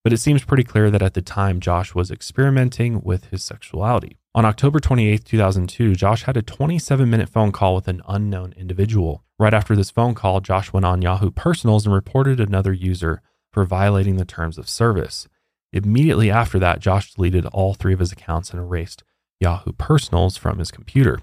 But 0.07 0.13
it 0.13 0.19
seems 0.19 0.45
pretty 0.45 0.63
clear 0.63 0.89
that 0.89 1.01
at 1.01 1.15
the 1.15 1.21
time, 1.21 1.59
Josh 1.59 1.93
was 1.93 2.11
experimenting 2.11 3.01
with 3.01 3.25
his 3.25 3.43
sexuality. 3.43 4.15
On 4.33 4.45
October 4.45 4.79
28, 4.79 5.25
2002, 5.25 5.95
Josh 5.95 6.23
had 6.23 6.37
a 6.37 6.41
27 6.41 7.09
minute 7.09 7.27
phone 7.27 7.51
call 7.51 7.75
with 7.75 7.89
an 7.89 8.01
unknown 8.07 8.53
individual. 8.55 9.25
Right 9.37 9.53
after 9.53 9.75
this 9.75 9.91
phone 9.91 10.15
call, 10.15 10.39
Josh 10.39 10.71
went 10.71 10.85
on 10.85 11.01
Yahoo 11.01 11.29
Personals 11.29 11.85
and 11.85 11.93
reported 11.93 12.39
another 12.39 12.71
user 12.71 13.21
for 13.51 13.65
violating 13.65 14.15
the 14.15 14.23
terms 14.23 14.57
of 14.57 14.69
service. 14.69 15.27
Immediately 15.73 16.31
after 16.31 16.57
that, 16.57 16.79
Josh 16.79 17.13
deleted 17.13 17.45
all 17.47 17.73
three 17.73 17.91
of 17.91 17.99
his 17.99 18.13
accounts 18.13 18.51
and 18.51 18.61
erased 18.61 19.03
Yahoo 19.41 19.73
Personals 19.73 20.37
from 20.37 20.59
his 20.59 20.71
computer. 20.71 21.19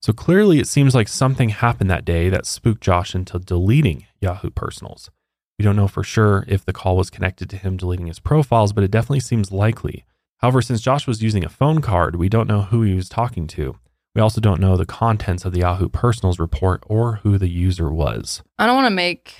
So 0.00 0.12
clearly, 0.12 0.60
it 0.60 0.68
seems 0.68 0.94
like 0.94 1.08
something 1.08 1.48
happened 1.48 1.90
that 1.90 2.04
day 2.04 2.28
that 2.28 2.46
spooked 2.46 2.84
Josh 2.84 3.16
into 3.16 3.40
deleting 3.40 4.06
Yahoo 4.20 4.50
Personals. 4.50 5.10
We 5.58 5.64
don't 5.64 5.76
know 5.76 5.88
for 5.88 6.02
sure 6.04 6.44
if 6.48 6.64
the 6.64 6.72
call 6.72 6.96
was 6.96 7.10
connected 7.10 7.48
to 7.50 7.56
him 7.56 7.76
deleting 7.76 8.06
his 8.08 8.18
profiles, 8.18 8.72
but 8.72 8.84
it 8.84 8.90
definitely 8.90 9.20
seems 9.20 9.50
likely. 9.50 10.04
However, 10.38 10.60
since 10.60 10.82
Josh 10.82 11.06
was 11.06 11.22
using 11.22 11.44
a 11.44 11.48
phone 11.48 11.80
card, 11.80 12.16
we 12.16 12.28
don't 12.28 12.48
know 12.48 12.62
who 12.62 12.82
he 12.82 12.94
was 12.94 13.08
talking 13.08 13.46
to. 13.48 13.76
We 14.14 14.20
also 14.20 14.40
don't 14.40 14.60
know 14.60 14.76
the 14.76 14.86
contents 14.86 15.44
of 15.44 15.52
the 15.52 15.60
Yahoo 15.60 15.88
Personals 15.88 16.38
report 16.38 16.82
or 16.86 17.16
who 17.22 17.38
the 17.38 17.48
user 17.48 17.90
was. 17.90 18.42
I 18.58 18.66
don't 18.66 18.76
want 18.76 18.86
to 18.86 18.94
make 18.94 19.36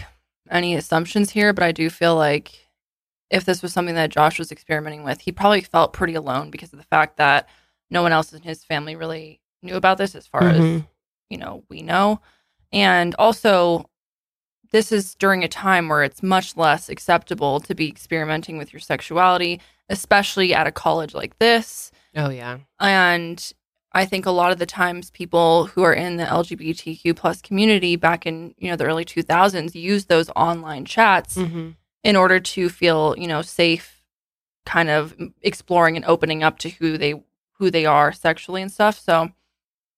any 0.51 0.75
assumptions 0.75 1.31
here, 1.31 1.53
but 1.53 1.65
I 1.65 1.73
do 1.73 1.91
feel 1.91 2.15
like 2.17 2.67
if 3.31 3.45
this 3.45 3.63
was 3.63 3.73
something 3.73 3.95
that 3.97 4.11
Josh 4.11 4.39
was 4.39 4.53
experimenting 4.53 5.03
with, 5.03 5.21
he 5.21 5.33
probably 5.33 5.61
felt 5.63 5.93
pretty 5.93 6.15
alone 6.15 6.51
because 6.51 6.73
of 6.73 6.79
the 6.79 6.85
fact 6.85 7.17
that 7.19 7.49
no 7.91 8.03
one 8.03 8.13
else 8.13 8.33
in 8.33 8.43
his 8.43 8.65
family 8.65 8.97
really 8.97 9.41
knew 9.63 9.77
about 9.77 9.99
this 9.99 10.15
as 10.15 10.27
far 10.27 10.43
as, 10.43 10.61
Mhm. 10.61 10.87
you 11.29 11.37
know, 11.39 11.65
we 11.69 11.83
know. 11.83 12.21
And 12.73 13.15
also, 13.19 13.89
this 14.71 14.93
is 14.93 15.15
during 15.15 15.45
a 15.45 15.49
time 15.49 15.89
where 15.89 16.03
it's 16.03 16.23
much 16.23 16.57
less 16.57 16.89
acceptable 16.89 17.61
to 17.61 17.75
be 17.75 17.89
experimenting 17.89 18.59
with 18.59 18.73
your 18.73 18.81
sexuality, 18.81 19.61
especially 19.89 20.55
at 20.55 20.67
a 20.67 20.73
college 20.73 21.15
like 21.15 21.39
this. 21.39 21.91
Oh 22.15 22.31
yeah. 22.31 22.59
And 22.81 23.53
I 23.93 24.05
think 24.05 24.27
a 24.27 24.31
lot 24.31 24.53
of 24.53 24.59
the 24.59 24.67
times 24.67 25.11
people 25.11 25.67
who 25.67 25.83
are 25.83 25.95
in 25.95 26.17
the 26.17 26.25
LGBTQ 26.25 27.17
plus 27.17 27.41
community 27.41 27.97
back 27.97 28.27
in, 28.27 28.55
you 28.59 28.69
know, 28.71 28.77
the 28.77 28.85
early 28.85 29.05
2000s 29.05 29.75
use 29.75 30.07
those 30.07 30.29
online 30.37 30.85
chats 30.85 31.37
Mm-hmm. 31.37 31.71
in 32.05 32.17
order 32.17 32.39
to 32.41 32.69
feel, 32.69 33.15
you 33.17 33.27
know, 33.29 33.43
safe 33.43 34.03
kind 34.65 34.91
of 34.91 35.15
exploring 35.43 35.97
and 35.97 36.05
opening 36.07 36.43
up 36.43 36.59
to 36.59 36.69
who 36.69 36.99
they 36.99 37.23
who 37.59 37.71
they 37.71 37.87
are 37.87 38.13
sexually 38.13 38.61
and 38.61 38.71
stuff. 38.71 38.99
So 38.99 39.31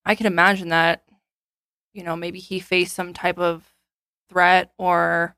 I 0.05 0.15
can 0.15 0.27
imagine 0.27 0.69
that 0.69 1.03
you 1.95 2.05
know, 2.05 2.15
maybe 2.15 2.39
he 2.39 2.61
faced 2.61 2.95
some 2.95 3.13
type 3.13 3.39
of 3.39 3.75
threat 4.29 4.73
or 4.79 5.35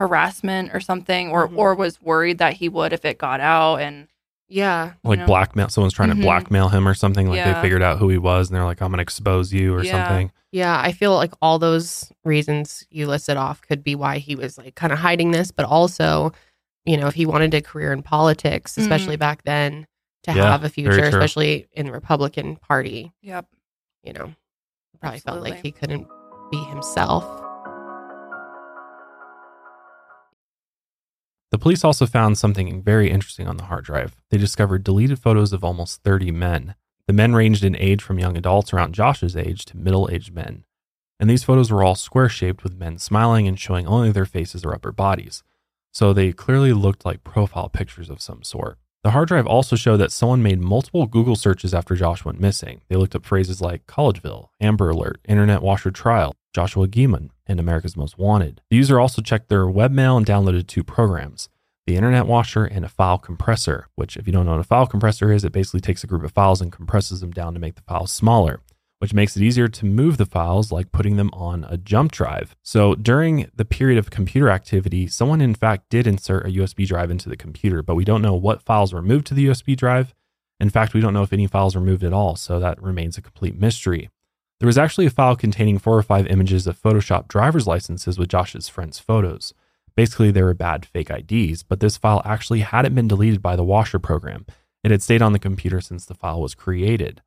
harassment 0.00 0.74
or 0.74 0.80
something 0.80 1.30
or 1.30 1.48
Mhm. 1.48 1.56
or 1.56 1.74
was 1.74 2.00
worried 2.02 2.38
that 2.38 2.54
he 2.54 2.68
would 2.68 2.92
if 2.92 3.04
it 3.04 3.18
got 3.18 3.40
out 3.40 3.76
and 3.76 4.08
Yeah. 4.48 4.92
Like 5.04 5.20
know? 5.20 5.26
blackmail, 5.26 5.68
someone's 5.70 5.94
trying 5.94 6.10
Mhm. 6.10 6.16
to 6.16 6.22
blackmail 6.22 6.68
him 6.68 6.86
or 6.86 6.92
something. 6.94 7.28
Like 7.28 7.36
Yeah. 7.36 7.54
they 7.54 7.62
figured 7.62 7.82
out 7.82 7.98
who 7.98 8.08
he 8.10 8.18
was 8.18 8.48
and 8.50 8.56
they're 8.56 8.64
like, 8.64 8.82
I'm 8.82 8.88
going 8.88 8.98
to 8.98 9.02
expose 9.02 9.50
you 9.52 9.74
or 9.74 9.82
Yeah. 9.82 10.06
something. 10.08 10.30
Yeah, 10.50 10.78
I 10.78 10.92
feel 10.92 11.14
like 11.14 11.32
all 11.40 11.58
those 11.58 12.12
reasons 12.24 12.84
you 12.90 13.06
listed 13.06 13.38
off 13.38 13.62
could 13.62 13.82
be 13.82 13.94
why 13.94 14.18
he 14.18 14.36
was 14.36 14.58
like 14.58 14.74
kind 14.74 14.92
of 14.92 14.98
hiding 14.98 15.30
this, 15.30 15.50
but 15.50 15.64
also, 15.64 16.32
you 16.84 16.98
know, 16.98 17.06
if 17.06 17.14
he 17.14 17.24
wanted 17.24 17.54
a 17.54 17.62
career 17.62 17.92
in 17.94 18.02
politics, 18.02 18.76
especially 18.76 19.16
back 19.16 19.44
then, 19.44 19.86
to 20.24 20.32
Yeah, 20.34 20.50
have 20.50 20.62
a 20.64 20.68
future, 20.68 21.02
especially 21.04 21.66
in 21.72 21.86
the 21.86 21.92
Republican 21.92 22.56
Party, 22.56 23.12
yep. 23.22 23.46
you 24.04 24.12
know, 24.12 24.34
probably 25.00 25.20
felt 25.20 25.40
like 25.42 25.62
he 25.62 25.72
couldn't 25.72 26.06
be 26.50 26.58
himself. 26.58 27.24
The 31.52 31.58
police 31.58 31.84
also 31.84 32.06
found 32.06 32.38
something 32.38 32.82
very 32.82 33.10
interesting 33.10 33.46
on 33.46 33.58
the 33.58 33.64
hard 33.64 33.84
drive. 33.84 34.16
They 34.30 34.38
discovered 34.38 34.82
deleted 34.82 35.18
photos 35.18 35.52
of 35.52 35.62
almost 35.62 36.02
30 36.02 36.30
men. 36.30 36.74
The 37.06 37.12
men 37.12 37.34
ranged 37.34 37.62
in 37.62 37.76
age 37.76 38.02
from 38.02 38.18
young 38.18 38.38
adults 38.38 38.72
around 38.72 38.94
Josh's 38.94 39.36
age 39.36 39.66
to 39.66 39.76
middle 39.76 40.08
aged 40.10 40.34
men. 40.34 40.64
And 41.20 41.28
these 41.28 41.44
photos 41.44 41.70
were 41.70 41.84
all 41.84 41.94
square 41.94 42.30
shaped 42.30 42.64
with 42.64 42.78
men 42.78 42.96
smiling 42.96 43.46
and 43.46 43.60
showing 43.60 43.86
only 43.86 44.10
their 44.10 44.24
faces 44.24 44.64
or 44.64 44.74
upper 44.74 44.92
bodies. 44.92 45.42
So 45.92 46.14
they 46.14 46.32
clearly 46.32 46.72
looked 46.72 47.04
like 47.04 47.22
profile 47.22 47.68
pictures 47.68 48.08
of 48.08 48.22
some 48.22 48.42
sort. 48.42 48.78
The 49.04 49.10
hard 49.10 49.28
drive 49.28 49.46
also 49.46 49.76
showed 49.76 49.98
that 49.98 50.10
someone 50.10 50.42
made 50.42 50.58
multiple 50.58 51.06
Google 51.06 51.36
searches 51.36 51.74
after 51.74 51.94
Josh 51.94 52.24
went 52.24 52.40
missing. 52.40 52.80
They 52.88 52.96
looked 52.96 53.14
up 53.14 53.26
phrases 53.26 53.60
like 53.60 53.86
Collegeville, 53.86 54.48
Amber 54.58 54.88
Alert, 54.88 55.20
Internet 55.28 55.60
Washer 55.60 55.90
Trial, 55.90 56.34
Joshua 56.52 56.86
Guimond, 56.86 57.30
and 57.46 57.58
America's 57.58 57.96
Most 57.96 58.18
Wanted. 58.18 58.60
The 58.70 58.76
user 58.76 59.00
also 59.00 59.22
checked 59.22 59.48
their 59.48 59.64
webmail 59.64 60.16
and 60.16 60.26
downloaded 60.26 60.66
two 60.66 60.84
programs 60.84 61.48
the 61.86 61.96
Internet 61.96 62.26
Washer 62.26 62.64
and 62.64 62.84
a 62.84 62.88
file 62.88 63.18
compressor, 63.18 63.88
which, 63.96 64.16
if 64.16 64.26
you 64.26 64.32
don't 64.32 64.46
know 64.46 64.52
what 64.52 64.60
a 64.60 64.64
file 64.64 64.86
compressor 64.86 65.32
is, 65.32 65.44
it 65.44 65.52
basically 65.52 65.80
takes 65.80 66.04
a 66.04 66.06
group 66.06 66.22
of 66.22 66.32
files 66.32 66.60
and 66.60 66.70
compresses 66.70 67.20
them 67.20 67.32
down 67.32 67.54
to 67.54 67.60
make 67.60 67.74
the 67.74 67.82
files 67.82 68.12
smaller, 68.12 68.60
which 69.00 69.12
makes 69.12 69.36
it 69.36 69.42
easier 69.42 69.66
to 69.66 69.84
move 69.84 70.16
the 70.16 70.24
files 70.24 70.70
like 70.70 70.92
putting 70.92 71.16
them 71.16 71.30
on 71.32 71.64
a 71.68 71.76
jump 71.76 72.12
drive. 72.12 72.54
So 72.62 72.94
during 72.94 73.50
the 73.56 73.64
period 73.64 73.98
of 73.98 74.10
computer 74.10 74.48
activity, 74.48 75.08
someone 75.08 75.40
in 75.40 75.56
fact 75.56 75.90
did 75.90 76.06
insert 76.06 76.46
a 76.46 76.50
USB 76.50 76.86
drive 76.86 77.10
into 77.10 77.28
the 77.28 77.36
computer, 77.36 77.82
but 77.82 77.96
we 77.96 78.04
don't 78.04 78.22
know 78.22 78.34
what 78.34 78.62
files 78.62 78.92
were 78.92 79.02
moved 79.02 79.26
to 79.26 79.34
the 79.34 79.48
USB 79.48 79.76
drive. 79.76 80.14
In 80.60 80.70
fact, 80.70 80.94
we 80.94 81.00
don't 81.00 81.14
know 81.14 81.24
if 81.24 81.32
any 81.32 81.48
files 81.48 81.74
were 81.74 81.80
moved 81.80 82.04
at 82.04 82.12
all, 82.12 82.36
so 82.36 82.60
that 82.60 82.80
remains 82.80 83.18
a 83.18 83.22
complete 83.22 83.58
mystery. 83.58 84.08
There 84.62 84.68
was 84.68 84.78
actually 84.78 85.06
a 85.06 85.10
file 85.10 85.34
containing 85.34 85.80
four 85.80 85.98
or 85.98 86.04
five 86.04 86.28
images 86.28 86.68
of 86.68 86.80
Photoshop 86.80 87.26
driver's 87.26 87.66
licenses 87.66 88.16
with 88.16 88.28
Josh's 88.28 88.68
friends' 88.68 89.00
photos. 89.00 89.52
Basically, 89.96 90.30
they 90.30 90.40
were 90.40 90.54
bad 90.54 90.86
fake 90.86 91.10
IDs, 91.10 91.64
but 91.64 91.80
this 91.80 91.96
file 91.96 92.22
actually 92.24 92.60
hadn't 92.60 92.94
been 92.94 93.08
deleted 93.08 93.42
by 93.42 93.56
the 93.56 93.64
washer 93.64 93.98
program. 93.98 94.46
It 94.84 94.92
had 94.92 95.02
stayed 95.02 95.20
on 95.20 95.32
the 95.32 95.40
computer 95.40 95.80
since 95.80 96.06
the 96.06 96.14
file 96.14 96.40
was 96.40 96.54
created. 96.54 97.22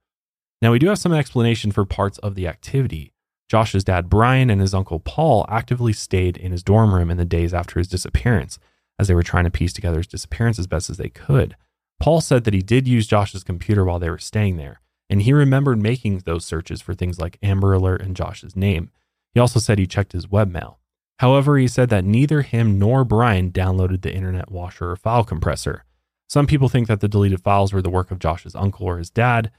Now, 0.61 0.71
we 0.71 0.79
do 0.79 0.87
have 0.87 0.97
some 0.97 1.11
explanation 1.11 1.73
for 1.73 1.83
parts 1.83 2.19
of 2.19 2.35
the 2.35 2.47
activity. 2.47 3.11
Josh's 3.49 3.83
dad, 3.83 4.09
Brian, 4.09 4.49
and 4.49 4.61
his 4.61 4.73
uncle, 4.73 5.01
Paul, 5.01 5.45
actively 5.49 5.91
stayed 5.91 6.37
in 6.37 6.53
his 6.53 6.63
dorm 6.63 6.95
room 6.95 7.11
in 7.11 7.17
the 7.17 7.25
days 7.25 7.53
after 7.53 7.81
his 7.81 7.89
disappearance, 7.89 8.59
as 8.97 9.09
they 9.09 9.13
were 9.13 9.23
trying 9.23 9.43
to 9.43 9.51
piece 9.51 9.73
together 9.73 9.97
his 9.97 10.07
disappearance 10.07 10.57
as 10.57 10.67
best 10.67 10.89
as 10.89 10.95
they 10.95 11.09
could. 11.09 11.57
Paul 11.99 12.21
said 12.21 12.45
that 12.45 12.53
he 12.53 12.61
did 12.61 12.87
use 12.87 13.07
Josh's 13.07 13.43
computer 13.43 13.83
while 13.83 13.99
they 13.99 14.09
were 14.09 14.19
staying 14.19 14.55
there, 14.55 14.79
and 15.09 15.21
he 15.21 15.33
remembered 15.33 15.81
making 15.81 16.19
those 16.19 16.45
searches 16.45 16.81
for 16.81 16.93
things 16.93 17.19
like 17.19 17.37
Amber 17.43 17.73
Alert 17.73 18.01
and 18.01 18.15
Josh's 18.15 18.55
name. 18.55 18.91
He 19.33 19.39
also 19.39 19.59
said 19.59 19.77
he 19.77 19.87
checked 19.87 20.13
his 20.13 20.27
webmail. 20.27 20.75
However, 21.19 21.57
he 21.57 21.67
said 21.67 21.89
that 21.89 22.03
neither 22.03 22.41
him 22.41 22.77
nor 22.77 23.03
Brian 23.05 23.51
downloaded 23.51 24.01
the 24.01 24.13
Internet 24.13 24.51
Washer 24.51 24.91
or 24.91 24.95
file 24.95 25.23
compressor. 25.23 25.85
Some 26.27 26.47
people 26.47 26.69
think 26.69 26.87
that 26.87 26.99
the 26.99 27.07
deleted 27.07 27.41
files 27.41 27.71
were 27.71 27.81
the 27.81 27.89
work 27.89 28.11
of 28.11 28.19
Josh's 28.19 28.55
uncle 28.55 28.85
or 28.85 28.97
his 28.97 29.09
dad, 29.09 29.51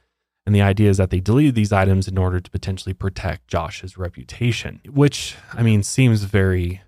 and 0.44 0.54
the 0.54 0.62
idea 0.62 0.90
is 0.90 0.96
that 0.98 1.10
they 1.10 1.20
deleted 1.20 1.54
these 1.54 1.72
items 1.72 2.08
in 2.08 2.18
order 2.18 2.40
to 2.40 2.50
potentially 2.50 2.92
protect 2.92 3.48
Josh's 3.48 3.96
reputation, 3.96 4.80
which, 4.88 5.36
I 5.52 5.62
mean, 5.62 5.82
seems 5.82 6.22
very 6.24 6.82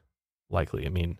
likely. 0.50 0.86
I 0.86 0.90
mean, 0.90 1.18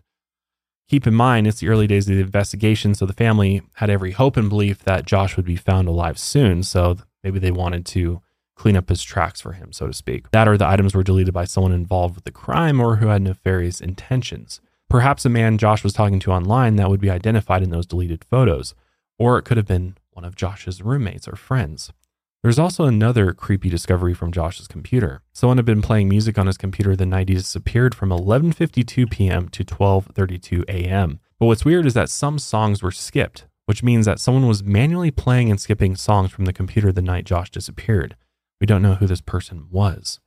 keep 0.87 1.07
in 1.07 1.13
mind, 1.13 1.47
it's 1.47 1.59
the 1.59 1.69
early 1.69 1.87
days 1.87 2.07
of 2.07 2.15
the 2.15 2.21
investigation, 2.21 2.95
so 2.95 3.05
the 3.05 3.13
family 3.13 3.61
had 3.73 3.89
every 3.89 4.11
hope 4.11 4.37
and 4.37 4.49
belief 4.49 4.79
that 4.83 5.05
Josh 5.05 5.35
would 5.35 5.45
be 5.45 5.55
found 5.55 5.87
alive 5.87 6.19
soon. 6.19 6.63
So 6.63 6.97
maybe 7.23 7.39
they 7.39 7.51
wanted 7.51 7.85
to 7.87 8.21
clean 8.55 8.75
up 8.75 8.89
his 8.89 9.01
tracks 9.01 9.39
for 9.39 9.53
him, 9.53 9.71
so 9.71 9.87
to 9.87 9.93
speak. 9.93 10.29
That 10.31 10.47
or 10.47 10.57
the 10.57 10.67
items 10.67 10.93
were 10.93 11.03
deleted 11.03 11.33
by 11.33 11.45
someone 11.45 11.71
involved 11.71 12.15
with 12.15 12.25
the 12.25 12.31
crime 12.31 12.81
or 12.81 12.97
who 12.97 13.07
had 13.07 13.21
nefarious 13.21 13.79
intentions. 13.79 14.59
Perhaps 14.89 15.23
a 15.23 15.29
man 15.29 15.57
Josh 15.57 15.83
was 15.83 15.93
talking 15.93 16.19
to 16.19 16.31
online 16.31 16.75
that 16.75 16.89
would 16.89 16.99
be 16.99 17.09
identified 17.09 17.63
in 17.63 17.69
those 17.69 17.85
deleted 17.85 18.25
photos, 18.25 18.73
or 19.17 19.37
it 19.37 19.43
could 19.43 19.57
have 19.57 19.67
been 19.67 19.95
one 20.11 20.25
of 20.25 20.35
Josh's 20.35 20.81
roommates 20.81 21.27
or 21.27 21.35
friends. 21.35 21.93
There's 22.41 22.59
also 22.59 22.85
another 22.85 23.33
creepy 23.33 23.69
discovery 23.69 24.13
from 24.13 24.31
Josh's 24.31 24.67
computer. 24.67 25.21
Someone 25.33 25.57
had 25.57 25.65
been 25.65 25.81
playing 25.81 26.07
music 26.07 26.37
on 26.37 26.47
his 26.47 26.57
computer 26.57 26.95
the 26.95 27.05
night 27.05 27.27
he 27.29 27.35
disappeared 27.35 27.93
from 27.93 28.09
11:52 28.09 29.11
p.m. 29.11 29.49
to 29.49 29.65
12:32 29.65 30.63
a.m. 30.69 31.19
But 31.37 31.47
what's 31.47 31.65
weird 31.65 31.85
is 31.85 31.93
that 31.95 32.09
some 32.09 32.39
songs 32.39 32.81
were 32.81 32.91
skipped, 32.91 33.45
which 33.69 33.83
means 33.83 34.07
that 34.07 34.19
someone 34.19 34.47
was 34.47 34.63
manually 34.63 35.11
playing 35.11 35.51
and 35.51 35.61
skipping 35.61 35.95
songs 35.95 36.31
from 36.31 36.45
the 36.45 36.51
computer 36.51 36.91
the 36.91 37.03
night 37.03 37.23
Josh 37.23 37.51
disappeared. 37.51 38.15
We 38.59 38.65
don't 38.65 38.81
know 38.81 38.95
who 38.95 39.05
this 39.05 39.21
person 39.21 39.67
was. 39.69 40.19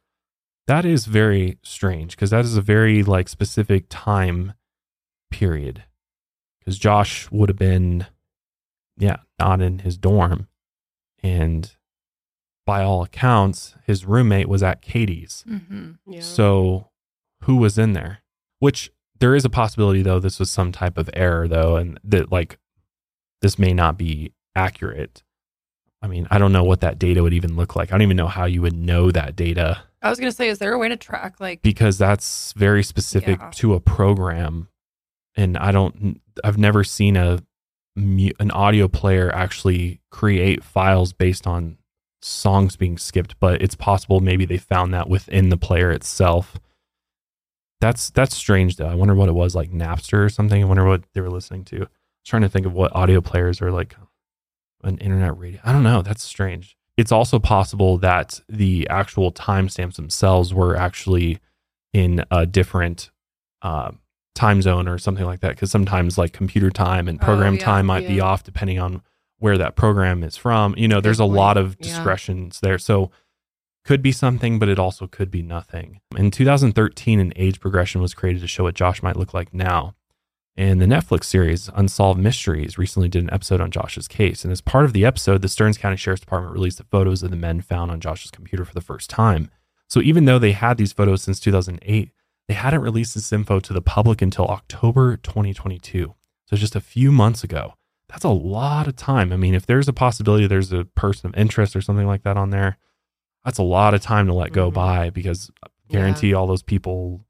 That 0.69 0.85
is 0.85 1.07
very 1.07 1.59
strange 1.65 2.13
because 2.13 2.31
that 2.31 2.45
is 2.45 2.57
a 2.57 2.61
very 2.61 3.03
like 3.03 3.29
specific 3.29 3.87
time 3.89 4.53
period. 5.33 5.83
Because 6.61 6.79
Josh 6.79 7.33
would 7.33 7.49
have 7.49 7.59
been, 7.59 8.07
yeah, 8.97 9.17
not 9.41 9.61
in 9.61 9.81
his 9.81 9.99
dorm. 9.99 10.47
And 11.21 11.69
by 12.65 12.85
all 12.85 13.03
accounts, 13.03 13.75
his 13.85 14.05
roommate 14.05 14.49
was 14.49 14.63
at 14.63 14.83
Katie's. 14.83 15.45
Mm-hmm. 15.51 15.91
Yeah. 16.07 16.21
So 16.21 16.91
who 17.41 17.57
was 17.57 17.77
in 17.77 17.93
there? 17.93 18.23
Which 18.61 18.93
there 19.19 19.35
is 19.35 19.45
a 19.45 19.51
possibility 19.51 20.03
though 20.03 20.21
this 20.21 20.39
was 20.39 20.49
some 20.49 20.71
type 20.71 20.97
of 20.97 21.11
error 21.13 21.49
though 21.49 21.75
and 21.75 21.99
that 22.05 22.31
like 22.31 22.61
this 23.43 23.59
may 23.59 23.75
not 23.75 23.99
be 23.99 24.33
accurate. 24.57 25.23
I 26.01 26.07
mean, 26.09 26.27
I 26.31 26.39
don't 26.39 26.53
know 26.53 26.65
what 26.65 26.81
that 26.81 26.99
data 26.99 27.23
would 27.23 27.35
even 27.35 27.55
look 27.57 27.77
like. 27.77 27.91
I 27.91 27.95
don't 27.95 28.03
even 28.03 28.17
know 28.17 28.27
how 28.29 28.47
you 28.47 28.63
would 28.63 28.75
know 28.77 29.11
that 29.11 29.37
data 29.37 29.83
I 30.05 30.11
was 30.11 30.19
gonna 30.19 30.33
say, 30.33 30.49
is 30.49 30.59
there 30.59 30.73
a 30.73 30.79
way 30.79 30.89
to 30.89 30.97
track 30.97 31.39
like 31.39 31.63
because 31.63 31.97
that's 31.97 32.53
very 32.55 32.83
specific 32.83 33.39
Yeah. 33.39 33.51
to 33.55 33.75
a 33.75 33.81
program 33.81 34.69
and 35.37 35.57
I 35.57 35.71
don't 35.71 36.21
I've 36.43 36.59
never 36.59 36.83
seen 36.83 37.17
a 37.17 37.39
an 37.95 38.51
audio 38.51 38.89
player 38.89 39.31
actually 39.33 40.01
create 40.11 40.65
files 40.65 41.13
based 41.13 41.47
on 41.47 41.77
songs 42.21 42.75
being 42.77 42.97
skipped, 42.99 43.39
but 43.39 43.61
it's 43.63 43.75
possible 43.77 44.19
maybe 44.21 44.45
they 44.45 44.57
found 44.59 44.93
that 44.95 45.09
within 45.09 45.51
the 45.51 45.57
player 45.57 45.91
itself. 45.93 46.59
That's 47.81 48.11
that's 48.11 48.35
strange 48.37 48.77
though. 48.77 48.87
I 48.89 48.95
wonder 48.95 49.15
what 49.15 49.29
it 49.29 49.35
was 49.35 49.55
like 49.55 49.71
Napster 49.71 50.25
or 50.25 50.29
something. 50.29 50.63
I 50.63 50.67
wonder 50.67 50.85
what 50.85 51.03
they 51.15 51.21
were 51.21 51.31
listening 51.31 51.65
to. 51.67 51.87
Trying 52.25 52.43
to 52.43 52.49
think 52.49 52.67
of 52.67 52.73
what 52.73 52.95
audio 52.95 53.21
players 53.21 53.61
are 53.61 53.71
like 53.73 53.97
an 54.85 54.99
internet 54.99 55.37
radio. 55.39 55.61
I 55.65 55.73
don't 55.73 55.83
know. 55.83 56.03
That's 56.03 56.23
strange. 56.23 56.77
It's 56.97 57.11
also 57.13 57.39
possible 57.39 57.99
that 57.99 58.41
the 58.49 58.87
actual 58.91 59.33
timestamps 59.33 59.95
themselves 59.95 60.53
were 60.53 60.77
actually 60.77 61.39
in 61.93 62.25
a 62.31 62.47
different 62.47 63.11
uh, 63.63 63.93
time 64.35 64.63
zone 64.63 64.89
or 64.89 64.99
something 64.99 65.25
like 65.25 65.41
that. 65.41 65.51
Because 65.57 65.71
sometimes 65.71 66.17
like 66.19 66.33
computer 66.33 66.71
time 66.71 67.09
and 67.09 67.19
Oh, 67.21 67.25
program 67.25 67.55
yeah, 67.55 67.61
time 67.65 67.87
might 67.87 68.07
be 68.07 68.21
off 68.21 68.45
depending 68.45 68.79
on 68.79 69.03
where 69.39 69.59
that 69.59 69.75
program 69.75 70.23
is 70.23 70.37
from. 70.37 70.75
You 70.77 70.87
know, 70.89 70.97
Good 70.99 71.05
there's 71.05 71.21
a 71.21 71.25
point. 71.25 71.35
lot 71.37 71.57
of 71.57 71.77
Yeah. 71.81 71.87
discretions 71.89 72.61
there. 72.61 72.79
So 72.79 73.11
could 73.85 74.01
be 74.03 74.13
something, 74.13 74.59
but 74.61 74.69
it 74.69 74.79
also 74.79 75.07
could 75.09 75.31
be 75.31 75.43
nothing. 75.43 76.01
In 76.17 76.31
2013, 76.31 77.19
an 77.19 77.33
age 77.35 77.59
progression 77.59 78.01
was 78.01 78.15
created 78.15 78.41
to 78.43 78.47
show 78.47 78.63
what 78.65 78.75
Josh 78.77 79.03
might 79.03 79.17
look 79.17 79.35
like 79.35 79.53
now. 79.53 79.95
And 80.57 80.83
the 80.83 80.87
Netflix 80.87 81.25
series 81.25 81.71
Unsolved 81.75 82.21
Mysteries 82.21 82.77
recently 82.77 83.09
did 83.09 83.23
an 83.23 83.33
episode 83.33 83.61
on 83.61 83.71
Josh's 83.71 84.07
case. 84.07 84.45
And 84.45 84.53
as 84.53 84.61
part 84.61 84.85
of 84.85 84.93
the 84.93 85.05
episode, 85.05 85.41
the 85.41 85.49
Stearns 85.49 85.79
County 85.79 85.97
Sheriff's 85.97 86.21
Department 86.21 86.53
released 86.53 86.77
the 86.79 86.85
photos 86.85 87.23
of 87.23 87.31
the 87.31 87.37
men 87.37 87.63
found 87.63 87.91
on 87.91 88.01
Josh's 88.01 88.31
computer 88.31 88.65
for 88.67 88.75
the 88.75 88.83
first 88.83 89.09
time. 89.09 89.51
So 89.89 90.01
even 90.03 90.27
though 90.27 90.39
they 90.39 90.53
had 90.53 90.77
these 90.77 90.93
photos 90.93 91.23
since 91.23 91.41
2008, 91.41 92.11
they 92.49 92.55
hadn't 92.55 92.81
released 92.83 93.15
this 93.15 93.33
info 93.33 93.61
to 93.61 93.73
the 93.73 93.81
public 93.81 94.21
until 94.21 94.47
October 94.47 95.17
2022. 95.17 96.15
So 96.47 96.57
just 96.57 96.77
a 96.77 96.81
few 96.81 97.11
months 97.13 97.43
ago. 97.43 97.75
That's 98.09 98.25
a 98.25 98.29
lot 98.29 98.89
of 98.89 98.97
time. 98.97 99.33
I 99.33 99.39
mean, 99.39 99.55
if 99.55 99.65
there's 99.65 99.89
a 99.89 99.93
possibility 99.95 100.47
there's 100.47 100.73
a 100.73 100.85
person 100.85 101.29
of 101.29 101.35
interest 101.35 101.75
or 101.75 101.81
something 101.81 102.07
like 102.07 102.25
that 102.25 102.37
on 102.37 102.51
there, 102.51 102.77
that's 103.43 103.59
a 103.59 103.63
lot 103.63 103.95
of 103.95 104.03
time 104.03 104.27
to 104.27 104.35
let 104.35 104.53
go 104.53 104.71
Mhm. 104.71 104.75
by 104.75 105.11
because 105.11 105.51
I 105.65 105.69
Yeah. 105.89 105.99
guarantee 106.01 106.35
all 106.35 106.47
those 106.47 106.63
people 106.63 107.25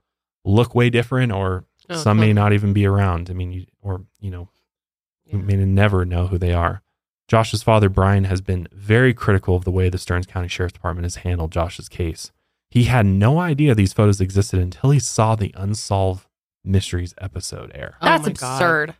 look 0.44 0.74
way 0.74 0.90
different 0.90 1.30
or 1.30 1.66
Oh, 1.90 1.96
some 1.96 2.18
may 2.20 2.32
not 2.32 2.52
even 2.52 2.72
be 2.72 2.86
around. 2.86 3.28
I 3.30 3.32
mean, 3.32 3.52
you, 3.52 3.66
or, 3.82 4.02
you 4.20 4.30
know, 4.30 4.48
Yeah. 5.26 5.36
you 5.36 5.42
may 5.42 5.56
never 5.56 6.04
know 6.04 6.26
who 6.28 6.38
they 6.38 6.52
are. 6.52 6.82
Josh's 7.28 7.62
father, 7.62 7.88
Brian, 7.88 8.24
has 8.24 8.40
been 8.40 8.68
very 8.72 9.14
critical 9.14 9.56
of 9.56 9.64
the 9.64 9.70
way 9.70 9.88
the 9.88 9.98
Stearns 9.98 10.26
County 10.26 10.48
Sheriff's 10.48 10.74
Department 10.74 11.04
has 11.04 11.16
handled 11.16 11.50
Josh's 11.52 11.88
case. 11.88 12.30
He 12.70 12.84
had 12.84 13.06
no 13.06 13.38
idea 13.38 13.74
these 13.74 13.92
photos 13.92 14.20
existed 14.20 14.60
until 14.60 14.90
he 14.90 14.98
saw 14.98 15.34
the 15.34 15.52
Unsolved 15.56 16.26
Mysteries 16.64 17.14
episode 17.18 17.72
air. 17.74 17.96
Oh 18.00 18.06
that's 18.06 18.28
God. 18.40 18.54
absurd. 18.56 18.94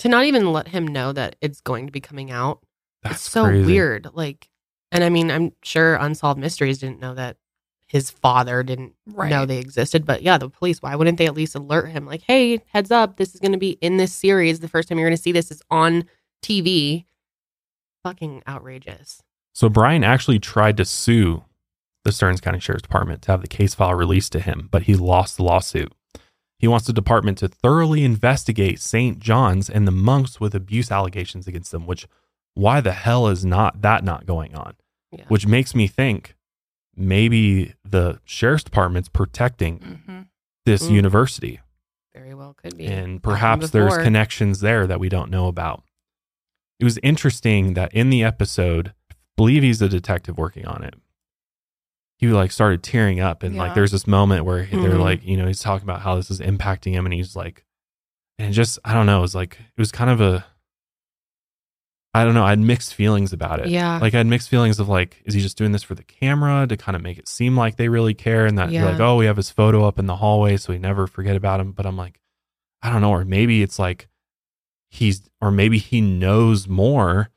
to 0.00 0.08
not 0.08 0.24
even 0.24 0.52
let 0.52 0.68
him 0.68 0.86
know 0.86 1.12
that 1.12 1.36
it's 1.40 1.60
going 1.60 1.86
to 1.86 1.92
be 1.92 2.00
coming 2.00 2.30
out. 2.30 2.60
That's 3.02 3.16
it's 3.16 3.30
so 3.30 3.44
crazy. 3.44 3.64
weird. 3.66 4.08
Like, 4.14 4.48
and 4.90 5.04
I 5.04 5.08
mean, 5.08 5.30
I'm 5.30 5.52
sure 5.62 5.94
Unsolved 5.94 6.40
Mysteries 6.40 6.78
didn't 6.78 7.00
know 7.00 7.14
that 7.14 7.36
his 7.94 8.10
father 8.10 8.64
didn't 8.64 8.92
Right. 9.06 9.30
know 9.30 9.46
they 9.46 9.58
existed. 9.58 10.04
But 10.04 10.22
yeah, 10.22 10.36
the 10.36 10.50
police, 10.50 10.82
why 10.82 10.96
wouldn't 10.96 11.16
they 11.16 11.26
at 11.26 11.34
least 11.36 11.54
alert 11.54 11.86
him? 11.90 12.06
Like, 12.06 12.22
hey, 12.26 12.60
heads 12.72 12.90
up, 12.90 13.16
this 13.18 13.32
is 13.34 13.40
going 13.40 13.52
to 13.52 13.58
be 13.58 13.78
in 13.80 13.98
this 13.98 14.12
series. 14.12 14.58
The 14.58 14.66
first 14.68 14.88
time 14.88 14.98
you're 14.98 15.08
going 15.08 15.16
to 15.16 15.22
see 15.22 15.30
this 15.30 15.52
is 15.52 15.62
on 15.70 16.04
TV. 16.44 17.04
Fucking 18.02 18.42
outrageous. 18.48 19.22
So 19.54 19.68
Brian 19.68 20.02
actually 20.02 20.40
tried 20.40 20.76
to 20.78 20.84
sue 20.84 21.44
the 22.04 22.10
Stearns 22.10 22.40
County 22.40 22.58
Sheriff's 22.58 22.82
Department 22.82 23.22
to 23.22 23.30
have 23.30 23.40
the 23.42 23.46
case 23.48 23.74
file 23.74 23.94
released 23.94 24.32
to 24.32 24.40
him, 24.40 24.68
but 24.70 24.82
he 24.82 24.96
lost 24.96 25.36
the 25.36 25.44
lawsuit. 25.44 25.92
He 26.58 26.66
wants 26.66 26.86
the 26.86 26.92
department 26.92 27.38
to 27.38 27.48
thoroughly 27.48 28.04
investigate 28.04 28.80
St. 28.80 29.20
John's 29.20 29.70
and 29.70 29.86
the 29.86 29.92
monks 29.92 30.40
with 30.40 30.54
abuse 30.54 30.90
allegations 30.90 31.46
against 31.46 31.70
them, 31.70 31.86
which 31.86 32.08
why 32.54 32.80
the 32.80 32.92
hell 32.92 33.28
is 33.28 33.44
not 33.44 33.82
that 33.82 34.02
not 34.02 34.26
going 34.26 34.54
on? 34.56 34.74
Yeah. 35.12 35.26
Which 35.28 35.46
makes 35.46 35.74
me 35.76 35.86
think 35.86 36.34
maybe 36.96 37.74
the 37.84 38.20
sheriff's 38.24 38.64
department's 38.64 39.08
protecting 39.08 40.02
hmm 40.06 40.20
this 40.66 40.84
Mm. 40.88 40.92
university 40.92 41.60
Very 42.14 42.32
well 42.34 42.54
could 42.54 42.76
be. 42.78 42.86
and 42.86 43.22
perhaps 43.22 43.70
there's 43.70 43.92
connections 44.04 44.60
there 44.60 44.86
that 44.86 44.98
we 45.00 45.08
don't 45.10 45.30
know 45.30 45.46
about. 45.48 45.82
It 46.80 46.84
was 46.84 46.98
interesting 47.02 47.74
that 47.74 47.92
in 47.92 48.08
the 48.10 48.24
episode, 48.24 48.94
I 49.10 49.14
believe 49.36 49.62
he's 49.62 49.82
a 49.82 49.88
detective 49.90 50.38
working 50.38 50.64
on 50.66 50.82
it. 50.82 50.94
He 52.18 52.28
like 52.28 52.50
started 52.52 52.82
tearing 52.82 53.20
up, 53.20 53.42
and 53.42 53.56
like 53.56 53.74
there's 53.74 53.90
this 53.92 54.06
moment 54.06 54.44
where 54.46 54.64
he- 54.64 54.76
they're 54.76 54.98
like, 54.98 55.24
you 55.26 55.36
know, 55.36 55.46
he's 55.46 55.60
talking 55.60 55.84
about 55.84 56.00
how 56.00 56.14
this 56.14 56.30
is 56.30 56.40
impacting 56.40 56.92
him, 56.92 57.04
and 57.04 57.12
he's 57.12 57.36
like, 57.36 57.64
and 58.38 58.54
just 58.54 58.78
I 58.84 58.94
don't 58.94 59.06
know, 59.06 59.18
it 59.18 59.22
was 59.22 59.34
like 59.34 59.58
it 59.60 59.80
was 59.80 59.92
kind 59.92 60.08
of 60.10 60.20
a, 60.20 60.46
I 62.14 62.24
don't 62.24 62.34
know, 62.34 62.44
I 62.44 62.50
had 62.50 62.60
mixed 62.60 62.94
feelings 62.94 63.32
about 63.32 63.58
it. 63.58 63.68
Yeah. 63.68 63.98
like 63.98 64.14
I 64.14 64.18
had 64.18 64.28
mixed 64.28 64.48
feelings 64.48 64.78
of 64.78 64.88
like, 64.88 65.20
is 65.24 65.34
he 65.34 65.40
just 65.40 65.58
doing 65.58 65.72
this 65.72 65.82
for 65.82 65.96
the 65.96 66.04
camera 66.04 66.64
to 66.66 66.76
kind 66.76 66.94
of 66.94 67.02
make 67.02 67.18
it 67.18 67.26
seem 67.26 67.56
like 67.56 67.76
they 67.76 67.88
really 67.88 68.14
care, 68.14 68.46
and 68.46 68.56
that 68.56 68.70
you're 68.70 68.84
like, 68.84 69.00
oh, 69.00 69.16
we 69.16 69.26
have 69.26 69.36
his 69.36 69.50
photo 69.50 69.84
up 69.84 69.98
in 69.98 70.06
the 70.06 70.16
hallway, 70.16 70.56
so 70.56 70.72
we 70.72 70.78
never 70.78 71.06
forget 71.08 71.34
about 71.34 71.58
him. 71.60 71.72
But 71.72 71.86
I'm 71.86 71.96
like, 71.96 72.20
I 72.82 72.90
don't 72.90 73.00
know, 73.00 73.10
or 73.10 73.24
maybe 73.24 73.62
it's 73.62 73.78
like 73.78 74.08
he's, 74.88 75.22
or 75.40 75.50
maybe 75.50 75.78
he 75.78 76.00
knows 76.00 76.68
more. 76.68 77.30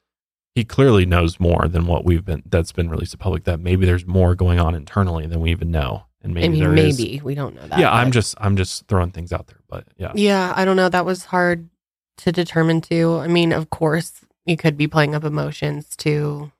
He 0.53 0.63
clearly 0.63 1.05
knows 1.05 1.39
more 1.39 1.67
than 1.67 1.85
what 1.87 2.03
we've 2.05 2.25
been 2.25 2.43
that's 2.45 2.71
been 2.71 2.89
released 2.89 3.11
to 3.11 3.17
public. 3.17 3.45
That 3.45 3.59
maybe 3.59 3.85
there's 3.85 4.05
more 4.05 4.35
going 4.35 4.59
on 4.59 4.75
internally 4.75 5.25
than 5.25 5.39
we 5.39 5.51
even 5.51 5.71
know, 5.71 6.05
and 6.21 6.33
maybe 6.33 6.45
I 6.45 6.49
mean, 6.49 6.59
there 6.59 6.75
is. 6.75 6.99
maybe 6.99 7.21
we 7.23 7.33
don't 7.35 7.55
know 7.55 7.67
that. 7.67 7.79
Yeah, 7.79 7.91
I'm 7.91 8.11
just 8.11 8.35
I'm 8.39 8.55
just 8.57 8.87
throwing 8.87 9.11
things 9.11 9.31
out 9.33 9.47
there, 9.47 9.59
but 9.67 9.85
yeah, 9.97 10.11
Yeah, 10.13 10.53
I 10.55 10.65
don't 10.65 10.75
know. 10.75 10.89
That 10.89 11.05
was 11.05 11.25
hard 11.25 11.69
to 12.17 12.31
determine 12.31 12.81
too. 12.81 13.17
I 13.17 13.27
mean, 13.27 13.51
of 13.51 13.69
course, 13.69 14.21
you 14.47 14.57
could 14.57 14.77
be 14.77 14.87
playing 14.87 15.13
up 15.13 15.23
emotions 15.23 15.95
to 15.97 16.51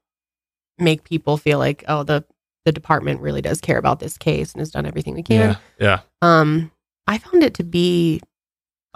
make 0.77 1.03
people 1.03 1.37
feel 1.37 1.57
like, 1.57 1.83
oh, 1.87 2.03
the 2.03 2.23
the 2.65 2.71
department 2.73 3.21
really 3.21 3.41
does 3.41 3.61
care 3.61 3.77
about 3.77 4.01
this 4.01 4.17
case 4.17 4.51
and 4.51 4.59
has 4.59 4.71
done 4.71 4.85
everything 4.85 5.13
we 5.13 5.23
can. 5.23 5.51
yeah, 5.51 5.55
yeah. 5.79 5.99
Um, 6.21 6.69
I 7.07 7.17
found 7.17 7.41
it 7.41 7.53
to 7.55 7.63
be 7.63 8.19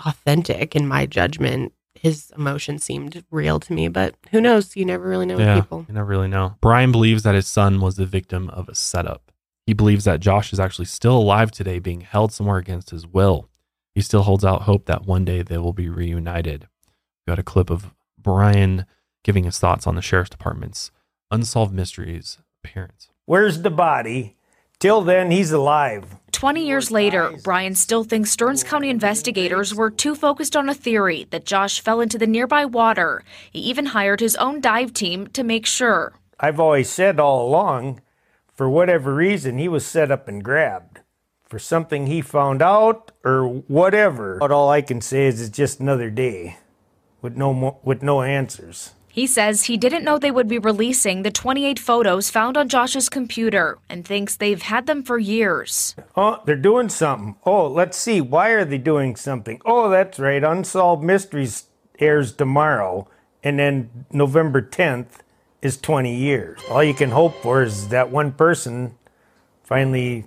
authentic 0.06 0.76
in 0.76 0.86
my 0.86 1.06
judgment. 1.06 1.72
His 1.96 2.34
emotion 2.36 2.80
seemed 2.80 3.24
real 3.32 3.62
to 3.62 3.72
me, 3.72 3.88
but 3.88 4.16
who 4.32 4.42
knows? 4.42 4.76
You 4.76 4.84
never 4.84 5.08
really 5.08 5.26
know 5.26 5.38
with 5.38 5.46
yeah, 5.46 5.56
people. 5.56 5.86
You 5.88 5.94
never 5.94 6.08
really 6.08 6.28
know. 6.28 6.56
Brian 6.60 6.92
believes 6.92 7.24
that 7.24 7.34
his 7.34 7.48
son 7.48 7.80
was 7.80 7.96
the 7.96 8.06
victim 8.06 8.50
of 8.50 8.68
a 8.68 8.76
setup. 8.76 9.32
He 9.66 9.74
believes 9.74 10.04
that 10.04 10.20
Josh 10.20 10.52
is 10.52 10.60
actually 10.60 10.86
still 10.86 11.18
alive 11.18 11.52
today, 11.52 11.80
being 11.80 12.02
held 12.02 12.34
somewhere 12.34 12.58
against 12.58 12.90
his 12.90 13.08
will. 13.08 13.48
He 13.96 14.02
still 14.02 14.24
holds 14.24 14.44
out 14.44 14.64
hope 14.64 14.86
that 14.88 15.06
one 15.06 15.24
day 15.24 15.44
they 15.44 15.58
will 15.58 15.74
be 15.74 15.88
reunited. 15.88 16.68
Got 17.26 17.40
a 17.40 17.44
clip 17.44 17.70
of 17.70 17.94
Brian 18.24 18.86
giving 19.24 19.44
his 19.44 19.60
thoughts 19.60 19.88
on 19.88 19.96
the 19.96 20.02
sheriff's 20.02 20.30
department's 20.30 20.92
unsolved 21.30 21.74
mysteries 21.74 22.38
appearance. 22.64 23.10
Where's 23.26 23.62
the 23.62 23.70
body? 23.70 24.36
Till 24.80 25.02
then, 25.02 25.32
he's 25.32 25.52
alive. 25.52 26.16
20 26.32 26.66
years 26.66 26.90
later, 26.90 27.32
Brian 27.44 27.76
still 27.76 28.04
thinks 28.04 28.32
Stearns 28.32 28.64
County 28.64 28.90
investigators 28.90 29.76
were 29.76 29.92
too 29.92 30.16
focused 30.16 30.56
on 30.56 30.70
a 30.70 30.74
theory 30.74 31.28
that 31.30 31.46
Josh 31.46 31.80
fell 31.80 32.02
into 32.02 32.18
the 32.18 32.26
nearby 32.26 32.66
water. 32.66 33.24
He 33.52 33.60
even 33.60 33.88
hired 33.88 34.20
his 34.20 34.36
own 34.38 34.60
dive 34.60 34.92
team 34.92 35.28
to 35.28 35.44
make 35.44 35.68
sure. 35.68 36.14
I've 36.40 36.60
always 36.60 36.90
said 36.90 37.20
all 37.20 37.48
along, 37.48 38.02
for 38.56 38.68
whatever 38.68 39.14
reason, 39.14 39.60
he 39.60 39.68
was 39.68 39.86
set 39.86 40.10
up 40.10 40.28
and 40.28 40.44
grabbed. 40.44 41.02
For 41.44 41.60
something 41.60 42.08
he 42.08 42.22
found 42.22 42.62
out 42.62 43.12
or 43.24 43.46
whatever. 43.46 44.38
But 44.40 44.52
all 44.52 44.70
I 44.70 44.82
can 44.82 45.02
say 45.02 45.28
is 45.28 45.42
it's 45.42 45.56
just 45.56 45.80
another 45.80 46.10
day 46.10 46.58
with 47.22 47.36
no 47.38 47.54
mo- 47.54 47.78
with 47.84 48.02
no 48.04 48.22
answers. 48.22 48.92
He 49.08 49.28
says 49.28 49.64
he 49.66 49.76
didn't 49.76 50.06
know 50.06 50.18
they 50.18 50.32
would 50.32 50.48
be 50.48 50.58
releasing 50.58 51.24
the 51.24 51.32
28 51.32 51.78
photos 51.78 52.30
found 52.30 52.56
on 52.56 52.70
Josh's 52.70 53.10
computer 53.10 53.78
and 53.90 54.06
thinks 54.06 54.38
they've 54.38 54.62
had 54.62 54.86
them 54.86 55.04
for 55.04 55.20
years. 55.20 55.96
Oh, 56.16 56.42
they're 56.46 56.56
doing 56.56 56.88
something. 56.88 57.36
Oh, 57.46 57.68
let's 57.68 57.98
see. 57.98 58.22
Why 58.22 58.52
are 58.52 58.64
they 58.64 58.78
doing 58.78 59.18
something? 59.18 59.60
Oh, 59.66 59.90
that's 59.90 60.18
right. 60.18 60.42
Unsolved 60.42 61.04
Mysteries 61.04 61.66
airs 62.00 62.32
tomorrow. 62.32 63.08
and 63.44 63.60
then 63.60 64.06
November 64.12 64.62
10th 64.62 65.20
is 65.62 65.76
20 65.78 66.16
years. 66.16 66.62
All 66.70 66.84
you 66.84 66.94
can 66.94 67.10
hope 67.12 67.36
for 67.42 67.64
is 67.64 67.90
that 67.90 68.12
one 68.12 68.32
person 68.32 68.96
finally 69.64 70.26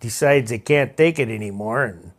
decides 0.00 0.50
they 0.50 0.58
can't 0.58 0.96
take 0.96 1.18
it 1.18 1.28
anymore. 1.28 1.84
And, 1.84 2.12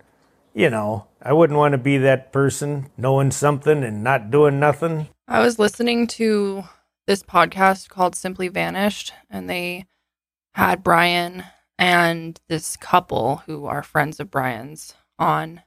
you 0.58 0.72
know, 0.72 1.06
I 1.22 1.34
wouldn't 1.34 1.60
want 1.60 1.74
to 1.74 1.78
be 1.78 2.00
that 2.00 2.34
person 2.34 2.90
knowing 2.98 3.30
something 3.30 3.84
and 3.84 4.04
not 4.04 4.32
doing 4.32 4.60
nothing. 4.60 5.08
I 5.28 5.40
was 5.42 5.60
listening 5.60 6.08
to 6.08 6.64
this 7.06 7.22
podcast 7.22 7.90
called 7.90 8.16
Simply 8.16 8.48
Vanished, 8.48 9.14
and 9.30 9.48
they 9.48 9.86
had 10.56 10.84
Brian 10.84 11.44
and 11.78 12.42
this 12.50 12.76
couple 12.76 13.44
who 13.46 13.68
are 13.68 13.84
friends 13.84 14.20
of 14.20 14.32
Brian's 14.32 14.96
on. 15.20 15.62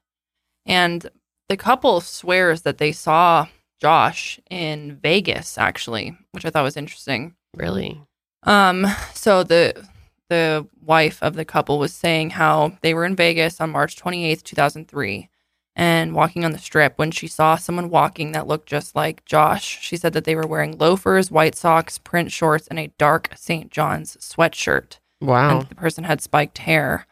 And 0.67 1.09
the 1.49 1.57
couple 1.57 2.01
swears 2.01 2.63
that 2.63 2.79
they 2.79 2.91
saw 2.91 3.47
Josh 3.81 4.41
in 4.51 4.99
Vegas, 5.01 5.57
actually, 5.57 6.19
which 6.33 6.45
I 6.45 6.51
thought 6.51 6.65
was 6.65 6.77
interesting. 6.77 7.37
Really? 7.55 8.03
Um, 8.43 8.89
so 9.15 9.45
the 9.45 9.89
the 10.31 10.67
wife 10.81 11.23
of 11.23 11.35
the 11.35 11.45
couple 11.45 11.79
was 11.79 11.93
saying 11.93 12.31
how 12.31 12.73
they 12.81 12.95
were 12.95 13.05
in 13.05 13.15
Vegas 13.15 13.61
on 13.61 13.71
March 13.71 13.97
28th, 13.97 14.43
2003, 14.43 15.29
and 15.77 16.15
walking 16.15 16.45
on 16.45 16.53
the 16.53 16.59
strip 16.59 16.99
when 16.99 17.11
she 17.11 17.27
saw 17.27 17.57
someone 17.57 17.91
walking 17.91 18.33
that 18.33 18.47
looked 18.47 18.69
just 18.69 18.97
like 18.97 19.25
Josh. 19.27 19.79
She 19.83 19.97
said 19.97 20.15
that 20.15 20.25
they 20.25 20.35
were 20.35 20.47
wearing 20.47 20.79
loafers, 20.79 21.31
white 21.31 21.55
socks, 21.55 21.99
print 21.99 22.33
shorts, 22.33 22.67
and 22.69 22.79
a 22.79 22.93
dark 22.99 23.31
St. 23.37 23.71
John's 23.71 24.17
sweatshirt. 24.17 24.99
Wow. 25.21 25.59
And 25.61 25.69
the 25.69 25.75
person 25.75 26.05
had 26.05 26.23
spiked 26.23 26.59
hair. 26.59 27.07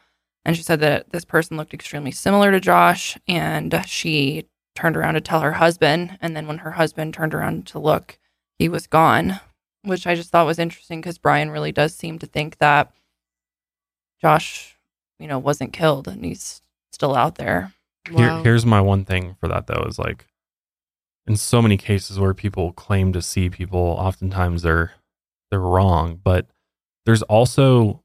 And 0.44 0.56
she 0.56 0.62
said 0.62 0.80
that 0.80 1.10
this 1.10 1.24
person 1.24 1.56
looked 1.56 1.74
extremely 1.74 2.10
similar 2.10 2.50
to 2.50 2.60
Josh. 2.60 3.18
And 3.28 3.84
she 3.86 4.46
turned 4.74 4.96
around 4.96 5.14
to 5.14 5.20
tell 5.20 5.40
her 5.40 5.52
husband. 5.52 6.18
And 6.20 6.34
then 6.34 6.46
when 6.46 6.58
her 6.58 6.72
husband 6.72 7.14
turned 7.14 7.34
around 7.34 7.66
to 7.68 7.78
look, 7.78 8.18
he 8.58 8.68
was 8.68 8.86
gone, 8.86 9.40
which 9.82 10.06
I 10.06 10.14
just 10.14 10.30
thought 10.30 10.46
was 10.46 10.58
interesting 10.58 11.00
because 11.00 11.18
Brian 11.18 11.50
really 11.50 11.72
does 11.72 11.94
seem 11.94 12.18
to 12.18 12.26
think 12.26 12.58
that 12.58 12.92
Josh, 14.20 14.76
you 15.18 15.26
know, 15.28 15.38
wasn't 15.38 15.72
killed 15.72 16.08
and 16.08 16.24
he's 16.24 16.62
still 16.92 17.14
out 17.14 17.36
there. 17.36 17.72
Here, 18.10 18.38
here's 18.42 18.64
my 18.64 18.80
one 18.80 19.04
thing 19.04 19.36
for 19.38 19.48
that 19.48 19.66
though 19.66 19.84
is 19.88 19.98
like, 19.98 20.26
in 21.26 21.36
so 21.36 21.60
many 21.60 21.76
cases 21.76 22.18
where 22.18 22.32
people 22.32 22.72
claim 22.72 23.12
to 23.12 23.20
see 23.20 23.50
people, 23.50 23.80
oftentimes 23.80 24.62
they're 24.62 24.92
they're 25.50 25.60
wrong. 25.60 26.18
But 26.22 26.46
there's 27.04 27.22
also 27.22 28.02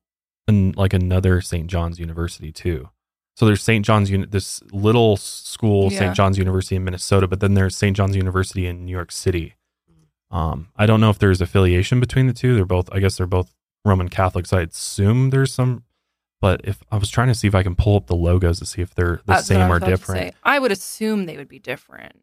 an, 0.48 0.74
like 0.76 0.94
another 0.94 1.40
St. 1.42 1.68
John's 1.68 2.00
University 2.00 2.52
too. 2.52 2.90
So 3.36 3.46
there's 3.46 3.64
St. 3.64 3.86
John's 3.86 4.10
Uni- 4.12 4.26
this 4.28 4.62
little 4.72 5.16
school, 5.18 5.92
Yeah. 5.92 6.00
St. 6.00 6.16
John's 6.16 6.38
University 6.38 6.76
in 6.76 6.84
Minnesota, 6.84 7.28
but 7.28 7.40
then 7.40 7.54
there's 7.54 7.76
St. 7.76 7.96
John's 7.96 8.16
University 8.16 8.68
in 8.68 8.86
New 8.86 8.92
York 8.92 9.12
City. 9.12 9.56
Um, 10.30 10.68
I 10.76 10.86
don't 10.86 11.00
know 11.02 11.10
if 11.10 11.18
there's 11.20 11.42
affiliation 11.42 12.00
between 12.00 12.28
the 12.28 12.34
two. 12.34 12.56
They're 12.56 12.66
both, 12.66 12.90
I 12.92 13.00
guess, 13.00 13.18
they're 13.18 13.26
both 13.28 13.54
Roman 13.86 14.10
Catholics. 14.10 14.52
I 14.54 14.62
assume 14.62 15.30
there's 15.30 15.54
some, 15.54 15.84
but 16.44 16.60
if 16.66 16.84
I 16.92 16.98
was 16.98 17.10
trying 17.10 17.30
to 17.30 17.34
see 17.36 17.48
if 17.48 17.56
I 17.56 17.64
can 17.64 17.74
pull 17.74 17.96
up 17.96 18.08
the 18.08 18.18
logos 18.18 18.60
to 18.60 18.66
see 18.66 18.82
if 18.82 18.94
they're 18.94 19.22
the 19.26 19.32
That's 19.36 19.48
same 19.48 19.72
or 19.72 19.80
different. 19.80 20.36
I 20.44 20.60
would 20.60 20.74
assume 20.74 21.26
they 21.26 21.38
would 21.38 21.48
be 21.48 21.58
different. 21.58 22.22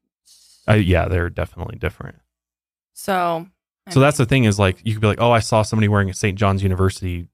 Yeah, 0.68 1.09
they're 1.09 1.30
definitely 1.30 1.78
different. 1.78 2.18
So, 2.92 3.47
I 3.86 3.90
So 3.90 3.98
that's 3.98 4.18
the 4.18 4.26
thing 4.26 4.44
is 4.44 4.59
like 4.59 4.78
you 4.84 4.92
could 4.92 5.01
be 5.01 5.06
like, 5.06 5.22
oh, 5.22 5.30
I 5.30 5.38
saw 5.38 5.62
somebody 5.62 5.88
wearing 5.88 6.10
a 6.10 6.12
St. 6.12 6.38
John's 6.38 6.62
University 6.62 7.28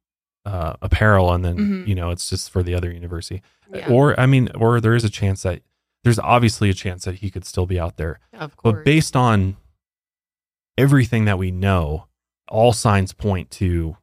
uh, 0.44 0.74
apparel, 0.80 1.32
and 1.32 1.44
then 1.44 1.56
Mhm. 1.58 1.88
you 1.88 1.96
know 1.96 2.10
it's 2.12 2.30
just 2.30 2.50
for 2.52 2.62
the 2.62 2.72
other 2.76 2.92
university. 2.92 3.42
Yeah. 3.74 3.90
Or 3.90 4.18
I 4.20 4.26
mean, 4.26 4.48
or 4.54 4.80
there 4.80 4.94
is 4.94 5.02
a 5.02 5.10
chance 5.10 5.42
that 5.42 5.62
there's 6.04 6.20
obviously 6.20 6.70
a 6.70 6.74
chance 6.74 7.02
that 7.02 7.16
he 7.16 7.30
could 7.32 7.44
still 7.44 7.66
be 7.66 7.80
out 7.80 7.96
there. 7.96 8.20
Of 8.32 8.56
course. 8.56 8.74
But 8.76 8.84
based 8.84 9.16
on 9.16 9.56
everything 10.78 11.24
that 11.24 11.36
we 11.36 11.50
know, 11.50 12.06
all 12.46 12.72
signs 12.72 13.12
point 13.12 13.50
to 13.50 13.96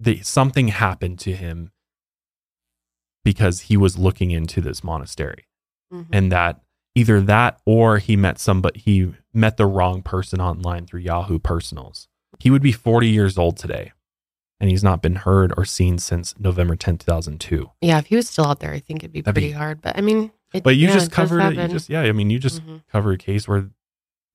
that 0.00 0.26
something 0.26 0.66
happened 0.66 1.20
to 1.20 1.32
him 1.36 1.70
because 3.24 3.62
he 3.62 3.76
was 3.76 3.98
looking 3.98 4.30
into 4.30 4.60
this 4.60 4.82
monastery 4.84 5.46
Mhm. 5.92 6.06
and 6.12 6.32
that 6.32 6.60
either 6.94 7.20
that 7.20 7.60
or 7.66 7.98
he 7.98 8.16
met 8.16 8.38
somebody 8.38 8.78
he 8.80 9.12
met 9.32 9.56
the 9.56 9.66
wrong 9.66 10.02
person 10.02 10.40
online 10.40 10.86
through 10.86 11.00
Yahoo 11.00 11.38
personals. 11.38 12.08
He 12.40 12.50
would 12.50 12.62
be 12.62 12.72
40 12.72 13.08
years 13.08 13.36
old 13.38 13.56
today 13.56 13.92
and 14.60 14.68
he's 14.70 14.82
not 14.82 15.00
been 15.02 15.14
heard 15.16 15.52
or 15.56 15.64
seen 15.64 15.98
since 15.98 16.34
November 16.38 16.74
10, 16.76 16.98
2002. 16.98 17.70
yeah, 17.80 17.98
if 17.98 18.06
he 18.06 18.16
was 18.16 18.28
still 18.28 18.46
out 18.46 18.60
there, 18.60 18.72
I 18.72 18.80
think 18.80 19.00
it'd 19.04 19.12
be 19.12 19.20
That'd 19.20 19.34
pretty 19.34 19.48
be- 19.48 19.52
hard. 19.52 19.80
But 19.82 19.96
I 19.96 20.00
mean, 20.00 20.32
it, 20.52 20.62
But 20.62 20.76
you 20.76 20.88
yeah, 20.88 20.94
just 20.94 21.12
covered 21.12 21.40
it. 21.40 21.56
You 21.56 21.68
just 21.68 21.88
yeah, 21.88 22.00
I 22.02 22.12
mean 22.12 22.30
you 22.30 22.38
just 22.38 22.62
Mhm. 22.66 22.82
covered 22.90 23.12
a 23.12 23.18
case 23.18 23.46
where 23.46 23.68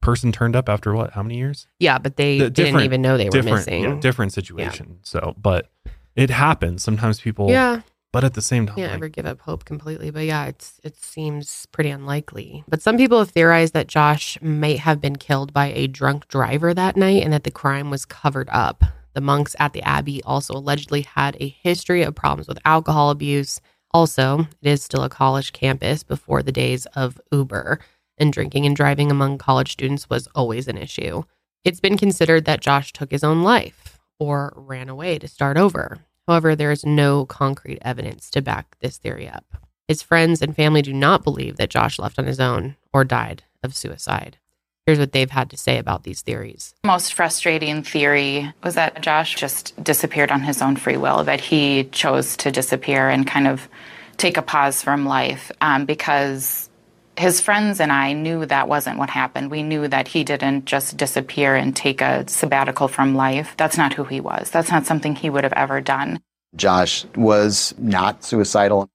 person 0.02 0.32
turned 0.32 0.56
up 0.56 0.68
after 0.70 0.94
what? 0.94 1.12
How 1.14 1.24
many 1.24 1.38
years? 1.38 1.68
yeah, 1.80 1.98
but 1.98 2.18
they 2.18 2.38
The 2.40 2.50
didn't 2.50 2.82
even 2.82 3.02
know 3.02 3.18
they 3.18 3.30
were 3.30 3.42
missing. 3.44 3.84
yeah, 3.84 3.96
different 4.00 4.32
situation. 4.34 5.00
So, 5.04 5.34
but 5.42 5.72
it 6.16 6.30
happens. 6.30 6.84
Sometimes 6.84 7.20
people 7.20 7.50
yeah, 7.50 7.82
but 8.14 8.24
at 8.24 8.36
the 8.36 8.42
same 8.42 8.68
time 8.68 8.76
can't 8.76 8.92
like, 8.92 8.96
ever 8.96 9.10
give 9.10 9.26
up 9.26 9.42
hope 9.42 9.66
completely. 9.66 10.12
But 10.12 10.26
yeah, 10.26 10.46
it's 10.46 10.80
it 10.84 10.96
seems 10.96 11.66
pretty 11.74 11.90
unlikely. 11.90 12.64
But 12.70 12.82
some 12.82 12.96
people 12.96 13.20
have 13.20 13.32
theorized 13.32 13.74
that 13.74 13.88
Josh 13.88 14.38
might 14.42 14.80
have 14.80 15.02
been 15.02 15.18
killed 15.18 15.52
by 15.52 15.74
a 15.74 15.88
drunk 15.88 16.30
driver 16.30 16.74
that 16.74 16.96
night, 16.96 17.24
and 17.24 17.34
that 17.34 17.44
the 17.44 17.52
crime 17.52 17.90
was 17.90 18.06
covered 18.06 18.48
up. 18.52 18.84
The 19.16 19.22
monks 19.22 19.56
at 19.60 19.74
the 19.74 19.82
abbey 19.82 20.24
also 20.24 20.54
allegedly 20.54 21.02
had 21.02 21.36
a 21.40 21.50
history 21.50 22.04
of 22.04 22.16
problems 22.16 22.48
with 22.48 22.60
alcohol 22.64 23.10
abuse. 23.10 23.60
Also, 23.92 24.48
it 24.62 24.70
is 24.70 24.84
still 24.84 25.04
a 25.04 25.10
college 25.10 25.52
campus 25.52 26.04
before 26.04 26.42
the 26.44 26.52
days 26.52 26.86
of 26.96 27.20
Uber, 27.32 27.80
and 28.18 28.32
drinking 28.32 28.66
and 28.66 28.76
driving 28.76 29.10
among 29.10 29.40
college 29.40 29.72
students 29.72 30.10
was 30.10 30.28
always 30.36 30.68
an 30.68 30.78
issue. 30.78 31.24
It's 31.64 31.80
been 31.80 31.98
considered 31.98 32.46
that 32.46 32.62
Josh 32.62 32.94
took 32.94 33.10
his 33.10 33.24
own 33.24 33.42
life 33.42 34.00
or 34.20 34.54
ran 34.56 34.88
away 34.88 35.18
to 35.18 35.28
start 35.28 35.58
over. 35.58 36.00
However, 36.28 36.56
there 36.56 36.72
is 36.72 36.86
no 36.86 37.26
concrete 37.26 37.80
evidence 37.82 38.30
to 38.32 38.42
back 38.42 38.78
this 38.80 38.98
theory 38.98 39.28
up. 39.28 39.46
His 39.88 40.02
friends 40.02 40.42
and 40.42 40.56
family 40.56 40.82
do 40.82 40.94
not 40.94 41.24
believe 41.24 41.58
that 41.58 41.70
Josh 41.70 42.00
left 42.00 42.18
on 42.18 42.26
his 42.26 42.40
own 42.40 42.78
or 42.94 43.04
died 43.04 43.44
of 43.62 43.76
suicide. 43.76 44.38
Here's 44.86 45.00
what 45.00 45.14
they've 45.14 45.30
had 45.30 45.50
to 45.52 45.58
say 45.58 45.78
about 45.78 46.04
these 46.04 46.22
theories. 46.22 46.74
most 46.86 47.14
frustrating 47.14 47.84
theory 47.84 48.54
was 48.64 48.76
that 48.76 49.02
Josh 49.02 49.36
just 49.36 49.82
disappeared 49.82 50.32
on 50.32 50.42
his 50.42 50.62
own 50.62 50.76
free 50.76 50.98
will, 50.98 51.24
that 51.24 51.40
he 51.40 51.86
chose 51.86 52.36
to 52.38 52.52
disappear 52.52 53.10
and 53.10 53.26
kind 53.26 53.48
of 53.48 53.70
take 54.18 54.36
a 54.38 54.42
pause 54.42 54.82
from 54.82 55.06
life 55.06 55.52
um, 55.62 55.86
because 55.86 56.70
his 57.18 57.40
friends 57.40 57.80
and 57.80 57.92
I 57.92 58.14
knew 58.14 58.46
that 58.46 58.68
wasn't 58.68 58.98
what 58.98 59.10
happened. 59.10 59.52
We 59.52 59.64
knew 59.64 59.88
that 59.88 60.08
he 60.08 60.24
didn't 60.24 60.66
just 60.66 60.98
disappear 60.98 61.56
and 61.56 61.76
take 61.76 62.02
a 62.02 62.28
sabbatical 62.28 62.88
from 62.88 63.16
life. 63.16 63.54
That's 63.58 63.78
not 63.78 63.94
who 63.94 64.04
he 64.04 64.20
was. 64.20 64.50
That's 64.50 64.72
not 64.72 64.86
something 64.86 65.16
he 65.16 65.30
would 65.30 65.44
have 65.44 65.54
ever 65.54 65.82
done. 65.82 66.20
Josh 66.56 67.06
was 67.16 67.74
not 67.78 68.24
suicidal. 68.24 68.90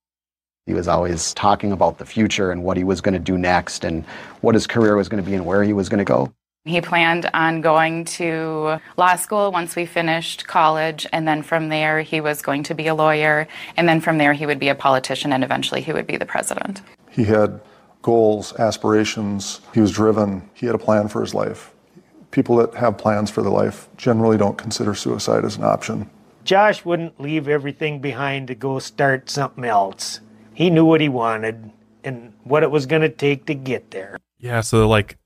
He 0.67 0.75
was 0.75 0.87
always 0.87 1.33
talking 1.35 1.73
about 1.73 1.99
the 1.99 2.05
future 2.05 2.51
and 2.51 2.63
what 2.63 2.77
he 2.77 2.85
was 2.85 3.01
going 3.01 3.15
to 3.15 3.19
do 3.19 3.39
next 3.39 3.85
and 3.85 4.05
what 4.43 4.55
his 4.55 4.67
career 4.67 4.97
was 4.97 5.09
going 5.09 5.23
to 5.23 5.29
be 5.29 5.35
and 5.35 5.47
where 5.47 5.63
he 5.63 5.73
was 5.73 5.89
going 5.89 5.99
to 5.99 6.05
go. 6.05 6.33
He 6.65 6.83
planned 6.83 7.31
on 7.33 7.63
going 7.63 8.05
to 8.05 8.79
law 8.99 9.17
school 9.17 9.51
once 9.51 9.75
we 9.75 9.87
finished 9.87 10.47
college, 10.47 11.07
and 11.13 11.27
then 11.27 11.43
from 11.43 11.71
there, 11.71 12.03
he 12.03 12.21
was 12.21 12.43
going 12.43 12.65
to 12.65 12.75
be 12.75 12.89
a 12.89 12.95
lawyer, 12.95 13.49
and 13.79 13.89
then 13.89 14.03
from 14.03 14.19
there, 14.19 14.35
he 14.35 14.45
would 14.45 14.59
be 14.59 14.69
a 14.69 14.75
politician, 14.75 15.33
and 15.33 15.43
eventually, 15.43 15.81
he 15.81 15.95
would 15.95 16.07
be 16.07 16.19
the 16.19 16.27
president. 16.27 16.83
He 17.11 17.25
had 17.25 17.59
goals, 18.03 18.55
aspirations. 18.59 19.61
He 19.75 19.81
was 19.81 19.91
driven. 19.93 20.49
He 20.55 20.67
had 20.67 20.75
a 20.75 20.79
plan 20.79 21.09
for 21.09 21.21
his 21.21 21.35
life. 21.35 21.75
People 22.31 22.57
that 22.57 22.75
have 22.75 22.99
plans 22.99 23.31
for 23.31 23.43
their 23.43 23.53
life 23.53 23.89
generally 23.97 24.37
don't 24.37 24.59
consider 24.59 24.95
suicide 24.95 25.45
as 25.45 25.57
an 25.57 25.65
option. 25.65 26.11
Josh 26.45 26.85
wouldn't 26.85 27.21
leave 27.21 27.49
everything 27.49 28.01
behind 28.01 28.49
to 28.49 28.55
go 28.55 28.79
start 28.79 29.29
something 29.29 29.65
else. 29.65 30.21
He 30.55 30.71
knew 30.71 30.85
what 30.85 31.01
he 31.01 31.09
wanted 31.09 31.71
and 32.05 32.33
what 32.45 32.63
it 32.63 32.71
was 32.71 32.87
going 32.87 33.03
to 33.03 33.09
take 33.09 33.47
to 33.47 33.55
get 33.55 33.91
there. 33.91 34.19
yeah, 34.39 34.61
so 34.61 34.89
like 34.89 35.19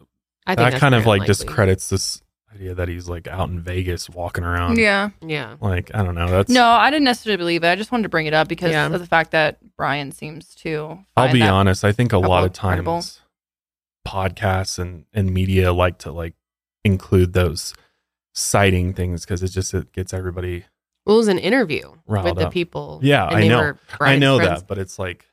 I 0.47 0.55
that 0.55 0.71
that's 0.71 0.81
kind 0.81 0.95
of 0.95 1.07
like 1.07 1.23
unlikely. 1.23 1.47
discredits 1.47 1.91
this 1.91 2.23
idea 2.55 2.75
that 2.75 2.89
he's 2.89 3.09
like 3.09 3.27
out 3.27 3.49
in 3.49 3.61
Vegas 3.61 4.09
walking 4.11 4.45
around. 4.45 4.79
yeah. 4.79 5.11
Yeah. 5.21 5.57
Like, 5.61 5.91
I 5.95 6.03
don't 6.03 6.15
know. 6.15 6.29
That's 6.29 6.51
No, 6.51 6.65
I 6.67 6.91
didn't 6.91 7.05
necessarily 7.05 7.37
believe 7.39 7.65
it. 7.65 7.69
I 7.69 7.77
just 7.77 7.91
wanted 7.93 8.05
to 8.05 8.09
bring 8.09 8.27
it 8.27 8.35
up 8.35 8.49
because 8.49 8.71
Yeah. 8.73 8.87
of 8.87 8.93
the 9.01 9.07
fact 9.07 9.31
that 9.33 9.59
Brian 9.77 10.13
seems 10.13 10.55
to. 10.57 10.99
I'll 11.17 11.25
find 11.27 11.33
be 11.33 11.39
that- 11.41 11.51
honest. 11.51 11.85
I 11.85 11.93
think 11.93 12.13
a 12.13 12.19
lot 12.19 12.45
of 12.45 12.53
times 12.53 12.85
credible. 12.85 13.03
podcasts 14.07 14.79
and, 14.79 15.05
and 15.13 15.33
media 15.33 15.73
like 15.73 15.99
to 15.99 16.13
like 16.13 16.35
include 16.85 17.33
those 17.33 17.75
citing 18.35 18.93
things 18.95 19.25
because 19.25 19.43
it 19.43 19.49
just 19.49 19.73
it 19.75 19.93
gets 19.93 20.13
everybody. 20.13 20.65
Well, 21.07 21.17
it 21.17 21.19
was 21.19 21.29
an 21.29 21.39
interview 21.39 21.93
Riled 22.07 22.25
with 22.27 22.35
the 22.37 22.47
up. 22.47 22.53
people. 22.53 23.01
Yeah, 23.03 23.25
I 23.27 23.49
know. 23.49 23.75
I 23.93 23.97
Brian's 23.99 24.21
know 24.21 24.37
friends. 24.39 24.61
that, 24.61 24.69
but 24.69 24.79
it's 24.79 24.99
like, 24.99 25.27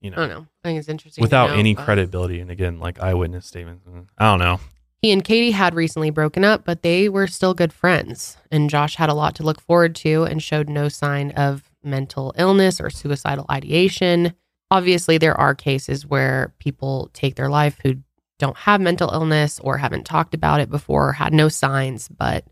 you 0.00 0.10
know, 0.10 0.16
I 0.16 0.20
don't 0.20 0.28
know. 0.30 0.46
I 0.64 0.68
think 0.68 0.78
it's 0.78 0.88
interesting. 0.88 1.22
to 1.22 1.24
without 1.24 1.50
know, 1.50 1.56
any 1.56 1.74
but- 1.74 1.84
credibility. 1.84 2.40
And 2.40 2.50
again, 2.50 2.78
like 2.78 3.00
eyewitness 3.00 3.46
statements. 3.46 3.84
mm, 3.88 4.06
I 4.18 4.24
don't 4.30 4.38
know. 4.38 4.60
He 5.02 5.12
and 5.12 5.24
Katie 5.24 5.52
had 5.52 5.74
recently 5.74 6.10
broken 6.10 6.44
up, 6.44 6.64
but 6.64 6.82
they 6.82 7.08
were 7.08 7.26
still 7.26 7.54
good 7.54 7.72
friends. 7.72 8.36
And 8.50 8.68
Josh 8.68 8.96
had 8.96 9.08
a 9.08 9.14
lot 9.14 9.34
to 9.36 9.42
look 9.42 9.60
forward 9.60 9.94
to 9.96 10.24
and 10.24 10.42
showed 10.42 10.68
no 10.68 10.88
sign 10.88 11.30
of 11.32 11.70
mental 11.82 12.34
illness 12.36 12.80
or 12.80 12.90
suicidal 12.90 13.46
ideation. 13.50 14.34
Obviously, 14.70 15.16
there 15.16 15.38
are 15.40 15.54
cases 15.54 16.06
where 16.06 16.54
people 16.58 17.10
take 17.14 17.36
their 17.36 17.48
life 17.48 17.78
who 17.82 17.96
don't 18.38 18.56
have 18.58 18.80
mental 18.80 19.10
illness 19.10 19.58
or 19.60 19.78
haven't 19.78 20.04
talked 20.04 20.34
about 20.34 20.60
it 20.60 20.70
before, 20.70 21.12
had 21.14 21.32
no 21.32 21.48
signs, 21.48 22.08
but 22.08 22.44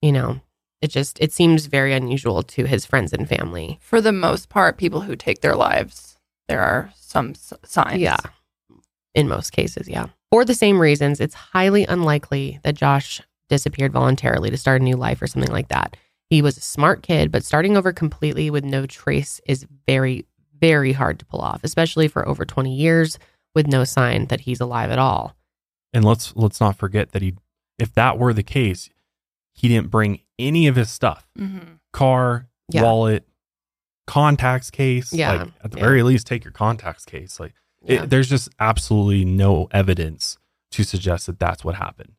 you 0.00 0.12
know, 0.12 0.40
it 0.80 0.88
just 0.88 1.18
it 1.20 1.32
seems 1.32 1.66
very 1.66 1.92
unusual 1.92 2.42
to 2.42 2.64
his 2.64 2.84
friends 2.86 3.12
and 3.12 3.28
family. 3.28 3.78
For 3.82 4.00
the 4.00 4.12
most 4.12 4.48
part, 4.48 4.78
people 4.78 5.02
who 5.02 5.14
take 5.14 5.40
their 5.40 5.54
lives, 5.54 6.16
there 6.48 6.60
are 6.60 6.90
some 6.96 7.30
s- 7.30 7.52
signs. 7.64 8.00
Yeah. 8.00 8.16
In 9.14 9.28
most 9.28 9.52
cases, 9.52 9.88
yeah. 9.88 10.06
For 10.32 10.44
the 10.46 10.54
same 10.54 10.80
reasons, 10.80 11.20
it's 11.20 11.34
highly 11.34 11.84
unlikely 11.84 12.58
that 12.62 12.74
Josh 12.74 13.20
disappeared 13.50 13.92
voluntarily 13.92 14.48
to 14.48 14.56
start 14.56 14.80
a 14.80 14.84
new 14.84 14.96
life 14.96 15.20
or 15.20 15.26
something 15.26 15.52
like 15.52 15.68
that. 15.68 15.94
He 16.30 16.40
was 16.40 16.56
a 16.56 16.62
smart 16.62 17.02
kid, 17.02 17.30
but 17.30 17.44
starting 17.44 17.76
over 17.76 17.92
completely 17.92 18.48
with 18.48 18.64
no 18.64 18.86
trace 18.86 19.42
is 19.46 19.66
very, 19.86 20.24
very 20.58 20.92
hard 20.94 21.18
to 21.18 21.26
pull 21.26 21.42
off, 21.42 21.60
especially 21.64 22.08
for 22.08 22.26
over 22.26 22.46
20 22.46 22.74
years 22.74 23.18
with 23.54 23.66
no 23.66 23.84
sign 23.84 24.24
that 24.28 24.40
he's 24.40 24.58
alive 24.58 24.90
at 24.90 24.98
all. 24.98 25.36
And 25.92 26.02
let's 26.02 26.34
let's 26.34 26.58
not 26.62 26.78
forget 26.78 27.12
that 27.12 27.20
he 27.20 27.34
if 27.78 27.92
that 27.92 28.18
were 28.18 28.32
the 28.32 28.42
case, 28.42 28.88
he 29.52 29.68
didn't 29.68 29.90
bring 29.90 30.20
any 30.38 30.66
of 30.66 30.76
his 30.76 30.90
stuff. 30.90 31.28
Mhm. 31.38 31.78
Car, 31.92 32.48
Yeah. 32.70 32.84
wallet, 32.84 33.28
contacts 34.06 34.70
case. 34.70 35.12
Yeah, 35.12 35.32
Like 35.32 35.48
at 35.62 35.70
the 35.72 35.76
yeah. 35.78 35.84
very 35.84 36.02
least 36.02 36.26
take 36.26 36.42
your 36.42 36.52
contacts 36.52 37.04
case. 37.04 37.38
Like 37.38 37.52
Yeah. 37.84 38.02
it, 38.04 38.10
there's 38.10 38.28
just 38.28 38.48
absolutely 38.58 39.24
no 39.24 39.68
evidence 39.70 40.38
to 40.72 40.84
suggest 40.84 41.26
that 41.26 41.38
that's 41.38 41.64
what 41.64 41.74
happened. 41.74 42.12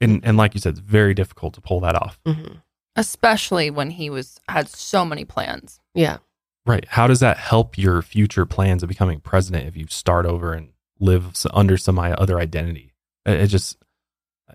And 0.00 0.24
and 0.24 0.36
like 0.36 0.54
you 0.54 0.60
said, 0.60 0.70
it's 0.70 0.80
very 0.80 1.14
difficult 1.14 1.54
to 1.54 1.60
pull 1.60 1.80
that 1.80 1.94
off. 1.94 2.18
Mhm. 2.26 2.62
Especially 2.96 3.70
when 3.70 3.90
he 3.90 4.10
was 4.10 4.40
had 4.48 4.68
so 4.68 5.04
many 5.04 5.24
plans. 5.24 5.80
Yeah. 5.94 6.18
Right. 6.66 6.86
How 6.88 7.06
does 7.06 7.20
that 7.20 7.36
help 7.36 7.76
your 7.76 8.00
future 8.02 8.46
plans 8.46 8.82
of 8.82 8.88
becoming 8.88 9.20
president 9.20 9.66
if 9.66 9.76
you 9.76 9.86
start 9.88 10.26
over 10.26 10.52
and 10.52 10.70
live 10.98 11.34
under 11.52 11.76
some 11.76 11.98
other 11.98 12.38
identity? 12.38 12.94
It, 13.26 13.40
it 13.40 13.46
just 13.48 13.76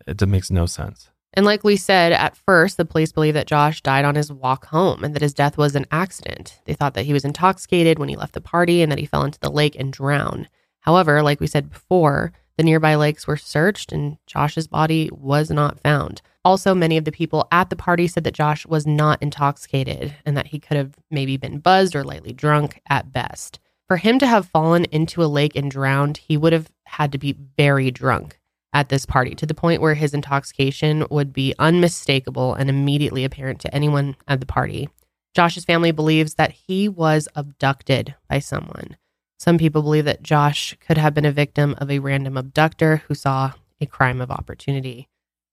it, 0.08 0.28
makes 0.28 0.50
no 0.50 0.66
sense. 0.66 1.09
And 1.34 1.46
like 1.46 1.64
we 1.64 1.76
said, 1.76 2.12
at 2.12 2.36
first, 2.36 2.78
the 2.78 2.86
police 2.86 3.12
believe 3.12 3.36
that 3.36 3.48
Josh 3.48 3.82
died 3.82 4.06
on 4.06 4.16
his 4.16 4.32
walk 4.32 4.66
home 4.68 5.04
and 5.04 5.14
that 5.14 5.22
his 5.22 5.34
death 5.34 5.58
was 5.58 5.76
an 5.76 5.86
accident. 5.92 6.60
They 6.66 6.74
thought 6.74 6.96
that 6.96 7.06
he 7.06 7.14
was 7.14 7.24
intoxicated 7.24 8.00
when 8.00 8.10
he 8.10 8.16
left 8.16 8.34
the 8.34 8.42
party 8.42 8.82
and 8.82 8.92
that 8.92 9.00
he 9.00 9.06
fell 9.06 9.24
into 9.24 9.40
the 9.40 9.52
lake 9.52 9.76
and 9.78 9.94
drowned. 9.94 10.50
However, 10.82 11.22
like 11.22 11.40
we 11.40 11.48
said 11.48 11.70
before, 11.70 12.32
the 12.58 12.64
nearby 12.64 12.96
lakes 12.96 13.28
were 13.28 13.38
searched 13.38 13.92
and 13.92 14.18
Josh's 14.26 14.68
body 14.68 15.10
was 15.14 15.52
not 15.52 15.80
found. 15.80 16.22
Also, 16.44 16.74
many 16.74 16.98
of 16.98 17.06
the 17.06 17.12
people 17.12 17.48
at 17.52 17.70
the 17.70 17.76
party 17.76 18.08
said 18.08 18.24
that 18.24 18.34
Josh 18.34 18.66
was 18.66 18.88
not 18.88 19.22
intoxicated 19.22 20.16
and 20.26 20.36
that 20.36 20.48
he 20.48 20.60
could 20.60 20.78
have 20.78 20.96
maybe 21.12 21.38
been 21.38 21.60
buzzed 21.60 21.96
or 21.96 22.04
lightly 22.04 22.34
drunk 22.34 22.82
at 22.90 23.14
best. 23.14 23.60
For 23.88 23.98
him 23.98 24.20
to 24.20 24.28
have 24.28 24.48
fallen 24.48 24.86
into 24.86 25.24
a 25.24 25.26
lake 25.26 25.56
and 25.56 25.70
drowned, 25.70 26.18
he 26.18 26.38
would 26.38 26.54
have 26.54 26.72
had 26.86 27.12
to 27.12 27.18
be 27.18 27.36
very 27.56 27.92
drunk 27.92 28.39
at 28.74 28.90
this 28.90 29.06
party 29.06 29.36
to 29.36 29.46
the 29.46 29.54
point 29.54 29.82
where 29.82 29.96
his 29.96 30.14
intoxication 30.14 31.06
would 31.10 31.34
be 31.34 31.54
unmistakable 31.60 32.54
and 32.54 32.70
immediately 32.70 33.24
apparent 33.24 33.60
to 33.62 33.74
anyone 33.74 34.16
at 34.28 34.40
the 34.40 34.46
party. 34.46 34.90
Josh's 35.34 35.66
family 35.66 35.92
believes 35.92 36.36
that 36.36 36.52
he 36.52 36.88
was 36.88 37.28
abducted 37.36 38.16
by 38.30 38.40
someone. 38.40 38.98
Some 39.38 39.58
people 39.58 39.82
believe 39.82 40.06
that 40.06 40.24
Josh 40.24 40.76
could 40.80 40.98
have 40.98 41.14
been 41.14 41.26
a 41.26 41.32
victim 41.32 41.76
of 41.78 41.90
a 41.90 42.00
random 42.00 42.36
abductor 42.36 43.04
who 43.08 43.16
saw 43.16 43.54
a 43.80 43.86
crime 43.86 44.20
of 44.22 44.32
opportunity. 44.32 45.08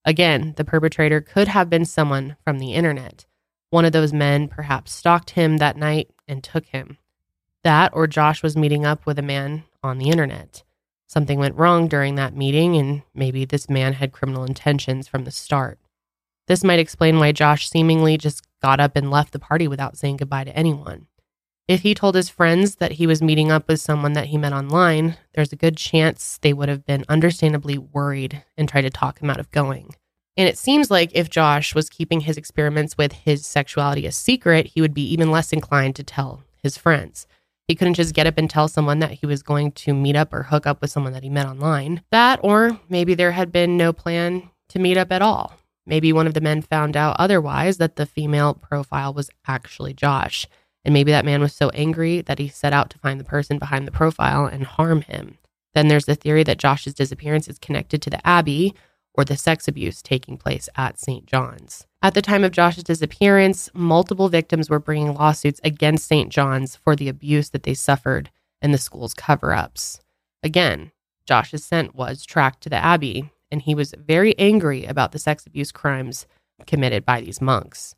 Again, 0.04 0.54
the 0.56 0.64
perpetrator 0.64 1.20
could 1.20 1.48
have 1.48 1.70
been 1.70 1.84
someone 1.84 2.36
from 2.44 2.58
the 2.58 2.74
internet. 2.74 3.26
One 3.70 3.84
of 3.84 3.92
those 3.92 4.12
men 4.12 4.48
perhaps 4.48 4.92
stalked 4.92 5.30
him 5.30 5.58
that 5.58 5.76
night 5.76 6.10
and 6.26 6.42
took 6.42 6.66
him. 6.66 6.98
That, 7.64 7.92
or 7.94 8.06
Josh 8.06 8.42
was 8.42 8.56
meeting 8.56 8.84
up 8.84 9.06
with 9.06 9.18
a 9.18 9.22
man 9.22 9.64
on 9.82 9.98
the 9.98 10.10
internet. 10.10 10.62
Something 11.06 11.38
went 11.38 11.56
wrong 11.56 11.88
during 11.88 12.16
that 12.16 12.36
meeting, 12.36 12.76
and 12.76 13.02
maybe 13.14 13.44
this 13.44 13.70
man 13.70 13.94
had 13.94 14.12
criminal 14.12 14.44
intentions 14.44 15.06
from 15.06 15.24
the 15.24 15.30
start. 15.30 15.78
This 16.48 16.64
might 16.64 16.78
explain 16.78 17.18
why 17.18 17.32
Josh 17.32 17.68
seemingly 17.68 18.16
just 18.16 18.44
got 18.62 18.80
up 18.80 18.96
and 18.96 19.10
left 19.10 19.32
the 19.32 19.38
party 19.38 19.68
without 19.68 19.96
saying 19.96 20.18
goodbye 20.18 20.44
to 20.44 20.56
anyone. 20.56 21.06
If 21.68 21.82
he 21.82 21.94
told 21.94 22.14
his 22.14 22.28
friends 22.28 22.76
that 22.76 22.92
he 22.92 23.06
was 23.08 23.20
meeting 23.20 23.50
up 23.50 23.66
with 23.66 23.80
someone 23.80 24.12
that 24.12 24.26
he 24.26 24.38
met 24.38 24.52
online, 24.52 25.16
there's 25.34 25.52
a 25.52 25.56
good 25.56 25.76
chance 25.76 26.38
they 26.38 26.52
would 26.52 26.68
have 26.68 26.86
been 26.86 27.04
understandably 27.08 27.76
worried 27.76 28.44
and 28.56 28.68
tried 28.68 28.82
to 28.82 28.90
talk 28.90 29.20
him 29.20 29.30
out 29.30 29.40
of 29.40 29.50
going. 29.50 29.94
And 30.36 30.48
it 30.48 30.58
seems 30.58 30.90
like 30.90 31.10
if 31.14 31.30
Josh 31.30 31.74
was 31.74 31.90
keeping 31.90 32.20
his 32.20 32.36
experiments 32.36 32.96
with 32.96 33.12
his 33.12 33.44
sexuality 33.46 34.06
a 34.06 34.12
secret, 34.12 34.66
he 34.74 34.80
would 34.80 34.94
be 34.94 35.06
even 35.10 35.30
less 35.30 35.52
inclined 35.52 35.96
to 35.96 36.04
tell 36.04 36.44
his 36.62 36.78
friends. 36.78 37.26
He 37.68 37.74
couldn't 37.74 37.94
just 37.94 38.14
get 38.14 38.28
up 38.28 38.38
and 38.38 38.48
tell 38.48 38.68
someone 38.68 39.00
that 39.00 39.12
he 39.12 39.26
was 39.26 39.42
going 39.42 39.72
to 39.72 39.92
meet 39.92 40.14
up 40.14 40.32
or 40.32 40.44
hook 40.44 40.66
up 40.66 40.80
with 40.80 40.90
someone 40.90 41.12
that 41.14 41.24
he 41.24 41.28
met 41.28 41.46
online. 41.46 42.02
That, 42.12 42.38
or 42.42 42.78
maybe 42.88 43.14
there 43.14 43.32
had 43.32 43.50
been 43.50 43.76
no 43.76 43.92
plan 43.92 44.50
to 44.68 44.78
meet 44.78 44.96
up 44.96 45.10
at 45.10 45.22
all. 45.22 45.54
Maybe 45.84 46.12
one 46.12 46.26
of 46.26 46.34
the 46.34 46.40
men 46.40 46.62
found 46.62 46.96
out 46.96 47.16
otherwise 47.18 47.78
that 47.78 47.96
the 47.96 48.06
female 48.06 48.54
profile 48.54 49.12
was 49.12 49.30
actually 49.46 49.94
Josh. 49.94 50.46
And 50.84 50.92
maybe 50.92 51.10
that 51.10 51.24
man 51.24 51.40
was 51.40 51.52
so 51.52 51.70
angry 51.70 52.20
that 52.22 52.38
he 52.38 52.48
set 52.48 52.72
out 52.72 52.90
to 52.90 52.98
find 52.98 53.18
the 53.18 53.24
person 53.24 53.58
behind 53.58 53.86
the 53.86 53.92
profile 53.92 54.46
and 54.46 54.64
harm 54.64 55.02
him. 55.02 55.38
Then 55.74 55.88
there's 55.88 56.06
the 56.06 56.14
theory 56.14 56.44
that 56.44 56.58
Josh's 56.58 56.94
disappearance 56.94 57.48
is 57.48 57.58
connected 57.58 58.00
to 58.02 58.10
the 58.10 58.24
Abbey 58.26 58.74
or 59.12 59.24
the 59.24 59.36
sex 59.36 59.66
abuse 59.66 60.02
taking 60.02 60.36
place 60.36 60.68
at 60.76 61.00
St. 61.00 61.26
John's. 61.26 61.86
At 62.06 62.14
the 62.14 62.22
time 62.22 62.44
of 62.44 62.52
Josh's 62.52 62.84
disappearance, 62.84 63.68
multiple 63.74 64.28
victims 64.28 64.70
were 64.70 64.78
bringing 64.78 65.12
lawsuits 65.12 65.60
against 65.64 66.06
St. 66.06 66.30
John's 66.30 66.76
for 66.76 66.94
the 66.94 67.08
abuse 67.08 67.50
that 67.50 67.64
they 67.64 67.74
suffered 67.74 68.30
and 68.62 68.72
the 68.72 68.78
school's 68.78 69.12
cover 69.12 69.52
ups. 69.52 69.98
Again, 70.40 70.92
Josh's 71.26 71.64
scent 71.64 71.96
was 71.96 72.24
tracked 72.24 72.60
to 72.60 72.68
the 72.68 72.76
Abbey, 72.76 73.32
and 73.50 73.60
he 73.60 73.74
was 73.74 73.92
very 73.98 74.38
angry 74.38 74.84
about 74.84 75.10
the 75.10 75.18
sex 75.18 75.48
abuse 75.48 75.72
crimes 75.72 76.28
committed 76.64 77.04
by 77.04 77.20
these 77.22 77.40
monks. 77.40 77.96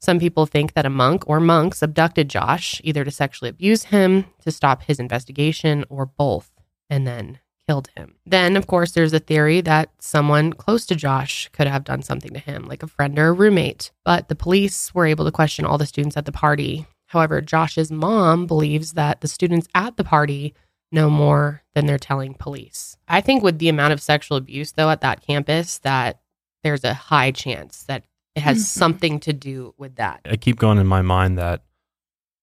Some 0.00 0.18
people 0.18 0.46
think 0.46 0.72
that 0.72 0.86
a 0.86 0.88
monk 0.88 1.22
or 1.26 1.38
monks 1.38 1.82
abducted 1.82 2.30
Josh, 2.30 2.80
either 2.82 3.04
to 3.04 3.10
sexually 3.10 3.50
abuse 3.50 3.82
him, 3.82 4.24
to 4.40 4.50
stop 4.50 4.84
his 4.84 4.98
investigation, 4.98 5.84
or 5.90 6.06
both, 6.06 6.50
and 6.88 7.06
then 7.06 7.38
killed 7.68 7.88
him. 7.96 8.16
Then, 8.26 8.56
of 8.56 8.66
course, 8.66 8.92
there's 8.92 9.12
a 9.12 9.18
theory 9.18 9.60
that 9.60 9.90
someone 9.98 10.52
close 10.52 10.84
to 10.86 10.94
Josh 10.96 11.48
could 11.52 11.66
have 11.66 11.84
done 11.84 12.02
something 12.02 12.32
to 12.32 12.38
him, 12.40 12.64
like 12.66 12.82
a 12.82 12.88
friend 12.88 13.18
or 13.18 13.28
a 13.28 13.32
roommate. 13.32 13.92
But 14.04 14.28
the 14.28 14.34
police 14.34 14.94
were 14.94 15.06
able 15.06 15.24
to 15.24 15.30
question 15.32 15.64
all 15.64 15.78
the 15.78 15.86
students 15.86 16.16
at 16.16 16.24
the 16.26 16.32
party. 16.32 16.86
However, 17.06 17.40
Josh's 17.40 17.92
mom 17.92 18.46
believes 18.46 18.94
that 18.94 19.20
the 19.20 19.28
students 19.28 19.68
at 19.74 19.96
the 19.96 20.04
party 20.04 20.54
know 20.90 21.08
more 21.08 21.62
than 21.74 21.86
they're 21.86 21.98
telling 21.98 22.34
police. 22.34 22.96
I 23.08 23.20
think 23.20 23.42
with 23.42 23.58
the 23.58 23.68
amount 23.68 23.92
of 23.92 24.02
sexual 24.02 24.36
abuse, 24.36 24.72
though, 24.72 24.90
at 24.90 25.00
that 25.02 25.20
campus, 25.22 25.78
that 25.78 26.20
there's 26.64 26.84
a 26.84 26.94
high 26.94 27.30
chance 27.30 27.84
that 27.84 28.04
it 28.34 28.40
has 28.40 28.58
Mhm. 28.58 28.66
something 28.66 29.20
to 29.20 29.32
do 29.32 29.74
with 29.78 29.96
that. 29.96 30.20
I 30.24 30.36
keep 30.36 30.58
going 30.58 30.78
in 30.78 30.86
my 30.86 31.02
mind 31.02 31.38
that 31.38 31.62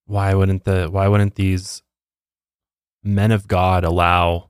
why 0.06 0.34
wouldn't 0.34 0.64
the 0.64 0.88
why 0.90 1.08
wouldn't 1.08 1.36
these 1.36 1.84
men 3.04 3.32
of 3.32 3.48
God 3.48 3.84
allow 3.84 4.49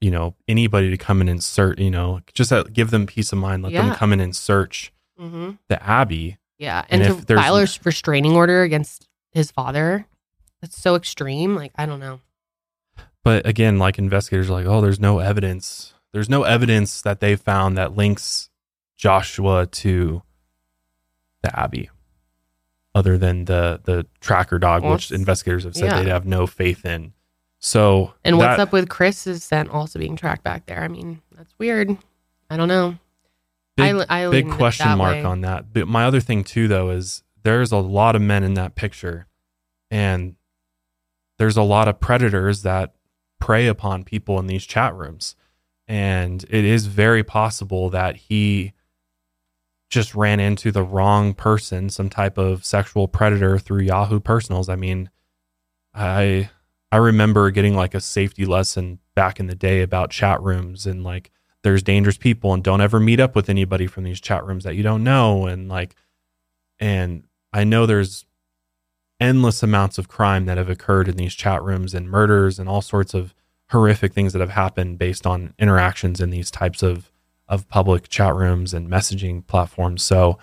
you 0.00 0.10
know 0.10 0.34
anybody 0.48 0.90
to 0.90 0.96
come 0.96 1.20
in 1.20 1.28
and 1.28 1.42
search 1.44 1.78
you 1.78 1.90
know 1.90 2.20
just 2.32 2.52
uh, 2.52 2.62
give 2.72 2.90
them 2.90 3.06
peace 3.06 3.32
of 3.32 3.38
mind 3.38 3.62
let 3.62 3.72
them 3.72 3.94
come 3.94 4.12
in 4.12 4.20
and 4.20 4.34
search 4.36 4.92
Mm-hmm. 5.20 5.50
the 5.68 5.82
abbey 5.86 6.38
Yeah, 6.58 6.84
And 6.88 7.02
and, 7.02 7.12
if 7.12 7.20
to 7.20 7.26
there's- 7.26 7.42
file 7.42 7.56
a 7.56 7.66
restraining 7.84 8.32
order 8.32 8.62
against 8.62 9.06
his 9.32 9.50
father, 9.50 10.06
that's 10.62 10.80
so 10.80 10.94
extreme. 10.94 11.54
Like 11.56 11.72
I 11.76 11.84
don't 11.84 12.00
know. 12.00 12.20
but 13.22 13.46
again 13.46 13.78
like 13.78 13.98
investigators 13.98 14.48
are 14.48 14.54
like 14.54 14.64
oh 14.66 14.80
there's 14.80 14.98
no 14.98 15.18
evidence 15.18 15.92
there's 16.14 16.30
no 16.30 16.42
evidence 16.44 17.02
that 17.02 17.20
they 17.20 17.36
found 17.36 17.76
that 17.76 17.94
links 17.96 18.48
joshua 18.96 19.66
to 19.66 20.22
the 21.42 21.58
abbey 21.58 21.90
other 22.94 23.16
than 23.18 23.44
the 23.44 23.80
the 23.84 24.06
tracker 24.20 24.58
dog 24.58 24.82
Well, 24.82 24.92
which 24.94 25.12
investigators 25.12 25.64
have 25.64 25.74
said 25.76 25.84
yeah. 25.90 26.02
they'd 26.02 26.08
have 26.10 26.26
no 26.26 26.46
faith 26.46 26.84
in 26.86 27.12
so 27.60 28.14
And 28.24 28.36
what's 28.38 28.56
that- 28.56 28.60
up 28.60 28.72
with 28.72 28.88
Chris's 28.88 29.44
scent 29.44 29.68
also 29.70 29.98
being 29.98 30.16
tracked 30.16 30.42
back 30.42 30.66
there? 30.66 30.82
I 30.82 30.88
mean, 30.88 31.20
that's 31.36 31.54
weird. 31.58 31.96
I 32.50 32.56
don't 32.56 32.68
know. 32.68 32.96
big, 33.76 33.94
I- 34.08 34.26
I 34.26 34.30
big 34.30 34.50
question 34.50 34.98
mark 34.98 35.14
way. 35.14 35.24
on 35.24 35.40
that. 35.42 35.72
But 35.72 35.86
my 35.88 36.04
other 36.04 36.20
thing 36.20 36.42
too, 36.44 36.68
though, 36.68 36.90
is 36.90 37.22
there's 37.44 37.72
a 37.72 37.78
lot 37.78 38.16
of 38.16 38.20
men 38.20 38.42
in 38.44 38.54
that 38.54 38.74
picture, 38.74 39.26
and 39.90 40.34
there's 41.38 41.56
a 41.56 41.62
lot 41.62 41.88
of 41.88 42.00
predators 42.00 42.62
that 42.62 42.94
prey 43.38 43.66
upon 43.66 44.04
people 44.04 44.38
in 44.38 44.46
these 44.46 44.66
chat 44.66 44.94
rooms, 44.94 45.34
and 45.88 46.44
it 46.50 46.64
is 46.64 46.86
very 46.86 47.22
possible 47.24 47.88
that 47.90 48.16
he 48.16 48.72
just 49.88 50.14
ran 50.14 50.38
into 50.40 50.70
the 50.70 50.82
wrong 50.84 51.32
person, 51.32 51.88
some 51.88 52.10
type 52.10 52.36
of 52.36 52.64
sexual 52.66 53.08
predator 53.08 53.58
through 53.58 53.82
Yahoo 53.82 54.20
Personals. 54.20 54.68
I 54.68 54.76
mean, 54.76 55.08
I 55.94 56.50
I 56.92 56.96
remember 56.96 57.50
getting 57.50 57.74
like 57.74 57.94
a 57.94 58.00
safety 58.00 58.44
lesson 58.44 58.98
back 59.14 59.38
in 59.38 59.46
the 59.46 59.54
day 59.54 59.82
about 59.82 60.10
chat 60.10 60.40
rooms 60.42 60.86
and 60.86 61.04
like 61.04 61.30
there's 61.62 61.82
dangerous 61.82 62.16
people 62.16 62.52
and 62.52 62.64
don't 62.64 62.80
ever 62.80 62.98
meet 62.98 63.20
up 63.20 63.36
with 63.36 63.48
anybody 63.48 63.86
from 63.86 64.04
these 64.04 64.20
chat 64.20 64.44
rooms 64.44 64.64
that 64.64 64.76
you 64.76 64.82
don't 64.82 65.04
know 65.04 65.46
and 65.46 65.68
like 65.68 65.94
and 66.78 67.24
I 67.52 67.64
know 67.64 67.86
there's 67.86 68.24
endless 69.20 69.62
amounts 69.62 69.98
of 69.98 70.08
crime 70.08 70.46
that 70.46 70.56
have 70.56 70.70
occurred 70.70 71.08
in 71.08 71.16
these 71.16 71.34
chat 71.34 71.62
rooms 71.62 71.94
and 71.94 72.10
murders 72.10 72.58
and 72.58 72.68
all 72.68 72.80
sorts 72.80 73.12
of 73.14 73.34
horrific 73.70 74.12
things 74.12 74.32
that 74.32 74.40
have 74.40 74.50
happened 74.50 74.98
based 74.98 75.26
on 75.26 75.54
interactions 75.58 76.20
in 76.20 76.30
these 76.30 76.50
types 76.50 76.82
of 76.82 77.12
of 77.48 77.68
public 77.68 78.08
chat 78.08 78.34
rooms 78.34 78.72
and 78.72 78.88
messaging 78.88 79.44
platforms. 79.44 80.04
So 80.04 80.38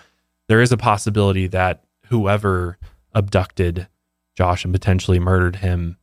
there 0.46 0.60
is 0.60 0.72
a 0.72 0.76
possibility 0.76 1.46
that 1.46 1.84
whoever 2.08 2.78
abducted 3.14 3.88
Josh 4.36 4.64
and 4.64 4.74
potentially 4.74 5.18
murdered 5.18 5.56
him 5.56 5.96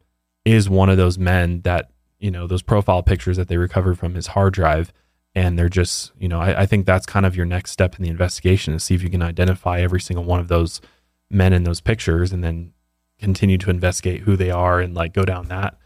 is 0.45 0.69
one 0.69 0.89
of 0.89 0.97
those 0.97 1.17
men 1.17 1.61
that, 1.61 1.91
you 2.19 2.31
know, 2.31 2.47
those 2.47 2.61
profile 2.61 3.03
pictures 3.03 3.37
that 3.37 3.47
they 3.47 3.57
recovered 3.57 3.97
from 3.99 4.15
his 4.15 4.27
hard 4.27 4.53
drive. 4.53 4.93
And 5.33 5.59
they're 5.59 5.67
just, 5.67 6.13
you 6.17 6.29
know, 6.29 6.39
I, 6.39 6.61
I 6.61 6.65
think 6.65 6.85
that's 6.85 7.05
kind 7.05 7.25
of 7.25 7.35
your 7.35 7.45
next 7.45 7.71
step 7.71 7.97
in 7.97 8.03
the 8.03 8.09
investigation 8.09 8.73
to 8.73 8.79
see 8.79 8.95
if 8.95 9.03
you 9.03 9.09
can 9.09 9.21
identify 9.21 9.81
every 9.81 9.99
single 9.99 10.23
one 10.23 10.39
of 10.39 10.47
those 10.47 10.79
men 11.29 11.51
in 11.51 11.63
those 11.63 11.81
pictures 11.81 12.31
and 12.31 12.43
then 12.43 12.71
continue 13.19 13.57
to 13.57 13.69
investigate 13.69 14.21
who 14.21 14.37
they 14.37 14.51
are 14.51 14.79
and 14.79 14.93
like 14.93 15.13
go 15.13 15.23
down 15.23 15.47
that 15.47 15.77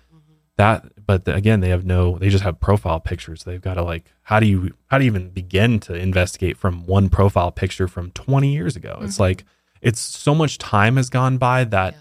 that 0.60 0.84
but 1.06 1.24
the, 1.24 1.34
again 1.34 1.62
they 1.62 1.70
have 1.70 1.86
no 1.86 2.18
they 2.18 2.28
just 2.28 2.44
have 2.44 2.60
profile 2.60 3.00
pictures 3.00 3.46
they've 3.46 3.62
got 3.62 3.76
to 3.76 3.84
like 3.84 4.04
how 4.24 4.42
do 4.42 4.46
you 4.46 4.74
how 4.88 4.98
do 4.98 5.06
you 5.06 5.10
even 5.10 5.30
begin 5.30 5.80
to 5.80 5.94
investigate 5.94 6.58
from 6.58 6.86
one 6.86 7.08
profile 7.08 7.50
picture 7.50 7.88
from 7.88 8.12
20 8.12 8.54
years 8.54 8.76
ago 8.76 8.96
mm-hmm. 8.96 9.06
it's 9.06 9.20
like 9.20 9.46
it's 9.82 10.02
so 10.02 10.36
much 10.36 10.58
time 10.58 10.98
has 10.98 11.10
gone 11.10 11.38
by 11.38 11.64
that 11.64 11.94
yeah. 11.94 12.00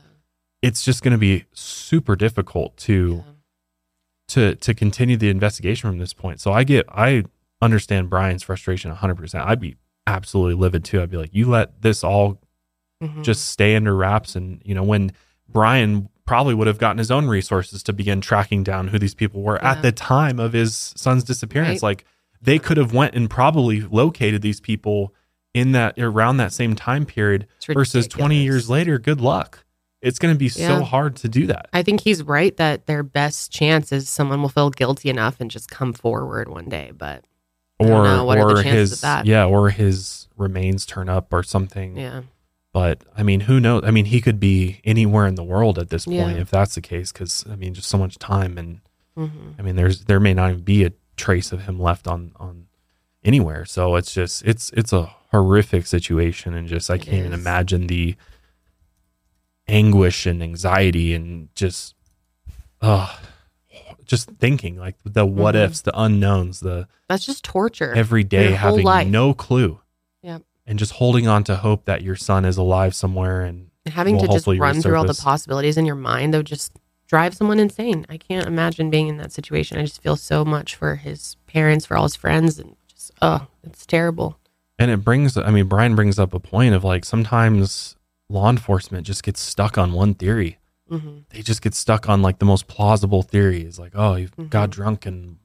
It's 0.63 0.83
just 0.83 1.03
going 1.03 1.13
to 1.13 1.19
be 1.19 1.45
super 1.53 2.17
difficult 2.17 2.77
to 2.77 3.25
yeah. 3.25 3.33
to 4.29 4.55
to 4.57 4.75
continue 4.75 5.17
the 5.17 5.31
investigation 5.31 5.91
from 5.91 5.99
this 5.99 6.13
point 6.13 6.41
so 6.41 6.53
i 6.53 6.65
get 6.65 6.87
i 6.89 7.25
understand 7.61 8.09
brian's 8.09 8.43
frustration 8.43 8.95
100% 8.95 9.47
i'd 9.47 9.61
be 9.61 9.77
absolutely 10.07 10.55
livid 10.55 10.85
too 10.85 11.03
i'd 11.03 11.11
be 11.11 11.17
like 11.17 11.35
you 11.35 11.49
let 11.49 11.83
this 11.83 12.03
all 12.03 12.41
mm-hmm. 13.03 13.23
just 13.23 13.47
stay 13.47 13.77
under 13.77 13.95
wraps 13.95 14.37
and 14.37 14.63
you 14.65 14.75
know 14.75 14.83
when 14.83 15.13
brian 15.49 16.09
probably 16.29 16.53
would 16.53 16.67
have 16.67 16.79
gotten 16.79 16.99
his 16.99 17.11
own 17.11 17.27
resources 17.27 17.83
to 17.83 17.93
begin 17.93 18.21
tracking 18.21 18.63
down 18.63 18.89
who 18.89 18.99
these 18.99 19.15
people 19.15 19.41
were 19.41 19.59
yeah. 19.61 19.73
at 19.73 19.83
the 19.83 19.91
time 19.91 20.39
of 20.39 20.53
his 20.53 20.93
son's 20.95 21.25
disappearance. 21.25 21.83
Right. 21.83 21.89
Like 21.89 22.05
they 22.43 22.59
could 22.59 22.77
have 22.77 22.93
went 22.93 23.15
and 23.15 23.31
probably 23.31 23.81
located 23.81 24.43
these 24.43 24.61
people 24.61 25.15
in 25.55 25.73
that 25.73 25.99
around 25.99 26.37
that 26.37 26.53
same 26.53 26.77
time 26.77 27.07
period 27.07 27.47
versus 27.67 28.07
20 28.07 28.37
years 28.43 28.69
later. 28.69 28.99
Good 28.99 29.23
luck. 29.23 29.65
It's 30.01 30.19
going 30.19 30.35
to 30.35 30.39
be 30.39 30.47
yeah. 30.47 30.79
so 30.79 30.85
hard 30.85 31.17
to 31.17 31.29
do 31.29 31.47
that. 31.49 31.69
I 31.73 31.83
think 31.83 32.03
he's 32.03 32.23
right 32.23 32.57
that 32.57 32.87
their 32.87 33.03
best 33.03 33.51
chance 33.51 33.91
is 33.91 34.09
someone 34.09 34.41
will 34.41 34.49
feel 34.49 34.71
guilty 34.71 35.11
enough 35.11 35.41
and 35.41 35.51
just 35.51 35.71
come 35.71 35.93
forward 35.93 36.49
one 36.49 36.69
day, 36.69 36.93
but 36.97 37.25
or 37.79 38.07
or 38.07 38.63
his 38.63 39.03
yeah, 39.25 39.45
or 39.45 39.71
his 39.71 40.29
remains 40.37 40.87
turn 40.87 41.09
up 41.09 41.33
or 41.33 41.43
something. 41.43 41.97
Yeah. 41.97 42.23
But 42.73 43.03
I 43.17 43.23
mean, 43.23 43.41
who 43.41 43.61
knows? 43.61 43.83
I 43.85 43.91
mean, 43.91 44.05
he 44.05 44.21
could 44.21 44.39
be 44.39 44.81
anywhere 44.85 45.27
in 45.27 45.35
the 45.35 45.45
world 45.45 45.79
at 45.79 45.91
this 45.91 46.05
point 46.05 46.37
yeah. 46.37 46.43
if 46.43 46.51
that's 46.51 46.75
the 46.75 46.81
case. 46.81 47.13
Because 47.13 47.45
I 47.51 47.57
mean, 47.57 47.75
just 47.75 47.89
so 47.89 47.99
much 47.99 48.19
time, 48.19 48.59
and 48.59 48.81
mm-hmm. 49.17 49.51
I 49.59 49.63
mean, 49.63 49.77
there's 49.77 50.05
there 50.05 50.21
may 50.21 50.35
not 50.35 50.51
even 50.51 50.63
be 50.63 50.85
a 50.85 50.93
trace 51.17 51.51
of 51.51 51.63
him 51.63 51.81
left 51.81 52.07
on 52.07 52.33
on 52.37 52.67
anywhere. 53.25 53.65
So 53.65 53.97
it's 53.97 54.13
just 54.13 54.45
it's 54.45 54.71
it's 54.71 54.93
a 54.93 55.11
horrific 55.33 55.87
situation, 55.87 56.55
and 56.55 56.69
just 56.69 56.91
I 56.91 56.95
it 56.95 57.03
can't 57.03 57.15
is. 57.15 57.21
even 57.21 57.33
imagine 57.33 57.87
the 57.87 58.17
anguish 59.69 60.27
and 60.27 60.43
anxiety 60.43 61.15
and 61.15 61.49
just 61.55 61.95
uh 62.81 63.15
just 64.05 64.31
thinking 64.39 64.79
like 64.79 64.97
the 65.05 65.27
what 65.27 65.55
mm-hmm. 65.55 65.65
ifs, 65.65 65.83
the 65.83 65.99
unknowns, 65.99 66.61
the 66.61 66.89
that's 67.09 67.27
just 67.27 67.45
torture 67.45 67.95
every 67.95 68.25
day 68.25 68.53
having 68.53 69.11
no 69.11 69.35
clue 69.35 69.81
Yeah. 70.23 70.39
and 70.67 70.79
just 70.79 70.93
holding 70.93 71.29
on 71.29 71.45
to 71.45 71.57
hope 71.57 71.85
that 71.85 72.03
your 72.03 72.17
son 72.17 72.45
is 72.45 72.57
alive 72.57 72.95
somewhere 72.95 73.43
and, 73.43 73.71
and 73.85 73.95
having 73.95 74.19
to 74.19 74.27
just 74.27 74.47
run 74.47 74.59
resurface. 74.59 74.83
through 74.83 74.97
all 74.97 75.05
the 75.05 75.15
possibilities 75.15 75.77
in 75.77 75.85
your 75.85 75.95
mind 75.95 76.33
though 76.33 76.43
just 76.43 76.73
drive 77.09 77.35
someone 77.35 77.59
insane. 77.59 78.07
I 78.09 78.19
can't 78.19 78.47
imagine 78.47 78.91
being 78.91 79.09
in 79.09 79.17
that 79.17 79.33
situation. 79.33 79.79
I 79.79 79.83
just 79.83 80.03
feel 80.03 80.17
so 80.17 80.45
much 80.45 80.77
for 80.77 80.97
his 80.97 81.37
parents, 81.47 81.87
for 81.87 81.97
all 81.97 82.05
his 82.05 82.15
friends, 82.15 82.59
and 82.59 82.77
just 82.87 83.11
oh, 83.21 83.47
it's 83.65 83.85
terrible. 83.87 84.39
And 84.79 84.93
it 84.93 84.99
brings, 84.99 85.37
I 85.37 85.51
mean, 85.51 85.67
Brian 85.67 85.97
brings 85.97 86.19
up 86.21 86.33
a 86.33 86.39
point 86.39 86.75
of 86.75 86.85
like 86.85 87.05
sometimes 87.05 87.97
law 88.29 88.51
enforcement 88.51 89.07
just 89.07 89.23
gets 89.23 89.41
stuck 89.41 89.79
on 89.79 89.93
one 89.93 90.15
theory. 90.15 90.59
Mm-hmm. 90.91 91.19
They 91.31 91.43
just 91.43 91.63
get 91.63 91.75
stuck 91.75 92.09
on 92.09 92.23
like 92.23 92.39
the 92.39 92.45
most 92.45 92.67
plausible 92.67 93.23
theory 93.23 93.63
is 93.63 93.79
like, 93.79 93.93
oh, 93.95 94.15
he 94.15 94.25
mm-hmm. 94.27 94.47
got 94.47 94.71
drunk 94.71 95.07
and 95.07 95.37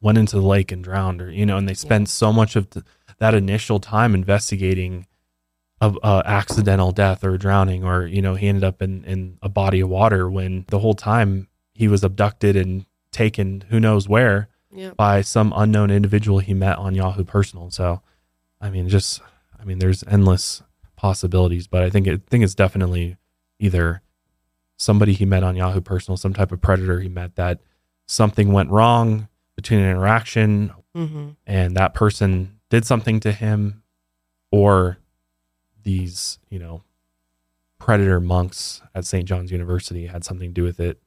went 0.00 0.18
into 0.18 0.36
the 0.36 0.46
lake 0.46 0.70
and 0.70 0.84
drowned, 0.84 1.20
or 1.20 1.30
you 1.30 1.46
know, 1.46 1.56
and 1.56 1.68
they 1.68 1.74
spend 1.74 2.06
yeah. 2.06 2.12
so 2.12 2.32
much 2.32 2.56
of 2.56 2.70
the, 2.70 2.84
that 3.18 3.34
initial 3.34 3.80
time 3.80 4.14
investigating 4.14 5.06
a, 5.80 5.92
a, 6.02 6.22
accidental 6.24 6.92
death 6.92 7.24
or 7.24 7.36
drowning, 7.36 7.84
or 7.84 8.06
you 8.06 8.22
know, 8.22 8.34
he 8.34 8.46
ended 8.48 8.64
up 8.64 8.82
in 8.82 9.04
in 9.04 9.38
a 9.42 9.48
body 9.48 9.80
of 9.80 9.88
water 9.88 10.30
when 10.30 10.64
the 10.68 10.78
whole 10.78 10.94
time 10.94 11.48
he 11.72 11.88
was 11.88 12.04
abducted 12.04 12.54
and 12.54 12.86
taken 13.10 13.64
who 13.70 13.80
knows 13.80 14.08
where 14.08 14.48
yep. 14.72 14.96
by 14.96 15.20
some 15.22 15.52
unknown 15.56 15.90
individual 15.90 16.38
he 16.38 16.54
met 16.54 16.78
on 16.78 16.94
Yahoo 16.94 17.24
Personal. 17.24 17.70
So, 17.70 18.02
I 18.60 18.70
mean, 18.70 18.88
just 18.88 19.20
I 19.58 19.64
mean, 19.64 19.78
there's 19.78 20.04
endless 20.06 20.62
possibilities, 21.04 21.66
but 21.66 21.82
I 21.82 21.90
think 21.90 22.06
it, 22.06 22.14
I 22.14 22.30
think 22.30 22.44
it's 22.44 22.54
definitely 22.54 23.18
either 23.58 24.00
somebody 24.78 25.12
he 25.12 25.26
met 25.26 25.42
on 25.42 25.54
Yahoo 25.54 25.82
Personal, 25.82 26.16
some 26.16 26.32
type 26.32 26.50
of 26.50 26.62
predator 26.62 26.98
he 26.98 27.10
met 27.10 27.36
that 27.36 27.60
something 28.06 28.54
went 28.54 28.70
wrong 28.70 29.28
between 29.54 29.80
an 29.80 29.90
interaction, 29.90 30.72
mm-hmm. 30.96 31.28
and 31.46 31.76
that 31.76 31.92
person 31.92 32.58
did 32.70 32.86
something 32.86 33.20
to 33.20 33.32
him 33.32 33.82
or 34.50 34.96
these, 35.82 36.38
you 36.48 36.58
know, 36.58 36.82
predator 37.78 38.18
monks 38.18 38.80
at 38.94 39.04
St. 39.04 39.26
John's 39.26 39.52
University 39.52 40.06
had 40.06 40.24
something 40.24 40.48
to 40.48 40.54
do 40.54 40.62
with 40.62 40.80
it. 40.80 41.02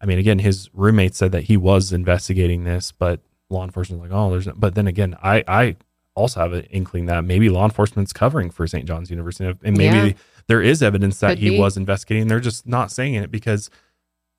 I 0.00 0.06
mean, 0.06 0.20
again, 0.20 0.38
his 0.38 0.70
roommate 0.72 1.16
said 1.16 1.32
that 1.32 1.42
he 1.42 1.56
was 1.56 1.92
investigating 1.92 2.62
this, 2.62 2.92
but 2.92 3.18
law 3.48 3.64
enforcement 3.64 4.00
like, 4.00 4.12
oh, 4.12 4.30
there's, 4.30 4.46
no, 4.46 4.52
but 4.56 4.76
then 4.76 4.86
again, 4.86 5.16
I, 5.20 5.42
I 5.48 5.76
also 6.20 6.40
have 6.40 6.52
an 6.52 6.64
inkling 6.64 7.06
that 7.06 7.24
maybe 7.24 7.48
law 7.48 7.64
enforcement's 7.64 8.12
covering 8.12 8.50
for 8.50 8.66
St. 8.66 8.86
John's 8.86 9.10
University, 9.10 9.56
and 9.62 9.76
maybe 9.76 10.08
yeah. 10.08 10.12
there 10.46 10.62
is 10.62 10.82
evidence 10.82 11.20
that 11.20 11.30
Could 11.30 11.38
he 11.38 11.50
be. 11.50 11.58
was 11.58 11.76
investigating. 11.76 12.28
They're 12.28 12.40
just 12.40 12.66
not 12.66 12.90
saying 12.90 13.14
it 13.14 13.30
because 13.30 13.70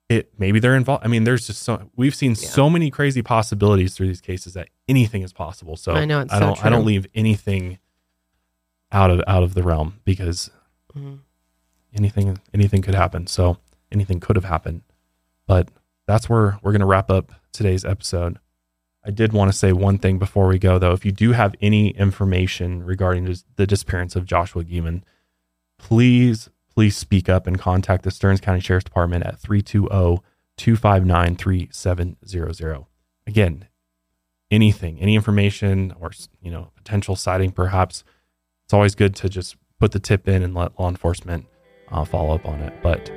it 0.09 0.31
maybe 0.37 0.59
they're 0.59 0.75
involved. 0.75 1.05
I 1.05 1.07
mean, 1.07 1.23
there's 1.23 1.47
just 1.47 1.63
so 1.63 1.89
we've 1.95 2.15
seen 2.15 2.31
yeah. 2.31 2.49
so 2.49 2.69
many 2.69 2.91
crazy 2.91 3.21
possibilities 3.21 3.95
through 3.95 4.07
these 4.07 4.21
cases 4.21 4.53
that 4.53 4.67
anything 4.87 5.21
is 5.21 5.33
possible. 5.33 5.77
So 5.77 5.93
I 5.93 6.05
know 6.05 6.25
I 6.29 6.39
don't 6.39 6.57
so 6.57 6.63
I 6.63 6.69
don't 6.69 6.85
leave 6.85 7.07
anything 7.15 7.79
out 8.91 9.09
of 9.09 9.21
out 9.27 9.43
of 9.43 9.53
the 9.53 9.63
realm 9.63 9.99
because 10.03 10.49
mm-hmm. 10.93 11.15
anything 11.93 12.39
anything 12.53 12.81
could 12.81 12.95
happen. 12.95 13.27
So 13.27 13.57
anything 13.91 14.19
could 14.19 14.35
have 14.35 14.45
happened. 14.45 14.81
But 15.47 15.69
that's 16.07 16.29
where 16.29 16.59
we're 16.61 16.71
going 16.71 16.81
to 16.81 16.85
wrap 16.85 17.09
up 17.09 17.31
today's 17.53 17.85
episode. 17.85 18.37
I 19.03 19.11
did 19.11 19.33
want 19.33 19.51
to 19.51 19.57
say 19.57 19.73
one 19.73 19.97
thing 19.97 20.19
before 20.19 20.47
we 20.47 20.59
go 20.59 20.77
though. 20.77 20.91
If 20.91 21.05
you 21.05 21.11
do 21.11 21.31
have 21.31 21.55
any 21.61 21.89
information 21.89 22.83
regarding 22.83 23.35
the 23.55 23.67
disappearance 23.67 24.15
of 24.15 24.25
Joshua 24.25 24.63
Guimond, 24.63 25.03
please 25.77 26.49
please 26.73 26.95
speak 26.95 27.27
up 27.27 27.47
and 27.47 27.59
contact 27.59 28.03
the 28.03 28.11
Stearns 28.11 28.39
County 28.39 28.61
Sheriff's 28.61 28.85
Department 28.85 29.25
at 29.25 29.39
320 29.39 30.21
259 30.57 31.35
3700. 31.35 32.85
Again, 33.27 33.67
anything, 34.51 34.99
any 34.99 35.15
information 35.15 35.93
or 35.99 36.11
you 36.41 36.51
know 36.51 36.71
potential 36.75 37.15
sighting, 37.15 37.51
perhaps 37.51 38.03
it's 38.65 38.73
always 38.73 38.93
good 38.93 39.15
to 39.15 39.29
just 39.29 39.55
put 39.79 39.91
the 39.91 39.99
tip 39.99 40.27
in 40.27 40.43
and 40.43 40.53
let 40.53 40.79
law 40.79 40.87
enforcement 40.87 41.47
uh, 41.89 42.05
follow 42.05 42.35
up 42.35 42.45
on 42.45 42.59
it. 42.59 42.73
But 42.83 43.11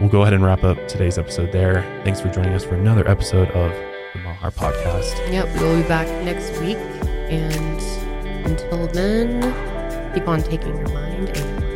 we'll 0.00 0.08
go 0.08 0.22
ahead 0.22 0.32
and 0.32 0.42
wrap 0.42 0.64
up 0.64 0.78
today's 0.88 1.18
episode 1.18 1.52
there. 1.52 1.82
Thanks 2.04 2.20
for 2.20 2.30
joining 2.30 2.54
us 2.54 2.64
for 2.64 2.74
another 2.74 3.06
episode 3.06 3.50
of 3.50 3.89
Mahar 4.16 4.50
Podcast. 4.50 5.14
Yep, 5.32 5.48
we'll 5.56 5.82
be 5.82 5.88
back 5.88 6.06
next 6.24 6.50
week, 6.60 6.78
and 7.30 7.80
until 8.46 8.86
then, 8.88 9.40
keep 10.14 10.26
on 10.26 10.42
taking 10.42 10.76
your 10.76 10.88
mind 10.88 11.28
and 11.36 11.69